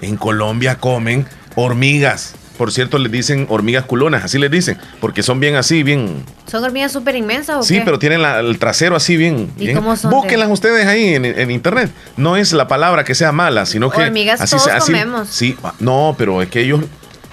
En 0.03 0.17
Colombia 0.17 0.77
comen 0.77 1.27
hormigas. 1.55 2.35
por 2.59 2.71
cierto, 2.71 2.99
le 2.99 3.09
dicen 3.09 3.47
hormigas 3.49 3.87
culonas, 3.87 4.23
así 4.25 4.39
les 4.39 4.51
dicen, 4.51 4.79
porque 5.01 5.23
son 5.25 5.41
bien 5.41 5.57
así, 5.57 5.83
bien... 5.83 6.23
¿Son 6.47 6.63
hormigas 6.63 6.93
súper 6.93 7.17
inmensas 7.17 7.57
o 7.57 7.63
Sí, 7.63 7.79
qué? 7.79 7.81
pero 7.85 7.99
tienen 7.99 8.23
la- 8.23 8.39
el 8.41 8.59
trasero 8.59 8.95
así 8.95 9.17
bien... 9.17 9.51
¿Y 9.57 9.65
bien- 9.65 9.77
cómo 9.77 9.97
son 9.97 10.11
de- 10.11 10.17
Búsquenlas 10.17 10.49
ustedes 10.51 10.87
ahí 10.87 11.15
en, 11.15 11.25
en 11.25 11.51
internet. 11.51 11.91
No 12.17 12.37
es 12.37 12.53
la 12.53 12.69
palabra 12.69 13.03
que 13.05 13.15
sea 13.17 13.33
mala, 13.33 13.65
sino 13.67 13.91
que... 13.91 14.03
Hormigas 14.03 14.41
así 14.41 14.55
todos 14.57 14.69
así- 14.69 14.93
comemos. 14.93 15.29
Sí, 15.29 15.57
no, 15.81 16.15
pero 16.19 16.41
es 16.43 16.51
que 16.51 16.61
ellos 16.61 16.85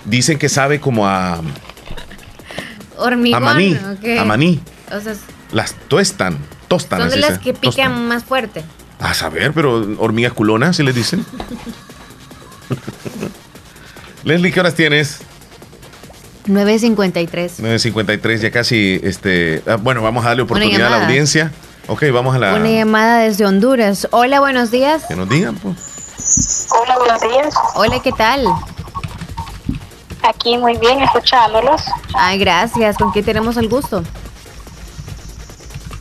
dicen 0.05 0.39
que 0.39 0.49
sabe 0.49 0.79
como 0.79 1.05
a, 1.07 1.41
Hormigón. 2.97 3.43
a 3.43 3.45
maní. 3.45 3.75
ok. 3.75 4.19
A 4.19 4.25
maní. 4.25 4.59
O 4.95 4.99
sea, 4.99 5.13
Las 5.51 5.75
tuestan, 5.89 6.37
tostan. 6.67 6.99
son 7.01 7.09
de 7.09 7.15
así 7.15 7.21
las 7.29 7.39
que 7.39 7.53
tostan. 7.53 7.71
pican 7.93 8.07
más 8.07 8.23
fuerte. 8.23 8.63
A 8.99 9.13
saber, 9.13 9.51
pero 9.53 9.95
hormigas 9.99 10.33
culonas, 10.33 10.75
si 10.77 10.83
les 10.83 10.95
dicen. 10.95 11.25
Leslie, 14.23 14.51
¿qué 14.51 14.59
horas 14.59 14.75
tienes? 14.75 15.19
9.53. 16.47 17.29
9.53, 17.59 18.37
ya 18.37 18.51
casi, 18.51 18.99
este, 19.03 19.61
ah, 19.67 19.75
bueno, 19.75 20.01
vamos 20.01 20.25
a 20.25 20.29
darle 20.29 20.43
oportunidad 20.43 20.87
a 20.87 20.97
la 20.97 21.05
audiencia. 21.05 21.51
Ok, 21.87 22.03
vamos 22.13 22.35
a 22.35 22.39
la... 22.39 22.53
Una 22.55 22.69
llamada 22.69 23.19
desde 23.19 23.45
Honduras. 23.45 24.07
Hola, 24.11 24.39
buenos 24.39 24.71
días. 24.71 25.05
Que 25.07 25.15
nos 25.15 25.29
digan, 25.29 25.55
pues. 25.55 26.67
Hola, 26.71 26.97
buenos 26.97 27.21
días. 27.21 27.53
Hola, 27.75 27.99
¿qué 28.01 28.11
tal? 28.11 28.45
Aquí 30.21 30.57
muy 30.57 30.77
bien, 30.77 31.01
escuchándolos. 31.01 31.81
Ay, 32.13 32.37
gracias. 32.39 32.97
¿Con 32.97 33.11
quién 33.11 33.25
tenemos 33.25 33.57
el 33.57 33.69
gusto? 33.69 34.03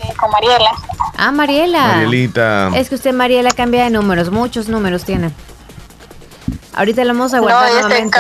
eh, 0.01 0.13
con 0.19 0.31
Mariela. 0.31 0.71
Ah, 1.17 1.33
Mariela. 1.33 1.87
Marielita. 1.89 2.71
Es 2.75 2.89
que 2.89 2.95
usted, 2.95 3.13
Mariela, 3.13 3.51
cambia 3.51 3.85
de 3.85 3.91
números. 3.91 4.31
Muchos 4.31 4.69
números 4.69 5.05
tiene. 5.05 5.31
Ahorita 6.75 7.05
lo 7.05 7.15
vamos 7.15 7.35
a 7.35 7.41
guardar 7.41 7.67
este, 7.69 7.81
nuevamente. 7.83 8.19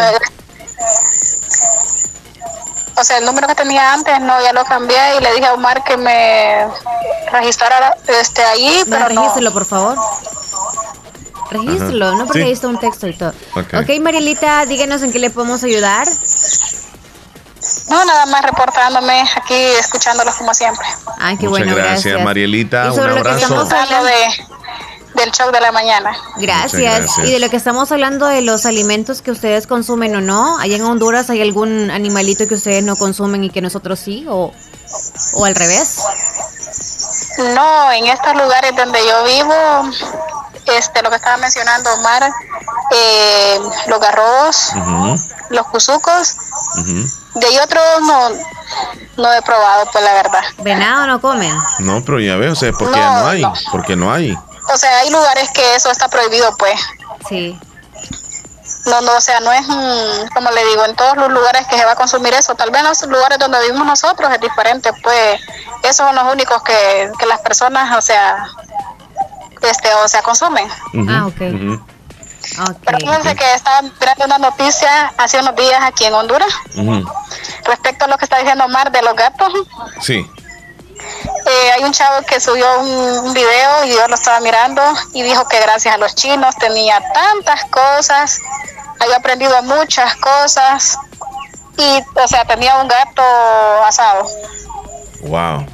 o 2.96 3.04
sea, 3.04 3.18
el 3.18 3.24
número 3.24 3.46
que 3.46 3.54
tenía 3.54 3.92
antes, 3.92 4.20
no, 4.20 4.40
ya 4.42 4.52
lo 4.52 4.64
cambié 4.64 5.16
y 5.18 5.22
le 5.22 5.32
dije 5.34 5.46
a 5.46 5.54
Omar 5.54 5.84
que 5.84 5.96
me 5.96 6.66
registrara 7.30 7.94
este 8.08 8.42
ahí, 8.44 8.82
Va, 8.82 8.96
pero 8.98 9.08
no. 9.10 9.20
regístrelo, 9.22 9.52
por 9.52 9.64
favor. 9.64 9.96
Regístrelo, 11.50 12.08
Ajá. 12.08 12.16
no 12.16 12.26
porque 12.26 12.40
Sí. 12.42 12.46
ahí 12.46 12.52
está 12.52 12.68
un 12.68 12.78
texto 12.80 13.06
y 13.06 13.16
todo. 13.16 13.32
Ok. 13.54 13.74
ok, 13.82 14.00
Marielita, 14.00 14.66
díganos 14.66 15.02
en 15.02 15.12
qué 15.12 15.18
le 15.18 15.30
podemos 15.30 15.62
ayudar. 15.62 16.06
No, 17.88 18.04
nada 18.04 18.26
más 18.26 18.42
reportándome 18.44 19.22
aquí, 19.36 19.54
escuchándolos 19.54 20.34
como 20.34 20.52
siempre. 20.54 20.86
Ay, 21.18 21.36
qué 21.38 21.48
Muchas 21.48 21.66
bueno, 21.66 21.74
gracias, 21.76 22.04
gracias. 22.04 22.24
Marielita. 22.24 22.86
Y 22.86 22.88
Un 22.90 22.96
lo 23.06 23.12
que 23.14 23.18
abrazo. 23.20 23.38
estamos 23.38 23.72
Hablando 23.72 24.04
de, 24.04 24.12
del 25.18 25.30
show 25.32 25.50
de 25.52 25.60
la 25.60 25.72
mañana. 25.72 26.16
Gracias. 26.36 26.80
gracias. 26.80 27.28
Y 27.28 27.32
de 27.32 27.38
lo 27.38 27.50
que 27.50 27.56
estamos 27.56 27.90
hablando 27.92 28.26
de 28.26 28.40
los 28.42 28.64
alimentos 28.66 29.20
que 29.22 29.30
ustedes 29.30 29.66
consumen 29.66 30.14
o 30.16 30.20
no, 30.20 30.58
allá 30.58 30.76
en 30.76 30.82
Honduras 30.84 31.28
hay 31.30 31.42
algún 31.42 31.90
animalito 31.90 32.46
que 32.48 32.54
ustedes 32.54 32.82
no 32.82 32.96
consumen 32.96 33.44
y 33.44 33.50
que 33.50 33.60
nosotros 33.60 33.98
sí, 33.98 34.24
o, 34.28 34.52
o 35.34 35.44
al 35.44 35.54
revés. 35.54 35.98
No, 37.54 37.92
en 37.92 38.06
estos 38.06 38.34
lugares 38.34 38.72
donde 38.76 38.98
yo 39.06 39.24
vivo, 39.24 39.90
este, 40.76 41.02
lo 41.02 41.10
que 41.10 41.16
estaba 41.16 41.36
mencionando 41.36 41.92
Omar, 41.94 42.30
eh, 42.92 43.58
los 43.86 44.00
garros, 44.00 44.70
los 45.50 45.66
cuzucos, 45.68 46.36
ujú. 46.80 47.40
de 47.40 47.46
ahí 47.46 47.58
otros 47.58 47.82
no, 48.02 48.30
no 49.18 49.32
he 49.32 49.42
probado, 49.42 49.88
pues 49.92 50.04
la 50.04 50.14
verdad. 50.14 50.40
Venado 50.58 51.06
no 51.06 51.20
comen. 51.20 51.56
No, 51.80 52.04
pero 52.04 52.20
ya 52.20 52.36
veo, 52.36 52.52
o 52.52 52.56
sea, 52.56 52.72
porque 52.72 52.96
ya 52.98 53.10
No, 53.14 53.20
no 53.20 53.28
hay, 53.28 53.42
no. 53.42 53.52
porque 53.70 53.96
no 53.96 54.12
hay. 54.12 54.36
O 54.72 54.76
sea, 54.76 54.98
hay 55.00 55.10
lugares 55.10 55.50
que 55.50 55.74
eso 55.74 55.90
está 55.90 56.08
prohibido, 56.08 56.56
pues. 56.56 56.78
Sí. 57.28 57.58
No, 58.86 59.00
no, 59.00 59.16
o 59.16 59.20
sea, 59.20 59.40
no 59.40 59.52
es, 59.52 59.66
mm, 59.66 60.28
como 60.34 60.50
le 60.50 60.64
digo, 60.66 60.84
en 60.84 60.94
todos 60.96 61.16
los 61.16 61.30
lugares 61.30 61.66
que 61.66 61.76
se 61.76 61.84
va 61.84 61.92
a 61.92 61.96
consumir 61.96 62.32
eso. 62.34 62.54
Tal 62.54 62.70
vez 62.70 62.80
en 62.80 62.86
los 62.88 63.02
lugares 63.02 63.38
donde 63.38 63.60
vivimos 63.62 63.86
nosotros 63.86 64.30
es 64.32 64.40
diferente, 64.40 64.90
pues. 65.02 65.40
Esos 65.82 66.06
son 66.06 66.14
los 66.14 66.32
únicos 66.32 66.62
que, 66.62 67.10
que 67.18 67.26
las 67.26 67.40
personas, 67.40 67.96
o 67.96 68.00
sea, 68.00 68.46
este, 69.62 69.92
o 69.94 70.08
sea, 70.08 70.22
consumen. 70.22 70.68
Ah, 71.08 71.26
ok. 71.26 71.40
ujú, 71.40 71.82
Pero 72.84 72.98
fíjense 72.98 73.36
que 73.36 73.54
estaba 73.54 73.82
mirando 73.82 74.24
una 74.24 74.38
noticia 74.38 75.12
hace 75.18 75.38
unos 75.40 75.54
días 75.56 75.80
aquí 75.82 76.04
en 76.04 76.14
Honduras 76.14 76.52
respecto 77.64 78.04
a 78.04 78.08
lo 78.08 78.16
que 78.18 78.24
está 78.24 78.38
diciendo 78.38 78.64
Omar 78.64 78.90
de 78.90 79.02
los 79.02 79.14
gatos. 79.14 79.52
Sí. 80.00 80.26
Eh, 81.48 81.72
hay 81.72 81.84
un 81.84 81.92
chavo 81.92 82.24
que 82.26 82.40
subió 82.40 82.80
un, 82.80 82.88
un 83.26 83.32
video 83.32 83.84
y 83.84 83.90
yo 83.94 84.06
lo 84.06 84.14
estaba 84.14 84.38
mirando 84.40 84.82
y 85.14 85.22
dijo 85.22 85.48
que 85.48 85.58
gracias 85.60 85.94
a 85.94 85.98
los 85.98 86.14
chinos 86.14 86.54
tenía 86.56 87.00
tantas 87.12 87.64
cosas, 87.66 88.38
había 89.00 89.16
aprendido 89.16 89.62
muchas 89.62 90.14
cosas 90.16 90.98
y, 91.78 92.04
o 92.14 92.28
sea, 92.28 92.44
tenía 92.44 92.76
un 92.76 92.88
gato 92.88 93.22
asado. 93.86 94.28
Wow. 95.22 95.66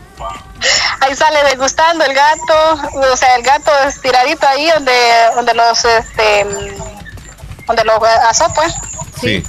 Ahí 1.00 1.14
sale 1.16 1.42
degustando 1.44 2.04
el 2.04 2.14
gato, 2.14 2.90
o 3.12 3.16
sea, 3.16 3.34
el 3.34 3.42
gato 3.42 3.70
estiradito 3.86 4.46
ahí 4.46 4.70
donde, 4.70 5.30
donde 5.34 5.54
los, 5.54 5.84
este, 5.84 6.46
donde 7.66 7.84
los 7.84 8.02
asó, 8.28 8.46
pues. 8.54 8.72
Sí. 9.20 9.42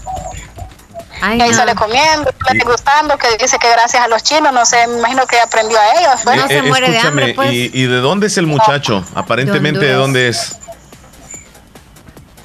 Ay, 1.21 1.41
ahí 1.41 1.51
no. 1.51 1.55
sale 1.55 1.75
comiendo, 1.75 2.29
degustando, 2.51 3.17
que 3.17 3.37
dice 3.37 3.57
que 3.57 3.69
gracias 3.69 4.03
a 4.03 4.07
los 4.07 4.23
chinos, 4.23 4.53
no 4.53 4.65
sé, 4.65 4.85
me 4.87 4.99
imagino 4.99 5.25
que 5.25 5.39
aprendió 5.39 5.79
a 5.79 5.99
ellos. 5.99 6.21
pues. 6.23 6.37
Eh, 6.51 6.57
eh, 6.57 6.71
escúchame, 6.91 7.33
pues. 7.33 7.51
¿y, 7.51 7.71
y 7.73 7.87
de 7.87 7.97
dónde 7.97 8.27
es 8.27 8.37
el 8.37 8.47
muchacho? 8.47 9.03
Aparentemente, 9.15 9.85
¿de 9.85 9.95
Honduras. 9.95 10.01
dónde 10.01 10.27
es? 10.29 10.57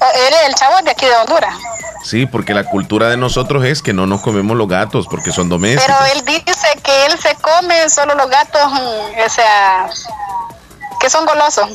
Él, 0.01 0.33
el 0.47 0.55
chavo 0.55 0.79
es 0.79 0.85
de 0.85 0.91
aquí 0.91 1.05
de 1.05 1.15
Honduras. 1.15 1.55
Sí, 2.03 2.25
porque 2.25 2.53
la 2.53 2.63
cultura 2.63 3.09
de 3.09 3.17
nosotros 3.17 3.63
es 3.63 3.81
que 3.83 3.93
no 3.93 4.07
nos 4.07 4.21
comemos 4.21 4.57
los 4.57 4.67
gatos 4.67 5.05
porque 5.07 5.31
son 5.31 5.49
domésticos. 5.49 5.85
Pero 5.85 6.13
él 6.13 6.25
dice 6.25 6.67
que 6.83 7.05
él 7.05 7.19
se 7.19 7.35
come 7.35 7.87
solo 7.89 8.15
los 8.15 8.27
gatos, 8.29 8.71
mm, 8.71 9.19
o 9.25 9.29
sea, 9.29 9.87
que 10.99 11.09
son 11.09 11.25
golosos. 11.25 11.69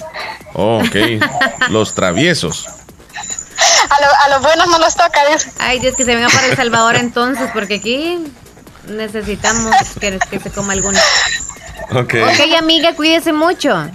Oh, 0.54 0.78
ok. 0.78 1.22
los 1.68 1.94
traviesos. 1.94 2.66
A, 3.90 4.00
lo- 4.00 4.24
a 4.24 4.28
los 4.38 4.42
buenos 4.42 4.66
no 4.68 4.78
los 4.78 4.94
toca, 4.94 5.20
dice. 5.32 5.50
Ay, 5.58 5.78
Dios, 5.78 5.94
que 5.96 6.04
se 6.04 6.14
venga 6.14 6.28
para 6.28 6.46
El 6.46 6.56
Salvador 6.56 6.96
entonces, 6.96 7.48
porque 7.52 7.74
aquí 7.76 8.18
necesitamos 8.88 9.74
que, 10.00 10.18
que 10.30 10.40
se 10.40 10.50
coma 10.50 10.72
alguno. 10.72 10.98
Ok. 11.92 12.14
Ok, 12.24 12.56
amiga, 12.58 12.94
cuídese 12.94 13.32
mucho. 13.32 13.88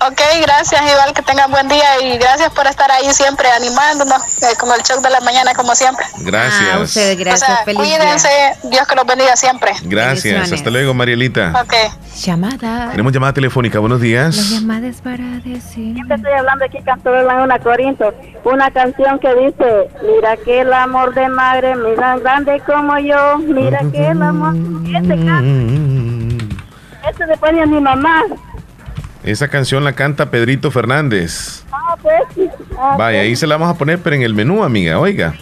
Ok, 0.00 0.20
gracias, 0.42 0.80
igual 0.80 1.12
que 1.12 1.22
tengan 1.22 1.50
buen 1.50 1.66
día 1.66 2.00
y 2.00 2.18
gracias 2.18 2.52
por 2.52 2.64
estar 2.68 2.88
ahí 2.92 3.10
siempre 3.12 3.50
animándonos 3.50 4.22
eh, 4.44 4.54
con 4.56 4.70
el 4.72 4.80
show 4.84 5.02
de 5.02 5.10
la 5.10 5.20
mañana 5.20 5.52
como 5.54 5.74
siempre. 5.74 6.06
Gracias. 6.20 6.68
Ah, 6.72 6.78
ustedes, 6.78 7.18
gracias. 7.18 7.50
O 7.50 7.54
sea, 7.54 7.64
Feliz 7.64 7.80
cuídense, 7.80 8.28
Dios 8.70 8.86
que 8.86 8.94
los 8.94 9.04
bendiga 9.04 9.34
siempre. 9.34 9.72
Gracias. 9.82 10.52
Hasta 10.52 10.70
luego, 10.70 10.94
Marielita. 10.94 11.52
Ok. 11.60 11.74
Llamada. 12.16 12.90
Tenemos 12.92 13.12
llamada 13.12 13.32
telefónica. 13.32 13.80
Buenos 13.80 13.98
La 13.98 14.04
días. 14.04 14.36
llamada 14.50 14.86
es 14.86 15.00
para 15.00 15.24
decir. 15.44 15.94
Siempre 15.94 16.14
estoy 16.16 16.32
hablando 16.32 16.64
aquí, 16.64 16.78
en 16.78 17.40
una 17.42 17.58
Corinto, 17.58 18.14
una 18.44 18.70
canción 18.70 19.18
que 19.18 19.34
dice, 19.34 19.88
mira 20.06 20.36
que 20.36 20.60
el 20.60 20.72
amor 20.72 21.12
de 21.12 21.28
madre, 21.28 21.74
mira 21.74 22.16
grande 22.18 22.62
como 22.64 22.98
yo, 22.98 23.38
mira 23.38 23.80
que 23.90 24.08
el 24.10 24.22
amor, 24.22 24.54
este 24.96 25.24
canto, 25.24 26.44
este 27.08 27.26
le 27.26 27.36
ponía 27.36 27.64
a 27.64 27.66
mi 27.66 27.80
mamá. 27.80 28.22
Esa 29.28 29.48
canción 29.48 29.84
la 29.84 29.92
canta 29.92 30.30
Pedrito 30.30 30.70
Fernández. 30.70 31.62
Ah, 31.70 31.94
pues, 32.00 32.48
ah, 32.78 32.96
Vaya, 32.98 33.20
ahí 33.20 33.36
se 33.36 33.46
la 33.46 33.58
vamos 33.58 33.74
a 33.74 33.78
poner, 33.78 33.98
pero 33.98 34.16
en 34.16 34.22
el 34.22 34.32
menú, 34.32 34.64
amiga. 34.64 34.98
Oiga, 34.98 35.34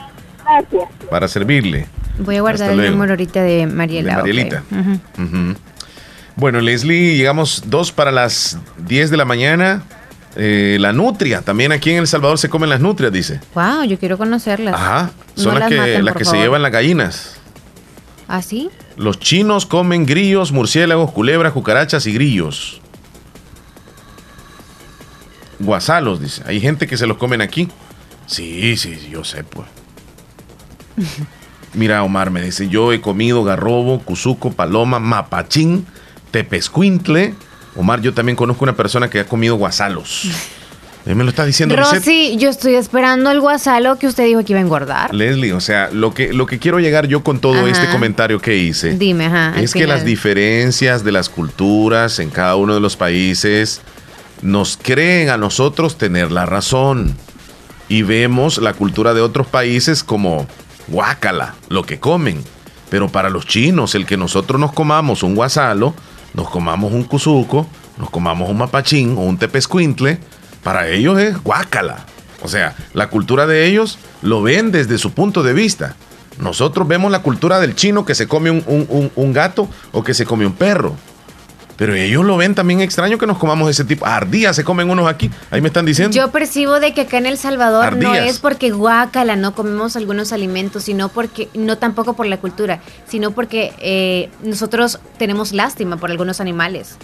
gracias. 0.44 0.90
para 1.08 1.28
servirle. 1.28 1.86
Voy 2.18 2.34
a 2.34 2.40
guardar 2.40 2.70
Hasta 2.70 2.82
el 2.82 2.90
número 2.90 3.12
ahorita 3.12 3.42
de 3.42 3.68
Mariela. 3.68 4.10
De. 4.10 4.16
Marielita. 4.16 4.62
Bueno, 6.34 6.60
Leslie, 6.60 7.16
llegamos 7.16 7.62
dos 7.66 7.92
para 7.92 8.10
las 8.10 8.58
10 8.88 9.10
de 9.10 9.16
la 9.16 9.24
mañana. 9.24 9.84
Eh, 10.34 10.78
la 10.80 10.92
nutria, 10.92 11.42
también 11.42 11.70
aquí 11.70 11.92
en 11.92 11.98
El 11.98 12.08
Salvador 12.08 12.38
se 12.38 12.48
comen 12.48 12.68
las 12.68 12.80
nutrias, 12.80 13.12
dice. 13.12 13.40
Wow, 13.54 13.84
yo 13.84 14.00
quiero 14.00 14.18
conocerlas. 14.18 14.74
Ajá, 14.74 15.10
No 15.36 15.42
son 15.44 15.54
las 15.54 15.60
las 15.60 15.68
que, 15.70 15.76
maten, 15.76 16.04
las 16.04 16.16
que 16.16 16.24
se 16.24 16.36
llevan 16.38 16.60
las 16.60 16.72
gallinas. 16.72 17.36
¿Ah, 18.26 18.42
sí? 18.42 18.68
Los 18.96 19.20
chinos 19.20 19.64
comen 19.64 20.06
grillos, 20.06 20.50
murciélagos, 20.50 21.12
culebras, 21.12 21.52
cucarachas 21.52 22.04
y 22.08 22.12
grillos. 22.12 22.80
Guasalos, 25.58 26.20
dice. 26.20 26.42
Hay 26.46 26.60
gente 26.60 26.86
que 26.86 26.96
se 26.96 27.06
los 27.06 27.16
comen 27.16 27.40
aquí. 27.40 27.68
Sí, 28.26 28.76
sí, 28.76 29.08
yo 29.10 29.24
sé, 29.24 29.44
pues. 29.44 29.66
Mira, 31.74 32.02
Omar 32.02 32.30
me 32.30 32.42
dice, 32.42 32.68
yo 32.68 32.92
he 32.92 33.00
comido 33.00 33.44
garrobo, 33.44 34.00
cuzuco, 34.00 34.52
paloma, 34.52 34.98
mapachín, 34.98 35.86
tepescuintle. 36.30 37.34
Omar, 37.76 38.00
yo 38.00 38.14
también 38.14 38.36
conozco 38.36 38.64
una 38.64 38.74
persona 38.74 39.10
que 39.10 39.20
ha 39.20 39.26
comido 39.26 39.56
guasalos. 39.56 40.28
Él 41.06 41.14
me 41.14 41.22
lo 41.22 41.30
está 41.30 41.44
diciendo. 41.44 41.76
Rosy, 41.76 42.36
yo 42.36 42.50
estoy 42.50 42.74
esperando 42.74 43.30
el 43.30 43.40
guasalo 43.40 43.96
que 43.96 44.08
usted 44.08 44.24
dijo 44.24 44.44
que 44.44 44.54
iba 44.54 44.58
a 44.58 44.62
engordar. 44.62 45.14
Leslie, 45.14 45.52
o 45.52 45.60
sea, 45.60 45.88
lo 45.92 46.12
que, 46.12 46.32
lo 46.32 46.46
que 46.46 46.58
quiero 46.58 46.80
llegar 46.80 47.06
yo 47.06 47.22
con 47.22 47.38
todo 47.38 47.60
Ajá. 47.60 47.68
este 47.70 47.88
comentario 47.90 48.40
que 48.40 48.56
hice 48.56 48.96
Dime, 48.96 49.26
ajá. 49.26 49.54
es 49.60 49.72
que 49.72 49.82
final. 49.82 49.98
las 49.98 50.04
diferencias 50.04 51.04
de 51.04 51.12
las 51.12 51.28
culturas 51.28 52.18
en 52.18 52.30
cada 52.30 52.56
uno 52.56 52.74
de 52.74 52.80
los 52.80 52.96
países 52.96 53.82
nos 54.42 54.76
creen 54.80 55.30
a 55.30 55.36
nosotros 55.36 55.98
tener 55.98 56.30
la 56.32 56.46
razón. 56.46 57.14
y 57.88 58.02
vemos 58.02 58.58
la 58.58 58.72
cultura 58.72 59.14
de 59.14 59.20
otros 59.20 59.46
países 59.46 60.02
como 60.02 60.46
guácala, 60.88 61.54
lo 61.68 61.84
que 61.84 62.00
comen. 62.00 62.42
Pero 62.90 63.08
para 63.08 63.30
los 63.30 63.46
chinos, 63.46 63.94
el 63.94 64.06
que 64.06 64.16
nosotros 64.16 64.60
nos 64.60 64.72
comamos 64.72 65.22
un 65.22 65.36
guasalo, 65.36 65.94
nos 66.34 66.48
comamos 66.50 66.92
un 66.92 67.04
cuzuco, 67.04 67.68
nos 67.96 68.10
comamos 68.10 68.50
un 68.50 68.58
mapachín 68.58 69.16
o 69.16 69.20
un 69.20 69.38
tepescuintle, 69.38 70.18
para 70.64 70.88
ellos 70.88 71.16
es 71.20 71.40
guácala. 71.44 72.04
O 72.42 72.48
sea, 72.48 72.74
la 72.92 73.08
cultura 73.08 73.46
de 73.46 73.66
ellos 73.66 73.98
lo 74.20 74.42
ven 74.42 74.72
desde 74.72 74.98
su 74.98 75.12
punto 75.12 75.44
de 75.44 75.52
vista. 75.52 75.94
Nosotros 76.40 76.88
vemos 76.88 77.12
la 77.12 77.20
cultura 77.22 77.60
del 77.60 77.76
chino 77.76 78.04
que 78.04 78.16
se 78.16 78.26
come 78.26 78.50
un, 78.50 78.64
un- 78.66 79.12
un 79.14 79.32
gato 79.32 79.68
o 79.92 80.02
que 80.02 80.12
se 80.12 80.26
come 80.26 80.44
un 80.44 80.52
perro. 80.54 80.96
Pero 81.76 81.94
ellos 81.94 82.24
lo 82.24 82.36
ven 82.36 82.54
también 82.54 82.80
extraño 82.80 83.18
que 83.18 83.26
nos 83.26 83.38
comamos 83.38 83.68
ese 83.68 83.84
tipo. 83.84 84.06
Ardías 84.06 84.56
se 84.56 84.64
comen 84.64 84.88
unos 84.90 85.08
aquí. 85.08 85.30
Ahí 85.50 85.60
me 85.60 85.68
están 85.68 85.84
diciendo. 85.84 86.16
Yo 86.16 86.30
percibo 86.30 86.80
de 86.80 86.94
que 86.94 87.02
acá 87.02 87.18
en 87.18 87.26
El 87.26 87.36
Salvador 87.38 87.96
no 87.96 88.14
es 88.14 88.38
porque 88.38 88.70
guácala 88.70 89.36
no 89.36 89.54
comemos 89.54 89.96
algunos 89.96 90.32
alimentos, 90.32 90.84
sino 90.84 91.08
porque, 91.08 91.48
no 91.54 91.76
tampoco 91.76 92.14
por 92.14 92.26
la 92.26 92.38
cultura, 92.38 92.80
sino 93.06 93.32
porque 93.32 93.74
eh, 93.78 94.30
nosotros 94.42 95.00
tenemos 95.18 95.52
lástima 95.52 95.96
por 95.98 96.10
algunos 96.10 96.40
animales. 96.40 96.96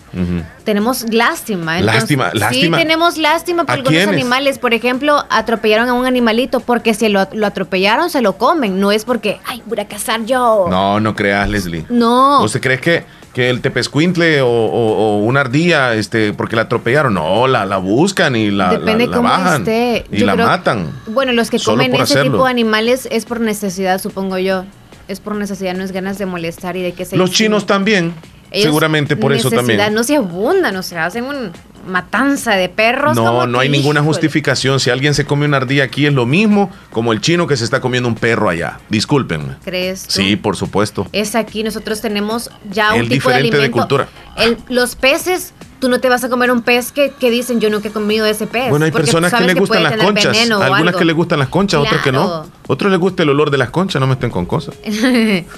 Tenemos 0.64 1.04
lástima. 1.12 1.80
Lástima, 1.80 2.30
lástima. 2.32 2.78
Sí, 2.78 2.82
tenemos 2.82 3.18
lástima 3.18 3.64
por 3.64 3.70
¿A 3.70 3.74
algunos 3.74 3.90
quiénes? 3.92 4.14
animales. 4.14 4.58
Por 4.58 4.72
ejemplo, 4.74 5.24
atropellaron 5.30 5.88
a 5.88 5.92
un 5.92 6.06
animalito 6.06 6.60
porque 6.60 6.94
si 6.94 7.08
lo, 7.08 7.28
lo 7.32 7.46
atropellaron 7.46 8.08
se 8.10 8.22
lo 8.22 8.38
comen. 8.38 8.80
No 8.80 8.92
es 8.92 9.04
porque, 9.04 9.40
ay, 9.44 9.62
voy 9.66 9.80
a 9.80 9.88
cazar 9.88 10.24
yo. 10.24 10.66
No, 10.70 10.98
no 11.00 11.14
creas, 11.14 11.48
Leslie. 11.48 11.84
No. 11.90 12.42
¿Usted 12.42 12.60
cree 12.60 12.80
que, 12.80 13.04
que 13.34 13.48
el 13.50 13.60
tepescuintle 13.62 14.42
o, 14.42 14.46
o- 14.48 14.96
o 14.96 15.18
una 15.18 15.40
ardilla, 15.40 15.94
este, 15.94 16.32
porque 16.34 16.54
la 16.56 16.62
atropellaron? 16.62 17.14
No, 17.14 17.46
la, 17.46 17.64
la 17.64 17.78
buscan 17.78 18.36
y 18.36 18.50
la, 18.50 18.70
Depende 18.72 19.06
la- 19.06 19.16
la 19.16 19.22
bajan 19.22 19.62
esté. 19.62 20.04
y 20.12 20.18
Yo 20.18 20.26
la 20.26 20.34
creo- 20.34 20.46
matan. 20.46 20.90
Bueno, 21.06 21.32
los 21.32 21.50
que 21.50 21.58
comen 21.58 21.92
ese 21.94 22.02
hacerlo. 22.02 22.32
tipo 22.32 22.44
de 22.44 22.50
animales 22.50 23.08
es 23.10 23.24
por 23.24 23.40
necesidad, 23.40 24.00
supongo 24.00 24.38
yo. 24.38 24.64
Es 25.08 25.20
por 25.20 25.34
necesidad, 25.34 25.74
no 25.74 25.82
es 25.82 25.92
ganas 25.92 26.18
de 26.18 26.26
molestar 26.26 26.76
y 26.76 26.82
de 26.82 26.92
que 26.92 27.04
se 27.04 27.16
Los 27.16 27.30
chinos 27.32 27.66
también, 27.66 28.12
Ellos 28.50 28.66
seguramente 28.66 29.16
por 29.16 29.32
eso 29.32 29.50
también. 29.50 29.80
No 29.94 30.04
se 30.04 30.16
abundan, 30.16 30.76
o 30.76 30.82
sea, 30.82 31.06
hacen 31.06 31.24
una 31.24 31.50
matanza 31.86 32.52
de 32.56 32.68
perros. 32.68 33.16
No, 33.16 33.46
no 33.46 33.58
hay 33.58 33.68
ninguna 33.68 34.02
justificación. 34.02 34.80
Si 34.80 34.90
alguien 34.90 35.14
se 35.14 35.24
come 35.24 35.46
una 35.46 35.56
ardilla 35.58 35.84
aquí 35.84 36.06
es 36.06 36.12
lo 36.12 36.26
mismo 36.26 36.70
como 36.90 37.12
el 37.12 37.20
chino 37.20 37.46
que 37.46 37.56
se 37.56 37.64
está 37.64 37.80
comiendo 37.80 38.08
un 38.08 38.14
perro 38.14 38.48
allá. 38.48 38.78
Discúlpenme. 38.88 39.56
¿Crees 39.64 40.04
tú? 40.04 40.12
Sí, 40.12 40.36
por 40.36 40.56
supuesto. 40.56 41.06
Es 41.12 41.34
aquí, 41.34 41.62
nosotros 41.62 42.00
tenemos 42.00 42.50
ya 42.70 42.94
un 42.94 43.02
tipo 43.02 43.14
diferente 43.14 43.56
de 43.56 43.64
alimento. 43.64 43.78
cultura. 43.78 44.08
El- 44.36 44.56
los 44.68 44.96
peces, 44.96 45.52
tú 45.80 45.88
no 45.88 45.98
te 46.00 46.08
vas 46.08 46.22
a 46.24 46.28
comer 46.28 46.50
un 46.50 46.62
pez 46.62 46.92
que, 46.92 47.10
que 47.18 47.30
dicen 47.30 47.60
yo 47.60 47.68
nunca 47.70 47.88
he 47.88 47.92
comido 47.92 48.24
ese 48.26 48.46
pez. 48.46 48.70
Bueno, 48.70 48.84
hay 48.84 48.90
tú 48.92 48.98
personas 48.98 49.30
que 49.32 49.38
sabes 49.38 49.54
le 49.54 49.60
gustan 49.60 49.82
las 49.82 49.96
conchas. 49.96 50.36
Algunas 50.50 50.96
que 50.96 51.04
le 51.04 51.12
gustan 51.12 51.38
las 51.40 51.48
conchas, 51.48 51.80
otras 51.80 52.02
que 52.02 52.12
no. 52.12 52.26
Claro. 52.26 52.46
Otros 52.68 52.90
les 52.92 53.00
gusta 53.00 53.22
el 53.24 53.30
olor 53.30 53.50
de 53.50 53.58
las 53.58 53.70
conchas, 53.70 54.00
no 54.00 54.06
me 54.06 54.14
estén 54.14 54.30
con 54.30 54.46
cosas. 54.46 54.74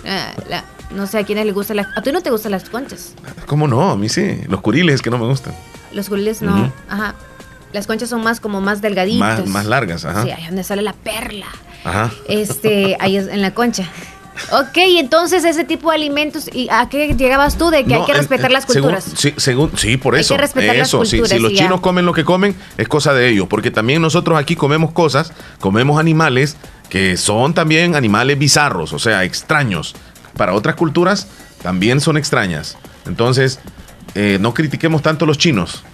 Ah, 0.06 0.32
la- 0.48 0.64
no 0.90 1.06
sé 1.08 1.18
a 1.18 1.24
quiénes 1.24 1.44
les 1.46 1.54
gustan 1.54 1.76
las. 1.78 1.86
A 1.96 2.02
ti 2.02 2.12
no 2.12 2.20
te 2.22 2.30
gustan 2.30 2.52
las 2.52 2.68
conchas. 2.68 3.14
¿Cómo 3.46 3.66
no? 3.66 3.90
A 3.90 3.96
mí 3.96 4.08
sí. 4.08 4.40
Los 4.48 4.60
curiles 4.60 5.02
que 5.02 5.10
no 5.10 5.18
me 5.18 5.26
gustan. 5.26 5.52
Los 5.94 6.08
guliles 6.10 6.42
no. 6.42 6.72
Ajá. 6.88 7.14
Las 7.72 7.86
conchas 7.86 8.08
son 8.08 8.22
más 8.22 8.38
como 8.40 8.60
más 8.60 8.80
delgaditas. 8.82 9.40
Más, 9.40 9.48
más 9.48 9.66
largas, 9.66 10.04
ajá. 10.04 10.22
Sí, 10.24 10.30
ahí 10.30 10.42
es 10.42 10.46
donde 10.48 10.64
sale 10.64 10.82
la 10.82 10.92
perla. 10.92 11.46
Ajá. 11.84 12.10
Este, 12.28 12.96
ahí 13.00 13.16
es 13.16 13.26
en 13.28 13.42
la 13.42 13.52
concha. 13.52 13.88
Ok, 14.50 14.76
entonces 14.98 15.44
ese 15.44 15.62
tipo 15.64 15.90
de 15.90 15.96
alimentos, 15.96 16.50
¿y 16.52 16.68
a 16.68 16.88
qué 16.88 17.14
llegabas 17.14 17.56
tú 17.56 17.70
de 17.70 17.84
que 17.84 17.94
hay 17.94 18.04
que 18.04 18.12
respetar 18.14 18.46
en- 18.46 18.52
las 18.54 18.64
según- 18.64 18.90
culturas? 18.90 19.04
sí, 19.16 19.32
según, 19.36 19.70
sí, 19.78 19.96
por 19.96 20.14
Hay 20.16 20.22
eso. 20.22 20.34
que 20.34 20.40
respetar 20.40 20.76
las 20.76 20.88
eso, 20.88 21.04
sí, 21.04 21.18
culturas 21.18 21.36
si 21.36 21.42
los 21.42 21.52
y 21.52 21.54
ya. 21.56 21.62
chinos 21.64 21.80
comen 21.80 22.04
lo 22.04 22.12
que 22.12 22.24
comen, 22.24 22.56
es 22.76 22.88
cosa 22.88 23.12
de 23.14 23.28
ellos. 23.28 23.46
Porque 23.48 23.70
también 23.70 24.02
nosotros 24.02 24.36
aquí 24.38 24.56
comemos 24.56 24.90
cosas, 24.92 25.32
comemos 25.60 26.00
animales 26.00 26.56
que 26.88 27.16
son 27.16 27.54
también 27.54 27.94
animales 27.94 28.36
bizarros, 28.38 28.92
o 28.92 28.98
sea, 28.98 29.22
extraños. 29.24 29.94
Para 30.36 30.54
otras 30.54 30.74
culturas 30.74 31.28
también 31.62 32.00
son 32.00 32.16
extrañas. 32.16 32.76
Entonces, 33.06 33.60
eh, 34.14 34.38
no 34.40 34.54
critiquemos 34.54 35.02
tanto 35.02 35.24
a 35.24 35.28
los 35.28 35.38
chinos. 35.38 35.84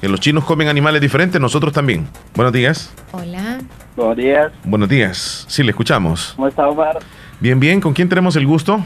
Que 0.00 0.08
los 0.08 0.20
chinos 0.20 0.44
comen 0.44 0.68
animales 0.68 1.00
diferentes, 1.00 1.40
nosotros 1.40 1.72
también. 1.72 2.06
Buenos 2.34 2.52
días. 2.52 2.92
Hola. 3.12 3.58
Buenos 3.96 4.16
días. 4.16 4.52
Buenos 4.64 4.88
días. 4.88 5.44
Sí, 5.48 5.62
le 5.62 5.70
escuchamos. 5.70 6.32
¿Cómo 6.36 6.48
está 6.48 6.68
Omar? 6.68 6.98
Bien, 7.40 7.58
bien. 7.60 7.80
¿Con 7.80 7.94
quién 7.94 8.08
tenemos 8.08 8.36
el 8.36 8.46
gusto? 8.46 8.82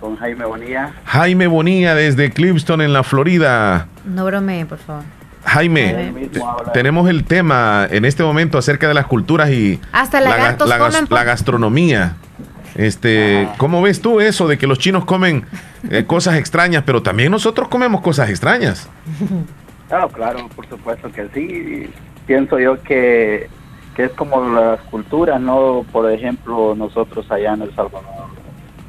Con 0.00 0.16
Jaime 0.16 0.44
Bonilla. 0.44 0.92
Jaime 1.06 1.46
Bonilla 1.46 1.94
desde 1.94 2.30
Clipston, 2.30 2.82
en 2.82 2.92
la 2.92 3.02
Florida. 3.02 3.88
No 4.04 4.24
bromee, 4.26 4.64
por 4.66 4.78
favor. 4.78 5.02
Jaime, 5.44 5.92
Jaime. 5.94 6.26
te- 6.28 6.40
tenemos 6.72 7.08
el 7.08 7.24
tema 7.24 7.86
en 7.90 8.04
este 8.04 8.22
momento 8.22 8.58
acerca 8.58 8.88
de 8.88 8.94
las 8.94 9.06
culturas 9.06 9.48
y 9.50 9.80
Hasta 9.92 10.20
la, 10.20 10.56
comen, 10.56 11.06
pa- 11.06 11.24
gastronomía. 11.24 12.16
Este, 12.76 13.48
¿cómo 13.56 13.80
ves 13.80 14.02
tú 14.02 14.20
eso 14.20 14.46
de 14.46 14.58
que 14.58 14.66
los 14.66 14.78
chinos 14.78 15.06
comen 15.06 15.46
eh, 15.90 16.04
cosas 16.06 16.36
extrañas, 16.36 16.82
pero 16.84 17.02
también 17.02 17.32
nosotros 17.32 17.68
comemos 17.68 18.02
cosas 18.02 18.28
extrañas? 18.28 18.88
Ah, 19.90 20.06
claro, 20.12 20.48
por 20.54 20.68
supuesto 20.68 21.10
que 21.10 21.28
sí. 21.32 21.88
Pienso 22.26 22.58
yo 22.58 22.82
que, 22.82 23.48
que 23.94 24.04
es 24.04 24.10
como 24.12 24.46
las 24.50 24.80
culturas, 24.82 25.40
¿no? 25.40 25.86
Por 25.90 26.10
ejemplo, 26.10 26.74
nosotros 26.76 27.30
allá 27.30 27.54
en 27.54 27.62
El 27.62 27.74
Salvador 27.74 28.02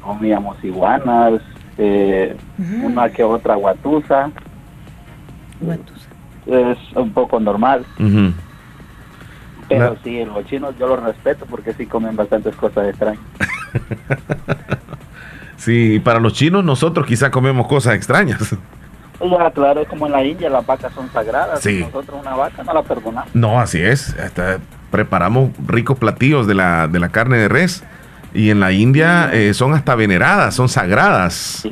comíamos 0.02 0.62
iguanas, 0.62 1.40
eh, 1.78 2.36
una 2.82 3.08
que 3.08 3.22
otra 3.22 3.54
guatusa. 3.54 4.30
Es 6.46 6.78
un 6.94 7.12
poco 7.12 7.38
normal. 7.40 7.86
Pero 9.68 9.94
La- 9.94 10.02
sí, 10.02 10.24
los 10.24 10.44
chinos 10.46 10.74
yo 10.78 10.86
los 10.88 11.02
respeto 11.02 11.46
porque 11.48 11.72
sí 11.74 11.86
comen 11.86 12.16
bastantes 12.16 12.54
cosas 12.56 12.88
extrañas. 12.88 13.20
Sí, 15.56 15.98
para 15.98 16.20
los 16.20 16.34
chinos 16.34 16.64
nosotros 16.64 17.04
quizá 17.04 17.30
comemos 17.30 17.66
cosas 17.66 17.94
extrañas. 17.96 18.54
Ya, 19.20 19.50
claro, 19.50 19.80
es 19.80 19.88
como 19.88 20.06
en 20.06 20.12
la 20.12 20.22
India 20.24 20.48
las 20.48 20.64
vacas 20.64 20.92
son 20.94 21.10
sagradas. 21.12 21.60
Sí. 21.60 21.80
Nosotros 21.80 22.20
una 22.20 22.36
vaca 22.36 22.62
no 22.62 22.72
la 22.72 22.82
perdonamos. 22.82 23.34
No, 23.34 23.58
así 23.60 23.80
es. 23.82 24.16
Hasta 24.20 24.58
preparamos 24.92 25.50
ricos 25.66 25.98
platillos 25.98 26.46
de 26.46 26.54
la, 26.54 26.86
de 26.86 27.00
la 27.00 27.08
carne 27.08 27.38
de 27.38 27.48
res. 27.48 27.82
Y 28.32 28.50
en 28.50 28.60
la 28.60 28.70
India 28.70 29.30
eh, 29.32 29.52
son 29.54 29.74
hasta 29.74 29.96
veneradas, 29.96 30.54
son 30.54 30.68
sagradas. 30.68 31.66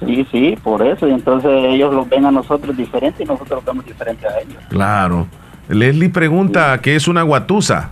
Sí, 0.00 0.26
sí, 0.30 0.56
por 0.62 0.86
eso. 0.86 1.06
Y 1.06 1.10
entonces 1.10 1.50
ellos 1.52 1.92
los 1.92 2.08
ven 2.08 2.24
a 2.24 2.30
nosotros 2.30 2.74
diferente 2.74 3.22
y 3.24 3.26
nosotros 3.26 3.56
los 3.56 3.64
vemos 3.66 3.84
diferente 3.84 4.26
a 4.26 4.38
ellos. 4.40 4.62
Claro. 4.70 5.26
Leslie 5.68 6.08
pregunta 6.10 6.78
qué 6.80 6.96
es 6.96 7.08
una 7.08 7.22
guatusa. 7.22 7.90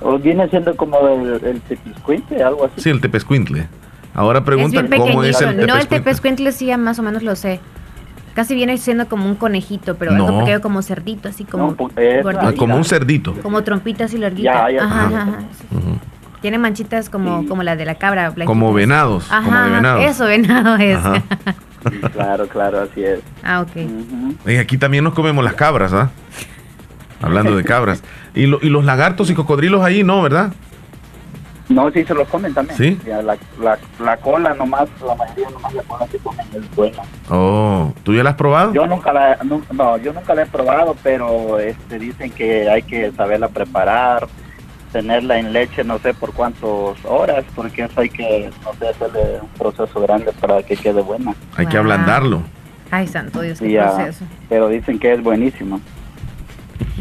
O 0.00 0.18
viene 0.18 0.48
siendo 0.48 0.74
como 0.76 0.96
el, 1.08 1.44
el 1.44 1.60
tepiscuinte, 1.62 2.42
algo 2.42 2.64
así. 2.66 2.80
Sí, 2.80 2.90
el 2.90 3.00
tepescuintle. 3.00 3.68
Ahora 4.14 4.44
pregunta 4.44 4.80
es 4.80 4.88
bien 4.90 5.02
cómo 5.02 5.22
es 5.24 5.40
el 5.40 5.46
no, 5.46 5.50
el 5.50 5.58
tepescuintle. 5.66 5.98
tepescuintle 5.98 6.52
sí, 6.52 6.66
ya 6.66 6.76
más 6.78 6.98
o 6.98 7.02
menos 7.02 7.22
lo 7.22 7.36
sé. 7.36 7.60
Casi 8.34 8.54
viene 8.54 8.78
siendo 8.78 9.08
como 9.08 9.26
un 9.26 9.34
conejito, 9.34 9.96
pero 9.96 10.12
No. 10.12 10.26
algo 10.26 10.38
pequeño 10.40 10.60
como 10.60 10.82
cerdito, 10.82 11.28
así 11.28 11.44
como 11.44 11.72
es- 11.96 12.22
gordito. 12.22 12.46
Ah, 12.48 12.52
como 12.56 12.76
un 12.76 12.84
cerdito. 12.84 13.34
Como 13.42 13.62
trompitas 13.62 14.14
y 14.14 14.18
larguitas. 14.18 14.54
Ya, 14.54 14.70
ya. 14.70 14.84
Ajá, 14.84 15.06
Ajá. 15.06 15.06
ajá, 15.22 15.22
ajá. 15.32 15.40
Tiene 16.40 16.56
manchitas 16.58 17.10
como, 17.10 17.46
como 17.46 17.62
la 17.62 17.76
de 17.76 17.84
la 17.84 17.96
cabra. 17.96 18.22
blanquitas. 18.30 18.46
Como 18.46 18.72
venados, 18.72 19.30
Ajá, 19.30 19.44
como 19.44 19.58
de 19.60 19.70
venado. 19.70 19.98
eso, 20.00 20.24
venado 20.26 20.76
es. 20.76 20.98
Claro, 22.12 22.46
claro, 22.48 22.80
así 22.80 23.02
es. 23.04 23.20
ah, 23.42 23.60
ok. 23.62 24.46
Y 24.46 24.56
aquí 24.56 24.76
también 24.78 25.04
nos 25.04 25.14
comemos 25.14 25.42
las 25.44 25.54
cabras, 25.54 25.92
¿ah? 25.92 26.10
Hablando 27.22 27.56
de 27.56 27.64
cabras. 27.64 28.02
Y, 28.34 28.46
lo- 28.46 28.58
y 28.62 28.68
los 28.70 28.84
lagartos 28.84 29.30
y 29.30 29.34
cocodrilos 29.34 29.82
ahí 29.82 30.02
no, 30.02 30.22
¿verdad? 30.22 30.52
No, 31.68 31.88
sí 31.92 32.02
se 32.04 32.14
los 32.14 32.26
comen 32.28 32.52
también. 32.52 32.76
¿Sí? 32.76 32.98
Ya, 33.06 33.22
la, 33.22 33.36
la, 33.60 33.78
la 34.00 34.16
cola 34.16 34.54
nomás, 34.54 34.88
la 35.06 35.14
mayoría 35.14 35.50
nomás 35.50 35.72
la 35.72 35.82
cola 35.84 36.06
que 36.06 36.18
comen 36.18 36.46
es 36.52 36.74
buena. 36.74 37.02
Oh, 37.28 37.92
¿tú 38.02 38.12
ya 38.12 38.24
la 38.24 38.30
has 38.30 38.36
probado? 38.36 38.72
Yo 38.72 38.86
nunca 38.88 39.12
la, 39.12 39.38
no, 39.72 39.96
yo 39.98 40.12
nunca 40.12 40.34
la 40.34 40.42
he 40.42 40.46
probado, 40.46 40.96
pero 41.02 41.60
este, 41.60 41.98
dicen 42.00 42.32
que 42.32 42.68
hay 42.68 42.82
que 42.82 43.12
saberla 43.12 43.48
preparar, 43.48 44.26
tenerla 44.92 45.38
en 45.38 45.52
leche 45.52 45.84
no 45.84 45.98
sé 45.98 46.12
por 46.14 46.32
cuántas 46.32 46.62
horas, 47.04 47.44
porque 47.54 47.82
eso 47.84 48.00
hay 48.00 48.08
que, 48.10 48.50
no 48.64 48.72
sé, 48.78 48.88
hacerle 48.88 49.40
un 49.42 49.48
proceso 49.50 50.00
grande 50.00 50.32
para 50.40 50.62
que 50.62 50.76
quede 50.76 51.00
buena. 51.02 51.34
Hay 51.56 51.66
que 51.66 51.76
ablandarlo. 51.76 52.42
Ay, 52.90 53.06
santo 53.06 53.40
Dios, 53.40 53.60
qué 53.60 53.68
Y 53.68 53.72
ya, 53.74 53.94
proceso. 53.94 54.24
pero 54.48 54.68
dicen 54.68 54.98
que 54.98 55.12
es 55.12 55.22
buenísimo. 55.22 55.80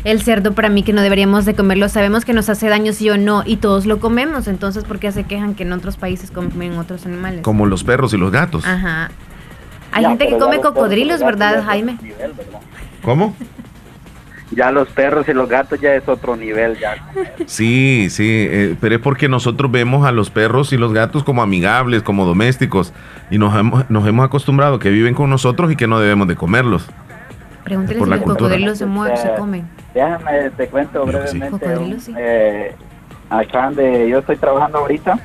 El 0.04 0.22
cerdo 0.22 0.54
para 0.54 0.70
mí 0.70 0.84
que 0.84 0.94
no 0.94 1.02
deberíamos 1.02 1.46
de 1.46 1.56
comerlo, 1.56 1.90
sabemos 1.90 2.24
que 2.26 2.34
nos 2.34 2.48
hace 2.50 2.70
daño 2.70 2.94
sí 2.94 3.10
o 3.10 3.18
no, 3.18 3.44
y 3.46 3.58
todos 3.58 3.86
lo 3.86 4.00
comemos, 4.00 4.48
entonces 4.48 4.84
¿por 4.86 5.00
qué 5.00 5.12
se 5.12 5.24
quejan 5.24 5.56
que 5.56 5.64
en 5.64 5.74
otros 5.74 5.98
países 5.98 6.32
comen 6.32 6.78
otros 6.78 7.06
animales? 7.06 7.42
Como 7.42 7.66
los 7.66 7.84
perros 7.84 8.14
y 8.14 8.18
los 8.18 8.32
gatos. 8.32 8.66
Ajá. 8.66 9.10
Hay 9.92 10.04
Ya, 10.04 10.10
gente 10.10 10.28
que 10.28 10.38
come 10.38 10.62
cocodrilos, 10.62 11.20
¿verdad, 11.22 11.64
Jaime? 11.66 11.98
nivel, 12.02 12.34
¿verdad? 12.34 12.60
¿Cómo? 13.02 13.36
Ya 14.52 14.72
los 14.72 14.88
perros 14.90 15.28
y 15.30 15.34
los 15.34 15.48
gatos 15.48 15.80
ya 15.80 15.94
es 15.94 16.08
otro 16.08 16.36
nivel, 16.36 16.78
ya. 16.80 16.96
Sí, 17.46 18.08
sí, 18.10 18.28
eh, 18.50 18.76
pero 18.82 18.96
es 18.96 19.02
porque 19.02 19.30
nosotros 19.30 19.72
vemos 19.72 20.08
a 20.08 20.12
los 20.12 20.32
perros 20.32 20.74
y 20.74 20.78
los 20.78 20.92
gatos 20.92 21.24
como 21.24 21.44
amigables, 21.44 22.02
como 22.02 22.26
domésticos, 22.26 22.92
y 23.30 23.38
nos 23.38 23.56
hemos, 23.56 23.88
nos 23.92 24.08
hemos 24.08 24.26
acostumbrado 24.26 24.80
que 24.80 24.90
viven 24.90 25.14
con 25.14 25.30
nosotros 25.30 25.72
y 25.72 25.76
que 25.76 25.86
no 25.86 26.00
debemos 26.00 26.28
de 26.28 26.36
comerlos. 26.36 26.88
Pregúntale 27.64 28.00
Por 28.00 28.08
si 28.08 28.10
la 28.10 28.16
los 28.16 28.26
cultura. 28.26 28.50
cocodrilos 28.50 28.78
se, 28.80 28.86
mueven, 28.88 29.18
se 29.18 29.34
comen. 29.36 29.68
Déjame, 29.94 30.50
te 30.58 30.68
cuento 30.68 31.06
brevemente. 31.06 31.50
Cocodrilo, 31.52 32.00
sí. 32.00 32.14
eh, 32.18 32.74
acá 33.30 33.66
donde 33.66 34.10
yo 34.10 34.20
estoy 34.20 34.38
trabajando 34.38 34.80
ahorita, 34.80 35.20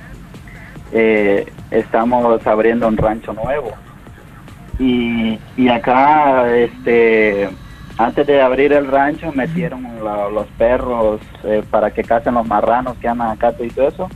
eh, 0.92 1.50
estamos 1.70 2.46
abriendo 2.46 2.86
un 2.88 2.96
rancho 2.98 3.32
nuevo. 3.32 3.72
Y, 4.78 5.38
y 5.56 5.68
acá, 5.68 6.54
este, 6.54 7.48
antes 7.97 8.26
de 8.26 8.42
abrir 8.42 8.72
el 8.72 8.88
rancho, 8.88 9.30
metieron 9.32 9.86
los 10.03 10.47
perros 10.59 11.20
eh, 11.45 11.62
para 11.70 11.92
que 11.92 12.03
cacen 12.03 12.34
los 12.34 12.47
marranos 12.47 12.97
que 12.99 13.09
andan 13.09 13.30
acá 13.30 13.55
y 13.61 13.68
todo 13.68 13.88
eso. 13.88 14.11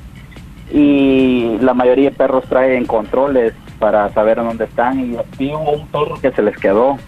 Y 0.72 1.58
la 1.60 1.74
mayoría 1.74 2.10
de 2.10 2.16
perros 2.16 2.44
traen 2.48 2.86
controles 2.86 3.54
para 3.78 4.08
saber 4.10 4.38
dónde 4.38 4.64
están. 4.64 4.98
Y 4.98 5.16
vi 5.38 5.54
hubo 5.54 5.72
un 5.72 5.86
perro 5.86 6.20
que 6.20 6.32
se 6.32 6.42
les 6.42 6.56
quedó. 6.56 6.98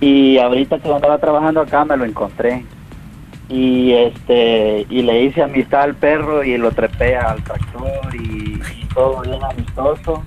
Y 0.00 0.36
ahorita 0.38 0.78
que 0.78 0.92
andaba 0.92 1.16
trabajando 1.16 1.62
acá 1.62 1.84
me 1.86 1.96
lo 1.96 2.04
encontré. 2.04 2.64
Y 3.48 3.92
este 3.92 4.86
y 4.90 5.02
le 5.02 5.22
hice 5.22 5.42
amistad 5.42 5.82
al 5.82 5.94
perro 5.94 6.44
y 6.44 6.58
lo 6.58 6.72
trepé 6.72 7.16
al 7.16 7.42
tractor 7.42 8.14
y, 8.14 8.60
todo 8.92 9.22
bien 9.22 9.42
amistoso. 9.42 10.22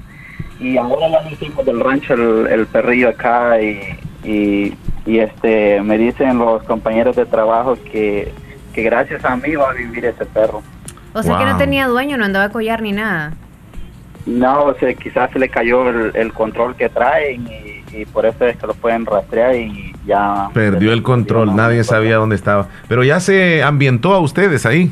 Y 0.60 0.78
ahora 0.78 1.10
ya 1.10 1.30
hicimos 1.30 1.66
del 1.66 1.80
rancho 1.80 2.14
el, 2.14 2.48
el 2.48 2.66
perrillo 2.68 3.10
acá 3.10 3.62
y, 3.62 3.98
y, 4.24 4.74
y, 5.05 5.20
este 5.20 5.82
me 5.82 5.97
dicen 5.97 6.38
los 6.38 6.63
compañeros 6.63 7.15
de 7.15 7.26
trabajo 7.26 7.78
que, 7.91 8.32
que 8.74 8.84
gracias 8.84 9.24
a 9.26 9.36
mí 9.36 9.55
va 9.55 9.72
a 9.72 9.74
vivir 9.74 10.05
ese 10.05 10.26
perro. 10.26 10.61
O 11.13 11.24
sea 11.24 11.38
que 11.38 11.45
no 11.45 11.57
tenía 11.57 11.88
dueño, 11.88 12.17
no 12.17 12.26
andaba 12.26 12.45
a 12.45 12.49
collar 12.49 12.82
ni 12.82 12.91
nada. 12.91 13.34
No, 14.26 14.65
o 14.65 14.76
sea, 14.76 14.93
quizás 14.93 15.32
se 15.32 15.39
le 15.39 15.49
cayó 15.49 15.89
el, 15.89 16.11
el 16.15 16.34
control 16.34 16.76
que 16.76 16.89
traen 16.89 17.47
y, 17.47 18.01
y 18.01 18.05
por 18.05 18.26
eso 18.26 18.45
es 18.45 18.57
que 18.57 18.67
lo 18.67 18.74
pueden 18.76 19.05
rastrear 19.05 19.55
y 19.55 19.93
ya 20.05 20.49
Perdió 20.53 20.93
el 20.93 21.03
control, 21.03 21.55
nadie 21.55 21.84
sabía 21.84 22.17
dónde 22.17 22.36
estaba. 22.36 22.67
Pero 22.88 23.03
ya 23.03 23.20
se 23.20 23.63
ambientó 23.63 24.13
a 24.13 24.20
ustedes 24.20 24.65
ahí. 24.65 24.91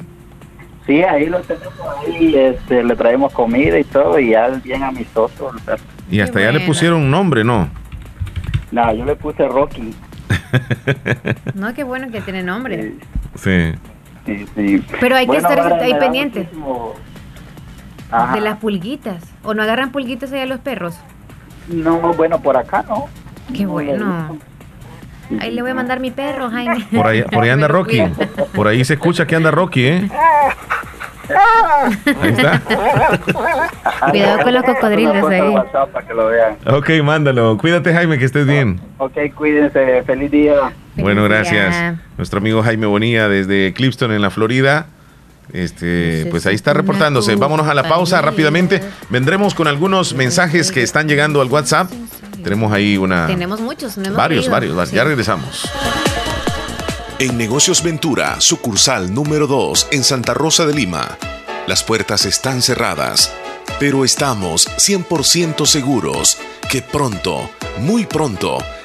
Sí, 0.85 1.03
ahí 1.03 1.25
lo 1.25 1.39
tenemos 1.41 1.73
ahí, 2.05 2.35
este, 2.35 2.83
le 2.83 2.95
traemos 2.95 3.33
comida 3.33 3.77
y 3.77 3.83
todo 3.83 4.17
y 4.19 4.29
ya 4.29 4.47
es 4.47 4.63
bien 4.63 4.83
amistoso. 4.83 5.51
el 5.53 5.61
perro. 5.61 5.83
Y 6.09 6.21
hasta 6.21 6.39
ya 6.39 6.51
le 6.51 6.61
pusieron 6.61 7.01
un 7.01 7.11
nombre, 7.11 7.43
¿no? 7.43 7.69
No, 8.77 8.93
yo 8.93 9.05
le 9.05 9.15
puse 9.15 9.47
Rocky. 9.47 9.93
No, 11.55 11.73
qué 11.73 11.83
bueno 11.83 12.09
que 12.11 12.21
tiene 12.21 12.43
nombre. 12.43 12.93
Sí. 13.35 13.73
Sí, 14.25 14.45
sí. 14.55 14.83
Pero 14.99 15.15
hay 15.15 15.27
que 15.27 15.37
estar 15.37 15.59
ahí 15.81 15.93
pendiente 15.95 16.41
muchísimo- 16.53 16.93
de 18.33 18.41
las 18.41 18.57
pulguitas. 18.59 19.23
¿O 19.43 19.53
no 19.53 19.63
agarran 19.63 19.91
pulguitas 19.91 20.31
allá 20.31 20.45
los 20.45 20.59
perros? 20.59 20.95
No, 21.67 21.99
bueno, 22.13 22.39
por 22.39 22.55
acá 22.55 22.85
no. 22.87 23.07
Qué 23.53 23.65
bueno. 23.65 24.37
Ahí 25.41 25.51
le 25.51 25.61
voy 25.61 25.71
a 25.71 25.73
mandar 25.73 25.99
mi 25.99 26.11
perro, 26.11 26.49
Jaime. 26.49 26.85
Por 26.93 27.07
ahí, 27.07 27.23
por 27.23 27.43
ahí 27.43 27.49
anda 27.57 27.67
Rocky. 27.67 28.01
Por 28.53 28.67
ahí 28.67 28.85
se 28.85 28.93
escucha 28.93 29.25
que 29.25 29.35
anda 29.35 29.49
Rocky, 29.51 29.85
¿eh? 29.85 30.09
Ahí 32.21 32.29
está. 32.31 32.61
Cuidado 34.11 34.43
con 34.43 34.53
los 34.53 34.63
cocodrilos 34.63 35.29
ahí. 35.29 35.39
al 35.39 35.49
WhatsApp 35.49 35.89
para 35.91 36.07
que 36.07 36.13
lo 36.13 36.27
vean. 36.27 36.57
Ok, 36.67 36.89
mándalo. 37.03 37.57
Cuídate, 37.57 37.93
Jaime, 37.93 38.17
que 38.17 38.25
estés 38.25 38.45
bien. 38.45 38.79
Ok, 38.97 39.13
cuídense. 39.35 40.03
Feliz 40.03 40.31
día. 40.31 40.55
Bueno, 40.95 41.27
día. 41.27 41.29
gracias. 41.37 41.95
Nuestro 42.17 42.39
amigo 42.39 42.63
Jaime 42.63 42.85
Bonilla 42.87 43.27
desde 43.29 43.73
Clipston, 43.73 44.11
en 44.11 44.21
la 44.21 44.29
Florida. 44.29 44.87
Este, 45.53 46.27
pues 46.29 46.45
ahí 46.45 46.55
está 46.55 46.73
reportándose. 46.73 47.35
Vámonos 47.35 47.67
a 47.67 47.73
la 47.73 47.83
pausa 47.83 48.21
rápidamente. 48.21 48.81
Vendremos 49.09 49.53
con 49.55 49.67
algunos 49.67 50.13
mensajes 50.13 50.71
que 50.71 50.83
están 50.83 51.07
llegando 51.07 51.41
al 51.41 51.47
WhatsApp. 51.47 51.89
Tenemos 52.43 52.71
ahí 52.71 52.97
una. 52.97 53.27
Tenemos 53.27 53.59
muchos, 53.61 53.97
no 53.97 54.05
hemos 54.05 54.17
Varios, 54.17 54.41
leído. 54.45 54.51
varios, 54.51 54.75
varios. 54.75 54.93
Ya 54.93 55.03
regresamos. 55.03 55.69
En 57.19 57.35
Negocios 57.35 57.81
Ventura, 57.81 58.39
sucursal 58.39 59.11
número 59.11 59.47
2 59.47 59.87
en 59.89 60.03
Santa 60.03 60.35
Rosa 60.35 60.67
de 60.67 60.75
Lima. 60.75 61.17
Las 61.65 61.81
puertas 61.81 62.25
están 62.25 62.61
cerradas, 62.61 63.33
pero 63.79 64.05
estamos 64.05 64.67
100% 64.77 65.65
seguros 65.65 66.37
que 66.69 66.83
pronto, 66.83 67.49
muy 67.79 68.05
pronto, 68.05 68.59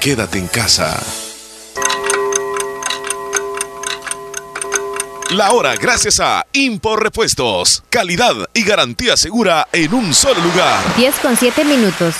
Quédate 0.00 0.38
en 0.38 0.46
casa. 0.46 0.98
La 5.30 5.52
hora 5.52 5.76
gracias 5.76 6.20
a 6.20 6.46
Impor 6.54 7.02
Repuestos. 7.02 7.82
Calidad 7.90 8.34
y 8.54 8.64
garantía 8.64 9.18
segura 9.18 9.68
en 9.72 9.92
un 9.92 10.14
solo 10.14 10.40
lugar. 10.40 10.82
10 10.96 11.18
con 11.18 11.36
7 11.36 11.64
minutos. 11.66 12.14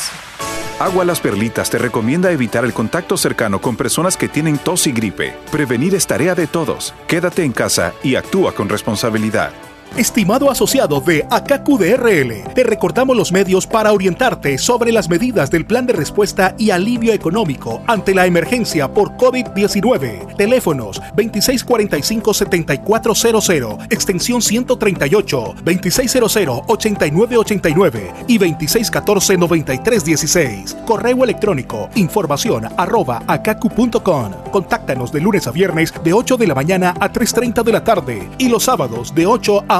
Agua 0.79 1.07
Las 1.07 1.21
Perlitas 1.21 1.71
te 1.71 1.79
recomienda 1.79 2.33
evitar 2.33 2.67
el 2.67 2.75
contacto 2.75 3.17
cercano 3.17 3.63
con 3.63 3.77
personas 3.77 4.19
que 4.19 4.29
tienen 4.29 4.59
tos 4.59 4.87
y 4.87 4.93
gripe. 4.93 5.35
Prevenir 5.51 5.95
es 5.95 6.07
tarea 6.07 6.35
de 6.35 6.47
todos. 6.47 6.93
Quédate 7.07 7.45
en 7.45 7.53
casa 7.53 7.95
y 8.03 8.17
actúa 8.17 8.55
con 8.55 8.69
responsabilidad. 8.69 9.53
Estimado 9.97 10.51
asociado 10.51 11.01
de 11.01 11.27
AKQDRL, 11.29 12.55
te 12.55 12.63
recordamos 12.63 13.17
los 13.17 13.33
medios 13.33 13.67
para 13.67 13.93
orientarte 13.93 14.57
sobre 14.57 14.93
las 14.93 15.11
medidas 15.11 15.51
del 15.51 15.67
plan 15.67 15.85
de 15.85 15.93
respuesta 15.93 16.55
y 16.57 16.71
alivio 16.71 17.13
económico 17.13 17.83
ante 17.89 18.15
la 18.15 18.27
emergencia 18.27 18.87
por 18.89 19.17
COVID-19. 19.17 20.37
Teléfonos 20.37 21.03
2645-7400, 21.17 23.89
extensión 23.91 24.41
138, 24.41 25.55
2600-8989 25.65 28.13
y 28.29 28.39
2614-9316. 28.39 30.85
Correo 30.85 31.25
electrónico 31.25 31.91
información 31.97 32.69
arroba 32.77 33.25
akaku.com. 33.27 34.31
Contáctanos 34.53 35.11
de 35.13 35.21
lunes 35.21 35.49
a 35.49 35.51
viernes 35.51 35.93
de 36.03 36.13
8 36.13 36.37
de 36.37 36.47
la 36.47 36.55
mañana 36.55 36.95
a 37.01 37.13
3.30 37.13 37.65
de 37.65 37.73
la 37.73 37.83
tarde 37.83 38.29
y 38.39 38.49
los 38.49 38.63
sábados 38.65 39.13
de 39.15 39.27
8 39.27 39.65
a 39.69 39.80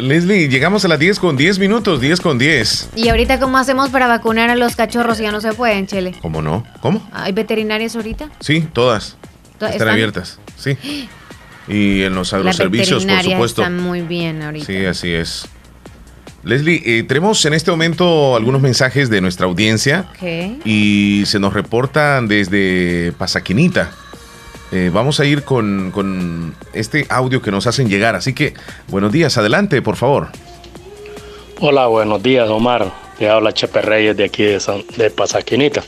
Leslie, 0.00 0.48
llegamos 0.48 0.84
a 0.84 0.88
las 0.88 0.98
10 0.98 1.18
con 1.18 1.36
10 1.36 1.58
minutos, 1.58 2.00
10 2.00 2.20
con 2.20 2.38
10. 2.38 2.90
¿Y 2.96 3.08
ahorita 3.08 3.38
cómo 3.38 3.58
hacemos 3.58 3.90
para 3.90 4.06
vacunar 4.06 4.50
a 4.50 4.56
los 4.56 4.76
cachorros? 4.76 5.18
Ya 5.18 5.32
no 5.32 5.40
se 5.40 5.52
pueden, 5.52 5.86
Chele. 5.86 6.14
¿Cómo 6.20 6.42
no? 6.42 6.64
¿Cómo? 6.80 7.06
¿Hay 7.12 7.32
veterinarias 7.32 7.96
ahorita? 7.96 8.30
Sí, 8.40 8.66
todas. 8.72 9.16
Están, 9.52 9.72
¿Están? 9.72 9.88
abiertas, 9.88 10.38
sí. 10.56 10.76
Y 11.70 12.02
en 12.02 12.14
los 12.14 12.32
agroservicios, 12.32 13.04
por 13.04 13.22
supuesto. 13.22 13.60
están 13.60 13.78
muy 13.78 14.00
bien 14.00 14.40
ahorita. 14.40 14.64
Sí, 14.64 14.86
así 14.86 15.12
es. 15.12 15.46
Leslie, 16.42 16.80
eh, 16.86 17.02
tenemos 17.02 17.44
en 17.44 17.52
este 17.52 17.70
momento 17.70 18.36
algunos 18.36 18.62
mensajes 18.62 19.10
de 19.10 19.20
nuestra 19.20 19.44
audiencia 19.44 20.06
y 20.64 21.24
se 21.26 21.38
nos 21.38 21.52
reportan 21.52 22.26
desde 22.26 23.12
Pasaquinita. 23.18 23.90
Eh, 24.70 24.90
vamos 24.92 25.18
a 25.20 25.24
ir 25.24 25.44
con, 25.44 25.90
con 25.92 26.54
este 26.74 27.06
audio 27.08 27.40
que 27.40 27.50
nos 27.50 27.66
hacen 27.66 27.88
llegar. 27.88 28.14
Así 28.14 28.34
que, 28.34 28.54
buenos 28.88 29.12
días, 29.12 29.38
adelante, 29.38 29.80
por 29.82 29.96
favor. 29.96 30.28
Hola, 31.60 31.86
buenos 31.86 32.22
días, 32.22 32.48
Omar. 32.50 32.92
Te 33.18 33.28
habla 33.28 33.52
Chepe 33.52 33.80
Reyes 33.80 34.16
de 34.16 34.24
aquí 34.24 34.44
de, 34.44 34.60
San- 34.60 34.84
de 34.96 35.10
Pasaquinita. 35.10 35.82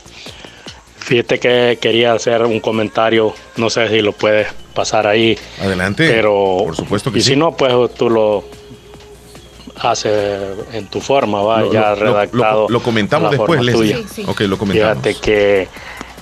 Fíjate 0.97 1.39
que 1.39 1.77
quería 1.81 2.13
hacer 2.13 2.41
un 2.43 2.59
comentario, 2.59 3.33
no 3.57 3.69
sé 3.69 3.87
si 3.89 4.01
lo 4.01 4.11
puedes 4.13 4.47
pasar 4.73 5.07
ahí. 5.07 5.37
Adelante. 5.61 6.07
Pero, 6.09 6.57
por 6.65 6.75
supuesto 6.75 7.11
que 7.11 7.19
y 7.19 7.21
sí. 7.21 7.29
si 7.31 7.35
no, 7.35 7.55
pues 7.55 7.73
tú 7.95 8.09
lo 8.09 8.43
haces 9.75 10.41
en 10.73 10.87
tu 10.87 11.01
forma, 11.01 11.41
va, 11.41 11.61
Lo- 11.61 11.73
ya 11.73 11.91
lo- 11.91 11.95
redactado. 11.95 12.61
lo- 12.63 12.69
lo 12.69 12.83
comentamos 12.83 13.31
después, 13.31 13.61
Leslie. 13.61 13.95
Sí, 13.97 14.05
sí. 14.15 14.23
Ok, 14.27 14.41
lo 14.41 14.57
comentamos. 14.57 15.03
Fíjate 15.03 15.15
que 15.21 15.67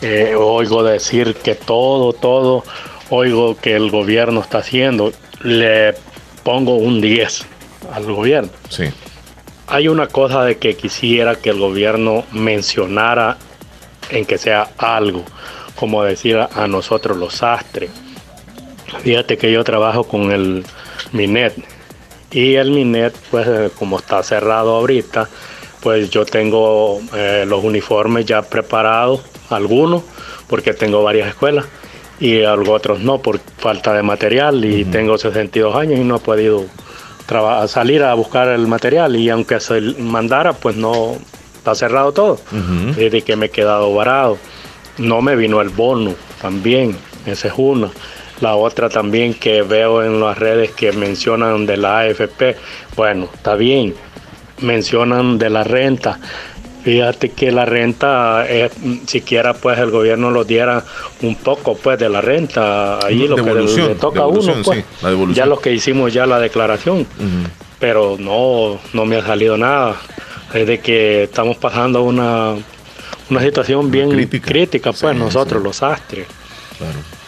eh, 0.01 0.35
oigo 0.35 0.83
decir 0.83 1.35
que 1.35 1.55
todo, 1.55 2.13
todo, 2.13 2.63
oigo 3.09 3.57
que 3.57 3.75
el 3.75 3.91
gobierno 3.91 4.41
está 4.41 4.59
haciendo. 4.59 5.11
Le 5.41 5.93
pongo 6.43 6.75
un 6.75 7.01
10 7.01 7.45
al 7.93 8.03
gobierno. 8.05 8.49
Sí. 8.69 8.85
Hay 9.67 9.87
una 9.87 10.07
cosa 10.07 10.43
de 10.43 10.57
que 10.57 10.75
quisiera 10.75 11.35
que 11.35 11.51
el 11.51 11.59
gobierno 11.59 12.23
mencionara 12.31 13.37
en 14.09 14.25
que 14.25 14.37
sea 14.37 14.69
algo, 14.77 15.23
como 15.75 16.03
decir 16.03 16.37
a, 16.37 16.67
nosotros 16.67 17.17
los 17.17 17.35
sastres. 17.35 17.91
Fíjate 19.03 19.37
que 19.37 19.51
yo 19.51 19.63
trabajo 19.63 20.05
con 20.05 20.31
el 20.31 20.65
Minet 21.11 21.53
y 22.31 22.55
el 22.55 22.71
Minet, 22.71 23.15
pues 23.29 23.47
eh, 23.47 23.69
como 23.77 23.99
está 23.99 24.23
cerrado 24.23 24.75
ahorita, 24.75 25.29
pues 25.81 26.09
yo 26.09 26.25
tengo 26.25 26.99
eh, 27.15 27.45
los 27.47 27.63
uniformes 27.63 28.25
ya 28.25 28.41
preparados, 28.41 29.21
algunos, 29.49 30.03
porque 30.47 30.73
tengo 30.73 31.03
varias 31.03 31.27
escuelas 31.27 31.65
y 32.19 32.43
algo 32.43 32.73
otros 32.73 32.99
no 32.99 33.19
por 33.19 33.39
falta 33.39 33.93
de 33.93 34.03
material 34.03 34.63
y 34.65 34.85
tengo 34.85 35.17
62 35.17 35.75
años 35.75 35.99
y 35.99 36.03
no 36.03 36.17
he 36.17 36.19
podido 36.19 36.65
salir 37.67 38.03
a 38.03 38.13
buscar 38.13 38.49
el 38.49 38.67
material 38.67 39.15
y 39.15 39.29
aunque 39.29 39.59
se 39.59 39.79
mandara 39.99 40.53
pues 40.53 40.75
no 40.75 41.15
está 41.55 41.75
cerrado 41.75 42.11
todo. 42.11 42.39
Desde 42.95 43.21
que 43.21 43.35
me 43.35 43.47
he 43.47 43.49
quedado 43.49 43.93
varado. 43.93 44.37
No 44.97 45.21
me 45.21 45.35
vino 45.35 45.61
el 45.61 45.69
bono 45.69 46.13
también 46.41 46.97
esa 47.25 47.47
es 47.47 47.53
una. 47.57 47.89
La 48.41 48.55
otra 48.55 48.89
también 48.89 49.33
que 49.33 49.61
veo 49.61 50.03
en 50.03 50.19
las 50.19 50.37
redes 50.37 50.71
que 50.71 50.91
mencionan 50.91 51.65
de 51.65 51.77
la 51.77 51.99
AFP 51.99 52.55
bueno 52.95 53.29
está 53.33 53.55
bien 53.55 53.93
mencionan 54.61 55.37
de 55.37 55.49
la 55.49 55.63
renta 55.63 56.19
Fíjate 56.83 57.29
que 57.31 57.51
la 57.51 57.65
renta, 57.65 58.45
eh, 58.47 58.69
siquiera 59.05 59.53
pues 59.53 59.77
el 59.79 59.91
gobierno 59.91 60.31
lo 60.31 60.45
diera 60.45 60.83
un 61.21 61.35
poco 61.35 61.75
pues 61.75 61.99
de 61.99 62.07
la 62.07 62.21
renta, 62.21 63.05
ahí 63.05 63.27
lo 63.27 63.35
que 63.35 63.53
le, 63.53 63.63
le 63.63 63.95
toca 63.95 64.21
a 64.21 64.27
uno, 64.27 64.53
pues. 64.63 64.85
sí, 65.01 65.33
ya 65.33 65.45
los 65.45 65.59
que 65.59 65.73
hicimos 65.73 66.13
ya 66.13 66.25
la 66.25 66.39
declaración, 66.39 67.05
pero 67.79 68.15
no, 68.17 68.79
no 68.93 69.05
me 69.05 69.17
ha 69.17 69.25
salido 69.25 69.57
nada. 69.57 69.97
Es 70.53 70.65
de 70.65 70.79
que 70.79 71.23
estamos 71.23 71.57
pasando 71.57 72.01
una, 72.01 72.55
una 73.29 73.41
situación 73.41 73.91
bien 73.91 74.09
crítica, 74.39 74.93
pues 74.93 75.15
nosotros 75.15 75.61
los 75.61 75.83
astres. 75.83 76.27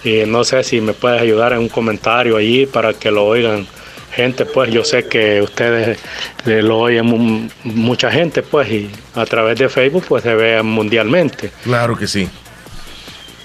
Y 0.03 0.23
no 0.25 0.43
sé 0.43 0.63
si 0.63 0.81
me 0.81 0.93
puedes 0.93 1.21
ayudar 1.21 1.53
en 1.53 1.59
un 1.59 1.69
comentario 1.69 2.37
allí 2.37 2.65
para 2.65 2.93
que 2.93 3.11
lo 3.11 3.25
oigan 3.25 3.67
gente, 4.13 4.45
pues 4.45 4.71
yo 4.71 4.83
sé 4.83 5.07
que 5.07 5.41
ustedes 5.41 5.97
eh, 6.45 6.61
lo 6.61 6.79
oyen 6.79 7.05
mu- 7.05 7.47
mucha 7.63 8.11
gente, 8.11 8.41
pues, 8.43 8.69
y 8.71 8.89
a 9.15 9.25
través 9.25 9.57
de 9.59 9.69
Facebook 9.69 10.05
pues 10.07 10.23
se 10.23 10.35
ve 10.35 10.61
mundialmente. 10.63 11.51
Claro 11.63 11.95
que 11.95 12.07
sí. 12.07 12.27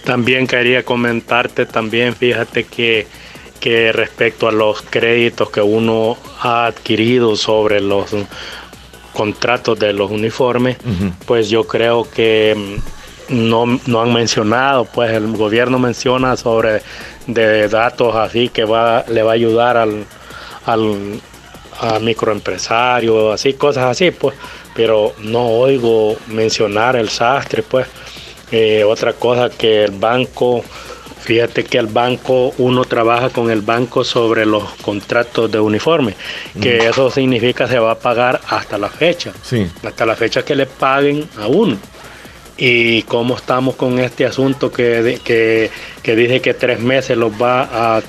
También 0.05 0.47
quería 0.47 0.85
comentarte 0.85 1.67
también, 1.67 2.15
fíjate 2.15 2.65
que, 2.65 3.07
que 3.59 3.91
respecto 3.93 4.47
a 4.49 4.53
los 4.53 4.83
créditos 4.83 5.51
que 5.51 5.61
uno 5.61 6.17
ha 6.41 6.67
adquirido 6.67 7.35
sobre 7.37 7.81
los 7.81 8.11
contratos 9.13 9.79
de 9.79 9.93
los 9.93 10.11
uniformes, 10.11 10.77
pues 11.27 11.49
yo 11.49 11.65
creo 11.67 12.09
que 12.09 12.55
mm, 13.31 13.49
no, 13.49 13.81
no 13.87 14.03
han 14.03 14.13
mencionado, 14.13 14.85
pues 14.85 15.11
el 15.13 15.27
gobierno 15.37 15.79
menciona 15.79 16.37
sobre 16.37 16.83
de 17.27 17.67
datos 17.69 18.15
así 18.15 18.49
que 18.51 18.65
va, 18.65 19.05
le 19.09 19.23
va 19.23 19.33
a 19.33 19.35
ayudar 19.35 19.77
al, 19.77 20.05
al 20.67 21.21
a 21.79 21.99
microempresario, 21.99 23.33
así, 23.33 23.53
cosas 23.55 23.85
así, 23.85 24.11
pues, 24.11 24.35
pero 24.75 25.13
no 25.19 25.47
oigo 25.49 26.17
mencionar 26.29 26.97
el 26.97 27.09
sastre, 27.11 27.63
pues. 27.63 27.87
Eh, 28.51 28.83
otra 28.85 29.13
cosa 29.13 29.51
que 29.51 29.85
el 29.85 29.91
banco, 29.91 30.65
fíjate 31.21 31.65
que 31.65 31.77
el 31.79 31.89
banco, 31.89 32.55
uno 32.59 32.85
trabaja 32.85 33.29
con 33.29 33.51
el 33.51 33.61
banco 33.61 34.05
sobre 34.05 34.47
los 34.47 34.65
contratos 34.83 35.51
de 35.53 35.59
uniforme, 35.61 36.15
que 36.63 36.79
Mm. 36.79 36.83
eso 36.91 37.11
significa 37.11 37.67
se 37.69 37.79
va 37.79 37.91
a 37.91 37.99
pagar 37.99 38.41
hasta 38.49 38.79
la 38.79 38.89
fecha, 38.89 39.33
Sí. 39.43 39.67
hasta 39.85 40.07
la 40.07 40.17
fecha 40.17 40.45
que 40.45 40.55
le 40.55 40.65
paguen 40.67 41.29
a 41.39 41.47
uno. 41.47 41.77
Y 42.57 43.03
cómo 43.03 43.37
estamos 43.37 43.75
con 43.75 43.99
este 43.99 44.25
asunto 44.25 44.73
que, 44.73 45.21
que, 45.23 45.71
que 46.03 46.17
dice 46.17 46.41
que 46.41 46.55
tres 46.55 46.81
meses 46.81 47.19
los 47.19 47.33
va 47.33 47.63
a, 47.71 48.01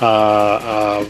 a- 0.00 1.00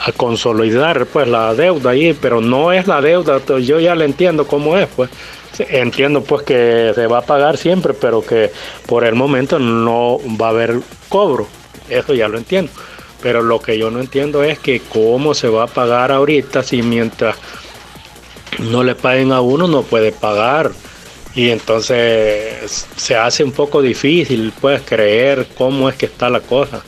a- 0.00 0.12
consolidar 0.12 1.06
pues 1.06 1.28
la 1.28 1.54
deuda 1.54 1.90
ahí, 1.90 2.12
pero 2.12 2.40
no 2.40 2.72
es 2.72 2.86
la 2.86 3.00
deuda, 3.00 3.40
yo 3.60 3.80
ya 3.80 3.94
le 3.94 4.04
entiendo 4.04 4.46
cómo 4.46 4.76
es, 4.78 4.88
pues. 4.94 5.10
Entiendo 5.58 6.22
pues 6.22 6.42
que 6.44 6.92
se 6.94 7.06
va 7.08 7.18
a 7.18 7.22
pagar 7.22 7.56
siempre, 7.56 7.92
pero 7.92 8.24
que 8.24 8.52
por 8.86 9.04
el 9.04 9.14
momento 9.16 9.58
no 9.58 10.18
va 10.40 10.46
a 10.48 10.50
haber 10.50 10.78
cobro, 11.08 11.48
eso 11.88 12.14
ya 12.14 12.28
lo 12.28 12.38
entiendo, 12.38 12.70
pero 13.22 13.42
lo 13.42 13.60
que 13.60 13.76
yo 13.76 13.90
no 13.90 13.98
entiendo 13.98 14.44
es 14.44 14.60
que 14.60 14.80
cómo 14.80 15.34
se 15.34 15.48
va 15.48 15.64
a 15.64 15.66
pagar 15.66 16.12
ahorita 16.12 16.62
si 16.62 16.82
mientras 16.82 17.34
no 18.58 18.84
le 18.84 18.94
paguen 18.94 19.32
a 19.32 19.40
uno 19.40 19.66
no 19.66 19.82
puede 19.82 20.12
pagar. 20.12 20.70
Y 21.34 21.50
entonces 21.50 22.86
se 22.96 23.16
hace 23.16 23.44
un 23.44 23.52
poco 23.52 23.80
difícil 23.82 24.52
pues 24.60 24.82
creer 24.82 25.46
cómo 25.56 25.88
es 25.88 25.94
que 25.96 26.06
está 26.06 26.28
la 26.30 26.40
cosa. 26.40 26.82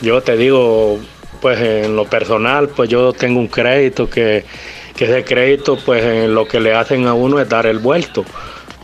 Yo 0.00 0.20
te 0.22 0.36
digo, 0.36 0.98
pues 1.40 1.60
en 1.60 1.96
lo 1.96 2.04
personal, 2.04 2.68
pues 2.68 2.88
yo 2.88 3.12
tengo 3.12 3.40
un 3.40 3.48
crédito 3.48 4.08
que, 4.08 4.44
que 4.96 5.04
ese 5.04 5.24
crédito, 5.24 5.78
pues 5.84 6.04
en 6.04 6.34
lo 6.34 6.46
que 6.46 6.60
le 6.60 6.74
hacen 6.74 7.06
a 7.06 7.14
uno 7.14 7.40
es 7.40 7.48
dar 7.48 7.66
el 7.66 7.78
vuelto. 7.78 8.24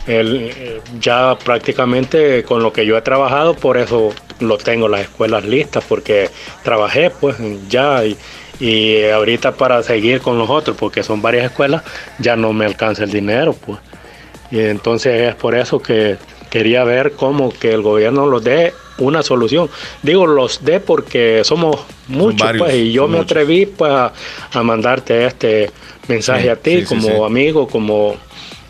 El, 0.07 0.51
eh, 0.55 0.81
ya 0.99 1.37
prácticamente 1.43 2.43
con 2.43 2.63
lo 2.63 2.71
que 2.71 2.85
yo 2.85 2.97
he 2.97 3.01
trabajado, 3.01 3.53
por 3.55 3.77
eso 3.77 4.13
lo 4.39 4.57
tengo 4.57 4.87
las 4.87 5.01
escuelas 5.01 5.43
listas, 5.43 5.83
porque 5.87 6.29
trabajé 6.63 7.09
pues 7.09 7.35
ya 7.67 8.05
y, 8.05 8.17
y 8.59 9.03
ahorita 9.05 9.53
para 9.53 9.83
seguir 9.83 10.21
con 10.21 10.37
los 10.37 10.49
otros, 10.49 10.77
porque 10.77 11.03
son 11.03 11.21
varias 11.21 11.45
escuelas, 11.45 11.83
ya 12.19 12.35
no 12.35 12.53
me 12.53 12.65
alcanza 12.65 13.03
el 13.03 13.11
dinero, 13.11 13.53
pues. 13.53 13.79
Y 14.49 14.59
entonces 14.59 15.29
es 15.29 15.35
por 15.35 15.55
eso 15.55 15.79
que 15.79 16.17
quería 16.49 16.83
ver 16.83 17.13
cómo 17.13 17.51
que 17.51 17.71
el 17.73 17.81
gobierno 17.81 18.25
los 18.27 18.43
dé 18.43 18.73
una 18.97 19.21
solución. 19.23 19.69
Digo 20.03 20.25
los 20.27 20.63
dé 20.63 20.79
porque 20.79 21.41
somos 21.43 21.81
muchos, 22.07 22.37
varios, 22.37 22.63
pues, 22.63 22.75
y 22.75 22.91
yo 22.91 23.07
me 23.07 23.17
muchos. 23.17 23.31
atreví 23.31 23.65
pues 23.65 23.91
a, 23.91 24.13
a 24.53 24.63
mandarte 24.63 25.25
este 25.25 25.71
mensaje 26.07 26.43
Sí, 26.43 26.49
a 26.49 26.55
ti 26.55 26.81
sí, 26.81 26.85
como 26.85 27.01
sí. 27.01 27.11
amigo, 27.25 27.67
como 27.67 28.15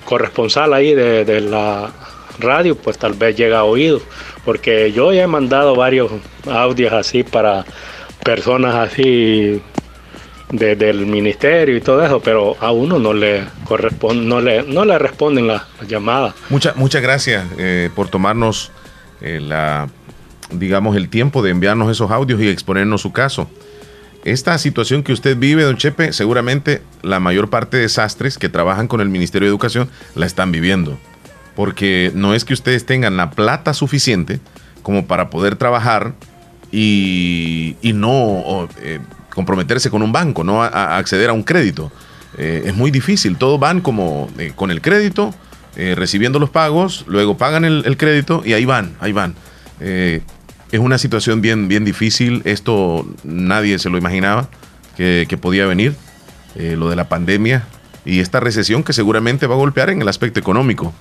corresponsal 0.05 0.73
ahí 0.73 0.93
de, 0.93 1.25
de 1.25 1.41
la 1.41 1.91
radio, 2.39 2.75
pues 2.75 2.97
tal 2.97 3.13
vez 3.13 3.35
llega 3.35 3.59
a 3.59 3.63
oído, 3.63 4.01
porque 4.45 4.91
yo 4.91 5.11
ya 5.13 5.23
he 5.23 5.27
mandado 5.27 5.75
varios 5.75 6.11
audios 6.49 6.93
así 6.93 7.23
para 7.23 7.65
personas 8.23 8.75
así 8.75 9.61
de- 10.49 10.75
del 10.75 11.05
ministerio 11.05 11.75
y 11.75 11.81
todo 11.81 12.03
eso, 12.05 12.19
pero 12.21 12.55
a 12.59 12.71
uno 12.71 12.99
no 12.99 13.13
le 13.13 13.43
corresponde, 13.65 14.25
no 14.25 14.39
le, 14.41 14.63
no 14.63 14.85
le 14.85 14.97
responden 14.97 15.47
las 15.47 15.63
llamadas. 15.87 16.33
Mucha- 16.49 16.73
muchas 16.75 17.01
gracias 17.01 17.45
eh, 17.57 17.89
por 17.95 18.07
tomarnos 18.09 18.71
eh, 19.21 19.39
la, 19.41 19.89
digamos, 20.51 20.95
el 20.95 21.09
tiempo 21.09 21.41
de 21.41 21.51
enviarnos 21.51 21.91
esos 21.91 22.11
audios 22.11 22.39
y 22.41 22.47
exponernos 22.47 23.01
su 23.01 23.11
caso. 23.11 23.49
Esta 24.23 24.57
situación 24.57 25.03
que 25.03 25.13
usted 25.13 25.37
vive, 25.37 25.63
don 25.63 25.77
Chepe, 25.77 26.11
seguramente 26.11 26.81
la 27.01 27.19
mayor 27.19 27.49
parte 27.49 27.77
de 27.77 27.87
sastres 27.87 28.37
que 28.37 28.49
trabajan 28.49 28.87
con 28.87 28.99
el 28.99 29.07
Ministerio 29.09 29.45
de 29.47 29.51
Educación 29.51 29.89
la 30.15 30.25
están 30.25 30.51
viviendo. 30.51 30.97
Porque 31.55 32.11
no 32.13 32.33
es 32.35 32.43
que 32.45 32.53
ustedes 32.53 32.85
tengan 32.85 33.15
la 33.17 33.31
plata 33.31 33.73
suficiente 33.73 34.39
como 34.83 35.07
para 35.07 35.29
poder 35.29 35.55
trabajar 35.55 36.13
y, 36.71 37.75
y 37.81 37.93
no 37.93 38.67
eh, 38.81 38.99
comprometerse 39.37 39.91
con 39.91 40.01
un 40.01 40.11
banco, 40.11 40.43
no 40.43 40.63
a, 40.63 40.97
acceder 40.97 41.29
a 41.29 41.33
un 41.33 41.43
crédito. 41.43 41.91
Eh, 42.39 42.63
es 42.65 42.75
muy 42.75 42.89
difícil, 42.89 43.37
todos 43.37 43.59
van 43.59 43.81
como 43.81 44.31
eh, 44.39 44.51
con 44.55 44.71
el 44.71 44.81
crédito, 44.81 45.31
eh, 45.75 45.93
recibiendo 45.95 46.39
los 46.39 46.49
pagos, 46.49 47.05
luego 47.07 47.37
pagan 47.37 47.63
el, 47.63 47.97
crédito 47.97 48.41
y 48.43 48.53
ahí 48.53 48.65
van, 48.65 48.95
ahí 48.99 49.11
van. 49.11 49.35
Es 49.79 50.79
una 50.79 50.97
situación 50.97 51.39
bien, 51.39 51.67
bien 51.67 51.85
difícil, 51.85 52.41
esto 52.45 53.05
nadie 53.23 53.77
se 53.77 53.91
lo 53.91 53.99
imaginaba 53.99 54.49
que, 54.97 55.37
podía 55.39 55.67
venir, 55.67 55.95
lo 56.55 56.89
de 56.89 56.95
la 56.95 57.07
pandemia 57.07 57.67
y 58.05 58.21
esta 58.21 58.39
recesión 58.39 58.83
que 58.83 58.91
seguramente 58.91 59.45
va 59.45 59.53
a 59.53 59.59
golpear 59.59 59.91
en 59.91 60.01
el 60.01 60.07
aspecto 60.07 60.39
económico. 60.39 60.95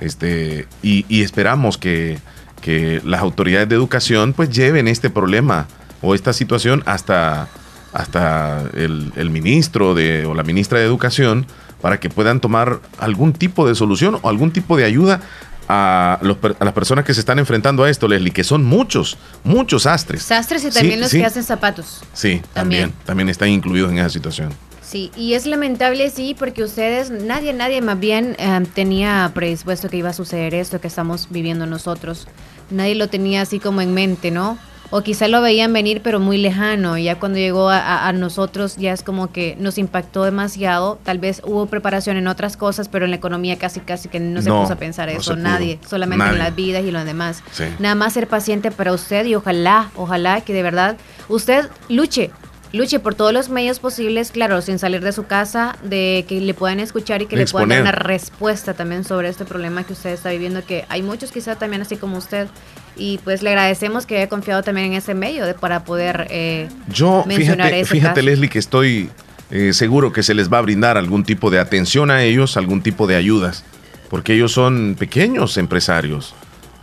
Este, 0.00 0.66
y, 0.82 1.06
y 1.08 1.22
esperamos 1.22 1.78
que, 1.78 2.18
que 2.60 3.00
las 3.06 3.22
autoridades 3.22 3.70
de 3.70 3.74
educación 3.74 4.34
pues 4.34 4.50
lleven 4.50 4.86
este 4.86 5.08
problema 5.08 5.66
o 6.02 6.14
esta 6.14 6.32
situación 6.32 6.82
hasta, 6.86 7.48
hasta 7.92 8.62
el, 8.74 9.12
el 9.16 9.30
ministro 9.30 9.94
de, 9.94 10.26
o 10.26 10.34
la 10.34 10.42
ministra 10.42 10.78
de 10.78 10.84
Educación 10.84 11.46
para 11.80 11.98
que 11.98 12.10
puedan 12.10 12.40
tomar 12.40 12.80
algún 12.98 13.32
tipo 13.32 13.66
de 13.66 13.74
solución 13.74 14.18
o 14.22 14.28
algún 14.28 14.52
tipo 14.52 14.76
de 14.76 14.84
ayuda 14.84 15.20
a, 15.68 16.18
los 16.22 16.36
a 16.58 16.64
las 16.64 16.74
personas 16.74 17.04
que 17.04 17.14
se 17.14 17.20
están 17.20 17.38
enfrentando 17.38 17.84
a 17.84 17.90
esto, 17.90 18.08
Leslie, 18.08 18.32
que 18.32 18.44
son 18.44 18.64
muchos, 18.64 19.16
muchos 19.44 19.86
astres. 19.86 20.22
Sastres 20.22 20.64
y 20.64 20.70
Sí, 20.70 20.78
también 20.78 21.00
los 21.00 21.10
sí. 21.10 21.18
que 21.18 21.24
hacen 21.26 21.44
zapatos. 21.44 22.02
Sí, 22.12 22.42
también, 22.52 22.92
también 23.04 23.28
están 23.28 23.48
incluidos 23.48 23.90
en 23.92 23.98
esa 23.98 24.10
situación. 24.10 24.50
Sí, 24.82 25.12
y 25.16 25.34
es 25.34 25.46
lamentable, 25.46 26.10
sí, 26.10 26.34
porque 26.36 26.64
ustedes, 26.64 27.10
nadie, 27.12 27.52
nadie 27.52 27.80
más 27.80 28.00
bien 28.00 28.34
eh, 28.40 28.66
tenía 28.74 29.30
predispuesto 29.32 29.88
que 29.88 29.98
iba 29.98 30.08
a 30.10 30.12
suceder 30.12 30.52
esto 30.54 30.80
que 30.80 30.88
estamos 30.88 31.28
viviendo 31.30 31.64
nosotros. 31.66 32.26
Nadie 32.70 32.96
lo 32.96 33.08
tenía 33.08 33.42
así 33.42 33.60
como 33.60 33.80
en 33.82 33.94
mente, 33.94 34.32
¿no? 34.32 34.58
O 34.90 35.02
quizá 35.02 35.28
lo 35.28 35.40
veían 35.40 35.72
venir, 35.72 36.00
pero 36.02 36.18
muy 36.18 36.36
lejano. 36.36 36.98
Y 36.98 37.04
ya 37.04 37.18
cuando 37.18 37.38
llegó 37.38 37.70
a, 37.70 38.12
nosotros, 38.12 38.76
ya 38.76 38.92
es 38.92 39.02
como 39.02 39.30
que 39.32 39.56
nos 39.58 39.78
impactó 39.78 40.24
demasiado. 40.24 40.98
Tal 41.04 41.18
vez 41.18 41.42
hubo 41.44 41.66
preparación 41.66 42.16
en 42.16 42.26
otras 42.26 42.56
cosas, 42.56 42.88
pero 42.88 43.04
en 43.04 43.12
la 43.12 43.16
economía 43.16 43.56
casi, 43.56 43.80
casi 43.80 44.08
que 44.08 44.18
no 44.18 44.42
se 44.42 44.50
puso 44.50 44.72
a 44.72 44.76
pensar 44.76 45.08
no 45.12 45.18
eso. 45.18 45.36
Nadie, 45.36 45.78
solamente 45.88 46.24
Nadie. 46.24 46.38
en 46.38 46.44
las 46.44 46.54
vidas 46.56 46.84
y 46.84 46.90
lo 46.90 47.04
demás. 47.04 47.42
Sí. 47.52 47.64
Nada 47.78 47.94
más 47.94 48.14
ser 48.14 48.26
paciente 48.26 48.70
para 48.70 48.92
usted 48.92 49.26
y 49.26 49.36
ojalá, 49.36 49.90
ojalá 49.94 50.40
que 50.40 50.52
de 50.52 50.62
verdad 50.62 50.96
usted 51.28 51.68
luche, 51.88 52.30
luche 52.72 53.00
por 53.00 53.14
todos 53.14 53.32
los 53.32 53.48
medios 53.48 53.80
posibles, 53.80 54.30
claro, 54.30 54.62
sin 54.62 54.78
salir 54.78 55.00
de 55.02 55.12
su 55.12 55.26
casa, 55.26 55.76
de 55.82 56.24
que 56.28 56.40
le 56.40 56.54
puedan 56.54 56.78
escuchar 56.80 57.20
y 57.22 57.26
que 57.26 57.36
le 57.36 57.46
puedan 57.46 57.68
dar 57.70 57.80
una 57.82 57.92
respuesta 57.92 58.74
también 58.74 59.04
sobre 59.04 59.28
este 59.28 59.44
problema 59.44 59.82
que 59.84 59.92
usted 59.94 60.10
está 60.10 60.30
viviendo, 60.30 60.64
que 60.64 60.84
hay 60.88 61.02
muchos 61.02 61.32
quizá 61.32 61.56
también 61.56 61.82
así 61.82 61.96
como 61.96 62.16
usted. 62.18 62.48
Y 62.96 63.18
pues 63.24 63.42
le 63.42 63.50
agradecemos 63.50 64.04
que 64.06 64.16
haya 64.18 64.28
confiado 64.28 64.62
también 64.62 64.88
en 64.88 64.92
ese 64.94 65.14
medio 65.14 65.46
de, 65.46 65.54
para 65.54 65.84
poder 65.84 66.26
eh, 66.30 66.68
Yo, 66.92 67.24
mencionar 67.26 67.68
fíjate, 67.68 67.80
ese 67.80 67.90
fíjate 67.92 68.14
caso. 68.20 68.26
Leslie, 68.26 68.48
que 68.48 68.58
estoy 68.58 69.10
eh, 69.50 69.72
seguro 69.72 70.12
que 70.12 70.22
se 70.22 70.34
les 70.34 70.52
va 70.52 70.58
a 70.58 70.62
brindar 70.62 70.96
algún 70.96 71.24
tipo 71.24 71.50
de 71.50 71.58
atención 71.60 72.10
a 72.10 72.22
ellos, 72.22 72.56
algún 72.56 72.82
tipo 72.82 73.06
de 73.06 73.16
ayudas, 73.16 73.64
porque 74.10 74.34
ellos 74.34 74.52
son 74.52 74.96
pequeños 74.98 75.56
empresarios. 75.56 76.34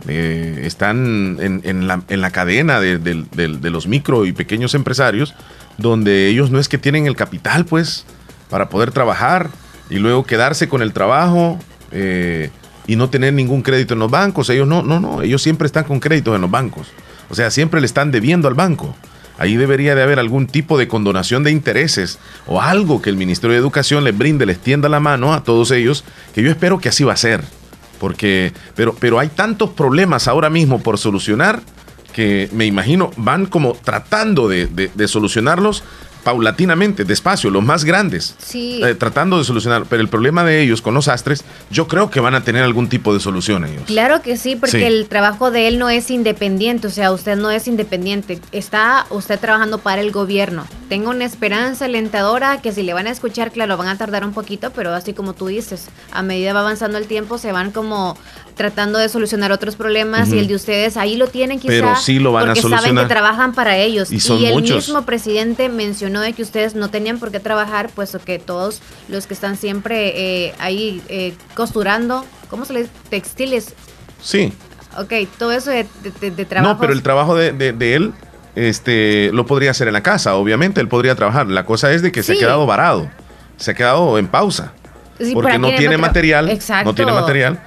eh, 0.06 0.62
están 0.64 1.38
en, 1.40 1.60
en 1.64 1.86
la, 1.88 2.02
en 2.08 2.20
la 2.20 2.30
cadena 2.30 2.80
de 2.80 3.70
los 3.70 3.86
micro 3.86 4.26
y 4.26 4.32
pequeños 4.32 4.74
empresarios, 4.74 5.34
donde 5.78 6.28
ellos 6.28 6.50
no 6.50 6.58
es 6.58 6.68
que 6.68 6.76
tienen 6.76 7.06
el 7.06 7.16
capital, 7.16 7.64
pues, 7.64 8.04
para 8.50 8.68
poder 8.68 8.90
trabajar 8.90 9.48
y 9.88 9.98
luego 9.98 10.24
quedarse 10.26 10.68
con 10.68 10.82
el 10.82 10.92
trabajo 10.92 11.58
eh, 11.92 12.50
y 12.86 12.96
no 12.96 13.08
tener 13.08 13.32
ningún 13.32 13.62
crédito 13.62 13.94
en 13.94 14.00
los 14.00 14.10
bancos. 14.10 14.50
Ellos 14.50 14.66
no, 14.68 14.82
no, 14.82 15.00
no, 15.00 15.22
ellos 15.22 15.40
siempre 15.40 15.66
están 15.66 15.84
con 15.84 16.00
créditos 16.00 16.34
en 16.34 16.42
los 16.42 16.50
bancos. 16.50 16.88
O 17.30 17.34
sea, 17.34 17.50
siempre 17.50 17.80
le 17.80 17.86
están 17.86 18.10
debiendo 18.10 18.48
al 18.48 18.54
banco. 18.54 18.94
Ahí 19.38 19.56
debería 19.56 19.94
de 19.94 20.02
haber 20.02 20.18
algún 20.18 20.48
tipo 20.48 20.76
de 20.76 20.88
condonación 20.88 21.44
de 21.44 21.52
intereses 21.52 22.18
o 22.46 22.60
algo 22.60 23.00
que 23.00 23.08
el 23.08 23.16
Ministerio 23.16 23.52
de 23.52 23.60
Educación 23.60 24.02
les 24.02 24.16
brinde, 24.16 24.46
les 24.46 24.58
tienda 24.58 24.88
la 24.88 24.98
mano 24.98 25.32
a 25.32 25.44
todos 25.44 25.70
ellos, 25.70 26.04
que 26.34 26.42
yo 26.42 26.50
espero 26.50 26.78
que 26.80 26.88
así 26.88 27.04
va 27.04 27.12
a 27.12 27.16
ser. 27.16 27.44
Porque, 28.00 28.52
pero, 28.74 28.94
pero 28.98 29.20
hay 29.20 29.28
tantos 29.28 29.70
problemas 29.70 30.26
ahora 30.26 30.50
mismo 30.50 30.82
por 30.82 30.98
solucionar 30.98 31.62
que 32.18 32.48
me 32.52 32.66
imagino 32.66 33.12
van 33.16 33.46
como 33.46 33.74
tratando 33.74 34.48
de, 34.48 34.66
de- 34.66 34.90
de 34.92 35.06
solucionarlos 35.06 35.84
paulatinamente, 36.24 37.04
despacio, 37.04 37.48
los 37.48 37.64
más 37.64 37.84
grandes. 37.84 38.34
Sí. 38.38 38.82
eh, 38.84 38.94
tratando 38.96 39.38
de 39.38 39.44
solucionar. 39.44 39.84
Pero 39.88 40.02
el 40.02 40.08
problema 40.08 40.42
de 40.44 40.60
ellos 40.60 40.82
con 40.82 40.92
los 40.92 41.06
astres, 41.08 41.44
yo 41.70 41.86
creo 41.86 42.10
que 42.10 42.18
van 42.20 42.34
a 42.34 42.42
tener 42.42 42.64
algún 42.64 42.88
tipo 42.88 43.14
de 43.14 43.20
solución 43.20 43.64
ellos. 43.64 43.84
Claro 43.86 44.20
que 44.20 44.36
sí, 44.36 44.56
porque 44.56 44.78
Sí. 44.78 44.82
el 44.84 45.06
trabajo 45.08 45.50
de 45.52 45.68
él 45.68 45.78
no 45.78 45.88
es 45.88 46.10
independiente, 46.10 46.88
o 46.88 46.90
sea, 46.90 47.12
usted 47.12 47.36
no 47.36 47.50
es 47.52 47.66
independiente, 47.68 48.40
está 48.52 49.06
usted 49.10 49.38
trabajando 49.38 49.78
para 49.78 50.02
el 50.02 50.10
gobierno. 50.10 50.66
Tengo 50.88 51.10
una 51.10 51.24
esperanza 51.24 51.84
alentadora 51.86 52.60
que 52.60 52.72
si 52.72 52.82
le 52.82 52.92
van 52.94 53.06
a 53.06 53.10
escuchar, 53.10 53.50
claro, 53.52 53.76
van 53.76 53.88
a 53.88 53.96
tardar 53.96 54.24
un 54.24 54.32
poquito, 54.32 54.70
pero 54.74 54.92
así 54.92 55.14
como 55.14 55.32
tú 55.34 55.46
dices, 55.46 55.86
a 56.10 56.22
medida 56.22 56.52
va 56.52 56.60
avanzando 56.60 56.98
el 56.98 57.06
tiempo, 57.06 57.38
se 57.38 57.52
van 57.52 57.70
como 57.70 58.18
tratando 58.58 58.98
de 58.98 59.08
solucionar 59.08 59.50
otros 59.52 59.74
problemas 59.76 60.28
y 60.30 60.38
el 60.38 60.46
de 60.48 60.54
ustedes 60.56 60.98
ahí 60.98 61.16
lo 61.16 61.28
tienen 61.28 61.58
quizá 61.58 61.68
Pero 61.72 61.96
sí 61.96 62.18
lo 62.18 62.32
van 62.32 62.50
a 62.50 62.54
porque 62.54 62.60
saben 62.68 62.94
que 62.96 63.04
trabajan 63.06 63.54
para 63.54 63.78
ellos 63.78 64.12
Y 64.12 64.20
son 64.20 64.44
el 64.44 64.52
muchos. 64.52 64.86
mismo 64.88 65.06
presidente 65.06 65.70
mencionó 65.70 66.20
de 66.20 66.34
que 66.34 66.42
ustedes 66.42 66.74
no 66.74 66.90
tenían 66.90 67.18
por 67.18 67.30
qué 67.30 67.40
trabajar, 67.40 67.88
puesto 67.88 68.18
que 68.18 68.38
todos 68.38 68.82
los 69.08 69.26
que 69.26 69.32
están 69.32 69.56
siempre 69.56 70.12
eh, 70.48 70.54
ahí 70.58 71.00
eh, 71.08 71.32
costurando, 71.54 72.26
¿cómo 72.50 72.66
se 72.66 72.74
les 72.74 72.82
dice? 72.82 72.94
Textiles, 73.08 73.74
Sí. 74.20 74.52
Ok, 74.98 75.12
todo 75.38 75.52
eso 75.52 75.70
de, 75.70 75.86
de, 76.02 76.10
de- 76.20 76.30
de 76.32 76.44
trabajo. 76.44 76.74
No, 76.74 76.80
pero 76.80 76.92
el 76.92 77.02
trabajo 77.02 77.34
de, 77.36 77.50
él 77.94 78.12
este, 78.56 79.30
lo 79.32 79.46
podría 79.46 79.70
hacer 79.70 79.86
en 79.88 79.94
la 79.94 80.02
casa, 80.02 80.34
obviamente, 80.34 80.80
él 80.80 80.88
podría 80.88 81.14
trabajar. 81.14 81.46
La 81.48 81.64
cosa 81.64 81.92
es 81.92 82.02
de 82.02 82.10
que 82.10 82.22
se 82.22 82.32
ha 82.32 82.36
quedado 82.36 82.66
varado, 82.66 83.08
se 83.56 83.70
ha 83.70 83.74
quedado 83.74 84.18
en 84.18 84.26
pausa, 84.26 84.72
Sí, 85.20 85.32
porque 85.34 85.48
¿para 85.48 85.58
no 85.58 85.68
tiene 85.68 85.96
no 85.96 85.98
tra- 85.98 86.06
material, 86.08 86.48
Exacto. 86.48 86.84
no 86.90 86.94
tiene 86.94 87.12
material, 87.12 87.60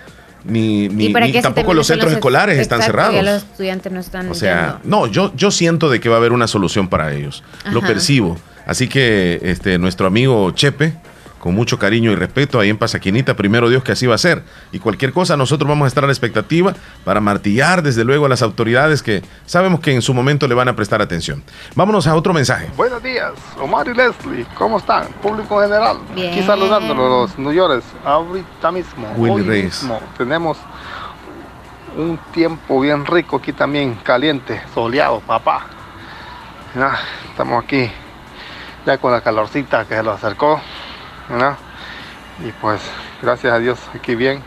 ni, 0.45 0.87
ni- 0.89 1.05
¿Y 1.07 1.09
para 1.13 1.25
ni 1.25 1.31
qué 1.31 1.39
si 1.39 1.43
tampoco 1.43 1.73
los 1.73 1.87
centros 1.87 2.11
escolares 2.11 2.57
están 2.59 2.81
cerrados. 2.81 3.15
Ya 3.15 3.21
los 3.23 3.43
estudiantes 3.43 3.91
no 3.91 3.99
están 3.99 4.29
O 4.29 4.33
sea, 4.33 4.79
yendo. 4.81 4.97
no, 5.05 5.07
yo, 5.07 5.31
yo 5.35 5.51
siento 5.51 5.89
de 5.89 5.99
que 5.99 6.09
va 6.09 6.15
a 6.15 6.19
haber 6.19 6.31
una 6.33 6.47
solución 6.47 6.87
para 6.87 7.13
ellos. 7.13 7.43
Lo 7.71 7.81
percibo. 7.81 8.37
Así 8.65 8.87
que 8.87 9.39
este, 9.43 9.77
nuestro 9.77 10.07
amigo 10.07 10.51
Chepe, 10.51 10.93
con 11.41 11.55
mucho 11.55 11.79
cariño 11.79 12.11
y 12.11 12.15
respeto, 12.15 12.59
ahí 12.59 12.69
en 12.69 12.77
Pasaquinita, 12.77 13.35
primero 13.35 13.67
Dios 13.67 13.83
que 13.83 13.91
así 13.93 14.05
va 14.05 14.13
a 14.13 14.19
ser. 14.19 14.43
Y 14.71 14.77
cualquier 14.77 15.11
cosa, 15.11 15.35
nosotros 15.35 15.67
vamos 15.67 15.85
a 15.85 15.87
estar 15.87 16.03
a 16.03 16.07
la 16.07 16.13
expectativa 16.13 16.75
para 17.03 17.19
martillar 17.19 17.81
desde 17.81 18.03
luego 18.03 18.27
a 18.27 18.29
las 18.29 18.43
autoridades 18.43 19.01
que 19.01 19.23
sabemos 19.47 19.79
que 19.79 19.91
en 19.91 20.03
su 20.03 20.13
momento 20.13 20.47
le 20.47 20.53
van 20.53 20.67
a 20.69 20.75
prestar 20.75 21.01
atención. 21.01 21.43
Vámonos 21.73 22.05
a 22.05 22.15
otro 22.15 22.31
mensaje. 22.31 22.69
Buenos 22.77 23.01
días, 23.01 23.31
Omar 23.59 23.87
y 23.87 23.95
Leslie, 23.95 24.45
¿cómo 24.53 24.77
están? 24.77 25.07
Público 25.21 25.59
general, 25.59 25.97
Bien. 26.13 26.31
aquí 26.31 26.43
saludándolos 26.43 27.31
los 27.31 27.39
New 27.39 27.51
Yorkers, 27.51 27.85
ahorita 28.05 28.71
mismo, 28.71 29.11
Willy 29.17 29.33
hoy 29.33 29.41
Reyes. 29.41 29.81
mismo, 29.81 29.99
tenemos 30.19 30.59
un 31.97 32.19
tiempo 32.31 32.79
bien 32.81 33.03
rico 33.03 33.37
aquí 33.37 33.51
también, 33.51 33.95
caliente, 34.03 34.61
soleado, 34.75 35.19
papá. 35.21 35.65
Mira, 36.75 36.99
estamos 37.31 37.63
aquí 37.63 37.89
ya 38.85 38.99
con 38.99 39.11
la 39.11 39.21
calorcita 39.21 39.85
que 39.85 39.95
se 39.95 40.03
lo 40.03 40.11
acercó, 40.11 40.61
y 42.45 42.51
pues 42.61 42.81
gracias 43.21 43.53
a 43.53 43.59
Dios 43.59 43.79
aquí 43.95 44.15
bien, 44.15 44.41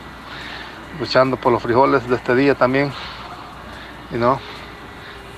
luchando 1.00 1.36
por 1.36 1.52
los 1.52 1.62
frijoles 1.62 2.08
de 2.08 2.16
este 2.16 2.34
día 2.34 2.54
también, 2.54 2.92
y 4.12 4.16
no, 4.16 4.40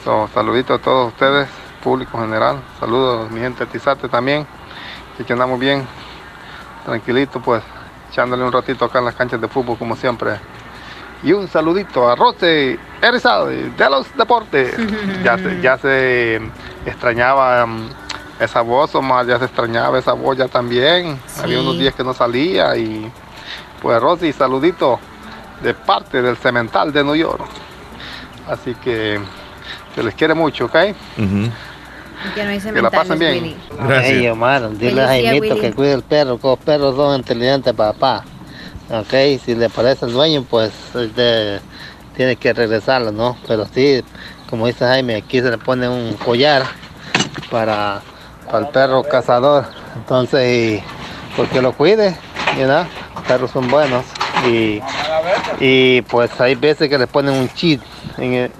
So, 0.06 0.30
saludito 0.32 0.74
a 0.74 0.78
todos 0.78 1.08
ustedes, 1.08 1.48
público 1.82 2.20
general. 2.20 2.62
Saludos 2.78 3.28
a 3.28 3.34
mi 3.34 3.40
gente 3.40 3.64
de 3.64 3.72
Tizate 3.72 4.08
también. 4.08 4.46
Y 5.18 5.24
que 5.24 5.32
andamos 5.32 5.58
bien, 5.58 5.84
tranquilito 6.84 7.40
pues, 7.40 7.60
echándole 8.12 8.44
un 8.44 8.52
ratito 8.52 8.84
acá 8.84 9.00
en 9.00 9.06
las 9.06 9.16
canchas 9.16 9.40
de 9.40 9.48
fútbol 9.48 9.76
como 9.76 9.96
siempre. 9.96 10.38
Y 11.24 11.32
un 11.32 11.48
saludito 11.48 12.08
a 12.08 12.14
Rose 12.14 12.78
Erizado 13.02 13.46
de 13.46 13.90
los 13.90 14.16
Deportes. 14.16 14.76
ya, 15.24 15.36
se, 15.38 15.60
ya 15.60 15.76
se 15.76 16.36
extrañaba 16.86 17.66
mm, 17.66 17.88
esa 18.40 18.60
voz, 18.60 18.94
Omar, 18.94 19.26
ya 19.26 19.38
se 19.38 19.46
extrañaba 19.46 19.98
esa 19.98 20.12
voz 20.12 20.36
ya 20.36 20.48
también. 20.48 21.18
Había 21.42 21.60
unos 21.60 21.78
días 21.78 21.94
que 21.94 22.04
no 22.04 22.12
salía 22.14 22.76
y 22.76 23.10
pues 23.80 24.00
Rosy, 24.00 24.32
saludito 24.32 24.98
de 25.62 25.74
parte 25.74 26.22
del 26.22 26.36
Cemental 26.36 26.92
de 26.92 27.04
New 27.04 27.16
York. 27.16 27.46
Así 28.48 28.74
que 28.74 29.18
se 29.94 30.02
les 30.02 30.14
quiere 30.14 30.34
mucho, 30.34 30.66
¿ok? 30.66 30.72
Que, 32.34 32.44
no 32.44 32.50
hay 32.50 32.60
Que 32.60 32.82
la 32.82 32.90
pasen 32.90 33.18
bien. 33.18 33.34
Willy. 33.34 33.56
Gracias. 33.78 34.12
Ey, 34.12 34.28
Omar, 34.28 34.70
dile 34.76 35.02
a 35.02 35.06
Jaimito 35.08 35.60
que 35.60 35.72
cuide 35.72 35.92
el 35.92 36.02
perro, 36.02 36.38
que 36.38 36.46
los 36.46 36.58
perros 36.58 36.96
son 36.96 37.16
inteligentes, 37.16 37.72
papá. 37.74 38.24
Ok, 38.90 39.40
si 39.44 39.54
le 39.54 39.68
parece 39.68 40.06
el 40.06 40.12
dueño, 40.12 40.44
pues 40.48 40.72
este, 40.94 41.60
tiene 42.16 42.36
que 42.36 42.52
regresarlo, 42.52 43.10
¿no? 43.10 43.36
Pero 43.46 43.66
sí, 43.66 44.02
como 44.48 44.66
dice 44.66 44.84
Jaime, 44.84 45.16
aquí 45.16 45.40
se 45.40 45.50
le 45.50 45.58
pone 45.58 45.88
un 45.88 46.14
collar 46.14 46.64
para, 47.50 48.00
para 48.46 48.58
el 48.60 48.68
perro 48.68 49.02
cazador. 49.02 49.64
Entonces, 49.96 50.82
porque 51.36 51.60
lo 51.62 51.72
cuide, 51.72 52.16
know, 52.56 52.84
Los 53.14 53.24
perros 53.26 53.50
son 53.50 53.68
buenos. 53.68 54.04
Y, 54.46 54.80
y 55.60 56.02
pues 56.02 56.38
hay 56.40 56.54
veces 56.54 56.88
que 56.88 56.98
le 56.98 57.06
ponen 57.06 57.34
un 57.34 57.48
chip 57.54 57.82
en 58.18 58.34
el- 58.34 58.52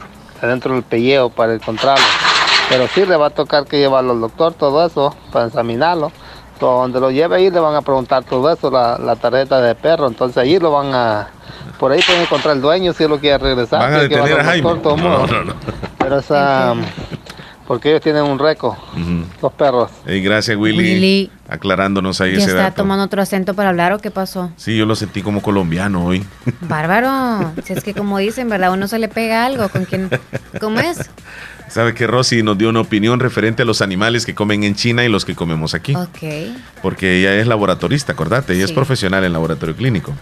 adentro 0.43 0.75
del 0.75 0.83
pellejo 0.83 1.31
para 1.31 1.55
encontrarlo. 1.55 2.05
Pero 2.69 2.87
sí 2.89 3.07
le 3.07 3.17
va 3.17 3.27
a 3.27 3.31
tocar 3.31 3.65
que 3.65 3.79
llevarlo 3.79 4.13
al 4.13 4.21
doctor, 4.21 4.53
todo 4.55 4.85
eso, 4.87 5.15
para 5.33 5.47
examinarlo. 5.47 6.11
Todo 6.59 6.81
donde 6.81 6.99
lo 7.01 7.11
lleve 7.11 7.37
ahí 7.37 7.51
le 7.51 7.61
van 7.61 7.75
a 7.75 7.83
preguntar 7.83 8.25
todo 8.25 8.51
eso, 8.51 8.71
la, 8.71 8.99
la 8.99 9.15
tarjeta 9.17 9.61
de 9.61 9.75
perro. 9.75 10.09
Entonces 10.09 10.39
ahí 10.39 10.59
lo 10.59 10.73
van 10.73 10.95
a... 10.95 11.29
Por 11.79 11.93
ahí 11.93 12.01
pueden 12.03 12.23
encontrar 12.23 12.57
el 12.57 12.63
dueño 12.63 12.93
si 12.95 13.05
él 13.05 13.11
lo 13.11 13.21
quiere 13.21 13.37
regresar. 13.39 13.81
Van 13.81 13.95
a 13.95 13.99
tiene 14.01 14.09
que 14.09 14.17
detener 14.17 14.41
a 14.41 14.43
llevarlo 14.43 14.51
al 14.51 14.63
Jaime. 14.63 14.69
doctor, 14.83 14.83
todo 14.83 14.97
No, 14.97 15.19
modo. 15.19 15.27
no, 15.27 15.45
no. 15.45 15.55
Pero 15.99 16.19
esa... 16.19 16.75
Porque 17.67 17.89
ellos 17.91 18.01
tienen 18.01 18.23
un 18.23 18.39
récord, 18.39 18.77
los 19.43 19.53
perros. 19.53 19.91
Ey, 20.07 20.23
gracias, 20.23 20.57
Willy. 20.57 20.79
Willy. 20.79 21.31
Aclarándonos 21.49 22.21
ahí 22.21 22.33
¿Ya 22.33 22.39
ese 22.39 22.51
está 22.51 22.63
dato. 22.63 22.77
tomando 22.77 23.05
otro 23.05 23.21
acento 23.21 23.55
para 23.55 23.71
hablar 23.71 23.93
o 23.93 23.99
qué 23.99 24.11
pasó? 24.11 24.51
Sí, 24.57 24.77
yo 24.77 24.87
lo 24.87 24.95
sentí 24.95 25.23
como 25.23 25.43
colombiano 25.43 26.05
hoy. 26.05 26.25
Bárbaro. 26.61 27.53
Si 27.65 27.73
es 27.73 27.83
que 27.83 27.93
como 27.95 28.19
dicen, 28.19 28.49
¿verdad? 28.49 28.73
Uno 28.73 28.87
se 28.87 28.99
le 28.99 29.09
pega 29.09 29.45
algo 29.45 29.69
con 29.69 29.85
quien... 29.85 30.11
¿Cómo 30.61 30.79
es? 30.81 31.11
Sabe 31.69 31.95
que 31.95 32.07
Rosy 32.07 32.43
nos 32.43 32.57
dio 32.57 32.69
una 32.69 32.81
opinión 32.81 33.19
referente 33.19 33.63
a 33.63 33.65
los 33.67 33.83
animales 33.83 34.25
que 34.25 34.35
comen 34.35 34.63
en 34.63 34.77
China 34.77 35.05
y 35.05 35.09
los 35.09 35.25
que 35.25 35.35
comemos 35.35 35.75
aquí. 35.75 35.95
Ok. 35.97 36.55
Porque 36.83 37.19
ella 37.19 37.35
es 37.35 37.49
laboratorista, 37.49 38.13
acordate, 38.13 38.55
ella 38.55 38.65
es 38.65 38.73
profesional 38.73 39.25
en 39.25 39.33
laboratorio 39.33 39.75
clínico. 39.75 40.15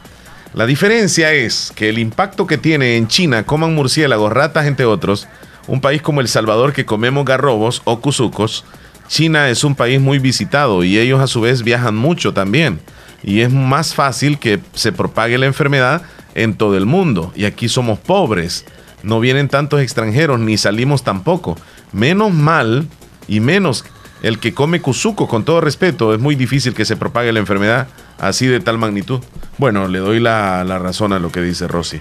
La 0.55 0.67
diferencia 0.67 1.33
es 1.33 1.73
que 1.75 1.89
el 1.89 1.99
impacto 1.99 2.47
que 2.47 2.57
tiene 2.59 2.97
en 2.97 3.09
China, 3.09 3.43
coman 3.45 3.75
murciélagos, 3.75 4.33
ratas, 4.33 4.67
entre 4.67 4.87
otros, 4.87 5.27
un 5.67 5.81
país 5.81 6.03
como 6.03 6.21
El 6.21 6.29
Salvador 6.29 6.73
que 6.73 6.85
comemos 6.85 7.25
garrobos 7.25 7.83
o 7.85 8.01
cuzucos, 8.01 8.65
China 9.09 9.51
es 9.51 9.65
un 9.65 9.75
país 9.75 10.01
muy 10.01 10.19
visitado 10.19 10.85
y 10.85 10.99
ellos 10.99 11.21
a 11.21 11.27
su 11.27 11.41
vez 11.41 11.63
viajan 11.63 11.97
mucho 11.97 12.33
también. 12.33 12.81
Y 13.23 13.41
es 13.41 13.53
más 13.53 13.95
fácil 13.95 14.39
que 14.39 14.61
se 14.75 14.93
propague 14.93 15.39
la 15.39 15.47
enfermedad 15.47 16.03
en 16.35 16.55
todo 16.55 16.77
el 16.77 16.87
mundo. 16.87 17.33
Y 17.35 17.45
aquí 17.45 17.69
somos 17.69 17.99
pobres. 17.99 18.65
No 19.03 19.21
vienen 19.21 19.49
tantos 19.49 19.81
extranjeros 19.81 20.41
ni 20.41 20.59
salimos 20.59 21.05
tampoco. 21.05 21.57
Menos 21.93 22.33
mal 22.33 22.87
y 23.29 23.41
menos 23.41 23.85
el 24.23 24.39
que 24.39 24.55
come 24.55 24.81
cuzuco, 24.81 25.29
con 25.29 25.45
todo 25.45 25.61
respeto, 25.61 26.15
es 26.15 26.21
muy 26.21 26.35
difícil 26.35 26.73
que 26.73 26.87
se 26.87 26.97
propague 26.97 27.31
la 27.31 27.41
enfermedad 27.41 27.89
así 28.19 28.47
de 28.47 28.61
tal 28.61 28.79
magnitud. 28.79 29.21
Bueno, 29.59 29.87
le 29.87 29.99
doy 29.99 30.19
la, 30.19 30.65
la 30.65 30.79
razón 30.79 31.13
a 31.13 31.19
lo 31.19 31.31
que 31.31 31.43
dice 31.43 31.69
Rosy. 31.69 32.01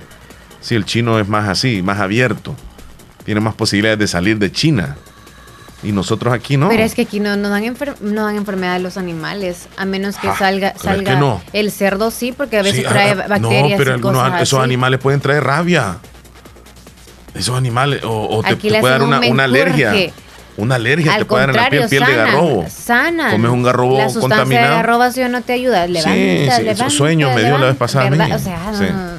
Si 0.62 0.76
el 0.76 0.86
chino 0.86 1.20
es 1.20 1.28
más 1.28 1.50
así, 1.50 1.82
más 1.82 2.00
abierto, 2.00 2.56
tiene 3.26 3.40
más 3.42 3.54
posibilidades 3.56 4.00
de 4.00 4.08
salir 4.08 4.38
de 4.38 4.52
China. 4.52 4.96
Y 5.82 5.92
nosotros 5.92 6.34
aquí 6.34 6.56
no. 6.56 6.70
Pero 6.70 6.84
es 6.84 6.96
que 6.96 7.02
aquí 7.02 7.20
no, 7.20 7.36
no, 7.36 7.50
dan 7.50 7.64
enfer- 7.66 8.00
no 8.00 8.24
dan 8.26 8.38
enfermedad 8.38 8.76
a 8.76 8.80
los 8.80 8.96
animales, 8.96 9.68
a 9.76 9.84
menos 9.84 10.16
que 10.18 10.30
Ah, 10.30 10.36
salga, 10.40 10.74
salga 10.78 11.12
que 11.14 11.18
no. 11.20 11.42
el 11.52 11.72
cerdo 11.72 12.10
sí, 12.10 12.32
porque 12.32 12.58
a 12.60 12.62
veces 12.62 12.84
Sí, 12.84 12.88
trae 12.88 13.12
ah, 13.12 13.16
bacterias 13.28 13.72
No, 13.72 13.78
pero 13.78 13.92
y 13.92 13.94
algunos, 13.96 14.24
cosas 14.24 14.42
esos 14.44 14.60
así. 14.60 14.64
animales 14.66 15.00
pueden 15.02 15.20
traer 15.20 15.44
rabia. 15.44 15.98
Esos 17.36 17.58
animales, 17.58 18.04
o, 18.04 18.28
o 18.38 18.44
te, 18.44 18.56
te 18.56 18.80
puede 18.80 18.94
dar 18.94 19.02
una, 19.02 19.20
un 19.20 19.28
una 19.32 19.44
alergia. 19.46 19.94
Una 20.56 20.76
alergia 20.76 21.14
Al 21.14 21.20
te 21.20 21.26
puede 21.26 21.48
dar 21.48 21.50
en 21.50 21.56
la 21.64 21.70
piel, 21.70 21.90
piel 21.90 22.06
de 22.06 22.16
garrobo. 22.16 22.66
sanan. 22.70 23.32
Comes 23.32 23.52
un 23.52 23.64
garrobo 23.64 23.98
La 23.98 24.06
contaminado. 24.08 24.70
de 24.70 24.76
garrobo 24.76 25.12
si 25.12 25.22
no 25.24 25.42
te 25.42 25.54
ayuda. 25.54 25.88
Levanta, 25.88 26.14
sí, 26.14 26.20
esos 26.48 26.60
levanta, 26.64 26.90
sueños 26.92 27.36
me 27.36 27.42
dio 27.44 27.58
la 27.58 27.66
vez 27.66 27.76
pasada 27.76 28.06
a 28.06 28.10
mí. 28.12 28.20
O 28.32 28.38
sea, 28.40 28.72
Sí. 28.78 28.84
no, 28.90 29.08
no. 29.08 29.13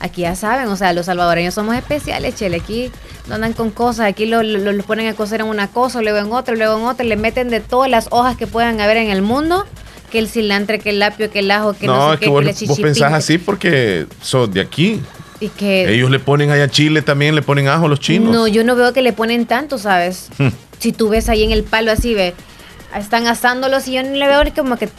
Aquí 0.00 0.22
ya 0.22 0.34
saben, 0.36 0.68
o 0.68 0.76
sea, 0.76 0.92
los 0.92 1.06
salvadoreños 1.06 1.54
somos 1.54 1.74
especiales, 1.76 2.34
chele. 2.34 2.58
Aquí 2.58 2.90
no 3.28 3.34
andan 3.36 3.52
con 3.54 3.70
cosas, 3.70 4.06
aquí 4.06 4.26
lo, 4.26 4.42
lo- 4.42 4.72
lo 4.72 4.82
ponen 4.84 5.06
a 5.08 5.14
cocer 5.14 5.40
en 5.40 5.46
una 5.46 5.68
cosa, 5.68 6.02
luego 6.02 6.18
en 6.18 6.32
otra, 6.32 6.54
luego 6.54 6.76
en 6.78 6.84
otra, 6.84 7.04
le 7.04 7.16
meten 7.16 7.48
de 7.48 7.60
todas 7.60 7.90
las 7.90 8.08
hojas 8.10 8.36
que 8.36 8.46
puedan 8.46 8.80
haber 8.80 8.98
en 8.98 9.08
el 9.10 9.22
mundo, 9.22 9.64
que 10.10 10.18
el 10.18 10.28
cilantro, 10.28 10.78
que 10.78 10.90
el 10.90 11.02
apio, 11.02 11.30
que 11.30 11.38
el 11.40 11.50
ajo, 11.50 11.72
que 11.72 11.86
no, 11.86 11.96
no, 11.96 12.08
sé 12.10 12.14
es 12.14 12.20
qué, 12.20 12.24
que 12.26 12.30
vos, 12.30 12.40
que 12.44 12.46
la 12.46 12.68
vos 12.68 12.80
pensás 12.80 13.12
así 13.14 13.38
porque 13.38 14.06
sos 14.20 14.52
de 14.52 14.60
aquí. 14.60 15.00
Y 15.40 15.48
que 15.48 15.92
Ellos 15.92 16.10
le 16.10 16.18
ponen 16.18 16.50
allá 16.50 16.68
chile 16.68 17.02
también, 17.02 17.34
le 17.34 17.42
ponen 17.42 17.68
ajo 17.68 17.88
los 17.88 18.00
chinos. 18.00 18.30
no, 18.32 18.46
yo 18.48 18.64
no 18.64 18.74
veo 18.76 18.92
que 18.92 19.02
le 19.02 19.12
ponen 19.12 19.46
tanto, 19.46 19.78
¿sabes? 19.78 20.28
Hmm. 20.38 20.48
Si 20.78 20.92
tú 20.92 21.08
ves 21.08 21.30
ahí 21.30 21.42
en 21.42 21.52
el 21.52 21.64
palo 21.64 21.90
así, 21.90 22.12
ve, 22.14 22.34
están 22.94 23.26
asándolos 23.26 23.88
y 23.88 23.92
yo 23.92 24.02
no 24.02 24.10
le 24.10 24.26
veo 24.26 24.44
ni 24.44 24.50
como 24.50 24.76
que... 24.76 24.90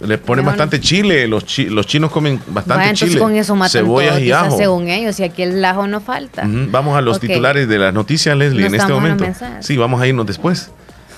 Le 0.00 0.16
ponen 0.18 0.44
bastante 0.44 0.80
chile. 0.80 1.26
Los, 1.26 1.44
chi- 1.44 1.68
los 1.68 1.86
chinos 1.86 2.10
comen 2.12 2.40
bastante 2.48 2.82
Bueno, 2.84 2.94
chile. 2.96 3.18
con 3.18 3.34
eso 3.34 3.56
matan 3.56 3.70
cebollas 3.82 4.10
todo, 4.14 4.20
y 4.24 4.30
ajo. 4.30 4.56
según 4.56 4.88
ellos, 4.88 5.18
y 5.18 5.24
aquí 5.24 5.42
el 5.42 5.64
ajo 5.64 5.86
no 5.88 6.00
falta. 6.00 6.44
Vamos 6.46 6.96
a 6.96 7.00
los 7.00 7.18
titulares 7.18 7.68
de 7.68 7.78
las 7.78 7.92
noticias, 7.92 8.36
Leslie, 8.36 8.66
en 8.66 8.74
este 8.76 8.92
momento. 8.92 9.24
Sí, 9.60 9.76
vamos 9.76 10.00
a 10.00 10.06
irnos 10.06 10.26
después. 10.26 10.70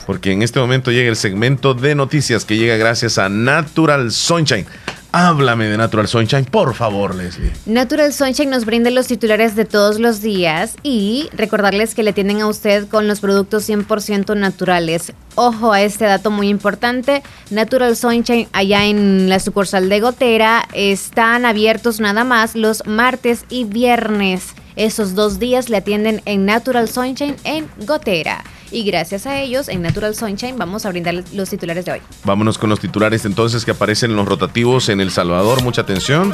Porque 0.07 0.33
en 0.33 0.43
este 0.43 0.59
momento 0.59 0.91
llega 0.91 1.09
el 1.11 1.15
segmento 1.17 1.75
de 1.75 1.95
noticias 1.95 2.45
que 2.45 2.57
llega 2.57 2.77
gracias 2.77 3.19
a 3.19 3.29
Natural 3.29 4.11
Sunshine. 4.11 4.67
Háblame 5.13 5.67
de 5.67 5.77
Natural 5.77 6.07
Sunshine, 6.07 6.45
por 6.45 6.75
favor, 6.75 7.17
Leslie. 7.17 7.51
Natural 7.67 8.13
Sunshine 8.13 8.51
nos 8.51 8.65
brinda 8.65 8.91
los 8.91 9.09
titulares 9.09 9.57
de 9.57 9.65
todos 9.65 9.99
los 9.99 10.23
días 10.23 10.77
y 10.85 11.29
recordarles 11.33 11.97
que 11.97 12.05
le 12.05 12.13
tienen 12.13 12.41
a 12.41 12.47
usted 12.47 12.87
con 12.87 13.09
los 13.09 13.19
productos 13.19 13.69
100% 13.69 14.37
naturales. 14.37 15.13
Ojo 15.35 15.73
a 15.73 15.83
este 15.83 16.05
dato 16.05 16.31
muy 16.31 16.49
importante. 16.49 17.25
Natural 17.51 17.97
Sunshine 17.97 18.49
allá 18.53 18.87
en 18.87 19.29
la 19.29 19.41
sucursal 19.41 19.89
de 19.89 19.99
Gotera 19.99 20.69
están 20.75 21.45
abiertos 21.45 21.99
nada 21.99 22.23
más 22.23 22.55
los 22.55 22.87
martes 22.87 23.45
y 23.49 23.65
viernes. 23.65 24.55
Esos 24.77 25.17
dos 25.17 25.41
días 25.41 25.69
le 25.69 25.79
atienden 25.79 26.23
en 26.25 26.47
Natural 26.47 26.89
Sunshine 26.89 27.37
en 27.43 27.69
Gotera. 27.85 28.45
Y 28.73 28.85
gracias 28.85 29.27
a 29.27 29.41
ellos, 29.41 29.69
en 29.69 29.83
Natural 29.83 30.15
Sunshine 30.15 30.57
vamos 30.57 30.87
a 30.87 30.91
brindarles 30.91 31.33
los 31.33 31.51
titulares 31.51 31.85
de 31.85 31.93
hoy. 31.93 32.01
Vámonos 32.25 32.59
con 32.59 32.71
los 32.71 32.81
titulares 32.81 33.25
entonces 33.25 33.65
que 33.65 33.73
aparecen 33.73 34.11
en 34.11 34.17
los 34.17 34.29
rotativos 34.29 34.89
en 34.89 35.01
El 35.01 35.11
Salvador. 35.11 35.63
Mucha 35.63 35.83
atención. 35.83 36.31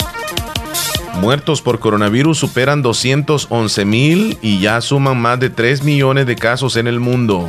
Muertos 1.21 1.63
por 1.63 1.79
coronavirus 1.79 2.39
superan 2.39 2.83
211 2.83 3.85
mil 3.87 4.39
y 4.43 4.61
ya 4.61 4.81
suman 4.83 5.19
más 5.19 5.41
de 5.41 5.49
3 5.49 5.83
millones 5.83 6.27
de 6.27 6.37
casos 6.37 6.77
en 6.77 6.87
el 6.87 7.01
mundo. 7.01 7.49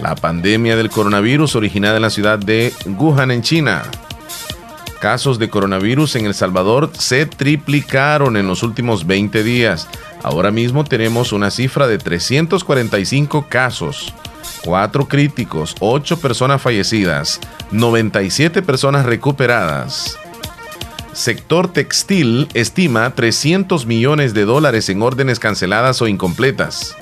La 0.00 0.14
pandemia 0.14 0.74
del 0.76 0.88
coronavirus 0.88 1.56
originada 1.56 1.96
en 1.96 2.02
la 2.02 2.10
ciudad 2.10 2.38
de 2.38 2.72
Wuhan, 2.86 3.30
en 3.30 3.42
China. 3.42 3.82
Casos 5.00 5.38
de 5.38 5.48
coronavirus 5.48 6.16
en 6.16 6.26
El 6.26 6.34
Salvador 6.34 6.90
se 6.98 7.24
triplicaron 7.24 8.36
en 8.36 8.48
los 8.48 8.64
últimos 8.64 9.06
20 9.06 9.44
días. 9.44 9.88
Ahora 10.24 10.50
mismo 10.50 10.82
tenemos 10.82 11.32
una 11.32 11.52
cifra 11.52 11.86
de 11.86 11.98
345 11.98 13.46
casos, 13.48 14.12
4 14.64 15.06
críticos, 15.06 15.76
8 15.78 16.18
personas 16.18 16.60
fallecidas, 16.60 17.38
97 17.70 18.60
personas 18.62 19.06
recuperadas. 19.06 20.18
Sector 21.12 21.72
textil 21.72 22.48
estima 22.54 23.14
300 23.14 23.86
millones 23.86 24.34
de 24.34 24.44
dólares 24.44 24.88
en 24.88 25.02
órdenes 25.02 25.38
canceladas 25.38 26.02
o 26.02 26.08
incompletas. 26.08 26.96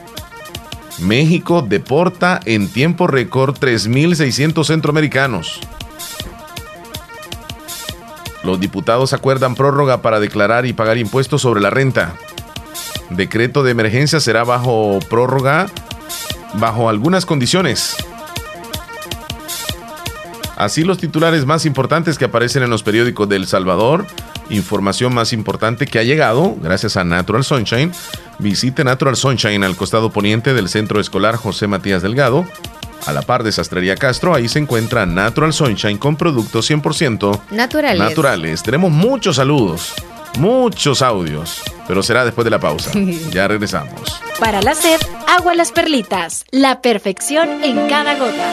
México 0.98 1.62
deporta 1.62 2.40
en 2.44 2.68
tiempo 2.68 3.06
récord 3.06 3.56
3.600 3.59 4.64
centroamericanos. 4.66 5.60
Los 8.47 8.60
diputados 8.60 9.12
acuerdan 9.12 9.56
prórroga 9.56 10.02
para 10.02 10.20
declarar 10.20 10.66
y 10.66 10.73
pagar 10.73 10.98
impuestos 10.98 11.43
sobre 11.43 11.60
la 11.60 11.70
renta. 11.70 12.14
Decreto 13.10 13.64
de 13.64 13.73
emergencia 13.73 14.20
será 14.20 14.44
bajo 14.44 15.01
prórroga 15.10 15.66
bajo 16.55 16.89
algunas 16.89 17.27
condiciones. 17.27 17.97
Así 20.56 20.85
los 20.85 20.98
titulares 20.98 21.44
más 21.44 21.66
importantes 21.66 22.18
que 22.18 22.27
aparecen 22.27 22.62
en 22.62 22.70
los 22.70 22.85
periódicos 22.85 23.28
de 23.28 23.35
El 23.35 23.48
Salvador, 23.48 24.06
información 24.48 25.12
más 25.12 25.32
importante 25.32 25.86
que 25.89 25.98
ha 25.98 26.05
llegado 26.05 26.55
gracias 26.62 26.97
a 26.97 27.02
Natural 27.02 27.43
Sunshine. 27.43 27.90
Visite 28.39 28.85
Natural 28.85 29.16
Sunshine 29.16 29.64
al 29.64 29.77
costado 29.77 30.10
poniente 30.10 30.55
del 30.55 30.68
Centro 30.68 31.01
Escolar 31.01 31.35
José 31.35 31.66
Matías 31.66 32.01
Delgado, 32.01 32.47
A 33.07 33.12
la 33.12 33.23
par 33.23 33.43
de 33.45 33.53
Sastrería 33.53 33.95
Castro, 33.97 34.35
ahí 34.35 34.49
se 34.49 34.59
encuentra 34.59 35.07
Natural 35.07 35.53
Sunshine 35.53 35.99
con 35.99 36.16
productos 36.16 36.69
100% 36.70 37.41
Naturales. 37.51 37.99
naturales. 38.01 38.62
Tenemos 38.62 38.91
muchos 38.91 39.37
saludos, 39.37 39.95
muchos 40.39 41.03
audios, 41.03 41.62
pero 41.87 42.03
será 42.03 42.24
después 42.24 42.45
de 42.45 42.51
la 42.51 42.59
pausa. 42.59 42.91
Ya 43.31 43.47
regresamos. 43.47 44.20
Para 44.41 44.61
la 44.61 44.74
sed, 44.74 45.01
agua 45.28 45.55
las 45.55 45.70
perlitas. 45.73 46.45
La 46.51 46.83
perfección 46.83 47.62
en 47.62 47.89
cada 47.89 48.16
gota. 48.16 48.53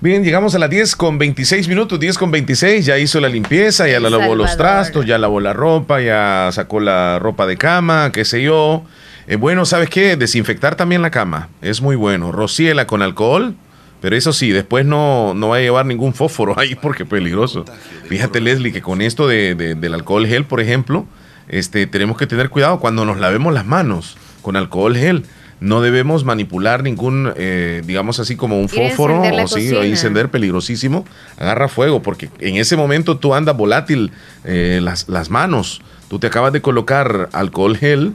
Bien, 0.00 0.24
llegamos 0.24 0.54
a 0.54 0.58
las 0.58 0.70
10 0.70 0.96
con 0.96 1.18
26 1.18 1.68
minutos, 1.68 2.00
10 2.00 2.16
con 2.16 2.30
26, 2.30 2.86
ya 2.86 2.96
hizo 2.98 3.20
la 3.20 3.28
limpieza, 3.28 3.86
ya 3.86 4.00
la 4.00 4.08
lavó 4.08 4.34
los 4.34 4.46
trastos, 4.56 5.04
ya 5.06 5.18
lavó 5.18 5.40
la 5.40 5.52
ropa, 5.52 6.00
ya 6.00 6.48
sacó 6.52 6.80
la 6.80 7.18
ropa 7.18 7.46
de 7.46 7.58
cama, 7.58 8.10
qué 8.10 8.24
sé 8.24 8.42
yo. 8.42 8.82
Eh, 9.26 9.36
bueno, 9.36 9.66
¿sabes 9.66 9.90
qué? 9.90 10.16
Desinfectar 10.16 10.74
también 10.74 11.02
la 11.02 11.10
cama, 11.10 11.50
es 11.60 11.82
muy 11.82 11.96
bueno. 11.96 12.32
Rociela 12.32 12.86
con 12.86 13.02
alcohol, 13.02 13.54
pero 14.00 14.16
eso 14.16 14.32
sí, 14.32 14.50
después 14.52 14.86
no, 14.86 15.34
no 15.34 15.48
va 15.48 15.56
a 15.56 15.60
llevar 15.60 15.84
ningún 15.84 16.14
fósforo 16.14 16.54
ahí 16.58 16.74
porque 16.76 17.02
es 17.02 17.08
peligroso. 17.08 17.66
Fíjate, 18.08 18.40
Leslie, 18.40 18.72
que 18.72 18.80
con 18.80 19.02
esto 19.02 19.28
de, 19.28 19.54
de- 19.54 19.74
del 19.74 19.92
alcohol 19.92 20.26
gel, 20.26 20.44
por 20.46 20.62
ejemplo, 20.62 21.04
este, 21.48 21.86
tenemos 21.86 22.16
que 22.16 22.26
tener 22.26 22.48
cuidado 22.48 22.80
cuando 22.80 23.04
nos 23.04 23.18
lavemos 23.18 23.52
las 23.52 23.66
manos 23.66 24.16
con 24.40 24.56
alcohol 24.56 24.96
gel. 24.96 25.26
No 25.60 25.82
debemos 25.82 26.24
manipular 26.24 26.82
ningún, 26.82 27.32
eh, 27.36 27.82
digamos 27.86 28.18
así, 28.18 28.34
como 28.36 28.58
un 28.58 28.68
fósforo 28.88 29.20
o 29.44 29.48
sí, 29.48 29.68
encender 29.90 30.30
peligrosísimo. 30.30 31.04
Agarra 31.38 31.68
fuego 31.68 32.02
porque 32.02 32.30
en 32.38 32.56
ese 32.56 32.76
momento 32.76 33.18
tú 33.18 33.34
andas 33.34 33.56
volátil 33.56 34.10
eh, 34.44 34.80
las, 34.82 35.08
las 35.08 35.28
manos. 35.30 35.82
Tú 36.08 36.18
te 36.18 36.26
acabas 36.28 36.52
de 36.54 36.62
colocar 36.62 37.28
alcohol 37.32 37.76
gel 37.76 38.14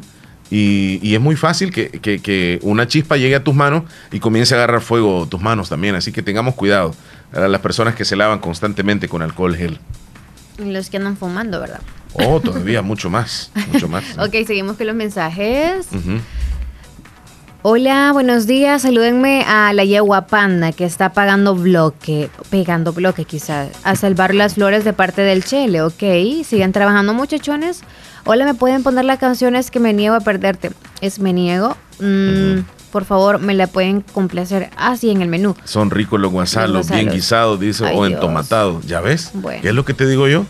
y, 0.49 0.99
y 1.01 1.13
es 1.15 1.21
muy 1.21 1.35
fácil 1.35 1.71
que, 1.71 1.89
que- 1.89 2.19
que 2.19 2.59
una 2.63 2.87
chispa 2.87 3.15
llegue 3.17 3.35
a 3.35 3.43
tus 3.43 3.53
manos 3.55 3.83
y 4.11 4.19
comience 4.19 4.53
a 4.53 4.57
agarrar 4.57 4.81
fuego 4.81 5.27
tus 5.27 5.41
manos 5.41 5.69
también. 5.69 5.95
Así 5.95 6.11
que 6.11 6.21
tengamos 6.23 6.55
cuidado. 6.55 6.95
A 7.31 7.47
las 7.47 7.61
personas 7.61 7.95
que 7.95 8.05
se 8.05 8.15
lavan 8.15 8.39
constantemente 8.39 9.07
con 9.07 9.21
alcohol 9.21 9.55
gel. 9.55 9.77
Los 10.57 10.89
que 10.89 10.97
andan 10.97 11.17
fumando, 11.17 11.59
¿verdad? 11.59 11.81
Oh, 12.13 12.39
todavía 12.39 12.81
mucho 12.81 13.09
más. 13.09 13.51
Mucho 13.73 13.87
más. 13.89 14.03
Ok, 14.17 14.31
seguimos 14.47 14.77
con 14.77 14.87
los 14.87 14.95
mensajes. 14.95 15.87
Hola, 17.67 18.11
buenos 18.13 18.45
días. 18.45 18.83
Salúdenme 18.83 19.43
a 19.47 19.73
la 19.73 19.83
yegua 19.85 20.27
panda 20.27 20.71
que 20.71 20.85
está 20.85 21.13
pagando 21.13 21.55
bloque, 21.55 22.29
pegando 22.51 22.93
bloque 22.93 23.25
quizás, 23.25 23.69
a 23.83 23.95
salvar 23.95 24.35
las 24.35 24.53
flores 24.53 24.83
de 24.83 24.93
parte 24.93 25.23
del 25.23 25.43
Chele. 25.43 25.81
Ok, 25.81 26.03
sigan 26.43 26.73
trabajando 26.73 27.15
muchachones. 27.15 27.81
Hola, 28.23 28.45
¿me 28.45 28.53
pueden 28.53 28.83
poner 28.83 29.05
las 29.05 29.17
canciones 29.17 29.71
que 29.71 29.79
me 29.79 29.93
niego 29.93 30.13
a 30.13 30.19
perderte? 30.19 30.73
Es 31.01 31.17
me 31.17 31.33
niego. 31.33 31.75
Mm, 31.99 32.59
Por 32.91 33.03
favor, 33.03 33.39
me 33.39 33.55
la 33.55 33.65
pueden 33.65 34.01
complacer 34.01 34.69
así 34.77 35.09
en 35.09 35.23
el 35.23 35.27
menú. 35.27 35.55
Son 35.63 35.89
ricos 35.89 36.19
los 36.19 36.31
guasalos, 36.31 36.87
Los 36.87 36.91
bien 36.91 37.09
guisados, 37.09 37.59
dice, 37.59 37.87
Ay, 37.87 37.97
o 37.97 38.05
entomatados. 38.05 38.85
¿Ya 38.85 39.01
ves? 39.01 39.31
Bueno. 39.33 39.63
¿Qué 39.63 39.69
es 39.69 39.73
lo 39.73 39.85
que 39.85 39.95
te 39.95 40.05
digo 40.05 40.27
yo? 40.27 40.45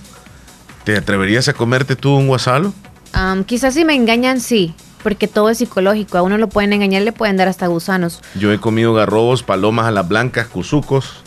¿Te 0.83 0.97
atreverías 0.97 1.47
a 1.47 1.53
comerte 1.53 1.95
tú 1.95 2.13
un 2.13 2.27
guasalo? 2.27 2.73
Am, 3.13 3.45
quizás 3.45 3.73
si 3.73 3.85
me 3.85 3.95
engañan, 3.95 4.41
sí, 4.41 4.75
porque 5.05 5.27
todo 5.27 5.51
es 5.51 5.59
psicológico. 5.59 6.17
A 6.17 6.23
uno 6.23 6.39
lo 6.39 6.49
pueden 6.49 6.73
engañar, 6.73 7.03
le 7.03 7.11
pueden 7.11 7.37
dar 7.37 7.47
hasta 7.47 7.67
gusanos. 7.67 8.21
Yo 8.33 8.51
he 8.51 8.57
comido 8.57 8.91
garrobos, 8.95 9.43
palomas 9.43 9.85
a 9.85 9.91
las 9.91 10.07
blancas, 10.07 10.47
cuzucos. 10.47 11.17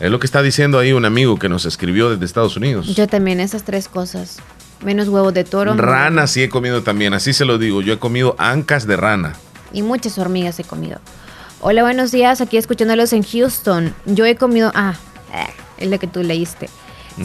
Es 0.00 0.10
lo 0.10 0.18
que 0.18 0.26
está 0.26 0.42
diciendo 0.42 0.76
ahí 0.76 0.92
un 0.92 1.04
amigo 1.04 1.38
que 1.38 1.48
nos 1.48 1.64
escribió 1.64 2.10
desde 2.10 2.24
Estados 2.24 2.56
Unidos. 2.56 2.88
Yo 2.96 3.06
también 3.06 3.38
esas 3.38 3.62
tres 3.62 3.86
cosas. 3.86 4.38
Menos 4.84 5.06
huevos 5.06 5.32
de 5.34 5.44
toro. 5.44 5.72
Ranas 5.76 6.32
sí 6.32 6.42
he 6.42 6.48
comido 6.48 6.82
también, 6.82 7.14
así 7.14 7.32
se 7.32 7.44
lo 7.44 7.58
digo. 7.58 7.80
Yo 7.80 7.92
he 7.92 7.98
comido 8.00 8.34
ancas 8.38 8.88
de 8.88 8.96
rana. 8.96 9.34
Y 9.72 9.82
muchas 9.82 10.18
hormigas 10.18 10.58
he 10.58 10.64
comido. 10.64 10.98
Hola, 11.60 11.84
buenos 11.84 12.10
días. 12.10 12.40
Aquí 12.40 12.56
escuchándolos 12.56 13.12
en 13.12 13.22
Houston. 13.22 13.94
Yo 14.04 14.26
he 14.26 14.34
comido. 14.34 14.72
Ah, 14.74 14.96
eh, 15.32 15.46
es 15.78 15.88
lo 15.88 15.96
que 16.00 16.08
tú 16.08 16.24
leíste. 16.24 16.68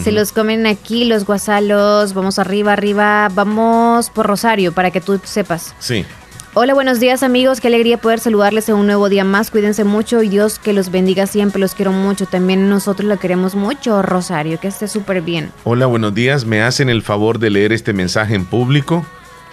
Se 0.03 0.11
los 0.11 0.31
comen 0.31 0.65
aquí 0.65 1.05
los 1.05 1.26
guasalos. 1.26 2.14
Vamos 2.14 2.39
arriba, 2.39 2.73
arriba. 2.73 3.30
Vamos 3.34 4.09
por 4.09 4.27
Rosario 4.27 4.72
para 4.72 4.91
que 4.91 5.01
tú 5.01 5.19
sepas. 5.23 5.73
Sí. 5.80 6.05
Hola, 6.53 6.73
buenos 6.73 6.99
días 6.99 7.22
amigos. 7.22 7.61
Qué 7.61 7.68
alegría 7.68 7.99
poder 7.99 8.19
saludarles 8.19 8.68
en 8.68 8.76
un 8.76 8.88
nuevo 8.88 9.09
día 9.09 9.23
más. 9.23 9.51
Cuídense 9.51 9.84
mucho 9.84 10.23
y 10.23 10.30
Dios 10.30 10.57
que 10.57 10.73
los 10.73 10.89
bendiga 10.89 11.27
siempre. 11.27 11.59
Los 11.59 11.76
quiero 11.76 11.91
mucho. 11.91 12.26
También 12.26 12.68
nosotros 12.68 13.07
lo 13.07 13.19
queremos 13.19 13.53
mucho, 13.53 14.01
Rosario. 14.01 14.59
Que 14.59 14.69
esté 14.69 14.88
súper 14.88 15.22
bien. 15.22 15.51
Hola, 15.64 15.85
buenos 15.85 16.15
días. 16.15 16.45
¿Me 16.45 16.64
hacen 16.64 16.89
el 16.89 17.03
favor 17.03 17.38
de 17.38 17.51
leer 17.51 17.73
este 17.73 17.93
mensaje 17.93 18.34
en 18.34 18.45
público? 18.45 19.05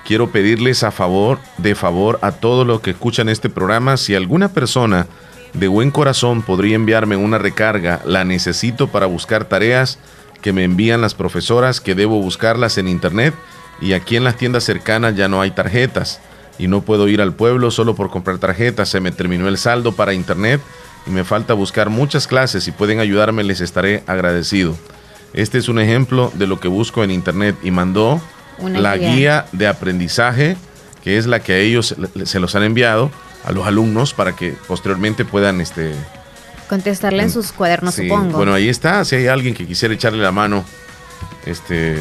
Quiero 0.07 0.31
pedirles 0.31 0.83
a 0.83 0.91
favor, 0.91 1.39
de 1.59 1.75
favor, 1.75 2.19
a 2.23 2.33
todos 2.33 2.67
los 2.67 2.81
que 2.81 2.91
escuchan 2.91 3.29
este 3.29 3.49
programa, 3.49 3.97
si 3.97 4.15
alguna 4.15 4.51
persona 4.51 5.07
de 5.55 5.69
buen 5.69 5.91
corazón 5.91 6.43
podría 6.43 6.77
enviarme 6.77 7.17
una 7.17 7.39
recarga, 7.39 8.03
la 8.05 8.25
necesito 8.25 8.89
para 8.89 9.07
buscar 9.07 9.45
tareas 9.45 9.99
que 10.45 10.53
me 10.53 10.63
envían 10.63 11.01
las 11.01 11.15
profesoras, 11.15 11.81
que 11.81 11.95
debo 11.95 12.21
buscarlas 12.21 12.77
en 12.77 12.87
internet 12.87 13.33
y 13.81 13.95
aquí 13.95 14.17
en 14.17 14.25
las 14.25 14.37
tiendas 14.37 14.63
cercanas 14.63 15.17
ya 15.17 15.27
no 15.27 15.41
hay 15.41 15.53
tarjetas 15.53 16.21
y 16.59 16.69
no 16.69 16.83
puedo 16.83 17.09
ir 17.09 17.23
al 17.23 17.33
pueblo 17.33 17.71
solo 17.71 17.95
por 17.95 18.11
comprar 18.11 18.37
tarjetas, 18.37 18.91
se 18.91 19.01
me 19.01 19.11
terminó 19.11 19.49
el 19.49 19.57
saldo 19.57 19.93
para 19.93 20.13
internet 20.13 20.61
y 21.07 21.11
me 21.13 21.25
falta 21.25 21.55
buscar 21.55 21.89
muchas 21.89 22.27
clases, 22.27 22.63
si 22.63 22.73
pueden 22.73 23.01
ayudarme 23.01 23.43
les 23.43 23.63
estaré 23.63 24.05
agradecido. 24.07 24.77
Este 25.33 25.57
es 25.57 25.71
un 25.71 25.79
ejemplo 25.79 26.31
de 26.35 26.47
lo 26.47 26.61
que 26.61 26.69
busco 26.69 27.03
en 27.03 27.11
internet 27.11 27.57
y 27.63 27.71
mandó 27.71 28.21
Una 28.59 28.81
la 28.81 28.99
guía. 28.99 29.15
guía. 29.15 29.47
de 29.53 29.67
aprendizaje, 29.67 30.59
que 31.03 31.17
es 31.17 31.25
la 31.25 31.41
que 31.41 31.55
a 31.55 31.59
ellos 31.59 31.97
se 32.25 32.39
los 32.39 32.55
han 32.55 32.65
enviado 32.65 33.11
a 33.47 33.53
los 33.53 33.67
alumnos 33.67 34.13
para 34.13 34.37
que 34.37 34.55
posteriormente 34.69 35.25
puedan 35.25 35.63
este 35.63 35.95
Contestarle 36.69 37.23
en 37.23 37.31
sus 37.31 37.53
cuadernos, 37.53 37.95
sí, 37.95 38.09
supongo. 38.09 38.39
Bueno, 38.39 38.55
ahí 38.55 38.69
está, 38.69 39.05
si 39.05 39.17
hay 39.17 39.27
alguien 39.27 39.55
que 39.55 39.67
quisiera 39.67 39.95
echarle 39.95 40.23
la 40.23 40.33
mano, 40.33 40.65
este 41.47 41.99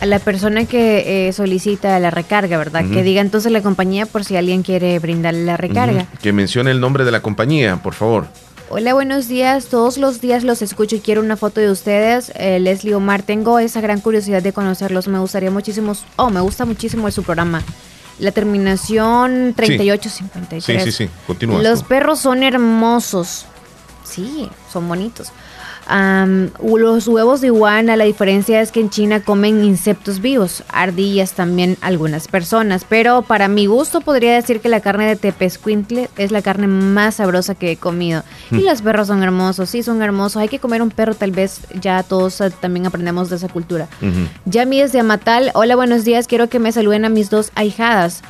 A 0.00 0.06
la 0.06 0.18
persona 0.18 0.64
que 0.64 1.28
eh, 1.28 1.32
solicita 1.32 1.98
la 1.98 2.10
recarga, 2.10 2.56
¿verdad? 2.58 2.84
Que 2.90 3.02
diga 3.02 3.20
entonces 3.20 3.52
la 3.52 3.62
compañía 3.62 4.06
por 4.06 4.24
si 4.24 4.36
alguien 4.36 4.62
quiere 4.62 4.98
brindarle 4.98 5.44
la 5.44 5.56
recarga. 5.56 6.06
Que 6.20 6.32
mencione 6.32 6.70
el 6.70 6.80
nombre 6.80 7.04
de 7.04 7.12
la 7.12 7.20
compañía, 7.20 7.76
por 7.76 7.94
favor. 7.94 8.26
Hola, 8.74 8.94
buenos 8.94 9.28
días. 9.28 9.66
Todos 9.66 9.98
los 9.98 10.22
días 10.22 10.44
los 10.44 10.62
escucho 10.62 10.96
y 10.96 11.00
quiero 11.00 11.20
una 11.20 11.36
foto 11.36 11.60
de 11.60 11.70
ustedes. 11.70 12.32
Eh, 12.36 12.58
Leslie 12.58 12.94
Omar, 12.94 13.22
tengo 13.22 13.58
esa 13.58 13.82
gran 13.82 14.00
curiosidad 14.00 14.42
de 14.42 14.54
conocerlos. 14.54 15.08
Me 15.08 15.18
gustaría 15.18 15.50
muchísimo, 15.50 15.92
oh, 16.16 16.30
me 16.30 16.40
gusta 16.40 16.64
muchísimo 16.64 17.10
su 17.10 17.22
programa. 17.22 17.62
La 18.18 18.30
terminación 18.32 19.54
3853. 19.56 20.64
Sí, 20.64 20.92
sí, 20.92 21.04
sí. 21.06 21.10
Continúa. 21.26 21.62
Los 21.62 21.82
perros 21.82 22.20
son 22.20 22.42
hermosos. 22.42 23.46
Sí, 24.04 24.48
son 24.72 24.88
bonitos. 24.88 25.32
Am, 25.94 26.48
los 26.74 27.06
huevos 27.06 27.42
de 27.42 27.48
iguana, 27.48 27.96
la 27.96 28.04
diferencia 28.04 28.62
es 28.62 28.72
que 28.72 28.80
en 28.80 28.88
China 28.88 29.20
comen 29.20 29.62
insectos 29.62 30.22
vivos, 30.22 30.64
ardillas 30.72 31.34
también 31.34 31.76
algunas 31.82 32.28
personas, 32.28 32.86
pero 32.88 33.20
para 33.20 33.46
mi 33.46 33.66
gusto 33.66 34.00
podría 34.00 34.32
decir 34.34 34.60
que 34.60 34.70
la 34.70 34.80
carne 34.80 35.06
de 35.06 35.16
tepezcuintle 35.16 36.08
es 36.16 36.30
la 36.32 36.40
carne 36.40 36.66
más 36.66 37.16
sabrosa 37.16 37.54
que 37.54 37.72
he 37.72 37.76
comido. 37.76 38.22
Y 38.50 38.54
Mm. 38.54 38.64
los 38.64 38.80
perros 38.80 39.08
son 39.08 39.22
hermosos, 39.22 39.68
sí 39.68 39.82
son 39.82 40.00
hermosos, 40.00 40.38
hay 40.38 40.48
que 40.48 40.60
comer 40.60 40.80
un 40.80 40.88
perro 40.90 41.14
tal 41.14 41.30
vez, 41.32 41.60
ya 41.78 42.02
todos 42.02 42.40
eh, 42.40 42.50
también 42.58 42.86
aprendemos 42.86 43.28
de 43.28 43.36
esa 43.36 43.48
cultura. 43.48 43.86
Yami 44.46 44.80
desde 44.80 44.98
Amatal, 45.00 45.50
hola 45.52 45.76
buenos 45.76 46.04
días, 46.04 46.26
quiero 46.26 46.48
que 46.48 46.58
me 46.58 46.72
saluden 46.72 47.04
a 47.04 47.10
mis 47.10 47.28
dos 47.28 47.52
ahijadas. 47.54 48.22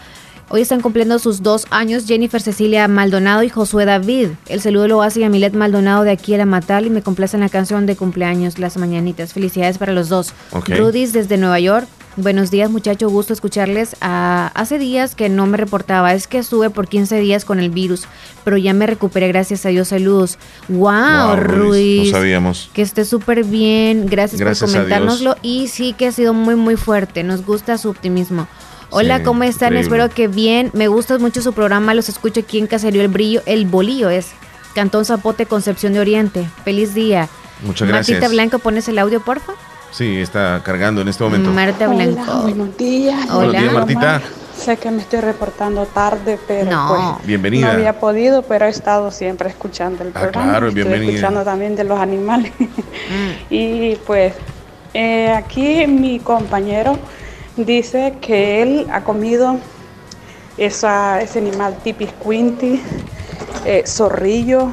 Hoy 0.55 0.61
están 0.61 0.83
cumpliendo 0.83 1.19
sus 1.19 1.43
dos 1.43 1.67
años 1.71 2.05
Jennifer 2.07 2.43
Cecilia 2.43 2.87
Maldonado 2.87 3.43
y 3.43 3.49
Josué 3.49 3.87
David. 3.87 4.33
El 4.51 4.61
saludo 4.61 4.87
lo 4.87 5.01
hace 5.01 5.21
Yamilet 5.21 5.55
Maldonado 5.55 6.05
de 6.05 6.11
aquí 6.11 6.35
a 6.35 6.37
la 6.37 6.45
Matal 6.45 6.85
y 6.85 6.91
me 6.91 7.01
complace 7.01 7.39
en 7.39 7.41
la 7.41 7.49
canción 7.49 7.87
de 7.87 7.97
cumpleaños 7.97 8.59
Las 8.59 8.77
Mañanitas. 8.77 9.33
Felicidades 9.33 9.79
para 9.79 9.95
los 9.95 10.11
dos. 10.11 10.35
Ok. 10.51 10.69
Rudis 10.77 11.15
desde 11.15 11.39
Nueva 11.39 11.59
York. 11.59 11.89
Buenos 12.17 12.51
días 12.51 12.71
muchachos, 12.71 13.11
gusto 13.11 13.33
escucharles. 13.33 13.97
Ah, 14.03 14.53
hace 14.55 14.79
días 14.79 15.15
que 15.15 15.31
no 15.31 15.47
me 15.47 15.57
reportaba, 15.57 16.13
es 16.13 16.27
que 16.27 16.37
estuve 16.37 16.69
por 16.69 16.87
15 16.87 17.19
días 17.21 17.47
con 17.47 17.59
el 17.59 17.71
virus, 17.71 18.05
pero 18.45 18.59
ya 18.59 18.75
me 18.75 18.87
recuperé, 18.87 19.29
gracias 19.29 19.65
a 19.65 19.71
Dios, 19.71 19.89
saludos. 19.89 20.37
Wow, 20.69 21.29
Wow, 21.29 21.37
Ruiz, 21.37 22.13
no 22.13 22.19
sabíamos. 22.19 22.69
Que 22.75 22.83
esté 22.83 23.07
súper 23.07 23.45
bien, 23.45 24.05
gracias, 24.05 24.39
Gracias 24.39 24.71
por 24.71 24.81
comentárnoslo 24.83 25.37
y 25.41 25.69
sí 25.69 25.95
que 25.95 26.09
ha 26.09 26.13
sido 26.13 26.35
muy 26.35 26.57
muy 26.57 26.77
fuerte, 26.77 27.23
nos 27.23 27.47
gusta 27.47 27.79
su 27.79 27.89
optimismo. 27.89 28.47
Hola, 28.93 29.19
Sí, 29.19 29.25
¿cómo 29.25 29.43
están? 29.45 29.69
increíble. 29.73 29.81
Espero 29.81 30.15
que 30.15 30.29
bien. 30.29 30.71
Me 30.75 30.89
gusta 30.89 31.19
mucho 31.19 31.41
su 31.43 31.53
programa. 31.53 31.95
Los 31.95 32.09
escucho 32.09 32.41
aquí 32.41 32.59
en 32.59 32.67
Caserío 32.67 33.03
El 33.03 33.09
Brillo. 33.09 33.43
El 33.47 33.67
Bolillo 33.67 34.11
es 34.11 34.33
Cantón 34.75 35.05
Zapote, 35.05 35.47
Concepción 35.47 35.93
de 35.95 36.01
Oriente. 36.01 36.47
Feliz 36.65 36.95
día. 36.95 37.29
Muchas 37.65 37.89
gracias. 37.89 38.17
Martita 38.21 38.33
Blanco, 38.33 38.59
¿pones 38.59 38.89
el 38.89 38.99
audio, 38.99 39.21
porfa? 39.21 39.53
Sí, 39.93 40.19
está 40.19 40.61
cargando 40.65 41.01
en 41.03 41.09
este 41.09 41.23
momento. 41.25 41.51
Marta 41.51 41.87
Blanco. 41.89 42.43
buenos 42.43 42.77
días. 42.77 43.33
Buenos 43.33 43.53
días, 43.53 43.73
Martita. 43.73 44.23
Sé 44.57 44.77
que 44.77 44.91
me 44.91 45.01
estoy 45.03 45.21
reportando 45.21 45.87
tarde, 45.87 46.39
pero 46.47 46.71
No. 46.71 47.15
pues 47.17 47.27
Bienvenida. 47.27 47.67
no 47.69 47.73
había 47.73 47.99
podido, 47.99 48.43
pero 48.43 48.67
he 48.67 48.69
estado 48.69 49.11
siempre 49.11 49.49
escuchando 49.49 50.03
el 50.05 50.11
Ah, 50.11 50.21
programa. 50.21 50.51
claro, 50.51 50.69
Estoy 50.69 50.83
bienvenida. 50.83 51.13
escuchando 51.13 51.43
también 51.45 51.75
de 51.77 51.85
los 51.85 51.99
animales. 51.99 52.53
y 53.51 53.97
pues 54.07 54.35
eh, 54.95 55.31
aquí 55.31 55.87
mi 55.87 56.21
compañero 56.21 56.99
dice 57.57 58.15
que 58.21 58.63
él 58.63 58.87
ha 58.93 59.03
comido 59.03 59.59
esa, 60.57 61.21
ese 61.23 61.39
animal 61.39 61.77
tipisquinti, 61.83 62.83
eh, 63.65 63.85
zorrillo 63.87 64.73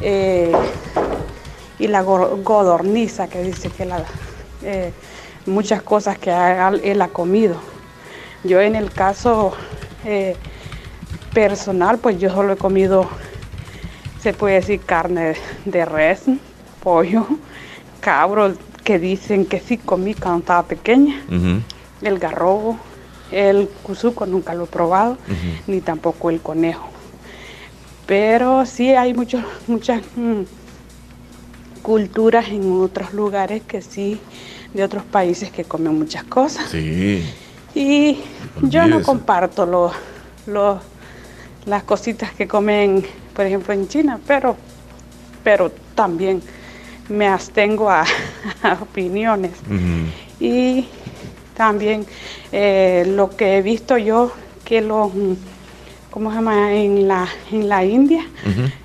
eh, 0.00 0.52
y 1.78 1.86
la 1.88 2.02
go- 2.02 2.38
godorniza, 2.42 3.28
que 3.28 3.42
dice 3.42 3.70
que 3.70 3.84
la, 3.84 4.04
eh, 4.62 4.92
muchas 5.46 5.82
cosas 5.82 6.18
que 6.18 6.30
él 6.82 7.02
ha 7.02 7.08
comido. 7.08 7.56
Yo 8.44 8.60
en 8.60 8.74
el 8.74 8.90
caso 8.92 9.52
personal, 11.34 11.98
pues 11.98 12.18
yo 12.18 12.30
solo 12.30 12.54
he 12.54 12.56
comido, 12.56 13.06
se 14.22 14.32
puede 14.32 14.56
decir, 14.56 14.80
carne 14.80 15.34
de 15.66 15.84
res, 15.84 16.22
pollo, 16.82 17.26
cabro, 18.00 18.54
que 18.90 18.98
dicen 18.98 19.46
que 19.46 19.60
sí 19.60 19.78
comí 19.78 20.14
cuando 20.14 20.40
estaba 20.40 20.64
pequeña, 20.64 21.22
el 22.02 22.18
garrobo, 22.18 22.76
el 23.30 23.68
cuzuco 23.84 24.26
nunca 24.26 24.52
lo 24.52 24.64
he 24.64 24.66
probado, 24.66 25.16
ni 25.68 25.80
tampoco 25.80 26.28
el 26.28 26.40
conejo. 26.40 26.88
Pero 28.04 28.66
sí 28.66 28.90
hay 28.90 29.14
muchos, 29.14 29.44
muchas 29.68 30.02
mm, 30.16 30.40
culturas 31.82 32.48
en 32.48 32.80
otros 32.80 33.14
lugares 33.14 33.62
que 33.62 33.80
sí, 33.80 34.18
de 34.74 34.82
otros 34.82 35.04
países 35.04 35.52
que 35.52 35.62
comen 35.62 35.96
muchas 35.96 36.24
cosas. 36.24 36.68
Sí. 36.68 37.24
Y 37.76 38.18
yo 38.62 38.88
no 38.88 39.02
comparto 39.02 39.66
comparto 39.66 39.66
los, 39.66 39.92
los, 40.48 40.82
las 41.64 41.84
cositas 41.84 42.32
que 42.32 42.48
comen, 42.48 43.06
por 43.36 43.46
ejemplo, 43.46 43.72
en 43.72 43.86
China, 43.86 44.18
pero, 44.26 44.56
pero 45.44 45.70
también 45.94 46.42
me 47.10 47.26
abstengo 47.26 47.90
a, 47.90 48.04
a 48.62 48.72
opiniones. 48.80 49.52
Y 50.40 50.86
también 51.54 52.06
eh, 52.52 53.04
lo 53.06 53.36
que 53.36 53.58
he 53.58 53.62
visto 53.62 53.98
yo, 53.98 54.32
que 54.64 54.80
los, 54.80 55.10
¿cómo 56.10 56.30
se 56.30 56.36
llama? 56.36 56.72
En 56.72 57.06
la, 57.06 57.28
en 57.52 57.68
la 57.68 57.84
India, 57.84 58.24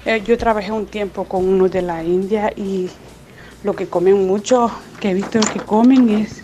eh, 0.06 0.22
yo 0.26 0.38
trabajé 0.38 0.72
un 0.72 0.86
tiempo 0.86 1.24
con 1.26 1.48
uno 1.48 1.70
de 1.70 1.82
la 1.82 2.04
India 2.04 2.52
y 2.56 2.90
lo 3.64 3.74
que 3.74 3.88
comen 3.88 4.28
mucho, 4.28 4.70
que 5.00 5.12
he 5.12 5.14
visto 5.14 5.40
que 5.40 5.60
comen 5.60 6.10
es 6.10 6.42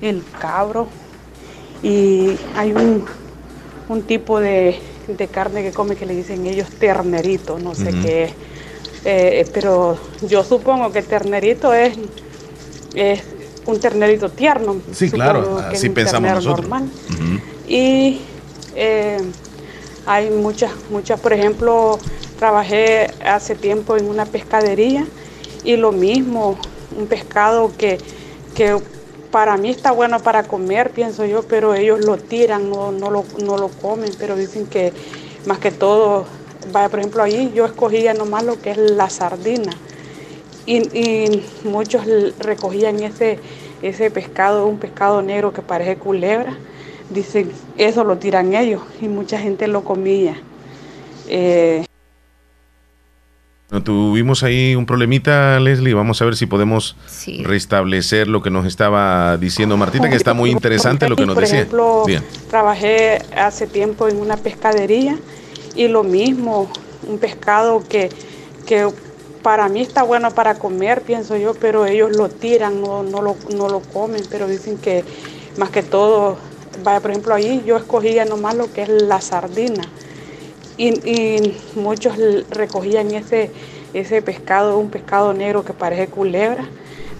el 0.00 0.22
cabro 0.40 0.88
y 1.82 2.30
hay 2.56 2.72
un, 2.72 3.04
un 3.88 4.02
tipo 4.02 4.40
de, 4.40 4.78
de 5.06 5.28
carne 5.28 5.62
que 5.62 5.72
come 5.72 5.96
que 5.96 6.06
le 6.06 6.14
dicen 6.14 6.46
ellos 6.46 6.68
ternerito, 6.70 7.58
no 7.58 7.74
sé 7.74 7.90
qué 8.02 8.24
es. 8.24 8.32
Eh, 9.04 9.46
pero 9.52 9.98
yo 10.22 10.42
supongo 10.42 10.90
que 10.90 11.02
ternerito 11.02 11.72
es, 11.74 11.96
es 12.94 13.22
un 13.66 13.78
ternerito 13.80 14.30
tierno. 14.30 14.76
Sí, 14.92 15.10
claro, 15.10 15.58
así 15.58 15.90
pensamos 15.90 16.32
nosotros. 16.32 16.68
normal. 16.68 16.90
Y 17.68 18.20
eh, 18.74 19.18
hay 20.06 20.30
muchas, 20.30 20.72
muchas, 20.90 21.20
por 21.20 21.32
ejemplo, 21.32 21.98
trabajé 22.38 23.08
hace 23.24 23.54
tiempo 23.54 23.96
en 23.96 24.08
una 24.08 24.26
pescadería 24.26 25.06
y 25.64 25.76
lo 25.76 25.92
mismo, 25.92 26.58
un 26.96 27.06
pescado 27.06 27.72
que, 27.76 27.98
que 28.54 28.76
para 29.30 29.56
mí 29.56 29.70
está 29.70 29.92
bueno 29.92 30.20
para 30.20 30.44
comer, 30.44 30.90
pienso 30.90 31.24
yo, 31.24 31.42
pero 31.42 31.74
ellos 31.74 32.04
lo 32.04 32.18
tiran, 32.18 32.70
no, 32.70 32.92
no, 32.92 33.10
lo, 33.10 33.24
no 33.42 33.56
lo 33.58 33.68
comen, 33.68 34.10
pero 34.18 34.36
dicen 34.36 34.66
que 34.66 34.92
más 35.46 35.58
que 35.58 35.70
todo, 35.70 36.26
vaya, 36.72 36.88
por 36.88 36.98
ejemplo, 37.00 37.22
ahí 37.22 37.52
yo 37.54 37.64
escogía 37.66 38.14
nomás 38.14 38.44
lo 38.44 38.60
que 38.60 38.70
es 38.72 38.78
la 38.78 39.08
sardina 39.10 39.72
y, 40.66 40.76
y 40.98 41.44
muchos 41.64 42.02
recogían 42.38 43.00
ese, 43.02 43.38
ese 43.82 44.10
pescado, 44.10 44.66
un 44.66 44.78
pescado 44.78 45.22
negro 45.22 45.52
que 45.52 45.62
parece 45.62 45.96
culebra, 45.96 46.54
dicen, 47.10 47.50
eso 47.76 48.04
lo 48.04 48.16
tiran 48.16 48.54
ellos 48.54 48.82
y 49.00 49.08
mucha 49.08 49.38
gente 49.38 49.66
lo 49.68 49.84
comía. 49.84 50.36
Eh, 51.28 51.84
No, 53.70 53.82
tuvimos 53.82 54.42
ahí 54.42 54.74
un 54.76 54.86
problemita, 54.86 55.58
Leslie. 55.58 55.94
Vamos 55.94 56.20
a 56.22 56.24
ver 56.26 56.36
si 56.36 56.46
podemos 56.46 56.96
restablecer 57.42 58.28
lo 58.28 58.40
que 58.40 58.50
nos 58.50 58.66
estaba 58.66 59.36
diciendo 59.36 59.76
Martita, 59.76 60.08
que 60.08 60.16
está 60.16 60.32
muy 60.34 60.50
interesante 60.50 61.08
lo 61.08 61.16
que 61.16 61.26
nos 61.26 61.34
por 61.34 61.42
decía. 61.42 61.60
ejemplo, 61.60 62.04
Bien. 62.06 62.22
trabajé 62.50 63.18
hace 63.36 63.66
tiempo 63.66 64.06
en 64.08 64.18
una 64.18 64.36
pescadería 64.36 65.18
y 65.74 65.88
lo 65.88 66.02
mismo, 66.04 66.68
un 67.06 67.18
pescado 67.18 67.84
que, 67.88 68.10
que 68.66 68.90
para 69.42 69.68
mí 69.68 69.80
está 69.82 70.02
bueno 70.02 70.34
para 70.34 70.58
comer, 70.58 71.02
pienso 71.02 71.36
yo, 71.36 71.54
pero 71.54 71.86
ellos 71.86 72.10
lo 72.10 72.30
tiran, 72.30 72.80
no, 72.80 73.02
no, 73.02 73.20
lo, 73.22 73.36
no 73.50 73.68
lo 73.68 73.80
comen, 73.80 74.26
pero 74.30 74.48
dicen 74.48 74.78
que 74.78 75.04
más 75.56 75.70
que 75.70 75.82
todo, 75.82 76.38
vaya, 76.82 77.00
por 77.00 77.10
ejemplo, 77.10 77.34
ahí 77.34 77.62
yo 77.66 77.76
escogía 77.76 78.24
nomás 78.24 78.54
lo 78.56 78.72
que 78.72 78.82
es 78.82 78.88
la 78.88 79.20
sardina 79.20 79.90
y, 80.76 80.88
y 81.08 81.56
muchos 81.74 82.16
recogían 82.50 83.12
ese, 83.14 83.50
ese 83.92 84.22
pescado, 84.22 84.78
un 84.78 84.90
pescado 84.90 85.32
negro 85.34 85.64
que 85.64 85.72
parece 85.72 86.08
culebra, 86.08 86.66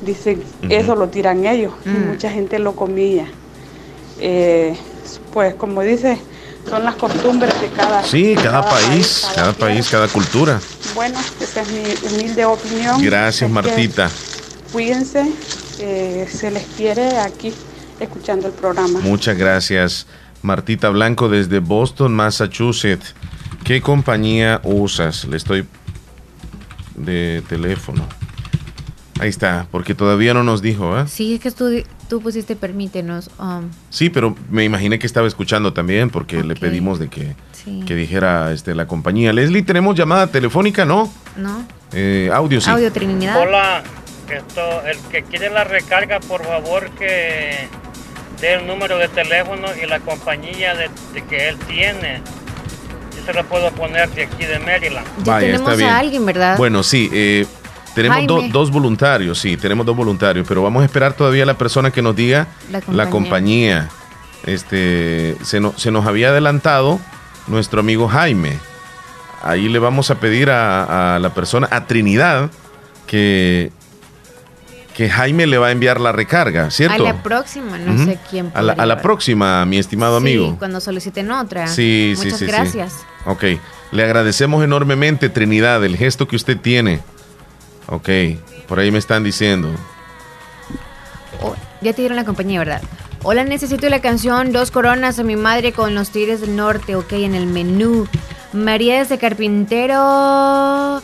dicen, 0.01 0.45
eso 0.69 0.97
lo 0.97 1.09
tiran 1.09 1.45
ellos 1.47 1.73
y 1.85 1.89
Mm. 1.89 2.07
mucha 2.09 2.31
gente 2.31 2.59
lo 2.59 2.75
comía. 2.75 3.27
Eh, 4.19 4.75
pues 5.33 5.55
como 5.55 5.83
dice, 5.83 6.19
son 6.69 6.85
las 6.85 6.95
costumbres 6.97 7.61
de 7.61 7.69
cada 7.69 8.03
Sí, 8.03 8.35
cada 8.43 8.69
país, 8.69 9.27
cada 9.35 9.53
país, 9.53 9.89
cada 9.89 10.09
cultura. 10.09 10.61
Bueno, 10.95 11.19
esa 11.41 11.63
es 11.63 11.69
mi 11.71 11.83
humilde 12.09 12.45
opinión. 12.45 13.03
Gracias, 13.03 13.51
Martita. 13.51 14.11
Cuídense, 14.73 15.33
eh, 15.79 16.29
se 16.31 16.51
les 16.51 16.65
quiere 16.77 17.19
aquí 17.19 17.53
escuchando 18.01 18.47
el 18.47 18.53
programa. 18.53 19.01
Muchas 19.01 19.37
gracias, 19.37 20.07
Martita 20.43 20.89
Blanco 20.89 21.29
desde 21.29 21.61
Boston, 21.61 22.15
Massachusetts. 22.15 23.15
¿Qué 23.65 23.81
compañía 23.81 24.61
usas? 24.65 25.25
Le 25.25 25.37
estoy 25.37 25.67
de 26.97 27.43
teléfono. 27.49 28.07
Ahí 29.25 29.31
está, 29.31 29.67
porque 29.71 29.95
todavía 29.95 30.35
no 30.35 30.45
nos 30.45 30.61
dijo, 30.61 30.99
¿eh? 30.99 31.05
Sí, 31.09 31.33
es 31.37 31.41
que 31.41 31.51
tú, 31.51 31.83
tú 32.11 32.21
pusiste 32.21 32.57
permítenos. 32.57 33.31
um, 33.39 33.71
Sí, 33.89 34.11
pero 34.11 34.37
me 34.51 34.65
imaginé 34.65 34.99
que 34.99 35.07
estaba 35.07 35.27
escuchando 35.27 35.73
también 35.73 36.11
porque 36.11 36.43
le 36.45 36.55
pedimos 36.55 36.99
de 36.99 37.09
que, 37.09 37.35
Sí. 37.53 37.83
que 37.87 37.95
dijera 37.95 38.53
este, 38.53 38.75
la 38.75 38.87
compañía. 38.87 39.33
Leslie, 39.33 39.63
¿tenemos 39.63 39.97
llamada 39.97 40.27
telefónica? 40.27 40.85
No. 40.85 41.11
¿no? 41.39 41.65
Eh, 41.95 42.29
audio 42.35 42.61
sí. 42.61 42.69
Audio 42.69 42.93
Trinidad. 42.93 43.41
Hola, 43.41 43.83
esto, 44.29 44.61
el 44.87 44.99
que 45.11 45.23
quiere 45.23 45.49
la 45.49 45.65
recarga, 45.65 46.21
por 46.21 46.45
favor 46.45 46.91
que 46.91 47.67
dé 48.43 48.55
el 48.57 48.67
número 48.67 48.99
de 48.99 49.09
teléfono 49.09 49.69
y 49.83 49.87
la 49.87 50.01
compañía 50.01 50.75
de, 50.75 50.91
de 51.15 51.25
que 51.25 51.49
él 51.49 51.57
tiene. 51.67 52.21
Yo 53.17 53.25
se 53.25 53.33
lo 53.33 53.43
puedo 53.47 53.71
poner 53.71 54.11
de 54.11 54.25
aquí 54.25 54.45
de 54.45 54.59
Maryland. 54.59 55.07
Vaya, 55.25 55.47
tenemos 55.47 55.63
está 55.71 55.77
bien. 55.77 55.89
a 55.89 55.99
alguien, 55.99 56.27
¿verdad? 56.27 56.59
Bueno, 56.59 56.83
sí, 56.83 57.09
eh, 57.11 57.47
tenemos 57.95 58.27
do- 58.27 58.43
dos 58.51 58.71
voluntarios, 58.71 59.39
sí, 59.39 59.57
tenemos 59.57 59.85
dos 59.87 59.97
voluntarios, 59.97 60.47
pero 60.49 60.63
vamos 60.63 60.83
a 60.83 60.85
esperar 60.87 61.13
todavía 61.15 61.45
a 61.45 61.47
la 61.47 61.57
persona 61.59 61.91
que 61.91 62.03
nos 62.03 62.15
diga 62.17 62.47
La 62.71 62.81
la 62.91 63.11
compañía. 63.11 63.89
Este, 64.47 65.37
se, 65.43 65.61
no- 65.61 65.73
se 65.77 65.91
nos 65.91 66.07
había 66.07 66.29
adelantado 66.29 67.01
nuestro 67.47 67.81
amigo 67.81 68.09
Jaime. 68.09 68.59
Ahí 69.43 69.69
le 69.69 69.79
vamos 69.79 70.11
a 70.11 70.17
pedir 70.17 70.51
a, 70.51 71.17
a 71.17 71.19
la 71.19 71.35
persona, 71.35 71.69
a 71.71 71.87
Trinidad, 71.87 72.51
que, 73.07 73.73
que 74.95 75.09
Jaime 75.11 75.47
le 75.47 75.59
va 75.59 75.69
a 75.69 75.71
enviar 75.71 76.01
la 76.01 76.13
recarga, 76.13 76.71
¿cierto? 76.71 76.95
A 76.95 77.13
la 77.13 77.23
próxima, 77.23 77.79
no 77.79 78.05
sé 78.05 78.19
quién. 78.31 78.51
A 78.55 78.63
la, 78.63 78.73
a 78.75 78.87
la 78.87 79.01
próxima, 79.03 79.65
mi 79.67 79.79
estimado 79.79 80.19
Sí, 80.21 80.27
amigo. 80.27 80.57
cuando 80.59 80.81
soliciten 80.81 81.31
otra. 81.31 81.67
Sí, 81.67 82.15
sí, 82.17 82.25
Muchas 82.25 82.39
sí, 82.39 82.45
sí. 82.47 82.51
gracias. 82.51 82.95
Ok, 83.27 83.45
le 83.93 84.03
agradecemos 84.05 84.63
enormemente, 84.65 85.29
Trinidad, 85.29 85.85
el 85.85 85.97
gesto 85.97 86.27
que 86.29 86.37
usted 86.37 86.59
tiene. 86.59 87.01
Ok, 87.89 88.09
por 88.67 88.79
ahí 88.79 88.91
me 88.91 88.99
están 88.99 89.25
diciendo. 89.25 89.71
Ya 91.81 91.93
te 91.93 92.03
dieron 92.03 92.17
la 92.17 92.25
compañía, 92.25 92.61
¿verdad? 92.61 92.83
Hola, 93.23 93.45
necesito 93.45 93.89
la 93.89 94.01
canción 94.01 94.53
Dos 94.53 94.71
Coronas 94.71 95.19
a 95.19 95.25
mi 95.25 95.37
madre 95.37 95.73
con 95.73 95.95
los 95.95 96.11
Tigres 96.11 96.41
del 96.41 96.57
Norte, 96.57 96.97
ok, 96.97 97.13
en 97.13 97.35
el 97.35 97.47
menú. 97.47 98.07
María 98.53 98.99
desde 98.99 99.19
Carpintero. 99.19 101.03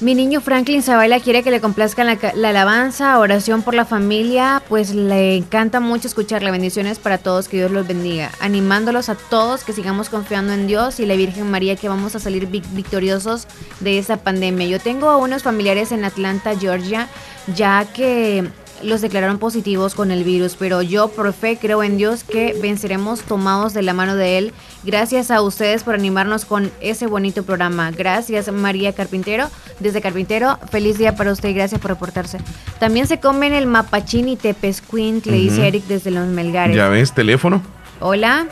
Mi 0.00 0.14
niño 0.14 0.40
Franklin 0.40 0.82
Zabaila 0.82 1.20
quiere 1.20 1.42
que 1.42 1.50
le 1.50 1.60
complazcan 1.60 2.06
la, 2.06 2.18
la 2.34 2.48
alabanza, 2.50 3.18
oración 3.18 3.62
por 3.62 3.74
la 3.74 3.84
familia, 3.84 4.60
pues 4.68 4.92
le 4.92 5.36
encanta 5.36 5.80
mucho 5.80 6.08
escucharla. 6.08 6.50
Bendiciones 6.50 6.98
para 6.98 7.16
todos, 7.16 7.48
que 7.48 7.58
Dios 7.58 7.70
los 7.70 7.86
bendiga. 7.86 8.30
Animándolos 8.40 9.08
a 9.08 9.14
todos 9.14 9.64
que 9.64 9.72
sigamos 9.72 10.08
confiando 10.10 10.52
en 10.52 10.66
Dios 10.66 11.00
y 11.00 11.06
la 11.06 11.14
Virgen 11.14 11.50
María 11.50 11.76
que 11.76 11.88
vamos 11.88 12.14
a 12.16 12.18
salir 12.18 12.48
vic- 12.48 12.68
victoriosos 12.72 13.46
de 13.80 13.98
esta 13.98 14.16
pandemia. 14.18 14.66
Yo 14.66 14.80
tengo 14.80 15.08
a 15.08 15.16
unos 15.16 15.42
familiares 15.44 15.90
en 15.92 16.04
Atlanta, 16.04 16.54
Georgia, 16.58 17.08
ya 17.54 17.86
que 17.86 18.44
los 18.84 19.00
declararon 19.00 19.38
positivos 19.38 19.94
con 19.94 20.10
el 20.10 20.24
virus, 20.24 20.56
pero 20.58 20.82
yo 20.82 21.08
por 21.08 21.32
fe 21.32 21.58
creo 21.60 21.82
en 21.82 21.96
Dios 21.96 22.24
que 22.24 22.56
venceremos 22.60 23.22
tomados 23.22 23.74
de 23.74 23.82
la 23.82 23.92
mano 23.92 24.14
de 24.14 24.38
Él. 24.38 24.52
Gracias 24.84 25.30
a 25.30 25.40
ustedes 25.40 25.82
por 25.82 25.94
animarnos 25.94 26.44
con 26.44 26.70
ese 26.80 27.06
bonito 27.06 27.42
programa. 27.42 27.90
Gracias 27.90 28.52
María 28.52 28.92
Carpintero. 28.92 29.48
Desde 29.80 30.00
Carpintero, 30.00 30.58
feliz 30.70 30.98
día 30.98 31.16
para 31.16 31.32
usted 31.32 31.48
y 31.48 31.54
gracias 31.54 31.80
por 31.80 31.90
reportarse. 31.90 32.38
También 32.78 33.06
se 33.06 33.18
comen 33.18 33.52
el 33.54 33.66
mapachín 33.66 34.28
y 34.28 34.36
tepesquint, 34.36 35.26
le 35.26 35.36
dice. 35.36 35.66
Eric 35.66 35.84
desde 35.86 36.10
Los 36.10 36.26
Melgares. 36.26 36.76
¿Ya 36.76 36.88
ves 36.88 37.12
teléfono? 37.12 37.62
Hola. 38.00 38.46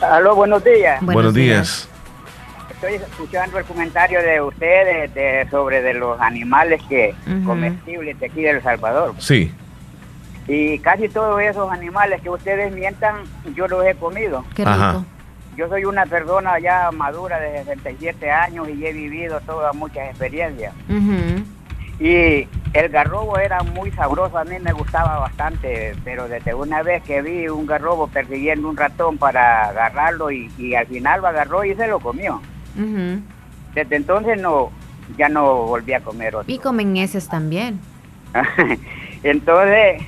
Aló, 0.00 0.34
buenos 0.34 0.62
días. 0.62 1.00
Buenos, 1.02 1.34
días. 1.34 1.88
Estoy 2.84 3.08
escuchando 3.08 3.58
el 3.58 3.64
comentario 3.64 4.20
de 4.20 4.42
ustedes 4.42 5.14
de, 5.14 5.46
sobre 5.50 5.80
de 5.80 5.94
los 5.94 6.20
animales 6.20 6.82
que 6.86 7.14
comestibles 7.46 8.20
de 8.20 8.26
aquí 8.26 8.42
de 8.42 8.50
El 8.50 8.62
Salvador. 8.62 9.14
Sí. 9.16 9.50
Y 10.46 10.78
casi 10.80 11.08
todos 11.08 11.40
esos 11.40 11.72
animales 11.72 12.20
que 12.20 12.28
ustedes 12.28 12.74
mientan, 12.74 13.22
yo 13.54 13.66
los 13.68 13.86
he 13.86 13.94
comido. 13.94 14.44
Qué 14.54 14.64
Ajá. 14.64 15.02
Yo 15.56 15.66
soy 15.70 15.86
una 15.86 16.04
persona 16.04 16.58
ya 16.58 16.90
madura 16.92 17.40
de 17.40 17.64
67 17.64 18.30
años 18.30 18.68
y 18.68 18.84
he 18.84 18.92
vivido 18.92 19.40
todas 19.40 19.74
muchas 19.74 20.10
experiencias. 20.10 20.74
Y 21.98 22.46
el 22.74 22.88
garrobo 22.90 23.38
era 23.38 23.62
muy 23.62 23.92
sabroso, 23.92 24.36
a 24.36 24.44
mí 24.44 24.58
me 24.60 24.72
gustaba 24.72 25.20
bastante, 25.20 25.94
pero 26.04 26.28
desde 26.28 26.52
una 26.52 26.82
vez 26.82 27.02
que 27.04 27.22
vi 27.22 27.48
un 27.48 27.66
garrobo 27.66 28.08
persiguiendo 28.08 28.68
un 28.68 28.76
ratón 28.76 29.16
para 29.16 29.70
agarrarlo 29.70 30.30
y, 30.30 30.52
y 30.58 30.74
al 30.74 30.86
final 30.86 31.22
lo 31.22 31.28
agarró 31.28 31.64
y 31.64 31.74
se 31.76 31.86
lo 31.86 31.98
comió. 31.98 32.42
Desde 32.74 33.96
entonces 33.96 34.40
no, 34.40 34.70
ya 35.16 35.28
no 35.28 35.64
volví 35.64 35.92
a 35.92 36.00
comer 36.00 36.36
otro. 36.36 36.52
Y 36.52 36.58
comen 36.58 36.96
heces 36.96 37.28
también. 37.28 37.80
Entonces, 39.22 40.02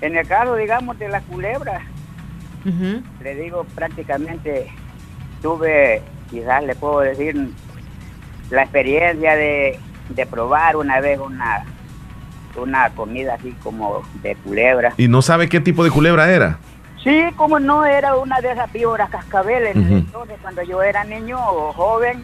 en 0.00 0.16
el 0.16 0.26
caso, 0.26 0.56
digamos, 0.56 0.98
de 0.98 1.08
las 1.08 1.22
culebras, 1.24 1.82
Ujú. 2.64 3.02
le 3.22 3.34
digo 3.34 3.64
prácticamente, 3.74 4.68
tuve, 5.42 6.02
quizás 6.30 6.64
le 6.64 6.74
puedo 6.74 7.00
decir, 7.00 7.50
la 8.50 8.62
experiencia 8.62 9.36
de, 9.36 9.78
de 10.08 10.26
probar 10.26 10.76
una 10.76 11.00
vez 11.00 11.18
una, 11.18 11.64
una 12.56 12.90
comida 12.90 13.34
así 13.34 13.52
como 13.62 14.02
de 14.22 14.36
culebra. 14.36 14.94
¿Y 14.96 15.08
no 15.08 15.20
sabe 15.22 15.48
qué 15.48 15.60
tipo 15.60 15.84
de 15.84 15.90
culebra 15.90 16.30
era? 16.30 16.58
Sí, 17.04 17.22
como 17.36 17.60
no 17.60 17.84
era 17.84 18.16
una 18.16 18.40
de 18.40 18.52
esas 18.52 18.72
víboras 18.72 19.10
cascabeles. 19.10 19.76
Entonces, 19.76 20.38
cuando 20.40 20.62
yo 20.62 20.82
era 20.82 21.04
niño 21.04 21.38
o 21.38 21.70
joven, 21.74 22.22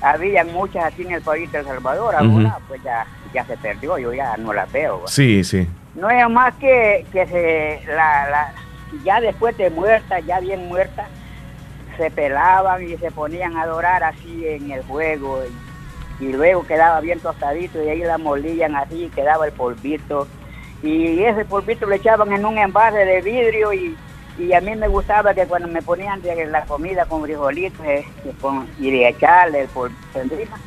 había 0.00 0.42
muchas 0.44 0.86
aquí 0.86 1.02
en 1.02 1.12
el 1.12 1.22
país 1.22 1.52
de 1.52 1.58
El 1.58 1.66
Salvador. 1.66 2.14
Ahora, 2.14 2.58
pues 2.66 2.82
ya, 2.82 3.06
ya 3.34 3.44
se 3.44 3.58
perdió, 3.58 3.98
yo 3.98 4.14
ya 4.14 4.38
no 4.38 4.54
la 4.54 4.64
veo. 4.64 5.02
¿va? 5.02 5.08
Sí, 5.08 5.44
sí. 5.44 5.68
No 5.94 6.08
es 6.08 6.26
más 6.30 6.54
que, 6.54 7.04
que 7.12 7.26
se, 7.26 7.82
la, 7.86 8.30
la, 8.30 8.54
ya 9.04 9.20
después 9.20 9.54
de 9.58 9.68
muerta, 9.68 10.18
ya 10.20 10.40
bien 10.40 10.66
muerta, 10.66 11.06
se 11.98 12.10
pelaban 12.10 12.88
y 12.88 12.96
se 12.96 13.10
ponían 13.10 13.58
a 13.58 13.62
adorar 13.62 14.02
así 14.02 14.48
en 14.48 14.70
el 14.70 14.82
juego. 14.84 15.42
Y, 16.20 16.24
y 16.24 16.32
luego 16.32 16.66
quedaba 16.66 17.00
bien 17.00 17.20
tostadito 17.20 17.82
y 17.84 17.88
ahí 17.90 17.98
la 17.98 18.16
molían 18.16 18.76
así, 18.76 19.10
quedaba 19.14 19.44
el 19.44 19.52
polvito. 19.52 20.26
Y 20.82 21.22
ese 21.22 21.44
polvito 21.44 21.84
lo 21.84 21.94
echaban 21.94 22.32
en 22.32 22.46
un 22.46 22.56
envase 22.56 23.04
de 23.04 23.20
vidrio 23.20 23.74
y, 23.74 23.94
y 24.38 24.52
a 24.52 24.60
mí 24.60 24.74
me 24.76 24.88
gustaba 24.88 25.34
que 25.34 25.46
cuando 25.46 25.68
me 25.68 25.82
ponían 25.82 26.20
la 26.50 26.62
comida 26.64 27.04
con 27.06 27.22
frijolitos 27.22 27.84
eh, 27.86 28.04
y, 28.24 28.30
con- 28.40 28.66
y 28.78 28.90
de 28.90 29.08
echarle 29.08 29.66
encima, 30.14 30.58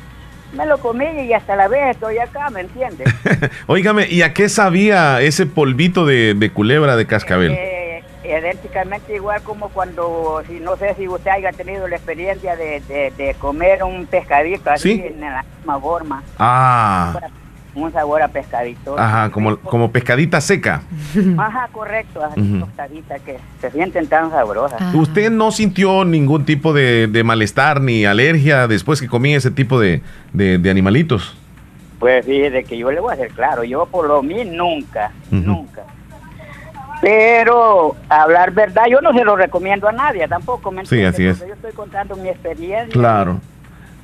me 0.52 0.64
lo 0.66 0.78
comí 0.78 1.04
y 1.22 1.32
hasta 1.32 1.56
la 1.56 1.68
vez 1.68 1.90
estoy 1.96 2.18
acá, 2.18 2.48
¿me 2.50 2.60
entiendes? 2.60 3.08
Óigame, 3.66 4.06
¿y 4.08 4.22
a 4.22 4.32
qué 4.32 4.48
sabía 4.48 5.20
ese 5.20 5.44
polvito 5.46 6.06
de, 6.06 6.34
de 6.34 6.50
culebra 6.50 6.96
de 6.96 7.06
cascabel? 7.06 7.52
Eh, 7.52 8.02
idénticamente 8.24 9.14
igual 9.14 9.42
como 9.42 9.68
cuando, 9.68 10.42
si 10.46 10.54
no 10.60 10.76
sé 10.76 10.94
si 10.96 11.06
usted 11.08 11.30
haya 11.30 11.52
tenido 11.52 11.86
la 11.88 11.96
experiencia 11.96 12.56
de, 12.56 12.80
de- 12.88 13.12
de 13.16 13.34
comer 13.34 13.82
un 13.84 14.06
pescadito 14.06 14.70
así 14.70 14.94
Sí. 14.96 15.04
en 15.06 15.20
la 15.20 15.44
misma 15.58 15.80
forma, 15.80 16.22
Ah, 16.38 17.14
un 17.76 17.92
sabor 17.92 18.22
a 18.22 18.28
pescadito. 18.28 18.98
ajá, 18.98 19.30
como, 19.30 19.56
como 19.58 19.90
pescadita 19.92 20.40
seca. 20.40 20.82
Ajá, 21.36 21.68
correcto, 21.72 22.22
así 22.24 22.58
tostadita 22.58 23.18
que 23.20 23.38
se 23.60 23.70
sienten 23.70 24.06
tan 24.06 24.30
sabrosas. 24.30 24.80
¿Usted 24.94 25.30
no 25.30 25.50
sintió 25.52 26.04
ningún 26.04 26.44
tipo 26.44 26.72
de, 26.72 27.06
de 27.06 27.22
malestar 27.24 27.80
ni 27.80 28.04
alergia 28.06 28.66
después 28.66 29.00
que 29.00 29.08
comía 29.08 29.36
ese 29.36 29.50
tipo 29.50 29.78
de, 29.78 30.00
de- 30.32 30.58
de 30.58 30.70
animalitos? 30.70 31.36
Pues 31.98 32.24
fíjese 32.26 32.64
que 32.64 32.76
yo 32.78 32.90
le 32.90 33.00
voy 33.00 33.10
a 33.10 33.14
hacer 33.14 33.30
claro, 33.30 33.64
yo 33.64 33.86
por 33.86 34.06
lo 34.06 34.22
mí 34.22 34.44
nunca, 34.44 35.12
nunca. 35.30 35.82
Pero 37.00 37.94
hablar 38.08 38.52
verdad, 38.52 38.84
yo 38.90 39.00
no 39.02 39.12
se 39.12 39.22
lo 39.24 39.36
recomiendo 39.36 39.86
a 39.88 39.92
nadie 39.92 40.26
tampoco, 40.28 40.70
¿me 40.72 40.84
Sí, 40.86 41.04
así 41.04 41.26
es. 41.26 41.38
Yo 41.40 41.52
estoy 41.52 41.72
contando 41.72 42.16
mi 42.16 42.28
experiencia. 42.28 42.92
Claro. 42.92 43.38
Y, 43.42 43.55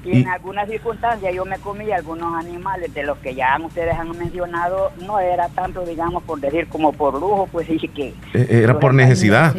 Y- 0.04 0.22
en 0.22 0.28
algunas 0.28 0.68
circunstancias 0.68 1.32
yo 1.34 1.44
me 1.44 1.58
comí 1.58 1.90
algunos 1.92 2.34
animales 2.44 2.92
de 2.94 3.04
los 3.04 3.18
que 3.18 3.34
ya 3.34 3.56
ustedes 3.64 3.94
han 3.96 4.10
mencionado, 4.18 4.90
no 5.06 5.18
era 5.20 5.48
tanto, 5.48 5.84
digamos, 5.86 6.22
por 6.24 6.40
decir 6.40 6.66
como 6.68 6.92
por 6.92 7.14
lujo, 7.14 7.48
pues 7.52 7.66
sí 7.68 7.78
que 7.88 8.14
Eh, 8.34 8.46
Era 8.62 8.78
por 8.80 8.94
necesidad. 8.94 9.54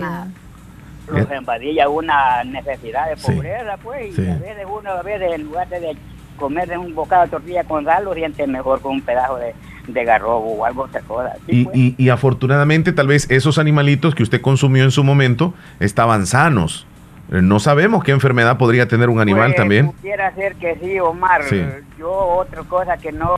los 1.07 1.27
invadía 1.31 1.89
una 1.89 2.43
necesidad 2.43 3.09
de 3.09 3.17
Sí. 3.17 3.31
pobreza, 3.31 3.77
pues, 3.83 4.15
Sí. 4.15 4.21
y 4.21 4.29
a 4.29 4.35
veces 4.35 4.65
uno, 4.69 4.89
a 4.91 5.01
veces 5.01 5.33
en 5.33 5.43
lugar 5.43 5.67
de 5.69 5.95
comer 6.37 6.67
de 6.67 6.77
un 6.77 6.95
bocado 6.95 7.23
de 7.23 7.29
tortilla 7.29 7.63
con 7.63 7.85
sal, 7.85 8.05
lo 8.05 8.13
siente 8.13 8.47
mejor 8.47 8.81
con 8.81 8.93
un 8.93 9.01
pedazo 9.01 9.37
de, 9.37 9.53
de 9.87 10.05
garrobo 10.05 10.53
o 10.55 10.65
algo 10.65 10.83
otra 10.83 11.01
cosa. 11.01 11.33
Sí, 11.45 11.61
Y, 11.61 11.63
pues. 11.65 11.75
y- 11.77 11.95
y 11.97 12.09
afortunadamente 12.09 12.91
tal 12.93 13.07
vez 13.07 13.29
esos 13.29 13.57
animalitos 13.59 14.15
que 14.15 14.23
usted 14.23 14.41
consumió 14.41 14.83
en 14.83 14.91
su 14.91 15.03
momento 15.03 15.53
estaban 15.79 16.25
sanos. 16.25 16.87
Eh, 17.33 17.41
No 17.41 17.59
sabemos 17.59 18.03
qué 18.03 18.11
enfermedad 18.11 18.57
podría 18.57 18.87
tener 18.87 19.09
un 19.09 19.19
animal 19.19 19.47
Pues, 19.47 19.57
también. 19.57 19.91
Pudiera 19.91 20.33
ser 20.35 20.55
que 20.55 20.77
sí, 20.81 20.99
Omar. 20.99 21.43
Sí. 21.49 21.61
Yo 21.99 22.11
otra 22.11 22.63
cosa 22.63 22.95
que 22.97 23.11
no... 23.11 23.35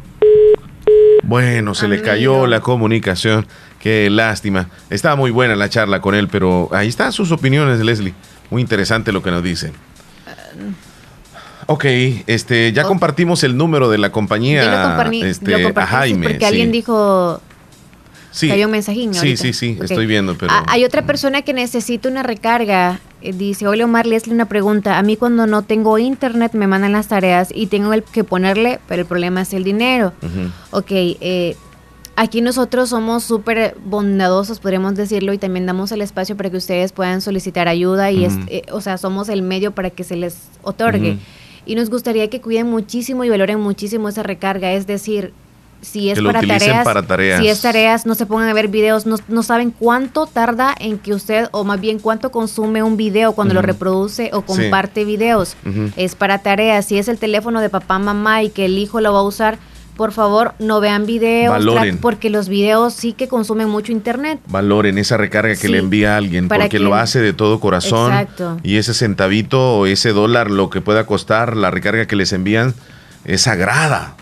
Bueno, 1.24 1.74
se 1.74 1.88
le 1.88 2.02
cayó 2.02 2.46
la 2.46 2.60
comunicación. 2.60 3.48
Qué 3.80 4.10
lástima. 4.10 4.70
Estaba 4.90 5.16
muy 5.16 5.32
buena 5.32 5.56
la 5.56 5.70
charla 5.70 6.00
con 6.02 6.14
él, 6.14 6.28
pero 6.28 6.70
ahí 6.72 6.88
están 6.88 7.12
sus 7.12 7.32
opiniones, 7.32 7.80
Leslie. 7.80 8.14
Muy 8.52 8.62
interesante 8.62 9.12
lo 9.12 9.24
que 9.24 9.32
nos 9.32 9.42
dice. 9.42 9.72
Ok, 11.68 11.86
este, 12.28 12.72
ya 12.74 12.84
compartimos 12.84 13.44
el 13.44 13.58
número 13.58 13.90
de 13.90 13.98
la 13.98 14.12
compañía 14.12 14.64
Yo 14.64 14.72
lo 14.72 14.84
compartí, 14.88 15.22
este, 15.24 15.58
lo 15.58 15.82
a 15.82 15.86
Jaime. 15.88 16.28
porque 16.28 16.40
sí. 16.40 16.46
alguien 16.46 16.72
dijo 16.72 17.42
Sí. 18.36 18.52
había 18.52 18.66
un 18.66 18.72
mensajín. 18.74 19.14
Sí, 19.14 19.20
ahorita. 19.20 19.42
sí, 19.42 19.54
sí, 19.54 19.78
estoy 19.82 20.06
viendo, 20.06 20.38
pero... 20.38 20.52
Ah, 20.54 20.66
hay 20.68 20.84
otra 20.84 21.06
persona 21.06 21.42
que 21.44 21.54
necesita 21.54 22.10
una 22.10 22.22
recarga. 22.22 23.00
Eh, 23.22 23.32
Dice, 23.32 23.66
hola 23.66 23.86
Omar, 23.86 24.06
Leslie, 24.06 24.34
una 24.36 24.46
pregunta. 24.50 24.98
A 24.98 25.04
mí 25.04 25.16
cuando 25.16 25.48
no 25.48 25.62
tengo 25.62 25.98
internet 25.98 26.52
me 26.54 26.68
mandan 26.68 26.92
las 26.92 27.08
tareas 27.08 27.48
y 27.56 27.68
tengo 27.68 27.94
el 27.94 28.04
que 28.04 28.26
ponerle, 28.26 28.80
pero 28.90 29.04
el 29.04 29.08
problema 29.08 29.42
es 29.44 29.54
el 29.54 29.64
dinero. 29.64 30.12
Ujú. 30.22 30.52
Ok, 30.78 30.92
eh, 30.92 31.56
aquí 32.18 32.42
nosotros 32.42 32.90
somos 32.90 33.24
súper 33.24 33.78
bondadosos, 33.86 34.60
podríamos 34.60 34.96
decirlo, 34.96 35.32
y 35.32 35.38
también 35.38 35.66
damos 35.66 35.94
el 35.94 36.02
espacio 36.02 36.36
para 36.36 36.50
que 36.50 36.58
ustedes 36.58 36.92
puedan 36.92 37.22
solicitar 37.22 37.70
ayuda 37.70 38.12
y, 38.12 38.26
es- 38.26 38.38
eh, 38.48 38.64
o 38.72 38.82
sea, 38.82 38.98
somos 38.98 39.30
el 39.30 39.44
medio 39.44 39.72
para 39.72 39.92
que 39.92 40.04
se 40.04 40.18
les 40.18 40.36
otorgue. 40.62 41.18
Y 41.66 41.76
nos 41.76 41.90
gustaría 41.90 42.30
que 42.30 42.42
cuiden 42.42 42.68
muchísimo 42.70 43.24
y 43.24 43.30
valoren 43.30 43.60
muchísimo 43.62 44.10
esa 44.10 44.24
recarga, 44.24 44.74
es 44.74 44.86
decir, 44.88 45.32
si 45.86 46.10
es 46.10 46.18
Que 46.20 46.26
para 46.26 46.42
tareas, 46.42 46.84
para 46.84 47.04
tareas. 47.04 47.40
si 47.42 47.48
es 47.48 47.62
tareas, 47.62 48.06
no 48.06 48.16
se 48.16 48.26
pongan 48.26 48.50
a 48.50 48.54
ver 48.54 48.68
videos, 48.68 49.06
no, 49.06 49.18
no 49.28 49.44
saben 49.44 49.72
cuánto 49.72 50.26
tarda 50.26 50.76
en 50.80 50.98
que 50.98 51.14
usted, 51.14 51.48
o 51.52 51.64
más 51.64 51.80
bien 51.80 52.00
cuánto 52.00 52.32
consume 52.32 52.84
un 52.84 52.98
video 52.98 53.34
cuando 53.34 53.54
lo 53.54 53.62
reproduce 53.62 54.30
o 54.34 54.40
Sí. 54.40 54.44
comparte 54.48 55.06
videos. 55.06 55.56
Es 55.96 56.16
para 56.16 56.40
tareas, 56.40 56.86
si 56.86 56.98
es 56.98 57.08
el 57.08 57.18
teléfono 57.18 57.62
de 57.62 57.70
papá, 57.70 58.00
mamá 58.00 58.44
y 58.44 58.50
que 58.50 58.66
el 58.66 58.78
hijo 58.78 59.00
lo 59.02 59.14
va 59.14 59.20
a 59.20 59.24
usar, 59.24 59.58
por 59.96 60.12
favor, 60.12 60.56
no 60.60 60.82
vean 60.82 61.06
videos, 61.06 61.54
Valoren. 61.54 62.00
porque 62.00 62.30
los 62.30 62.50
videos 62.50 62.94
sí 62.94 63.14
que 63.14 63.30
consumen 63.30 63.70
mucho 63.70 63.94
internet. 63.94 64.40
Valoren 64.48 64.98
esa 64.98 65.16
recarga 65.16 65.52
que 65.54 65.68
Sí, 65.68 65.68
le 65.70 65.78
envía 65.78 66.16
a 66.16 66.18
alguien, 66.18 66.50
porque 66.50 66.68
que- 66.68 66.80
lo 66.80 66.96
hace 66.96 67.20
de 67.22 67.32
todo 67.32 67.62
corazón. 67.62 68.12
Exacto. 68.12 68.58
Y 68.62 68.76
ese 68.76 68.94
centavito 68.94 69.78
o 69.78 69.86
ese 69.86 70.12
dólar, 70.12 70.52
lo 70.52 70.70
que 70.70 70.82
pueda 70.82 71.06
costar 71.06 71.56
la 71.56 71.72
recarga 71.72 72.08
que 72.08 72.18
les 72.18 72.34
envían, 72.34 72.74
es 73.24 73.44
sagrada. 73.44 74.16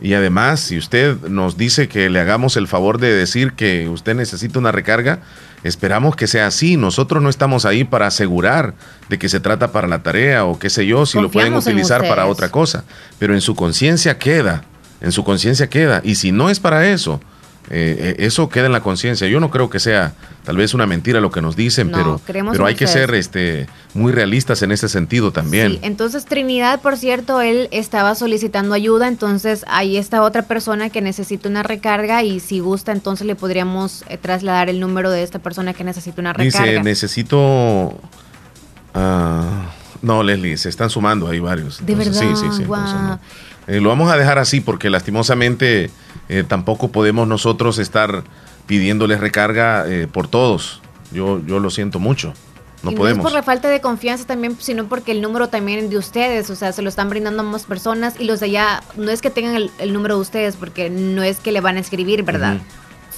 Y 0.00 0.14
además, 0.14 0.60
si 0.60 0.78
usted 0.78 1.20
nos 1.28 1.56
dice 1.56 1.88
que 1.88 2.08
le 2.08 2.20
hagamos 2.20 2.56
el 2.56 2.66
favor 2.66 2.98
de 2.98 3.12
decir 3.12 3.52
que 3.52 3.88
usted 3.88 4.14
necesita 4.14 4.58
una 4.58 4.72
recarga, 4.72 5.20
esperamos 5.62 6.16
que 6.16 6.26
sea 6.26 6.46
así. 6.46 6.78
Nosotros 6.78 7.22
no 7.22 7.28
estamos 7.28 7.66
ahí 7.66 7.84
para 7.84 8.06
asegurar 8.06 8.74
de 9.10 9.18
que 9.18 9.28
se 9.28 9.40
trata 9.40 9.72
para 9.72 9.88
la 9.88 10.02
tarea 10.02 10.46
o 10.46 10.58
qué 10.58 10.70
sé 10.70 10.86
yo, 10.86 11.04
si 11.04 11.20
lo 11.20 11.30
pueden 11.30 11.54
utilizar 11.54 12.00
para 12.08 12.26
otra 12.26 12.50
cosa. 12.50 12.84
Pero 13.18 13.34
en 13.34 13.42
su 13.42 13.54
conciencia 13.54 14.18
queda, 14.18 14.64
en 15.02 15.12
su 15.12 15.22
conciencia 15.22 15.68
queda. 15.68 16.00
Y 16.02 16.14
si 16.14 16.32
no 16.32 16.48
es 16.48 16.60
para 16.60 16.88
eso, 16.88 17.20
eh, 17.68 18.16
eh, 18.18 18.26
eso 18.26 18.48
queda 18.48 18.66
en 18.66 18.72
la 18.72 18.80
conciencia. 18.80 19.28
Yo 19.28 19.38
no 19.38 19.50
creo 19.50 19.70
que 19.70 19.78
sea 19.78 20.14
tal 20.44 20.56
vez 20.56 20.74
una 20.74 20.86
mentira 20.86 21.20
lo 21.20 21.30
que 21.30 21.42
nos 21.42 21.54
dicen, 21.54 21.90
No, 21.90 22.20
pero, 22.26 22.50
pero 22.50 22.66
hay 22.66 22.74
que 22.74 22.86
ser 22.86 23.14
este, 23.14 23.68
muy 23.94 24.12
realistas 24.12 24.62
en 24.62 24.72
ese 24.72 24.88
sentido 24.88 25.30
también. 25.30 25.72
Sí, 25.72 25.78
entonces 25.82 26.24
Trinidad, 26.24 26.80
por 26.80 26.96
cierto, 26.96 27.40
él 27.40 27.68
estaba 27.70 28.14
solicitando 28.14 28.74
ayuda, 28.74 29.06
entonces 29.06 29.64
ahí 29.68 29.96
está 29.96 30.22
otra 30.22 30.42
persona 30.42 30.90
que 30.90 31.00
necesita 31.02 31.48
una 31.48 31.62
recarga 31.62 32.24
y 32.24 32.40
si 32.40 32.58
gusta, 32.58 32.92
entonces 32.92 33.26
le 33.26 33.36
podríamos 33.36 34.04
eh, 34.08 34.16
trasladar 34.16 34.68
el 34.68 34.80
número 34.80 35.10
de 35.10 35.22
esta 35.22 35.38
persona 35.38 35.72
que 35.74 35.84
necesita 35.84 36.20
una 36.20 36.32
recarga. 36.32 36.66
Dice, 36.66 36.82
necesito... 36.82 38.00
ah, 38.94 39.70
no, 40.02 40.22
Leslie, 40.22 40.56
se 40.56 40.68
están 40.68 40.90
sumando 40.90 41.28
ahí 41.28 41.40
varios. 41.40 41.84
de 41.84 41.92
Entonces, 41.92 42.20
verdad, 42.20 42.36
sí, 42.36 42.48
sí, 42.48 42.56
sí, 42.56 42.62
entonces, 42.62 43.00
no. 43.00 43.20
Eh, 43.66 43.80
lo 43.80 43.88
vamos 43.90 44.10
a 44.10 44.16
dejar 44.16 44.38
así 44.38 44.60
porque 44.60 44.90
lastimosamente 44.90 45.90
eh, 46.28 46.44
tampoco 46.46 46.88
podemos 46.88 47.28
nosotros 47.28 47.78
estar 47.78 48.24
pidiéndoles 48.66 49.20
recarga 49.20 49.84
eh, 49.86 50.08
por 50.10 50.28
todos. 50.28 50.80
Yo, 51.12 51.40
yo 51.46 51.58
lo 51.60 51.70
siento 51.70 51.98
mucho. 51.98 52.32
No 52.82 52.92
y 52.92 52.94
podemos. 52.96 53.18
no 53.18 53.28
es 53.28 53.32
por 53.32 53.38
la 53.38 53.42
falta 53.42 53.68
de 53.68 53.80
confianza 53.80 54.26
también, 54.26 54.56
sino 54.58 54.86
porque 54.86 55.12
el 55.12 55.20
número 55.20 55.48
también 55.48 55.90
de 55.90 55.98
ustedes, 55.98 56.48
o 56.50 56.56
sea, 56.56 56.72
se 56.72 56.80
lo 56.80 56.88
están 56.88 57.10
brindando 57.10 57.42
a 57.42 57.44
más 57.44 57.64
personas 57.64 58.14
y 58.18 58.24
los 58.24 58.40
de 58.40 58.46
allá, 58.46 58.82
no 58.96 59.10
es 59.10 59.20
que 59.20 59.28
tengan 59.28 59.54
el, 59.54 59.70
el 59.78 59.92
número 59.92 60.14
de 60.14 60.20
ustedes, 60.22 60.56
porque 60.56 60.88
no 60.88 61.22
es 61.22 61.40
que 61.40 61.52
le 61.52 61.60
van 61.60 61.76
a 61.76 61.80
escribir, 61.80 62.22
¿verdad? 62.22 62.58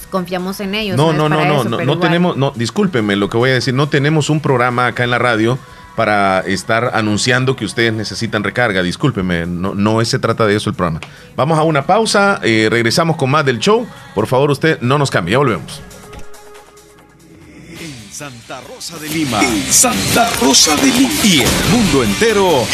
Confiamos 0.09 0.59
en 0.59 0.75
ellos. 0.75 0.97
No, 0.97 1.13
no, 1.13 1.29
no, 1.29 1.45
no, 1.45 1.61
eso, 1.61 1.69
no, 1.69 1.77
no 1.77 1.83
igual. 1.83 1.99
tenemos, 1.99 2.37
no, 2.37 2.51
discúlpeme 2.55 3.15
lo 3.15 3.29
que 3.29 3.37
voy 3.37 3.51
a 3.51 3.53
decir, 3.53 3.73
no 3.73 3.89
tenemos 3.89 4.29
un 4.29 4.41
programa 4.41 4.87
acá 4.87 5.03
en 5.03 5.11
la 5.11 5.17
radio 5.17 5.57
para 5.95 6.41
estar 6.41 6.91
anunciando 6.93 7.55
que 7.55 7.65
ustedes 7.65 7.93
necesitan 7.93 8.43
recarga, 8.43 8.81
discúlpeme, 8.81 9.45
no, 9.45 9.75
no 9.75 10.03
se 10.05 10.19
trata 10.19 10.45
de 10.45 10.55
eso 10.55 10.69
el 10.69 10.75
programa. 10.75 10.99
Vamos 11.35 11.57
a 11.57 11.63
una 11.63 11.85
pausa, 11.85 12.39
eh, 12.43 12.67
regresamos 12.69 13.15
con 13.15 13.29
más 13.29 13.45
del 13.45 13.59
show, 13.59 13.87
por 14.15 14.27
favor 14.27 14.51
usted 14.51 14.79
no 14.81 14.97
nos 14.97 15.11
cambie, 15.11 15.33
ya 15.33 15.37
volvemos. 15.37 15.81
En 17.79 18.11
Santa 18.11 18.61
Rosa 18.61 18.97
de 18.99 19.09
Lima. 19.09 19.39
En 19.43 19.73
Santa 19.73 20.29
Rosa 20.41 20.75
de 20.77 20.87
Lima. 20.87 21.13
Y 21.23 21.41
el 21.41 21.49
mundo 21.71 22.03
entero. 22.03 22.65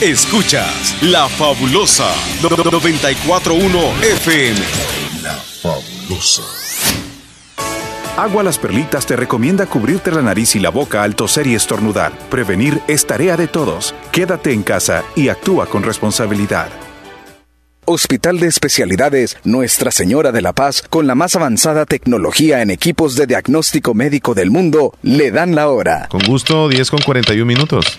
Escuchas 0.00 0.96
La 1.02 1.28
Fabulosa 1.28 2.12
941 2.42 3.78
FM. 4.02 4.60
La 5.22 5.32
fabulosa. 5.32 6.63
Agua 8.16 8.44
Las 8.44 8.58
Perlitas 8.60 9.06
te 9.06 9.16
recomienda 9.16 9.66
cubrirte 9.66 10.12
la 10.12 10.22
nariz 10.22 10.54
y 10.54 10.60
la 10.60 10.70
boca 10.70 11.02
al 11.02 11.16
toser 11.16 11.48
y 11.48 11.56
estornudar. 11.56 12.12
Prevenir 12.30 12.80
es 12.86 13.06
tarea 13.06 13.36
de 13.36 13.48
todos. 13.48 13.92
Quédate 14.12 14.52
en 14.52 14.62
casa 14.62 15.02
y 15.16 15.30
actúa 15.30 15.66
con 15.66 15.82
responsabilidad. 15.82 16.68
Hospital 17.86 18.38
de 18.38 18.46
Especialidades 18.46 19.36
Nuestra 19.42 19.90
Señora 19.90 20.30
de 20.30 20.42
la 20.42 20.52
Paz, 20.52 20.84
con 20.88 21.08
la 21.08 21.16
más 21.16 21.34
avanzada 21.34 21.86
tecnología 21.86 22.62
en 22.62 22.70
equipos 22.70 23.16
de 23.16 23.26
diagnóstico 23.26 23.94
médico 23.94 24.32
del 24.34 24.52
mundo, 24.52 24.94
le 25.02 25.32
dan 25.32 25.56
la 25.56 25.68
hora. 25.68 26.06
Con 26.08 26.20
gusto, 26.20 26.68
10 26.68 26.90
con 26.90 27.00
41 27.00 27.44
minutos. 27.44 27.98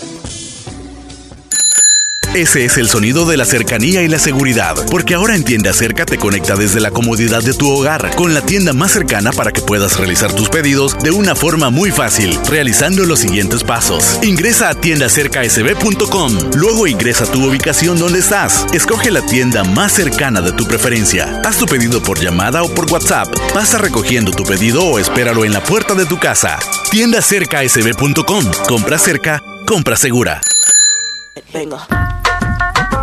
Ese 2.33 2.63
es 2.63 2.77
el 2.77 2.87
sonido 2.87 3.25
de 3.25 3.35
la 3.35 3.43
cercanía 3.43 4.03
y 4.03 4.07
la 4.07 4.17
seguridad, 4.17 4.77
porque 4.89 5.15
ahora 5.15 5.35
en 5.35 5.43
Tienda 5.43 5.73
Cerca 5.73 6.05
te 6.05 6.17
conecta 6.17 6.55
desde 6.55 6.79
la 6.79 6.89
comodidad 6.89 7.43
de 7.43 7.53
tu 7.53 7.69
hogar 7.69 8.15
con 8.15 8.33
la 8.33 8.39
tienda 8.39 8.71
más 8.71 8.93
cercana 8.93 9.33
para 9.33 9.51
que 9.51 9.59
puedas 9.59 9.97
realizar 9.97 10.31
tus 10.31 10.47
pedidos 10.47 10.97
de 11.03 11.11
una 11.11 11.35
forma 11.35 11.69
muy 11.69 11.91
fácil, 11.91 12.39
realizando 12.47 13.03
los 13.03 13.19
siguientes 13.19 13.65
pasos. 13.65 14.17
Ingresa 14.23 14.69
a 14.69 14.75
tiendacercasb.com, 14.75 16.51
luego 16.55 16.87
ingresa 16.87 17.29
tu 17.29 17.45
ubicación 17.45 17.99
donde 17.99 18.19
estás, 18.19 18.65
escoge 18.71 19.11
la 19.11 19.25
tienda 19.25 19.65
más 19.65 19.91
cercana 19.91 20.39
de 20.39 20.53
tu 20.53 20.65
preferencia, 20.65 21.41
haz 21.43 21.57
tu 21.57 21.65
pedido 21.65 22.01
por 22.01 22.17
llamada 22.17 22.63
o 22.63 22.73
por 22.73 22.89
WhatsApp, 22.89 23.27
pasa 23.53 23.77
recogiendo 23.77 24.31
tu 24.31 24.43
pedido 24.43 24.85
o 24.85 24.99
espéralo 24.99 25.43
en 25.43 25.51
la 25.51 25.61
puerta 25.61 25.95
de 25.95 26.05
tu 26.05 26.17
casa. 26.17 26.57
Tiendacercasb.com, 26.91 28.45
compra 28.69 28.97
cerca, 28.97 29.43
compra 29.65 29.97
segura. 29.97 30.39
Venga. 31.53 32.20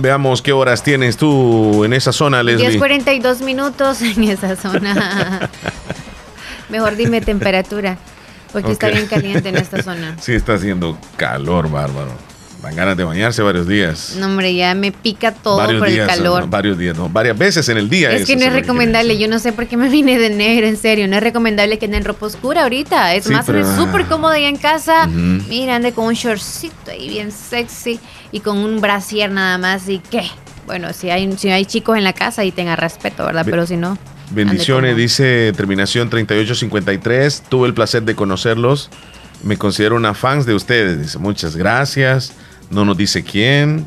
Veamos 0.00 0.42
qué 0.42 0.52
horas 0.52 0.82
tienes 0.82 1.16
tú 1.16 1.84
en 1.84 1.92
esa 1.92 2.12
zona, 2.12 2.42
Leslie. 2.42 2.80
10.42 2.80 3.40
minutos 3.40 4.00
en 4.02 4.24
esa 4.24 4.56
zona. 4.56 5.50
Mejor 6.68 6.96
dime 6.96 7.20
temperatura, 7.20 7.98
porque 8.52 8.72
está 8.72 8.88
bien 8.88 9.06
caliente 9.06 9.48
en 9.48 9.56
esta 9.56 9.82
zona. 9.82 10.16
Sí, 10.20 10.32
está 10.32 10.54
haciendo 10.54 10.96
calor, 11.16 11.70
bárbaro. 11.70 12.29
Dan 12.62 12.76
ganas 12.76 12.96
de 12.96 13.04
bañarse 13.04 13.42
varios 13.42 13.66
días. 13.66 14.16
No, 14.18 14.26
hombre, 14.26 14.54
ya 14.54 14.74
me 14.74 14.92
pica 14.92 15.32
todo 15.32 15.56
varios 15.56 15.80
por 15.80 15.88
días, 15.88 16.08
el 16.10 16.16
calor. 16.16 16.42
no, 16.42 16.48
varios 16.48 16.76
días, 16.78 16.96
no, 16.96 17.08
varias 17.08 17.38
veces 17.38 17.68
en 17.70 17.78
el 17.78 17.88
día. 17.88 18.10
Es 18.12 18.26
que 18.26 18.36
no 18.36 18.44
es 18.44 18.52
recomendable, 18.52 19.16
yo 19.18 19.28
no 19.28 19.38
sé 19.38 19.52
por 19.52 19.66
qué 19.66 19.76
me 19.76 19.88
vine 19.90 20.18
de 20.18 20.28
negro, 20.30 20.66
en 20.66 20.76
serio, 20.76 21.08
no 21.08 21.16
es 21.16 21.22
recomendable 21.22 21.78
que 21.78 21.86
anden 21.86 22.04
ropa 22.04 22.26
oscura 22.26 22.62
ahorita, 22.64 23.14
es 23.14 23.24
Sí, 23.24 23.32
más, 23.32 23.46
pero- 23.46 23.66
ande 23.66 23.76
súper 23.82 24.04
cómodo 24.06 24.32
ahí 24.32 24.44
en 24.44 24.56
casa, 24.58 25.04
Ujú. 25.06 25.14
mira, 25.48 25.76
ande 25.76 25.92
con 25.92 26.06
un 26.06 26.14
shortcito 26.14 26.90
ahí 26.90 27.08
bien 27.08 27.32
sexy 27.32 27.98
y 28.32 28.40
con 28.40 28.58
un 28.58 28.80
brasier 28.80 29.30
nada 29.30 29.56
más 29.56 29.88
y 29.88 29.98
qué, 30.10 30.22
bueno, 30.66 30.92
si 30.92 31.08
hay, 31.10 31.32
si 31.38 31.48
hay 31.50 31.64
chicos 31.64 31.96
en 31.96 32.04
la 32.04 32.12
casa 32.12 32.44
y 32.44 32.52
tenga 32.52 32.76
respeto, 32.76 33.24
¿verdad? 33.24 33.44
Be- 33.46 33.50
Pero 33.52 33.66
si 33.66 33.76
no, 33.76 33.96
Bendiciones, 34.32 34.96
dice 34.96 35.52
terminación 35.56 36.08
3853. 36.08 37.42
Tuve 37.48 37.66
el 37.66 37.74
placer 37.74 38.04
de 38.04 38.14
conocerlos. 38.14 38.88
Me 39.42 39.56
considero 39.56 39.96
una 39.96 40.14
fans 40.14 40.46
de 40.46 40.54
ustedes. 40.54 41.00
Dice, 41.02 41.18
muchas 41.18 41.56
gracias. 41.56 42.32
No 42.70 42.84
nos 42.84 42.96
dice 42.96 43.22
quién. 43.22 43.84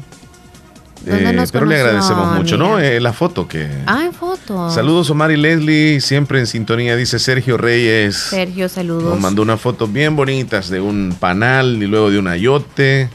¿Dónde 1.05 1.29
Eh, 1.31 1.33
nos 1.33 1.51
pero 1.51 1.65
le 1.65 1.75
agradecemos 1.75 2.37
mucho, 2.37 2.57
¿no? 2.57 2.79
Eh, 2.79 2.99
la 3.01 3.11
foto 3.11 3.47
que. 3.47 3.69
ah, 3.87 4.03
en 4.05 4.13
foto. 4.13 4.69
Saludos 4.71 5.09
Omar 5.09 5.31
y 5.31 5.37
Leslie, 5.37 5.99
siempre 5.99 6.39
en 6.39 6.47
sintonía, 6.47 6.95
dice 6.95 7.19
Sergio 7.19 7.57
Reyes. 7.57 8.15
Sergio, 8.15 8.69
saludos. 8.69 9.03
Nos 9.11 9.19
mandó 9.19 9.41
unas 9.41 9.59
fotos 9.59 9.91
bien 9.91 10.15
bonitas 10.15 10.69
de 10.69 10.79
un 10.79 11.15
panal 11.19 11.81
y 11.83 11.87
luego 11.87 12.09
de 12.09 12.19
un 12.19 12.27
ayote. 12.27 13.09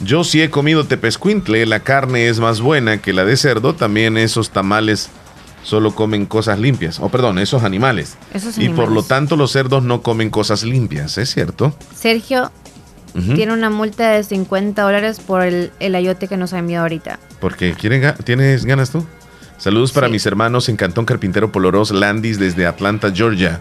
Yo 0.00 0.24
sí 0.24 0.40
he 0.42 0.50
comido 0.50 0.84
tepescuintle, 0.86 1.64
la 1.66 1.80
carne 1.80 2.28
es 2.28 2.38
más 2.40 2.60
buena 2.60 2.98
que 2.98 3.12
la 3.14 3.24
de 3.24 3.36
cerdo, 3.36 3.74
también 3.74 4.16
esos 4.18 4.50
tamales 4.50 5.08
solo 5.62 5.94
comen 5.94 6.26
cosas 6.26 6.58
limpias. 6.58 7.00
O 7.00 7.08
perdón, 7.10 7.38
esos 7.38 7.64
animales. 7.64 8.16
Esos 8.32 8.56
Y 8.58 8.68
por 8.68 8.76
lo 8.84 8.84
animales. 8.84 9.08
tanto 9.08 9.36
los 9.36 9.52
cerdos 9.52 9.82
no 9.82 10.00
comen 10.02 10.30
cosas 10.30 10.62
limpias, 10.64 11.16
¿es 11.18 11.30
cierto? 11.32 11.74
Sergio 11.94 12.50
Tiene 13.34 13.52
una 13.54 13.70
multa 13.70 14.10
de 14.10 14.22
50 14.22 14.82
dólares 14.82 15.20
por 15.20 15.42
el, 15.42 15.70
el 15.80 15.94
ayote 15.94 16.28
que 16.28 16.36
nos 16.36 16.52
ha 16.52 16.58
enviado 16.58 16.82
ahorita. 16.84 17.18
Porque 17.40 17.72
¿quieren 17.74 18.02
ga- 18.02 18.16
¿tienes 18.22 18.64
ganas 18.66 18.90
tú? 18.90 19.06
Saludos 19.58 19.92
para 19.92 20.08
mis 20.08 20.26
hermanos 20.26 20.68
en 20.68 20.76
Cantón 20.76 21.06
Carpintero 21.06 21.50
Poloros 21.50 21.90
Landis 21.92 22.38
desde 22.38 22.66
Atlanta, 22.66 23.10
Georgia. 23.14 23.60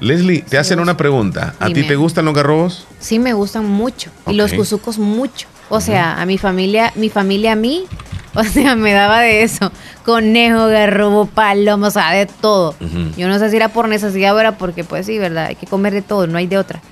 Leslie, 0.00 0.42
te 0.42 0.58
hacen 0.58 0.80
una 0.80 0.96
pregunta. 0.96 1.54
¿A 1.60 1.66
ti 1.68 1.82
te 1.86 1.96
gustan 1.96 2.24
los 2.24 2.34
garrobos? 2.34 2.86
Sí, 2.98 3.18
me 3.18 3.34
gustan 3.34 3.66
mucho. 3.66 4.10
Y 4.26 4.32
los 4.34 4.52
cuzucos 4.52 4.98
mucho. 4.98 5.46
O 5.68 5.80
sea, 5.80 6.20
a 6.20 6.26
mi 6.26 6.38
familia, 6.38 6.92
mi 6.96 7.08
familia 7.08 7.52
a 7.52 7.56
mí, 7.56 7.84
o 8.34 8.42
sea, 8.42 8.74
me 8.74 8.92
daba 8.92 9.20
de 9.20 9.42
eso. 9.42 9.70
Conejo, 10.04 10.66
garrobo, 10.66 11.26
palomo, 11.26 11.86
o 11.86 11.90
sea, 11.90 12.10
de 12.12 12.26
todo. 12.26 12.74
Yo 13.16 13.28
no 13.28 13.38
sé 13.38 13.50
si 13.50 13.56
era 13.56 13.68
por 13.68 13.88
necesidad 13.88 14.34
o 14.34 14.40
era 14.40 14.58
porque, 14.58 14.82
pues 14.82 15.06
sí, 15.06 15.18
¿verdad? 15.18 15.46
Hay 15.46 15.54
que 15.56 15.66
comer 15.66 15.92
de 15.92 16.02
todo, 16.02 16.26
no 16.26 16.36
hay 16.38 16.46
de 16.46 16.58
otra. 16.58 16.82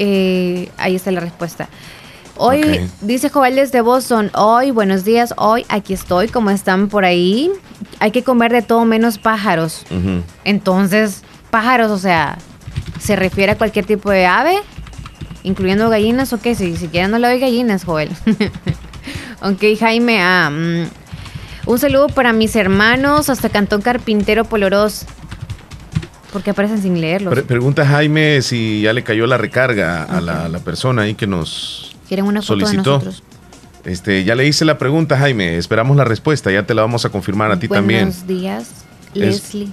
Eh, 0.00 0.70
ahí 0.76 0.94
está 0.94 1.10
la 1.10 1.18
respuesta. 1.18 1.68
Hoy, 2.36 2.88
dice 3.00 3.30
Joel 3.30 3.56
desde 3.56 3.80
Boston, 3.80 4.30
hoy, 4.32 4.70
buenos 4.70 5.04
días, 5.04 5.34
hoy, 5.36 5.66
aquí 5.68 5.92
estoy, 5.92 6.28
¿cómo 6.28 6.50
están 6.50 6.88
por 6.88 7.04
ahí? 7.04 7.50
Hay 7.98 8.12
que 8.12 8.22
comer 8.22 8.52
de 8.52 8.62
todo 8.62 8.84
menos 8.84 9.18
pájaros. 9.18 9.84
Entonces, 10.44 11.24
pájaros, 11.50 11.90
o 11.90 11.98
sea, 11.98 12.38
¿se 13.00 13.16
refiere 13.16 13.52
a 13.52 13.58
cualquier 13.58 13.86
tipo 13.86 14.08
de 14.12 14.26
ave? 14.26 14.54
¿Incluyendo 15.42 15.90
gallinas 15.90 16.32
o 16.32 16.40
qué? 16.40 16.54
Si 16.54 16.76
siquiera 16.76 17.08
no 17.08 17.18
le 17.18 17.26
doy 17.26 17.40
gallinas, 17.40 17.82
Joel. 17.82 18.10
ok, 19.42 19.76
Jaime, 19.80 20.22
ah, 20.22 20.48
un 21.66 21.78
saludo 21.80 22.06
para 22.06 22.32
mis 22.32 22.54
hermanos 22.54 23.30
hasta 23.30 23.48
Cantón 23.48 23.82
Carpintero 23.82 24.44
Poloros. 24.44 25.06
Porque 26.32 26.50
aparecen 26.50 26.80
sin 26.82 27.00
leerlos. 27.00 27.32
Pre- 27.32 27.42
pregunta 27.42 27.86
Jaime 27.86 28.42
si 28.42 28.82
ya 28.82 28.92
le 28.92 29.02
cayó 29.02 29.26
la 29.26 29.38
recarga 29.38 30.02
a 30.04 30.20
la, 30.20 30.44
a 30.44 30.48
la 30.48 30.58
persona 30.58 31.02
ahí 31.02 31.14
que 31.14 31.26
nos 31.26 31.96
Quieren 32.06 32.26
una 32.26 32.42
foto 32.42 32.54
de 32.56 32.60
solicitó. 32.66 32.90
nosotros. 32.98 33.22
Este, 33.84 34.24
ya 34.24 34.34
le 34.34 34.46
hice 34.46 34.64
la 34.64 34.76
pregunta, 34.76 35.16
Jaime. 35.16 35.56
Esperamos 35.56 35.96
la 35.96 36.04
respuesta. 36.04 36.50
Ya 36.52 36.64
te 36.64 36.74
la 36.74 36.82
vamos 36.82 37.04
a 37.04 37.08
confirmar 37.08 37.50
a 37.50 37.58
ti 37.58 37.68
también. 37.68 38.06
Buenos 38.08 38.26
días, 38.26 38.68
Es- 39.14 39.20
Leslie. 39.20 39.64
Es 39.64 39.70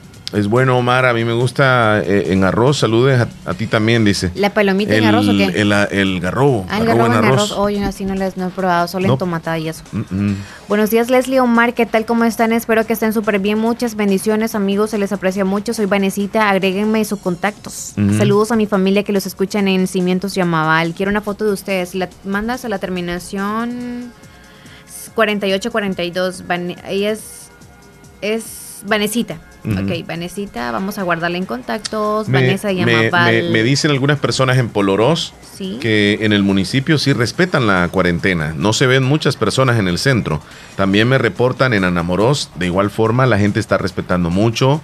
bueno, 0.48 0.78
Omar. 0.78 1.06
A 1.06 1.14
mí 1.14 1.24
me 1.24 1.34
gusta 1.34 2.02
eh, 2.04 2.34
en 2.34 2.44
arroz. 2.44 2.78
Saludes 2.80 3.22
a, 3.22 3.28
a 3.50 3.54
ti 3.54 3.68
también, 3.68 4.04
dice. 4.06 4.32
¿La 4.36 4.54
palomita 4.54 4.94
en 4.96 5.06
arroz 5.06 5.28
o 5.30 5.32
qué? 5.32 5.46
El, 5.62 5.72
el 5.72 6.20
garrobo. 6.20 6.66
Ah, 6.70 6.78
el 6.80 6.86
garrobo 6.86 7.04
garrobo 7.10 7.20
en 7.20 7.26
arroz. 7.34 7.52
Oye, 7.54 7.84
así 7.84 8.04
no 8.06 8.14
les 8.16 8.36
no 8.38 8.48
he 8.48 8.50
probado, 8.50 8.88
solo 8.88 9.08
No. 9.08 9.14
en 9.14 9.20
tomatada 9.20 9.58
y 9.58 9.70
eso. 9.70 9.84
Mm, 9.92 10.00
mm. 10.10 10.36
Buenos 10.68 10.90
días, 10.90 11.10
Leslie 11.10 11.40
Omar. 11.40 11.74
¿Qué 11.74 11.86
tal? 11.86 12.06
¿Cómo 12.06 12.26
están? 12.26 12.52
Espero 12.52 12.86
que 12.86 12.94
estén 12.94 13.14
súper 13.14 13.40
bien. 13.40 13.58
Muchas 13.60 13.96
bendiciones, 13.96 14.56
amigos. 14.56 14.90
Se 14.90 14.98
les 14.98 15.12
aprecia 15.14 15.46
mucho. 15.46 15.74
Soy 15.74 15.86
Vanesita. 15.86 16.50
Agréguenme 16.50 17.04
sus 17.06 17.20
contactos. 17.20 17.94
Ujú. 17.98 18.18
Saludos 18.18 18.52
a 18.52 18.56
mi 18.56 18.66
familia 18.66 19.04
que 19.04 19.14
los 19.14 19.26
escuchan 19.26 19.68
en 19.68 19.88
Cimientos 19.88 20.36
Yamaval. 20.36 20.94
Quiero 20.94 21.10
una 21.12 21.22
foto 21.22 21.46
de 21.46 21.54
ustedes. 21.54 21.96
La 21.96 22.10
mandas 22.26 22.66
a 22.66 22.70
la 22.70 22.80
terminación 22.80 24.12
4842. 25.14 26.46
Van- 26.48 26.76
ella 26.88 27.12
es, 27.12 27.50
es 28.22 28.44
Vanesita. 28.88 29.38
Ujú. 29.64 29.80
Ok, 29.80 30.08
Vanesita. 30.08 30.72
Vamos 30.72 30.98
a 30.98 31.04
guardarla 31.04 31.38
en 31.38 31.46
contactos. 31.46 32.28
Me, 32.30 32.42
Vanessa 32.42 32.68
me- 32.68 32.76
Yamaval. 32.76 33.34
me- 33.44 33.50
me 33.50 33.64
dicen 33.64 33.92
algunas 33.92 34.20
personas 34.20 34.58
en 34.58 34.70
Polorós 34.70 35.34
Sí. 35.58 35.78
que 35.82 36.20
en 36.22 36.34
el 36.34 36.44
municipio 36.44 36.98
sí 36.98 37.14
respetan 37.14 37.66
la 37.66 37.88
cuarentena. 37.90 38.54
No 38.56 38.74
se 38.74 38.86
ven 38.88 39.04
muchas 39.04 39.36
personas 39.38 39.80
en 39.80 39.88
el 39.88 39.98
centro. 39.98 40.42
También 40.76 41.08
me 41.08 41.18
reportan 41.18 41.74
en 41.74 41.84
Anamorós. 41.84 42.52
De 42.56 42.68
igual 42.68 42.90
forma, 42.92 43.26
la 43.26 43.38
gente 43.40 43.60
está 43.60 43.78
respetando 43.78 44.30
mucho. 44.30 44.82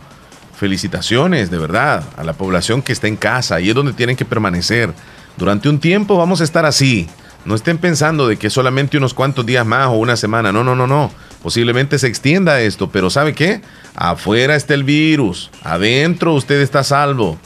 Felicitaciones, 0.56 1.50
de 1.50 1.58
verdad, 1.58 2.04
a 2.18 2.24
la 2.24 2.34
población 2.34 2.82
que 2.82 2.94
está 2.94 3.08
en 3.08 3.16
casa. 3.16 3.56
Ahí 3.56 3.70
es 3.70 3.76
donde 3.76 3.94
tienen 3.94 4.16
que 4.16 4.26
permanecer. 4.26 4.94
Durante 5.38 5.70
un 5.70 5.80
tiempo 5.80 6.18
vamos 6.18 6.42
a 6.42 6.44
estar 6.44 6.66
así. 6.66 7.08
No 7.46 7.56
estén 7.56 7.80
pensando 7.80 8.28
de 8.28 8.38
que 8.38 8.52
solamente 8.52 8.98
unos 8.98 9.16
cuantos 9.16 9.44
días 9.46 9.66
más 9.66 9.88
o 9.88 9.94
una 9.94 10.16
semana. 10.16 10.52
No, 10.52 10.64
no, 10.64 10.76
no, 10.76 10.86
no. 10.86 11.12
Posiblemente 11.42 11.98
se 11.98 12.06
extienda 12.08 12.62
esto, 12.62 12.92
pero 12.92 13.10
¿sabe 13.10 13.34
qué? 13.34 13.62
Afuera 13.96 14.56
está 14.56 14.74
el 14.74 14.84
virus. 14.84 15.50
Adentro 15.64 16.34
usted 16.34 16.62
está 16.62 16.84
salvo. 16.84 17.38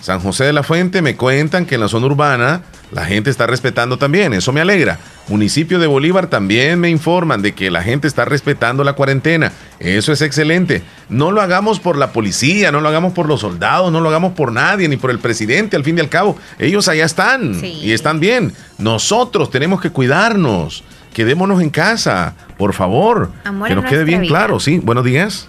San 0.00 0.20
José 0.20 0.44
de 0.44 0.52
la 0.52 0.62
Fuente 0.62 1.00
me 1.00 1.16
cuentan 1.16 1.64
que 1.64 1.76
en 1.76 1.80
la 1.80 1.88
zona 1.88 2.06
urbana 2.06 2.60
la 2.90 3.06
gente 3.06 3.30
está 3.30 3.46
respetando 3.46 3.96
también, 3.96 4.34
eso 4.34 4.52
me 4.52 4.60
alegra. 4.60 4.98
Municipio 5.28 5.78
de 5.78 5.86
Bolívar 5.86 6.26
también 6.26 6.78
me 6.78 6.90
informan 6.90 7.40
de 7.40 7.54
que 7.54 7.70
la 7.70 7.82
gente 7.82 8.06
está 8.06 8.26
respetando 8.26 8.84
la 8.84 8.92
cuarentena, 8.92 9.52
eso 9.80 10.12
es 10.12 10.20
excelente. 10.20 10.82
No 11.08 11.32
lo 11.32 11.40
hagamos 11.40 11.80
por 11.80 11.96
la 11.96 12.12
policía, 12.12 12.70
no 12.70 12.82
lo 12.82 12.88
hagamos 12.90 13.14
por 13.14 13.26
los 13.26 13.40
soldados, 13.40 13.90
no 13.90 14.02
lo 14.02 14.10
hagamos 14.10 14.34
por 14.34 14.52
nadie, 14.52 14.88
ni 14.88 14.98
por 14.98 15.10
el 15.10 15.20
presidente, 15.20 15.74
al 15.74 15.84
fin 15.84 15.96
y 15.96 16.02
al 16.02 16.10
cabo. 16.10 16.36
Ellos 16.58 16.86
allá 16.86 17.06
están 17.06 17.58
y 17.64 17.92
están 17.92 18.20
bien. 18.20 18.52
Nosotros 18.76 19.50
tenemos 19.50 19.80
que 19.80 19.88
cuidarnos, 19.88 20.84
quedémonos 21.14 21.62
en 21.62 21.70
casa, 21.70 22.34
por 22.58 22.74
favor. 22.74 23.32
Amor 23.44 23.68
que 23.68 23.74
nos 23.74 23.86
quede 23.86 24.04
bien 24.04 24.20
vida. 24.20 24.28
claro, 24.28 24.60
sí. 24.60 24.78
Buenos 24.78 25.04
días. 25.04 25.48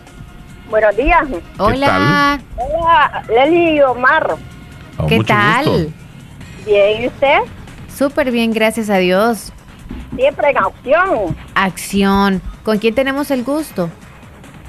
Buenos 0.70 0.96
días. 0.98 1.24
Hola. 1.58 2.40
Hola, 2.58 3.24
Leli 3.30 3.78
y 3.78 3.82
Omar. 3.82 4.36
Oh, 4.98 5.08
¿Qué 5.08 5.18
mucho 5.18 5.28
tal? 5.28 5.66
gusto. 5.66 5.92
Bien, 6.66 7.04
¿y 7.04 7.08
usted? 7.08 7.40
Súper 7.96 8.32
bien, 8.32 8.52
gracias 8.52 8.90
a 8.90 8.98
Dios. 8.98 9.52
Siempre 10.16 10.50
en 10.50 10.58
acción. 10.58 11.38
Acción. 11.54 12.42
¿Con 12.64 12.80
quién 12.80 12.96
tenemos 12.96 13.30
el 13.32 13.44
gusto? 13.44 13.90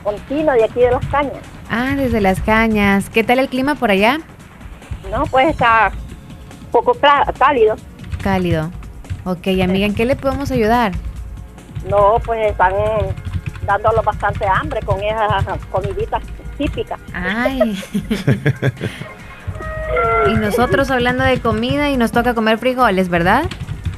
Continua 0.05 0.55
de 0.55 0.65
aquí 0.65 0.81
de 0.81 0.91
las 0.91 1.07
cañas. 1.07 1.39
Ah, 1.71 1.95
desde 1.97 2.21
las 2.21 2.41
cañas. 2.41 3.09
¿Qué 3.11 3.25
tal 3.25 3.39
el 3.39 3.49
clima 3.49 3.75
por 3.75 3.91
allá? 3.91 4.19
No, 5.11 5.25
pues 5.27 5.49
está 5.49 5.93
un 6.67 6.71
poco 6.71 6.97
cálido. 7.39 7.77
Cálido. 8.23 8.71
Ok, 9.25 9.47
amiga, 9.63 9.87
¿en 9.87 9.95
qué 9.95 10.05
le 10.05 10.15
podemos 10.15 10.51
ayudar? 10.51 10.93
No, 11.89 12.19
pues 12.25 12.51
están 12.51 12.73
dándolo 13.67 14.03
bastante 14.03 14.47
hambre 14.47 14.81
con 14.83 15.03
esas 15.03 15.45
comiditas 15.71 16.23
típicas. 16.57 16.99
Ay. 17.13 17.83
y 20.29 20.35
nosotros 20.35 20.91
hablando 20.91 21.25
de 21.25 21.41
comida 21.41 21.91
y 21.91 21.97
nos 21.97 22.13
toca 22.13 22.35
comer 22.35 22.59
frijoles, 22.59 23.09
¿verdad? 23.09 23.45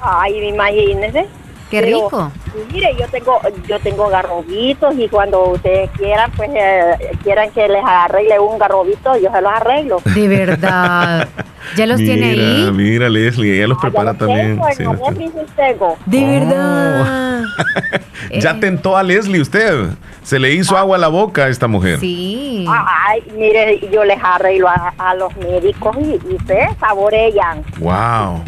Ay, 0.01 0.49
imagínese. 0.49 1.27
Qué 1.71 1.81
Pero, 1.83 2.05
rico. 2.05 2.33
Mire, 2.73 2.97
yo 2.99 3.07
tengo, 3.09 3.41
yo 3.69 3.79
tengo 3.81 4.09
garrobitos 4.09 4.95
y 4.99 5.07
cuando 5.09 5.51
ustedes 5.51 5.91
quieran, 5.99 6.31
pues 6.37 6.51
eh, 6.55 7.11
quieran 7.23 7.51
que 7.51 7.69
les 7.69 7.85
arregle 7.85 8.39
un 8.39 8.59
garrobito, 8.59 9.17
yo 9.19 9.31
se 9.31 9.41
los 9.43 9.53
arreglo. 9.53 10.01
De 10.15 10.29
verdad. 10.29 11.29
¿Ya 11.77 11.87
los 11.87 12.01
mira, 12.01 12.15
tiene 12.15 12.31
ahí? 12.31 12.71
Mira, 12.73 13.09
Leslie, 13.11 13.57
ella 13.59 13.67
los 13.69 13.79
prepara 13.79 14.15
también. 14.15 14.59
Tengo, 14.59 14.71
Sí, 14.73 14.83
los- 14.83 15.55
tengo. 15.57 15.97
De 16.07 16.19
Oh. 16.25 16.31
verdad. 16.31 17.43
Ya 18.41 18.59
tentó 18.61 18.97
a 18.97 19.03
Leslie 19.03 19.41
usted. 19.41 19.87
Se 20.23 20.39
le 20.39 20.53
hizo 20.53 20.77
agua 20.77 20.97
a 20.97 21.01
la 21.01 21.09
boca 21.09 21.45
a 21.45 21.49
esta 21.49 21.67
mujer. 21.67 21.99
Sí. 21.99 22.67
Ay, 22.69 23.23
mire, 23.35 23.81
yo 23.91 24.05
les 24.05 24.19
arreglo 24.23 24.69
a, 24.69 24.93
a 24.99 25.15
los 25.15 25.35
médicos 25.39 25.97
y, 25.99 26.19
y 26.31 26.35
ustedes 26.35 26.69
saborean. 26.79 27.63
Wow. 27.79 28.43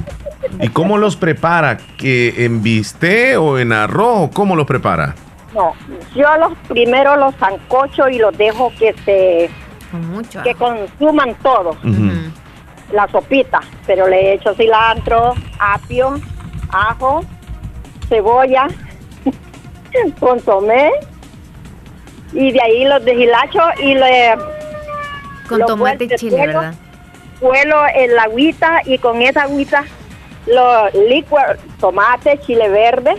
¿Y 0.61 0.69
cómo 0.69 0.97
los 0.99 1.17
prepara? 1.17 1.79
¿Que 1.99 2.45
en 2.45 2.63
bistec 2.63 3.39
o 3.39 3.59
en 3.59 3.73
arroz? 3.73 4.31
¿Cómo 4.33 4.57
los 4.57 4.67
prepara? 4.67 5.15
No, 5.55 5.73
yo 6.15 6.29
los 6.39 6.57
primero 6.69 7.17
los 7.17 7.35
sancocho 7.37 8.09
y 8.09 8.19
los 8.19 8.37
dejo 8.39 8.73
que 8.79 8.95
se 9.05 9.51
mucho 9.93 10.43
que 10.43 10.55
consuman 10.55 11.35
todo. 11.43 11.77
La 12.93 13.07
sopita, 13.09 13.61
pero 13.87 14.09
le 14.09 14.35
echo 14.35 14.55
cilantro, 14.55 15.35
apio, 15.59 16.19
ajo, 16.73 17.25
cebolla, 18.09 18.67
consomé 20.21 20.91
y 22.33 22.53
de 22.53 22.61
ahí 22.63 22.85
los 22.85 23.05
deshilacho 23.05 23.61
y 23.83 23.95
le 23.95 24.35
Con 25.49 25.59
lo 25.61 25.67
tomate 25.67 26.05
y 26.05 26.09
chile, 26.17 26.37
vuelo- 26.37 26.47
¿verdad? 26.61 26.75
Vuelo 27.41 27.77
en 27.95 28.15
la 28.15 28.23
agüita 28.25 28.83
y 28.85 28.99
con 28.99 29.23
esa 29.23 29.43
agüita 29.43 29.85
lo 30.47 30.89
licuo, 31.09 31.39
tomate, 31.79 32.39
chile 32.41 32.69
verde, 32.69 33.15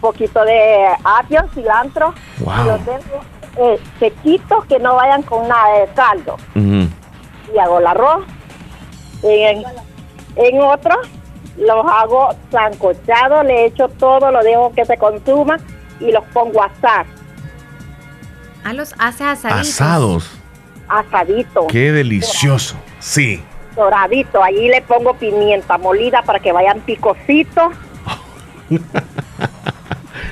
poquito 0.00 0.44
de 0.44 0.86
apio, 1.04 1.44
cilantro, 1.54 2.14
Wow. 2.38 2.52
y 2.54 2.66
los 2.68 2.86
dejo 2.86 3.20
eh, 3.56 3.80
sequitos 4.00 4.64
que 4.66 4.78
no 4.78 4.96
vayan 4.96 5.22
con 5.22 5.46
nada 5.48 5.78
de 5.80 5.86
caldo. 5.94 6.36
Y 6.54 7.58
hago 7.58 7.78
el 7.78 7.86
arroz. 7.86 8.24
En, 9.22 9.62
en 10.36 10.60
otro 10.60 10.96
los 11.56 11.86
hago 11.86 12.30
sancochados, 12.50 13.44
le 13.44 13.66
echo 13.66 13.88
todo, 13.88 14.30
lo 14.32 14.42
dejo 14.42 14.72
que 14.74 14.84
se 14.84 14.98
consuma 14.98 15.56
y 16.00 16.10
los 16.10 16.24
pongo 16.32 16.62
a 16.62 16.66
asar, 16.66 17.06
Ah, 18.64 18.72
los 18.72 18.94
hace 18.98 19.24
asaditos. 19.24 19.68
Asados. 19.80 20.30
asadito, 20.88 21.66
Qué 21.68 21.92
delicioso. 21.92 22.76
Sí. 22.98 23.42
Doradito. 23.74 24.42
Allí 24.42 24.68
le 24.68 24.82
pongo 24.82 25.14
pimienta 25.14 25.78
molida 25.78 26.22
para 26.22 26.38
que 26.40 26.52
vayan 26.52 26.80
picositos. 26.80 27.72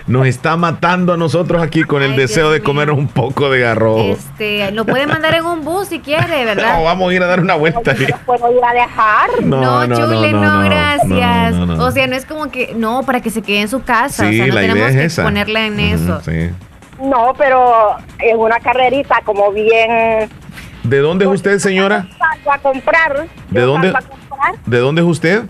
Nos 0.06 0.26
está 0.26 0.56
matando 0.56 1.12
a 1.12 1.16
nosotros 1.16 1.62
aquí 1.62 1.84
con 1.84 2.02
el 2.02 2.16
deseo 2.16 2.50
de 2.50 2.60
comer 2.62 2.90
un 2.90 3.08
poco 3.08 3.50
de 3.50 3.66
arroz. 3.66 4.18
Este, 4.18 4.70
lo 4.72 4.84
puede 4.84 5.06
mandar 5.06 5.34
en 5.34 5.44
un 5.44 5.64
bus 5.64 5.88
si 5.88 6.00
quiere, 6.00 6.44
¿verdad? 6.44 6.78
No, 6.78 6.84
vamos 6.84 7.10
a 7.10 7.14
ir 7.14 7.22
a 7.22 7.26
dar 7.26 7.40
una 7.40 7.54
vuelta. 7.54 7.94
¿Puedo 8.26 8.52
ir 8.52 8.64
a 8.64 8.72
dejar? 8.74 9.42
No, 9.42 9.60
No, 9.60 9.86
no, 9.86 9.96
chule, 9.96 10.32
no, 10.32 10.40
no, 10.40 10.46
no, 10.46 10.62
no, 10.62 10.64
gracias. 10.68 11.54
no, 11.54 11.66
no, 11.66 11.76
no. 11.76 11.84
O 11.84 11.90
sea, 11.90 12.06
no 12.06 12.16
es 12.16 12.26
como 12.26 12.50
que, 12.50 12.74
no, 12.74 13.02
para 13.04 13.20
que 13.20 13.30
se 13.30 13.42
quede 13.42 13.62
en 13.62 13.68
su 13.68 13.82
casa. 13.82 14.28
Sí, 14.28 14.40
o 14.40 14.44
sea, 14.44 14.46
no 14.46 14.54
la 14.54 14.60
tenemos 14.60 14.78
idea 14.78 14.88
es 14.90 14.96
que 14.96 15.04
esa. 15.04 15.22
ponerla 15.24 15.66
en 15.66 15.80
eso. 15.80 16.20
sí. 16.20 16.50
No, 17.00 17.32
pero 17.36 17.96
es 18.20 18.34
una 18.36 18.60
carrerita 18.60 19.20
como 19.24 19.50
bien... 19.50 20.30
¿De 20.84 20.98
dónde 20.98 21.24
es 21.24 21.30
usted, 21.30 21.58
señora? 21.58 22.06
Salgo 22.18 22.52
a 22.52 22.58
comprar. 22.58 23.26
¿De 23.50 23.60
dónde? 23.60 23.92
comprar 23.92 24.54
¿De 24.66 24.78
dónde 24.78 25.02
es 25.02 25.06
usted? 25.06 25.42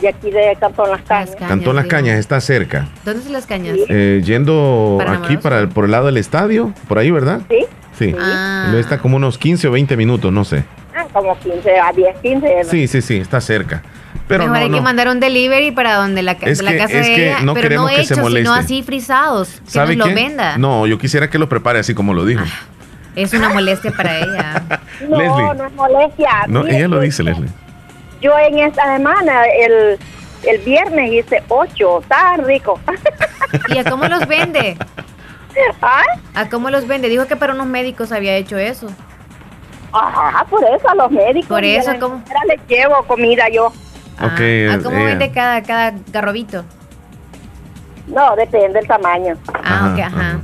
de 0.00 0.08
aquí 0.08 0.30
de 0.30 0.56
Cantón 0.58 0.90
Las 0.90 1.02
Cañas. 1.02 1.36
Cantón 1.36 1.76
Las 1.76 1.84
Cañas, 1.86 2.18
está 2.18 2.40
cerca. 2.40 2.88
¿Dónde 3.04 3.22
se 3.22 3.28
las 3.28 3.44
cañas? 3.44 3.76
Eh, 3.90 4.22
yendo 4.24 4.94
¿Para 4.98 5.18
aquí 5.18 5.36
para 5.36 5.58
el, 5.58 5.68
por 5.68 5.84
el 5.84 5.90
lado 5.90 6.06
del 6.06 6.16
estadio, 6.16 6.72
por 6.88 6.98
ahí, 6.98 7.10
¿verdad? 7.10 7.42
Sí. 7.50 7.66
Sí. 7.98 8.14
Ah. 8.18 8.72
Está 8.78 8.96
como 8.98 9.16
unos 9.16 9.36
15 9.36 9.68
o 9.68 9.72
20 9.72 9.98
minutos, 9.98 10.32
no 10.32 10.42
sé. 10.46 10.64
Ah, 10.96 11.04
como 11.12 11.38
15 11.38 11.78
a 11.78 11.92
10, 11.92 12.16
15. 12.22 12.64
Sí, 12.64 12.88
sí, 12.88 13.02
sí, 13.02 13.18
está 13.18 13.42
cerca. 13.42 13.82
Pero 14.26 14.44
Mejor 14.44 14.56
no, 14.56 14.64
hay 14.64 14.70
que 14.70 14.76
no. 14.76 14.82
mandar 14.82 15.08
un 15.08 15.20
delivery 15.20 15.70
para 15.72 15.96
donde 15.96 16.22
la, 16.22 16.32
Es 16.32 16.62
la 16.62 16.70
que- 16.72 16.78
casa 16.78 16.98
es 17.00 17.06
de 17.06 17.14
que 17.14 17.26
ella, 17.32 17.40
no 17.42 17.52
pero 17.52 17.64
queremos 17.64 17.90
no 17.90 17.96
que 17.96 17.96
se 17.96 18.02
hechos, 18.04 18.16
sino 18.16 18.22
moleste. 18.22 18.48
así 18.50 18.82
frisados, 18.82 19.60
que 19.66 19.70
¿Sabe 19.70 19.96
nos 19.96 20.08
qué? 20.08 20.14
lo 20.14 20.20
venda. 20.22 20.56
No, 20.56 20.86
yo 20.86 20.96
quisiera 20.98 21.28
que 21.28 21.38
lo 21.38 21.46
prepare 21.46 21.78
así 21.80 21.92
como 21.94 22.14
lo 22.14 22.24
dijo. 22.24 22.42
Es 23.16 23.32
una 23.34 23.48
molestia 23.48 23.90
para 23.92 24.18
ella. 24.18 24.62
No, 25.08 25.16
Leslie. 25.16 25.54
no 25.54 25.64
es 25.66 25.72
molestia. 25.72 26.30
No, 26.46 26.62
Mire, 26.62 26.76
ella 26.76 26.88
lo 26.88 27.00
dice, 27.00 27.22
Leslie. 27.22 27.48
Yo 28.20 28.38
en 28.38 28.58
esta 28.58 28.84
semana, 28.96 29.44
el, 29.46 29.98
el 30.42 30.58
viernes 30.58 31.10
hice 31.12 31.42
8, 31.48 32.02
tan 32.06 32.44
rico. 32.44 32.78
¿Y 33.70 33.78
a 33.78 33.84
cómo 33.84 34.04
los 34.06 34.26
vende? 34.26 34.76
¿Ah? 35.82 36.02
¿A 36.34 36.48
cómo 36.50 36.68
los 36.68 36.86
vende? 36.86 37.08
Dijo 37.08 37.26
que 37.26 37.36
para 37.36 37.54
unos 37.54 37.66
médicos 37.66 38.12
había 38.12 38.34
hecho 38.36 38.58
eso. 38.58 38.88
Ajá, 39.92 40.44
por 40.44 40.62
eso 40.64 40.88
a 40.88 40.94
los 40.94 41.10
médicos. 41.10 41.48
Por 41.48 41.64
eso, 41.64 41.92
¿cómo? 41.98 42.22
les 42.46 42.60
llevo 42.68 43.02
comida 43.06 43.48
yo. 43.48 43.66
Ok, 44.22 44.40
¿A 44.70 44.78
cómo 44.82 44.96
ella- 44.98 45.06
vende 45.06 45.32
cada, 45.32 45.62
cada 45.62 45.94
garrobito? 46.12 46.64
No, 48.06 48.36
depende 48.36 48.74
del 48.80 48.86
tamaño. 48.86 49.36
Ah, 49.64 49.92
ok, 49.94 50.00
ajá. 50.00 50.40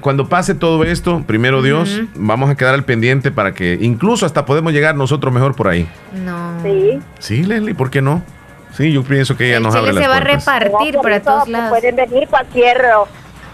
Cuando 0.00 0.28
pase 0.28 0.54
todo 0.54 0.82
esto, 0.84 1.22
primero 1.26 1.62
Dios, 1.62 2.00
vamos 2.14 2.50
a 2.50 2.56
quedar 2.56 2.74
al 2.74 2.84
pendiente 2.84 3.30
para 3.30 3.54
que 3.54 3.78
incluso 3.80 4.26
hasta 4.26 4.44
podemos 4.44 4.72
llegar 4.72 4.96
nosotros 4.96 5.32
mejor 5.32 5.54
por 5.54 5.68
ahí. 5.68 5.88
No. 6.24 6.60
Sí. 6.62 6.98
Sí, 7.20 7.42
Leslie, 7.44 7.74
¿por 7.74 7.90
qué 7.90 8.02
no? 8.02 8.22
Sí, 8.76 8.92
yo 8.92 9.02
pienso 9.02 9.36
que 9.36 9.48
ella 9.48 9.60
nos 9.60 9.74
abre 9.74 9.90
Chile 9.90 10.00
las 10.00 10.04
se 10.04 10.08
va 10.08 10.16
a 10.16 10.20
puertas. 10.20 10.44
repartir 10.44 10.94
No, 10.94 11.00
por 11.00 11.02
para 11.02 11.16
eso, 11.16 11.24
todos 11.24 11.48
lados. 11.48 11.70
Pueden 11.70 11.96
venir 11.96 12.28
cualquier 12.28 12.76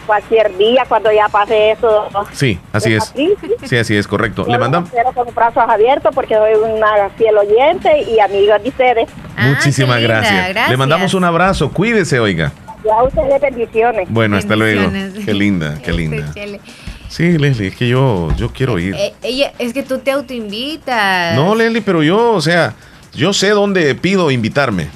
cualquier 0.07 0.57
día 0.59 0.85
cuando 0.89 1.11
ya 1.13 1.29
pase 1.29 1.73
eso. 1.73 2.09
Sí, 2.33 2.59
así 2.73 2.95
es. 2.95 3.11
Aquí, 3.11 3.31
sí. 3.41 3.67
Sí, 3.67 3.77
así 3.77 3.97
es, 3.97 4.07
correcto. 4.07 4.45
Yo 4.45 4.53
Le 4.53 4.59
mandamos 4.59 4.91
con 5.15 5.27
los 5.27 5.35
brazos 5.35 5.65
abiertos 5.67 6.15
porque 6.15 6.35
soy 6.35 6.55
una 6.55 7.09
fiel 7.17 7.37
oyente 7.39 8.03
y 8.03 8.21
amiga 8.21 8.59
de 8.59 8.69
ustedes. 8.69 9.09
muchísimas 9.37 9.97
qué 9.97 10.03
linda, 10.03 10.19
gracias. 10.21 10.49
gracias. 10.49 10.71
Le 10.71 10.77
mandamos 10.77 11.15
un 11.15 11.25
abrazo. 11.25 11.71
Cuídese, 11.71 12.21
oiga. 12.21 12.53
Y 12.85 12.89
a 12.91 13.03
ustedes 13.03 13.41
bendiciones. 13.41 14.09
Bueno, 14.11 14.37
hasta 14.37 14.57
luego. 14.57 14.91
Qué 15.25 15.33
linda, 15.35 15.79
qué 15.83 15.93
linda. 15.93 16.33
Chele. 16.35 16.61
Sí, 17.09 17.39
Leslie, 17.39 17.69
es 17.69 17.77
que 17.77 17.89
yo, 17.89 18.29
yo 18.37 18.53
quiero 18.53 18.79
ir. 18.79 18.95
Eh, 18.97 19.15
ella, 19.23 19.53
es 19.59 19.73
que 19.73 19.83
tú 19.83 19.99
te 19.99 20.11
autoinvitas. 20.11 21.37
No, 21.37 21.55
Leslie, 21.55 21.81
pero 21.83 22.03
yo, 22.03 22.33
o 22.33 22.41
sea, 22.41 22.75
yo 23.15 23.33
sé 23.33 23.51
dónde 23.51 23.95
pido 23.95 24.31
invitarme. 24.31 24.89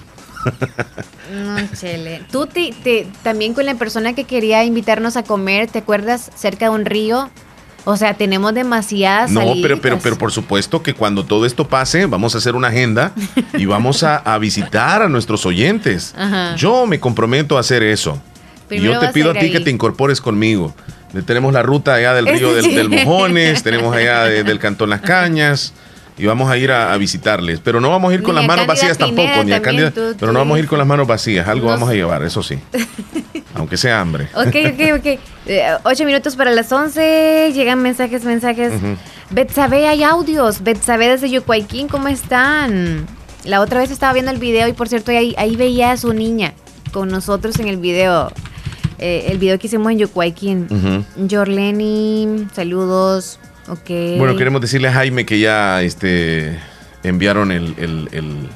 No, 1.32 1.56
chele. 1.78 2.22
Tú 2.30 2.46
te, 2.46 2.72
te- 2.82 3.06
también 3.22 3.54
con 3.54 3.66
la 3.66 3.74
persona 3.74 4.14
que 4.14 4.24
quería 4.24 4.64
invitarnos 4.64 5.16
a 5.16 5.22
comer, 5.22 5.68
¿te 5.70 5.78
acuerdas? 5.80 6.30
Cerca 6.34 6.66
de 6.66 6.70
un 6.70 6.84
río. 6.84 7.30
O 7.90 7.96
sea, 7.96 8.12
tenemos 8.12 8.52
demasiadas 8.52 9.30
No, 9.30 9.54
pero, 9.62 9.80
pero, 9.80 9.98
pero 9.98 10.18
por 10.18 10.30
supuesto 10.30 10.82
que 10.82 10.92
cuando 10.92 11.24
todo 11.24 11.46
esto 11.46 11.66
pase, 11.68 12.04
vamos 12.04 12.34
a 12.34 12.38
hacer 12.38 12.54
una 12.54 12.68
agenda 12.68 13.12
y 13.54 13.64
vamos 13.64 14.02
a, 14.02 14.16
a 14.18 14.36
visitar 14.36 15.00
a 15.00 15.08
nuestros 15.08 15.46
oyentes. 15.46 16.14
Ajá. 16.18 16.54
Yo 16.56 16.86
me 16.86 17.00
comprometo 17.00 17.56
a 17.56 17.60
hacer 17.60 17.82
eso. 17.82 18.20
Y 18.66 18.68
Primero 18.68 18.92
yo 18.94 19.00
te 19.00 19.06
a 19.06 19.12
pido 19.12 19.30
a 19.30 19.32
ti 19.32 19.46
ahí. 19.46 19.52
que 19.52 19.60
te 19.60 19.70
incorpores 19.70 20.20
conmigo. 20.20 20.74
Tenemos 21.24 21.54
la 21.54 21.62
ruta 21.62 21.94
allá 21.94 22.12
del 22.12 22.26
río 22.38 22.52
del, 22.54 22.74
del 22.74 22.90
Mojones, 22.90 23.62
tenemos 23.62 23.96
allá 23.96 24.24
de- 24.24 24.44
del 24.44 24.58
Cantón 24.58 24.90
Las 24.90 25.00
Cañas. 25.00 25.72
Y 26.18 26.26
vamos 26.26 26.50
a 26.50 26.56
ir 26.56 26.70
a, 26.72 26.92
a 26.92 26.96
visitarles. 26.98 27.60
Pero 27.60 27.80
no 27.80 27.90
vamos 27.90 28.10
a 28.10 28.14
ir 28.14 28.22
con 28.22 28.34
Ni 28.34 28.40
las 28.40 28.48
manos 28.48 28.66
Cándida 28.66 28.88
vacías 28.88 28.98
Pineda 28.98 29.26
tampoco. 29.32 29.44
Ni 29.44 29.52
a 29.52 29.62
Cándida- 29.62 29.90
tú- 29.92 30.16
pero 30.18 30.32
no 30.32 30.40
vamos 30.40 30.56
a 30.56 30.58
ir 30.58 30.66
con 30.66 30.78
las 30.78 30.86
manos 30.86 31.06
vacías. 31.06 31.46
Algo 31.48 31.66
No 31.66 31.72
vamos 31.74 31.88
a 31.90 31.94
llevar, 31.94 32.22
eso 32.24 32.42
sí. 32.42 32.58
Aunque 33.54 33.76
sea 33.76 34.00
hambre. 34.00 34.28
Ok, 34.34 34.46
ok, 34.46 34.98
ok. 34.98 35.06
Eh, 35.46 35.66
ocho 35.84 36.04
minutos 36.04 36.36
para 36.36 36.50
las 36.50 36.70
once. 36.72 37.50
Llegan 37.54 37.80
mensajes, 37.80 38.24
mensajes. 38.24 38.72
Ujú. 38.74 38.96
Betsabe, 39.30 39.86
hay 39.88 40.02
audios. 40.02 40.62
Betsabe 40.62 41.08
desde 41.08 41.30
Yucuayquín, 41.30 41.88
¿cómo 41.88 42.08
están? 42.08 43.06
La 43.44 43.60
otra 43.60 43.80
vez 43.80 43.90
estaba 43.90 44.12
viendo 44.12 44.30
el 44.30 44.38
video 44.38 44.68
y 44.68 44.72
por 44.72 44.88
cierto 44.88 45.10
ahí, 45.10 45.34
ahí 45.38 45.56
veía 45.56 45.92
a 45.92 45.96
su 45.96 46.12
niña 46.12 46.52
con 46.92 47.08
nosotros 47.08 47.58
en 47.60 47.68
el 47.68 47.76
video. 47.78 48.32
Eh, 48.98 49.26
el 49.30 49.38
video 49.38 49.58
que 49.58 49.68
hicimos 49.68 49.90
en 49.92 49.98
Yucuayquín. 50.00 50.66
Ujú. 50.70 51.26
Jorleni, 51.30 52.46
saludos. 52.54 53.38
Ok. 53.68 54.16
Bueno, 54.18 54.36
queremos 54.36 54.60
decirle 54.60 54.88
a 54.88 54.92
Jaime 54.92 55.26
que 55.26 55.38
ya 55.38 55.82
este, 55.82 56.58
enviaron 57.02 57.52
el, 57.52 57.74
el- 57.78 58.08
el- 58.12 58.48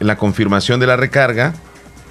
la 0.00 0.16
confirmación 0.16 0.80
de 0.80 0.86
la 0.86 0.96
recarga. 0.96 1.54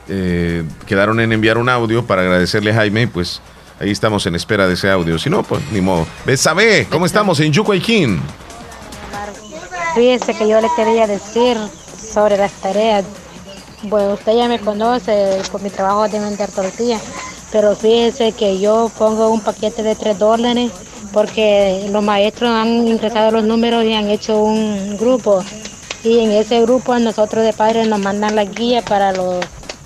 Eh, 0.10 0.64
quedaron 0.86 1.20
en 1.20 1.34
enviar 1.34 1.58
un 1.58 1.68
audio 1.70 2.06
para 2.06 2.22
agradecerle 2.22 2.72
a 2.72 2.76
Jaime 2.76 3.02
y 3.04 3.08
pues 3.08 3.42
ahí 3.80 3.92
estamos 3.92 4.26
en 4.26 4.36
espera 4.36 4.68
de 4.68 4.74
ese 4.76 4.90
audio. 4.90 5.20
Si 5.20 5.30
no, 5.30 5.44
pues 5.44 5.62
ni 5.72 5.82
modo. 5.82 6.08
Sabe, 6.38 6.88
¿cómo 6.90 7.06
estamos 7.06 7.40
en 7.42 7.52
Yucuayquín? 7.52 8.20
Fíjese 9.96 10.34
que 10.36 10.48
yo 10.48 10.62
le 10.62 10.68
quería 10.76 11.08
decir 11.08 11.58
sobre 12.14 12.38
las 12.38 12.52
tareas. 12.54 13.04
Bueno, 13.84 14.14
usted 14.14 14.36
ya 14.36 14.48
me 14.48 14.60
conoce 14.60 15.40
por 15.52 15.62
mi 15.62 15.70
trabajo 15.70 16.08
de 16.08 16.20
vender 16.20 16.50
tortillas, 16.52 17.02
pero 17.52 17.76
fíjese 17.76 18.32
que 18.32 18.60
yo 18.60 18.92
pongo 18.98 19.30
un 19.30 19.42
paquete 19.42 19.84
de 19.84 19.96
3 19.96 20.18
dólares 20.18 20.72
porque 21.12 21.88
los 21.92 22.04
maestros 22.04 22.50
han 22.52 22.88
ingresado 22.88 23.32
los 23.32 23.44
números 23.44 23.84
y 23.84 23.94
han 23.94 24.10
hecho 24.10 24.42
un 24.42 24.98
grupo. 24.98 25.44
Y 26.04 26.20
en 26.20 26.32
ese 26.32 26.62
grupo 26.62 26.98
nosotros 27.00 27.44
de 27.44 27.54
padres 27.54 27.88
nos 27.88 28.00
mandan 28.00 28.36
la 28.36 28.46
guía 28.46 28.82
para 28.82 29.12
los 29.12 29.44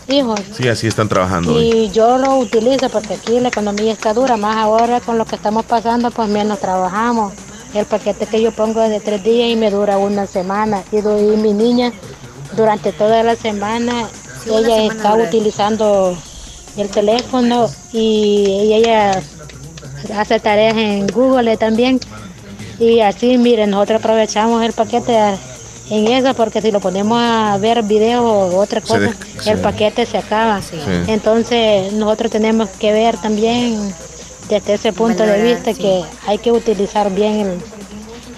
hijos. 0.08 0.40
Sí, 0.56 0.68
así 0.68 0.88
están 0.88 1.08
trabajando 1.08 1.56
hoy. 1.56 1.66
Y 1.66 1.92
yo 1.92 2.18
lo 2.18 2.38
utilizo 2.38 2.90
porque 2.90 3.16
aquí 3.16 3.40
la 3.40 3.50
economía 3.50 3.94
está 3.94 4.14
dura, 4.14 4.38
más 4.38 4.58
ahora 4.58 5.00
con 5.00 5.18
lo 5.18 5.26
que 5.26 5.36
estamos 5.36 5.66
pasando, 5.66 6.12
pues 6.12 6.30
menos 6.30 6.60
trabajamos. 6.60 7.34
El 7.74 7.86
paquete 7.86 8.26
que 8.26 8.42
yo 8.42 8.52
pongo 8.52 8.82
es 8.84 8.90
de 8.90 9.00
tres 9.00 9.24
días 9.24 9.50
y 9.50 9.56
me 9.56 9.72
dura 9.72 9.98
una 9.98 10.28
semana. 10.28 10.84
Y 10.92 11.02
doy 11.02 11.38
mi 11.38 11.54
niña 11.54 11.94
durante 12.56 12.92
toda 12.92 13.24
la 13.24 13.36
semana, 13.36 14.10
ella 14.46 14.62
semana 14.62 14.94
está 14.94 15.16
utilizando 15.16 16.18
el 16.78 16.90
teléfono 16.90 17.70
y 17.94 18.74
ella 18.74 19.22
hace 20.16 20.40
tareas 20.40 20.76
en 20.78 21.08
Google 21.08 21.58
también. 21.58 22.00
Y 22.80 23.00
así, 23.02 23.38
miren, 23.38 23.70
nosotros 23.70 24.00
aprovechamos 24.00 24.64
el 24.64 24.74
paquete 24.74 25.16
en 25.90 26.08
eso 26.08 26.34
porque 26.34 26.62
si 26.62 26.72
lo 26.72 26.80
ponemos 26.80 27.20
a 27.22 27.58
ver 27.60 27.84
videos 27.84 28.24
o 28.24 28.58
otra 28.58 28.82
cosa, 28.82 29.00
des- 29.00 29.16
el 29.46 29.60
paquete 29.60 30.06
se 30.06 30.18
acaba. 30.18 30.62
Sí. 30.62 30.78
Entonces 31.08 31.92
nosotros 31.94 32.32
tenemos 32.32 32.70
que 32.70 32.92
ver 32.92 33.18
también 33.18 33.94
desde 34.50 34.74
ese 34.74 34.94
punto 34.94 35.24
de 35.24 35.42
vista 35.44 35.74
sí. 35.74 35.82
que 35.82 36.04
hay 36.28 36.38
que 36.40 36.52
utilizar 36.52 37.12
bien 37.12 37.40
el, 37.42 37.60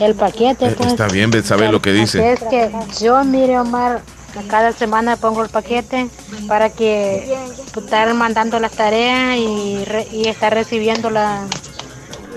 el 0.08 0.16
paquete. 0.16 0.66
Eh, 0.68 0.76
pues. 0.78 0.90
Está 0.90 1.08
bien, 1.08 1.32
Beth, 1.32 1.46
sabe 1.46 1.70
lo 1.72 1.82
que 1.82 1.94
dice. 1.94 2.34
es 2.34 2.40
que 2.42 2.70
yo, 3.00 3.24
mire, 3.24 3.58
Omar, 3.60 4.02
cada 4.50 4.72
semana 4.72 5.16
pongo 5.18 5.44
el 5.44 5.50
paquete 5.50 6.08
para 6.48 6.70
que 6.70 7.36
estar 7.76 8.14
mandando 8.14 8.60
las 8.60 8.72
tareas 8.74 9.38
y, 9.38 9.84
re- 9.86 10.08
y 10.12 10.28
estar 10.28 10.54
recibiendo 10.54 11.10
la, 11.10 11.42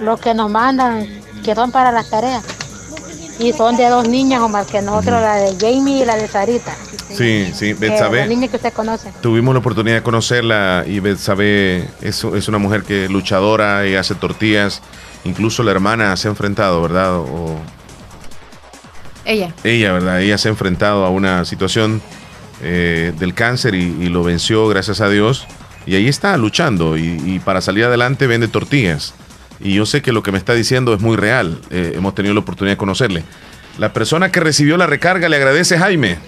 lo 0.02 0.16
que 0.18 0.34
nos 0.34 0.50
mandan, 0.50 1.06
que 1.44 1.54
son 1.54 1.72
para 1.72 1.92
las 1.92 2.10
tareas. 2.10 2.44
Y 3.38 3.52
son 3.52 3.76
de 3.76 3.86
dos 3.88 4.08
niñas, 4.08 4.40
Omar, 4.40 4.64
que 4.64 4.80
nosotros, 4.80 5.20
la 5.20 5.36
de 5.36 5.56
Jamie 5.60 6.02
y 6.02 6.04
la 6.06 6.16
de 6.16 6.26
Sarita. 6.26 6.74
Sí, 7.14 7.52
sí, 7.54 7.66
Eh, 7.70 7.74
la 7.74 7.80
Betsabe. 7.80 8.26
niña 8.26 8.48
que 8.48 8.56
usted 8.56 8.72
conoce. 8.72 9.12
Tuvimos 9.20 9.54
la 9.54 9.58
oportunidad 9.60 9.96
de 9.96 10.02
conocerla 10.02 10.84
y 10.86 11.00
Betsabe 11.00 11.86
es, 12.00 12.24
es 12.24 12.48
una 12.48 12.56
mujer 12.58 12.82
que 12.82 13.08
luchadora 13.10 13.86
y 13.86 13.94
hace 13.94 14.14
tortillas. 14.14 14.80
Incluso 15.24 15.62
la 15.62 15.70
hermana 15.72 16.16
se 16.16 16.28
ha 16.28 16.30
enfrentado, 16.30 16.80
¿verdad? 16.80 17.16
O 17.18 17.56
Ella. 19.26 19.52
ella, 19.64 19.92
¿verdad? 19.92 20.22
Ella 20.22 20.38
se 20.38 20.48
ha 20.48 20.52
enfrentado 20.52 21.04
a 21.04 21.10
una 21.10 21.44
situación 21.44 22.00
eh, 22.62 23.12
del 23.18 23.34
cáncer 23.34 23.74
y, 23.74 23.82
y 24.00 24.08
lo 24.08 24.22
venció, 24.22 24.66
gracias 24.68 25.00
a 25.00 25.08
Dios. 25.10 25.46
Y 25.84 25.94
ahí 25.96 26.08
está 26.08 26.36
luchando 26.36 26.96
y, 26.96 27.20
y 27.24 27.40
para 27.40 27.60
salir 27.60 27.84
adelante 27.84 28.26
vende 28.26 28.48
tortillas. 28.48 29.14
Y 29.60 29.74
yo 29.74 29.86
sé 29.86 30.02
que 30.02 30.12
lo 30.12 30.22
que 30.22 30.32
me 30.32 30.38
está 30.38 30.54
diciendo 30.54 30.94
es 30.94 31.00
muy 31.00 31.16
real. 31.16 31.60
Eh, 31.70 31.92
hemos 31.96 32.14
tenido 32.14 32.34
la 32.34 32.40
oportunidad 32.40 32.74
de 32.74 32.78
conocerle. 32.78 33.24
La 33.78 33.92
persona 33.92 34.30
que 34.30 34.40
recibió 34.40 34.76
la 34.76 34.86
recarga 34.86 35.28
le 35.28 35.36
agradece, 35.36 35.78
Jaime. 35.78 36.18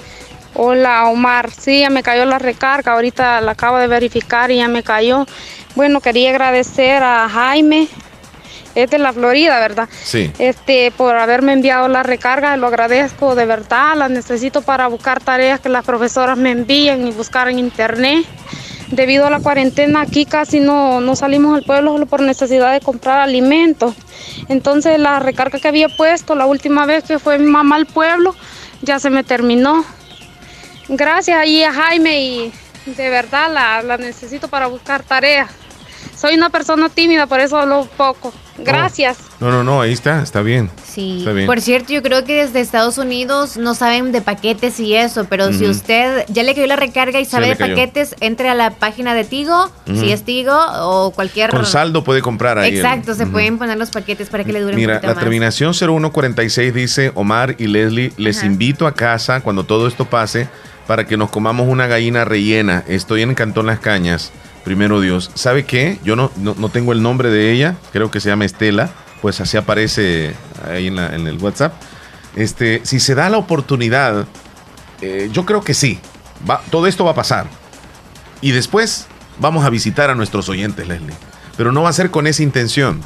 Hola 0.54 1.04
Omar, 1.06 1.50
sí, 1.50 1.80
ya 1.80 1.90
me 1.90 2.02
cayó 2.02 2.24
la 2.24 2.38
recarga, 2.38 2.94
ahorita 2.94 3.40
la 3.42 3.52
acabo 3.52 3.76
de 3.76 3.86
verificar 3.86 4.50
y 4.50 4.56
ya 4.56 4.66
me 4.66 4.82
cayó. 4.82 5.24
Bueno, 5.76 6.00
quería 6.00 6.30
agradecer 6.30 7.02
a 7.02 7.28
Jaime, 7.28 7.86
es 8.82 8.90
de 8.90 8.98
la 8.98 9.12
Florida, 9.12 9.58
¿verdad? 9.58 9.88
Sí. 10.02 10.30
Este, 10.38 10.92
por 10.92 11.16
haberme 11.16 11.52
enviado 11.52 11.88
la 11.88 12.02
recarga, 12.04 12.56
lo 12.56 12.68
agradezco 12.68 13.34
de 13.34 13.44
verdad, 13.44 13.96
la 13.96 14.08
necesito 14.08 14.62
para 14.62 14.86
buscar 14.86 15.20
tareas 15.20 15.58
que 15.60 15.68
las 15.68 15.84
profesoras 15.84 16.38
me 16.38 16.52
envíen 16.52 17.06
y 17.06 17.10
buscar 17.10 17.48
en 17.48 17.58
internet. 17.58 18.24
Debido 18.90 19.26
a 19.26 19.30
la 19.30 19.40
cuarentena 19.40 20.00
aquí 20.00 20.24
casi 20.24 20.60
no, 20.60 21.00
no 21.00 21.14
salimos 21.14 21.58
al 21.58 21.64
pueblo 21.64 21.92
solo 21.92 22.06
por 22.06 22.22
necesidad 22.22 22.72
de 22.72 22.80
comprar 22.80 23.20
alimentos. 23.20 23.94
Entonces 24.48 24.98
la 24.98 25.18
recarga 25.18 25.58
que 25.58 25.68
había 25.68 25.88
puesto 25.88 26.34
la 26.34 26.46
última 26.46 26.86
vez 26.86 27.04
que 27.04 27.18
fue 27.18 27.38
mi 27.38 27.50
mamá 27.50 27.76
al 27.76 27.86
pueblo 27.86 28.34
ya 28.80 28.98
se 28.98 29.10
me 29.10 29.24
terminó. 29.24 29.84
Gracias 30.88 31.36
ahí 31.36 31.62
a 31.64 31.72
Jaime 31.72 32.22
y 32.22 32.52
de 32.86 33.10
verdad 33.10 33.52
la, 33.52 33.82
la 33.82 33.98
necesito 33.98 34.48
para 34.48 34.68
buscar 34.68 35.02
tareas. 35.02 35.50
Soy 36.20 36.34
una 36.34 36.50
persona 36.50 36.88
tímida, 36.88 37.26
por 37.26 37.38
eso 37.40 37.56
hablo 37.58 37.88
poco. 37.96 38.32
Gracias. 38.58 39.18
No, 39.38 39.52
no, 39.52 39.62
no, 39.62 39.80
ahí 39.80 39.92
está, 39.92 40.20
está 40.20 40.42
bien. 40.42 40.68
Sí. 40.84 41.18
Está 41.20 41.30
bien. 41.32 41.46
Por 41.46 41.60
cierto, 41.60 41.92
yo 41.92 42.02
creo 42.02 42.24
que 42.24 42.34
desde 42.44 42.58
Estados 42.60 42.98
Unidos 42.98 43.56
no 43.56 43.74
saben 43.74 44.10
de 44.10 44.20
paquetes 44.20 44.80
y 44.80 44.96
eso, 44.96 45.26
pero 45.30 45.52
si 45.52 45.64
usted 45.66 46.24
ya 46.28 46.42
le 46.42 46.56
cayó 46.56 46.66
la 46.66 46.74
recarga 46.74 47.20
y 47.20 47.24
sabe 47.24 47.46
de 47.50 47.54
paquetes, 47.56 48.16
entre 48.18 48.48
a 48.48 48.56
la 48.56 48.70
página 48.70 49.14
de 49.14 49.22
Tigo, 49.22 49.70
si 49.86 50.10
es 50.10 50.24
Tigo 50.24 50.56
o 50.82 51.12
cualquier... 51.12 51.50
Con 51.50 51.64
saldo 51.64 52.02
puede 52.02 52.20
comprar 52.20 52.58
ahí. 52.58 52.70
el- 52.70 52.76
Exacto, 52.78 53.14
se 53.14 53.26
pueden 53.26 53.56
poner 53.58 53.78
los 53.78 53.90
paquetes 53.90 54.28
para 54.28 54.42
que 54.42 54.52
le 54.52 54.60
duren 54.60 54.74
Mira, 54.74 54.96
un 54.96 55.02
la 55.02 55.14
más. 55.14 55.18
terminación 55.22 55.72
0146 55.72 56.74
dice, 56.74 57.12
Omar 57.14 57.54
y 57.58 57.68
Leslie, 57.68 58.12
les 58.16 58.42
invito 58.42 58.88
a 58.88 58.94
casa 58.94 59.40
cuando 59.40 59.62
todo 59.64 59.86
esto 59.86 60.04
pase 60.06 60.48
para 60.88 61.06
que 61.06 61.16
nos 61.16 61.30
comamos 61.30 61.68
una 61.68 61.86
gallina 61.86 62.24
rellena. 62.24 62.82
Estoy 62.88 63.22
en 63.22 63.34
Cantón 63.36 63.66
Las 63.66 63.78
Cañas, 63.78 64.32
primero 64.68 65.00
Dios. 65.00 65.30
¿Sabe 65.32 65.64
qué? 65.64 65.98
Yo 66.04 66.14
no, 66.14 66.30
no, 66.36 66.54
no 66.58 66.68
tengo 66.68 66.92
el 66.92 67.00
nombre 67.00 67.30
de 67.30 67.50
ella, 67.52 67.76
creo 67.90 68.10
que 68.10 68.20
se 68.20 68.28
llama 68.28 68.44
Estela, 68.44 68.90
pues 69.22 69.40
así 69.40 69.56
aparece 69.56 70.34
ahí 70.70 70.88
en, 70.88 70.96
la- 70.96 71.14
en 71.14 71.26
el 71.26 71.38
WhatsApp. 71.38 71.72
Este, 72.36 72.82
si 72.84 73.00
se 73.00 73.14
da 73.14 73.30
la 73.30 73.38
oportunidad, 73.38 74.26
eh, 75.00 75.30
yo 75.32 75.46
creo 75.46 75.62
que 75.62 75.72
sí, 75.72 75.98
va, 76.48 76.60
todo 76.70 76.86
esto 76.86 77.02
va 77.06 77.12
a 77.12 77.14
pasar. 77.14 77.46
Y 78.42 78.50
después 78.50 79.06
vamos 79.40 79.64
a 79.64 79.70
visitar 79.70 80.10
a 80.10 80.14
nuestros 80.14 80.50
oyentes, 80.50 80.86
Leslie. 80.86 81.14
Pero 81.56 81.72
no 81.72 81.80
va 81.80 81.88
a 81.88 81.92
ser 81.94 82.10
con 82.10 82.26
esa 82.26 82.42
intención 82.42 83.00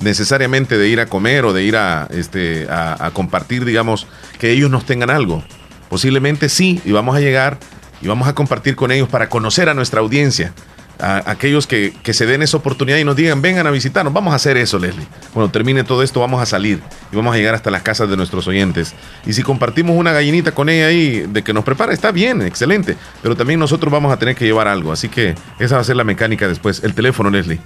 necesariamente 0.00 0.78
de 0.78 0.88
ir 0.88 1.00
a 1.00 1.06
comer 1.06 1.44
o 1.44 1.52
de 1.52 1.64
ir 1.64 1.76
a, 1.76 2.08
este, 2.12 2.66
a, 2.70 2.96
a 3.04 3.10
compartir, 3.10 3.66
digamos, 3.66 4.06
que 4.38 4.52
ellos 4.52 4.70
nos 4.70 4.86
tengan 4.86 5.10
algo. 5.10 5.44
Posiblemente 5.90 6.48
sí, 6.48 6.80
y 6.86 6.92
vamos 6.92 7.14
a 7.14 7.20
llegar 7.20 7.58
y 8.00 8.08
vamos 8.08 8.26
a 8.26 8.34
compartir 8.34 8.74
con 8.74 8.90
ellos 8.90 9.08
para 9.10 9.28
conocer 9.28 9.68
a 9.68 9.74
nuestra 9.74 10.00
audiencia. 10.00 10.54
A 11.00 11.28
aquellos 11.30 11.66
que, 11.66 11.92
que 12.04 12.12
se 12.14 12.24
den 12.24 12.42
esa 12.42 12.56
oportunidad 12.56 12.98
y 12.98 13.04
nos 13.04 13.16
digan, 13.16 13.42
vengan 13.42 13.66
a 13.66 13.70
visitarnos, 13.72 14.12
vamos 14.12 14.32
a 14.32 14.36
hacer 14.36 14.56
eso, 14.56 14.78
Leslie. 14.78 15.06
Cuando 15.32 15.50
termine 15.50 15.82
todo 15.82 16.02
esto, 16.04 16.20
vamos 16.20 16.40
a 16.40 16.46
salir 16.46 16.80
y 17.12 17.16
vamos 17.16 17.34
a 17.34 17.36
llegar 17.36 17.54
hasta 17.54 17.70
las 17.70 17.82
casas 17.82 18.08
de 18.08 18.16
nuestros 18.16 18.46
oyentes. 18.46 18.94
Y 19.26 19.32
si 19.32 19.42
compartimos 19.42 19.96
una 19.96 20.12
gallinita 20.12 20.52
con 20.52 20.68
ella 20.68 20.86
ahí 20.86 21.24
de 21.28 21.42
que 21.42 21.52
nos 21.52 21.64
prepara, 21.64 21.92
está 21.92 22.12
bien, 22.12 22.42
excelente. 22.42 22.96
Pero 23.22 23.34
también 23.36 23.58
nosotros 23.58 23.92
vamos 23.92 24.12
a 24.12 24.18
tener 24.18 24.36
que 24.36 24.44
llevar 24.44 24.68
algo. 24.68 24.92
Así 24.92 25.08
que 25.08 25.34
esa 25.58 25.74
va 25.74 25.80
a 25.80 25.84
ser 25.84 25.96
la 25.96 26.04
mecánica 26.04 26.46
después. 26.46 26.84
El 26.84 26.94
teléfono, 26.94 27.28
Leslie. 27.28 27.58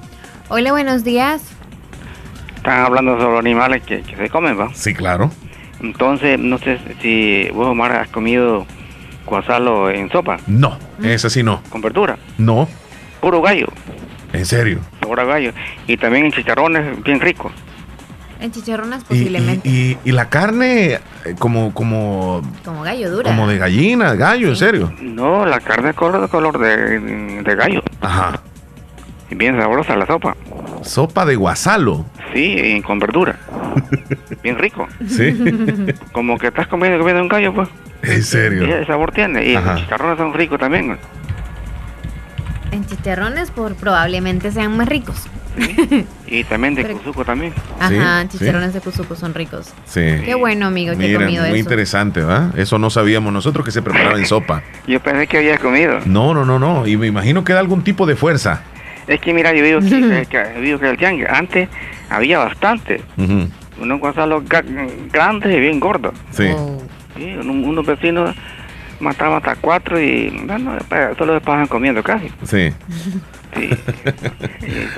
Hola, 0.48 0.70
buenos 0.72 1.04
días. 1.04 1.42
Están 2.56 2.80
hablando 2.86 3.12
sobre 3.18 3.30
los 3.30 3.40
animales 3.40 3.82
que, 3.82 4.00
que 4.02 4.16
se 4.16 4.30
comen, 4.30 4.58
¿va? 4.58 4.70
Sí, 4.74 4.94
claro. 4.94 5.30
Entonces, 5.80 6.38
no 6.38 6.58
sé 6.58 6.78
si 7.02 7.48
vos, 7.52 7.68
Omar, 7.68 7.92
has 7.92 8.08
comido 8.08 8.66
guasalo 9.26 9.90
en 9.90 10.10
sopa, 10.10 10.38
No, 10.46 10.78
esa 11.02 11.28
sí 11.28 11.42
no. 11.42 11.62
con 11.68 11.82
verdura, 11.82 12.18
No, 12.38 12.66
puro 13.18 13.40
gallo, 13.42 13.66
en 14.32 14.44
serio. 14.46 14.78
sabor 15.00 15.20
a 15.20 15.24
gallo. 15.24 15.52
Y 15.86 15.96
también 15.96 16.26
en 16.26 16.32
chicharrones, 16.32 17.02
bien 17.02 17.20
ricos. 17.20 17.52
En 18.40 18.52
chicharrones 18.52 19.00
Y, 19.02 19.04
posiblemente. 19.04 19.68
y- 19.68 19.72
y- 20.04 20.10
y 20.10 20.12
la 20.12 20.28
carne 20.28 20.92
eh, 20.92 21.00
como, 21.40 21.74
como, 21.74 22.40
como 22.64 22.82
gallo 22.82 23.10
dura. 23.10 23.24
como 23.30 23.48
de 23.48 23.58
gallina, 23.58 24.14
gallo, 24.14 24.48
en 24.48 24.56
serio. 24.56 24.92
No, 25.00 25.44
la 25.44 25.58
carne 25.60 25.90
es 25.90 25.96
color 25.96 26.20
de 26.22 26.28
color 26.28 26.58
de, 26.58 27.40
de 27.42 27.54
gallo. 27.56 27.82
Ajá. 28.00 28.40
Y 29.30 29.34
bien 29.34 29.60
sabrosa 29.60 29.96
la 29.96 30.06
sopa. 30.06 30.36
Sopa 30.82 31.26
de 31.26 31.34
guasalo. 31.36 32.06
Sí, 32.32 32.44
y 32.58 32.80
con 32.82 32.98
verdura. 33.00 33.36
bien 34.42 34.56
rico. 34.56 34.86
Sí. 35.08 35.36
Como 36.12 36.38
que 36.38 36.46
estás 36.46 36.66
comiendo, 36.68 36.98
comiendo 36.98 37.22
un 37.22 37.28
gallo, 37.28 37.52
pues. 37.52 37.68
En 38.02 38.20
Y 38.20 38.22
serio. 38.22 38.62
el 38.76 38.86
sabor 38.86 39.10
tiene. 39.12 39.44
Y 39.46 39.56
Ajá. 39.56 39.72
los 39.72 39.80
chicharrones 39.82 40.16
son 40.18 40.32
ricos 40.32 40.60
también. 40.60 40.96
En 42.70 42.84
chicharrones 42.86 43.50
por 43.50 43.74
probablemente 43.74 44.50
sean 44.52 44.76
más 44.76 44.88
ricos. 44.88 45.26
Y 46.26 46.44
también 46.44 46.74
de 46.76 46.82
Pero- 46.82 46.98
cuzuco 46.98 47.24
también. 47.24 47.52
Ajá, 47.80 48.22
Sí, 48.30 48.38
chicharrones 48.38 48.74
de 48.74 48.80
Cuzuco 48.80 49.16
son 49.16 49.34
ricos. 49.34 49.72
Sí. 49.86 50.02
Qué 50.24 50.34
bueno, 50.36 50.66
amigo, 50.66 50.96
que 50.96 51.10
he 51.10 51.14
comido 51.14 51.42
muy 51.42 51.48
eso. 51.50 51.56
interesante, 51.58 52.20
¿va? 52.20 52.52
Eso 52.56 52.78
no 52.78 52.90
sabíamos 52.90 53.32
nosotros 53.32 53.64
que 53.64 53.72
se 53.72 53.82
preparaba 53.82 54.18
en 54.18 54.26
sopa. 54.26 54.62
Yo 54.86 55.00
pensé 55.00 55.26
que 55.26 55.38
había 55.38 55.58
comido. 55.58 55.98
No, 56.04 56.34
no, 56.34 56.44
no, 56.44 56.58
no. 56.60 56.86
Y 56.86 56.96
me 56.96 57.06
imagino 57.08 57.42
que 57.42 57.54
da 57.54 57.60
algún 57.60 57.82
tipo 57.82 58.06
de 58.06 58.14
fuerza. 58.14 58.62
Es 59.08 59.20
que 59.20 59.32
mira, 59.34 59.52
yo 59.54 59.64
digo 59.64 59.80
que, 59.80 60.26
que, 60.30 60.88
el 60.90 60.96
tianguis, 60.98 61.26
antes 61.28 61.68
había 62.10 62.38
bastante. 62.38 63.02
Guasalos 63.80 64.44
ga- 64.44 64.64
grandes 65.10 65.52
y 65.56 65.58
bien 65.60 65.80
gordos. 65.80 66.14
Sí. 66.30 66.48
Sí, 67.16 67.24
un- 67.40 67.64
unos 67.64 67.84
vecinos 67.86 68.36
mataban 69.00 69.36
hasta 69.36 69.56
cuatro 69.56 70.00
y 70.00 70.30
bueno, 70.44 70.76
solo 71.16 71.34
después 71.34 71.40
pasaban 71.40 71.66
comiendo 71.66 72.02
casi. 72.02 72.28
Sí. 72.44 72.72
Sí. 73.56 73.70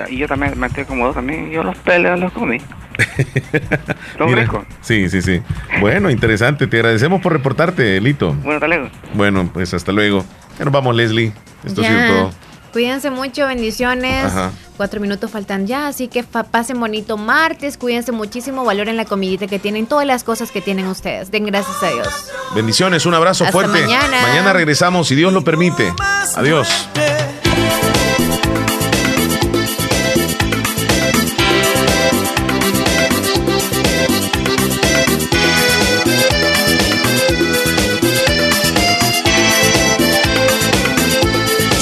y, 0.09 0.13
y 0.13 0.17
yo 0.17 0.27
también 0.27 0.59
me 0.59 0.67
estoy 0.67 0.85
como 0.85 1.05
dos 1.05 1.15
también. 1.15 1.49
Yo 1.51 1.63
los 1.63 1.77
peleos 1.77 2.19
los 2.19 2.31
comí. 2.33 2.59
Son 4.17 4.27
Mira, 4.27 4.41
ricos. 4.41 4.65
Sí, 4.81 5.09
sí, 5.09 5.21
sí. 5.21 5.41
Bueno, 5.79 6.09
interesante. 6.09 6.67
Te 6.67 6.77
agradecemos 6.77 7.21
por 7.21 7.33
reportarte, 7.33 7.99
Lito. 8.01 8.33
Bueno, 8.33 8.53
hasta 8.53 8.67
luego. 8.67 8.89
Bueno, 9.13 9.49
pues 9.53 9.73
hasta 9.73 9.91
luego. 9.91 10.25
Ya 10.59 10.65
nos 10.65 10.73
vamos, 10.73 10.95
Leslie. 10.95 11.31
Esto 11.63 11.81
ha 11.81 11.85
sido 11.85 12.07
todo. 12.07 12.31
Cuídense 12.71 13.11
mucho, 13.11 13.45
bendiciones. 13.47 14.25
Ajá. 14.25 14.51
Cuatro 14.77 14.99
minutos 14.99 15.29
faltan 15.29 15.67
ya, 15.67 15.87
así 15.87 16.07
que 16.07 16.23
pasen 16.23 16.79
bonito 16.79 17.15
martes, 17.15 17.77
cuídense 17.77 18.11
muchísimo, 18.11 18.65
valoren 18.65 18.97
la 18.97 19.05
comidita 19.05 19.45
que 19.45 19.59
tienen, 19.59 19.85
todas 19.85 20.07
las 20.07 20.23
cosas 20.23 20.49
que 20.49 20.59
tienen 20.59 20.87
ustedes. 20.87 21.29
Den 21.29 21.45
gracias 21.45 21.83
a 21.83 21.89
Dios. 21.91 22.07
Bendiciones, 22.55 23.05
un 23.05 23.13
abrazo 23.13 23.43
Hasta 23.43 23.51
fuerte. 23.51 23.81
mañana. 23.81 24.53
regresamos, 24.53 25.07
si 25.07 25.15
Dios 25.15 25.31
lo 25.33 25.43
permite. 25.43 25.93
Adiós. 26.35 26.67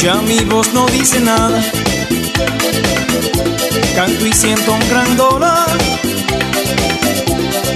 Ya 0.01 0.15
mi 0.21 0.39
voz 0.45 0.71
no 0.73 0.85
dice 0.85 1.19
nada. 1.19 1.61
Canto 3.95 4.25
y 4.25 4.31
siento 4.31 4.71
un 4.71 4.89
gran 4.89 5.17
dolor. 5.17 5.67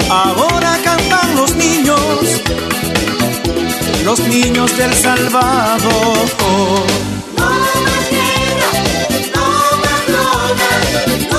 Ahora 0.10 0.80
cantan 0.86 1.36
los 1.36 1.54
niños, 1.56 2.00
los 4.06 4.20
niños 4.22 4.78
del 4.78 4.94
Salvador. 4.94 5.82
No 7.38 7.46
más 7.46 8.10
guerra, 8.10 8.72
no 9.36 9.46
más 9.84 10.02
drogas, 10.08 11.33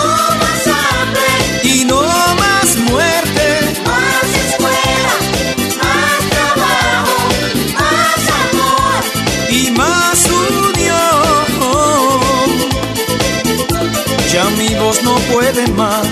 No 15.02 15.16
puede 15.32 15.66
más. 15.68 16.06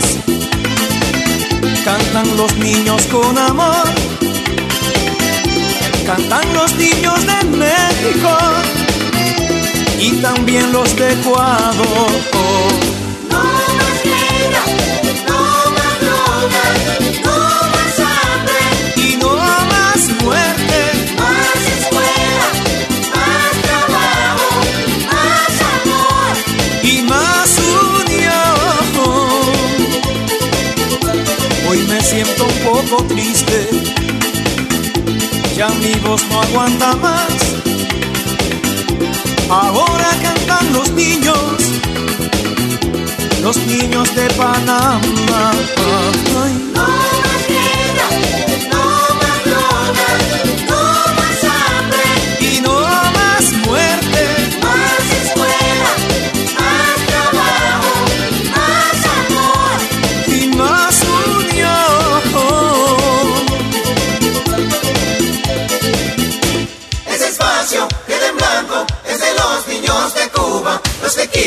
Cantan 1.84 2.36
los 2.36 2.56
niños 2.56 3.02
con 3.06 3.38
amor. 3.38 3.88
Cantan 6.06 6.52
los 6.54 6.74
niños 6.76 7.26
de 7.26 7.44
México 7.56 8.38
y 10.00 10.10
también 10.20 10.72
los 10.72 10.96
de 10.96 11.12
Ecuador. 11.12 12.91
Poco 32.72 33.04
triste, 33.04 33.68
ya 35.54 35.68
mi 35.68 35.92
voz 35.96 36.22
no 36.30 36.40
aguanta 36.40 36.96
más. 36.96 37.34
Ahora 39.50 40.08
cantan 40.22 40.72
los 40.72 40.90
niños, 40.92 41.36
los 43.42 43.56
niños 43.66 44.14
de 44.14 44.26
Panamá. 44.30 45.52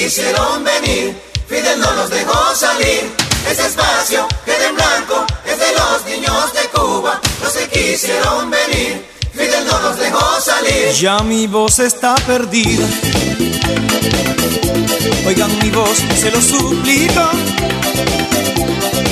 Quisieron 0.06 0.64
venir. 0.64 1.15
Fidel 1.48 1.80
no 1.80 1.91
los 1.94 2.10
dejó 2.11 2.56
salir. 2.56 3.11
Ese 3.49 3.65
espacio 3.65 4.27
queda 4.45 4.68
en 4.69 4.76
blanco 4.76 5.26
es 5.45 5.57
de 5.57 5.72
los 5.73 6.06
niños 6.06 6.53
de 6.53 6.69
Cuba, 6.69 7.19
los 7.41 7.53
que 7.53 7.68
quisieron 7.69 8.52
venir. 8.52 9.03
Fidel 9.34 9.65
no 9.65 9.80
los 9.80 9.98
dejó 9.98 10.40
salir. 10.41 10.91
Ya 10.94 11.19
mi 11.19 11.48
voz 11.48 11.80
está 11.80 12.14
perdida. 12.27 12.86
Oigan 15.26 15.57
mi 15.60 15.72
voz, 15.72 15.98
se 16.19 16.30
lo 16.30 16.40
suplico. 16.40 17.23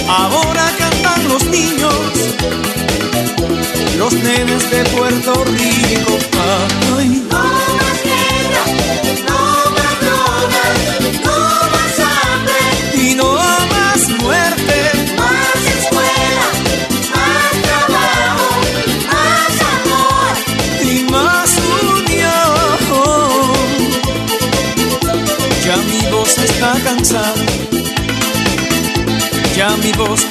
Ahora 0.08 0.72
cantan 0.78 1.28
los 1.28 1.44
niños, 1.46 1.96
los 3.98 4.14
nenes 4.14 4.70
de 4.70 4.84
Puerto 4.86 5.44
Rico. 5.44 6.20
Ay. 6.98 7.13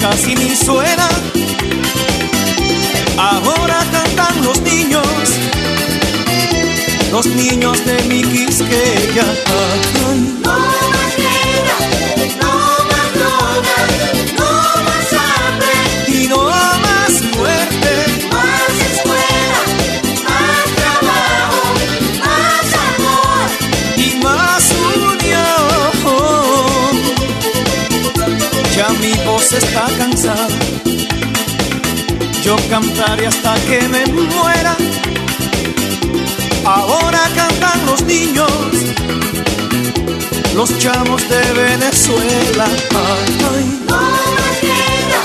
Casi 0.00 0.34
ni 0.34 0.56
suena. 0.56 1.08
Ahora 3.16 3.84
cantan 3.92 4.44
los 4.44 4.60
niños, 4.62 5.06
los 7.10 7.26
niños 7.26 7.84
de 7.84 8.02
mi 8.08 8.22
Quisqueya. 8.22 9.24
Está 29.50 29.86
cansada. 29.98 30.48
Yo 32.44 32.56
cantaré 32.70 33.26
hasta 33.26 33.54
que 33.66 33.80
me 33.88 34.06
muera. 34.06 34.76
Ahora 36.64 37.20
cantan 37.34 37.86
los 37.86 38.02
niños, 38.04 38.50
los 40.54 40.78
chamos 40.78 41.28
de 41.28 41.42
Venezuela. 41.52 42.66
Ay, 42.90 43.36
ay. 43.52 43.64
No 43.88 43.96
más 43.96 44.60
guerra, 44.62 45.22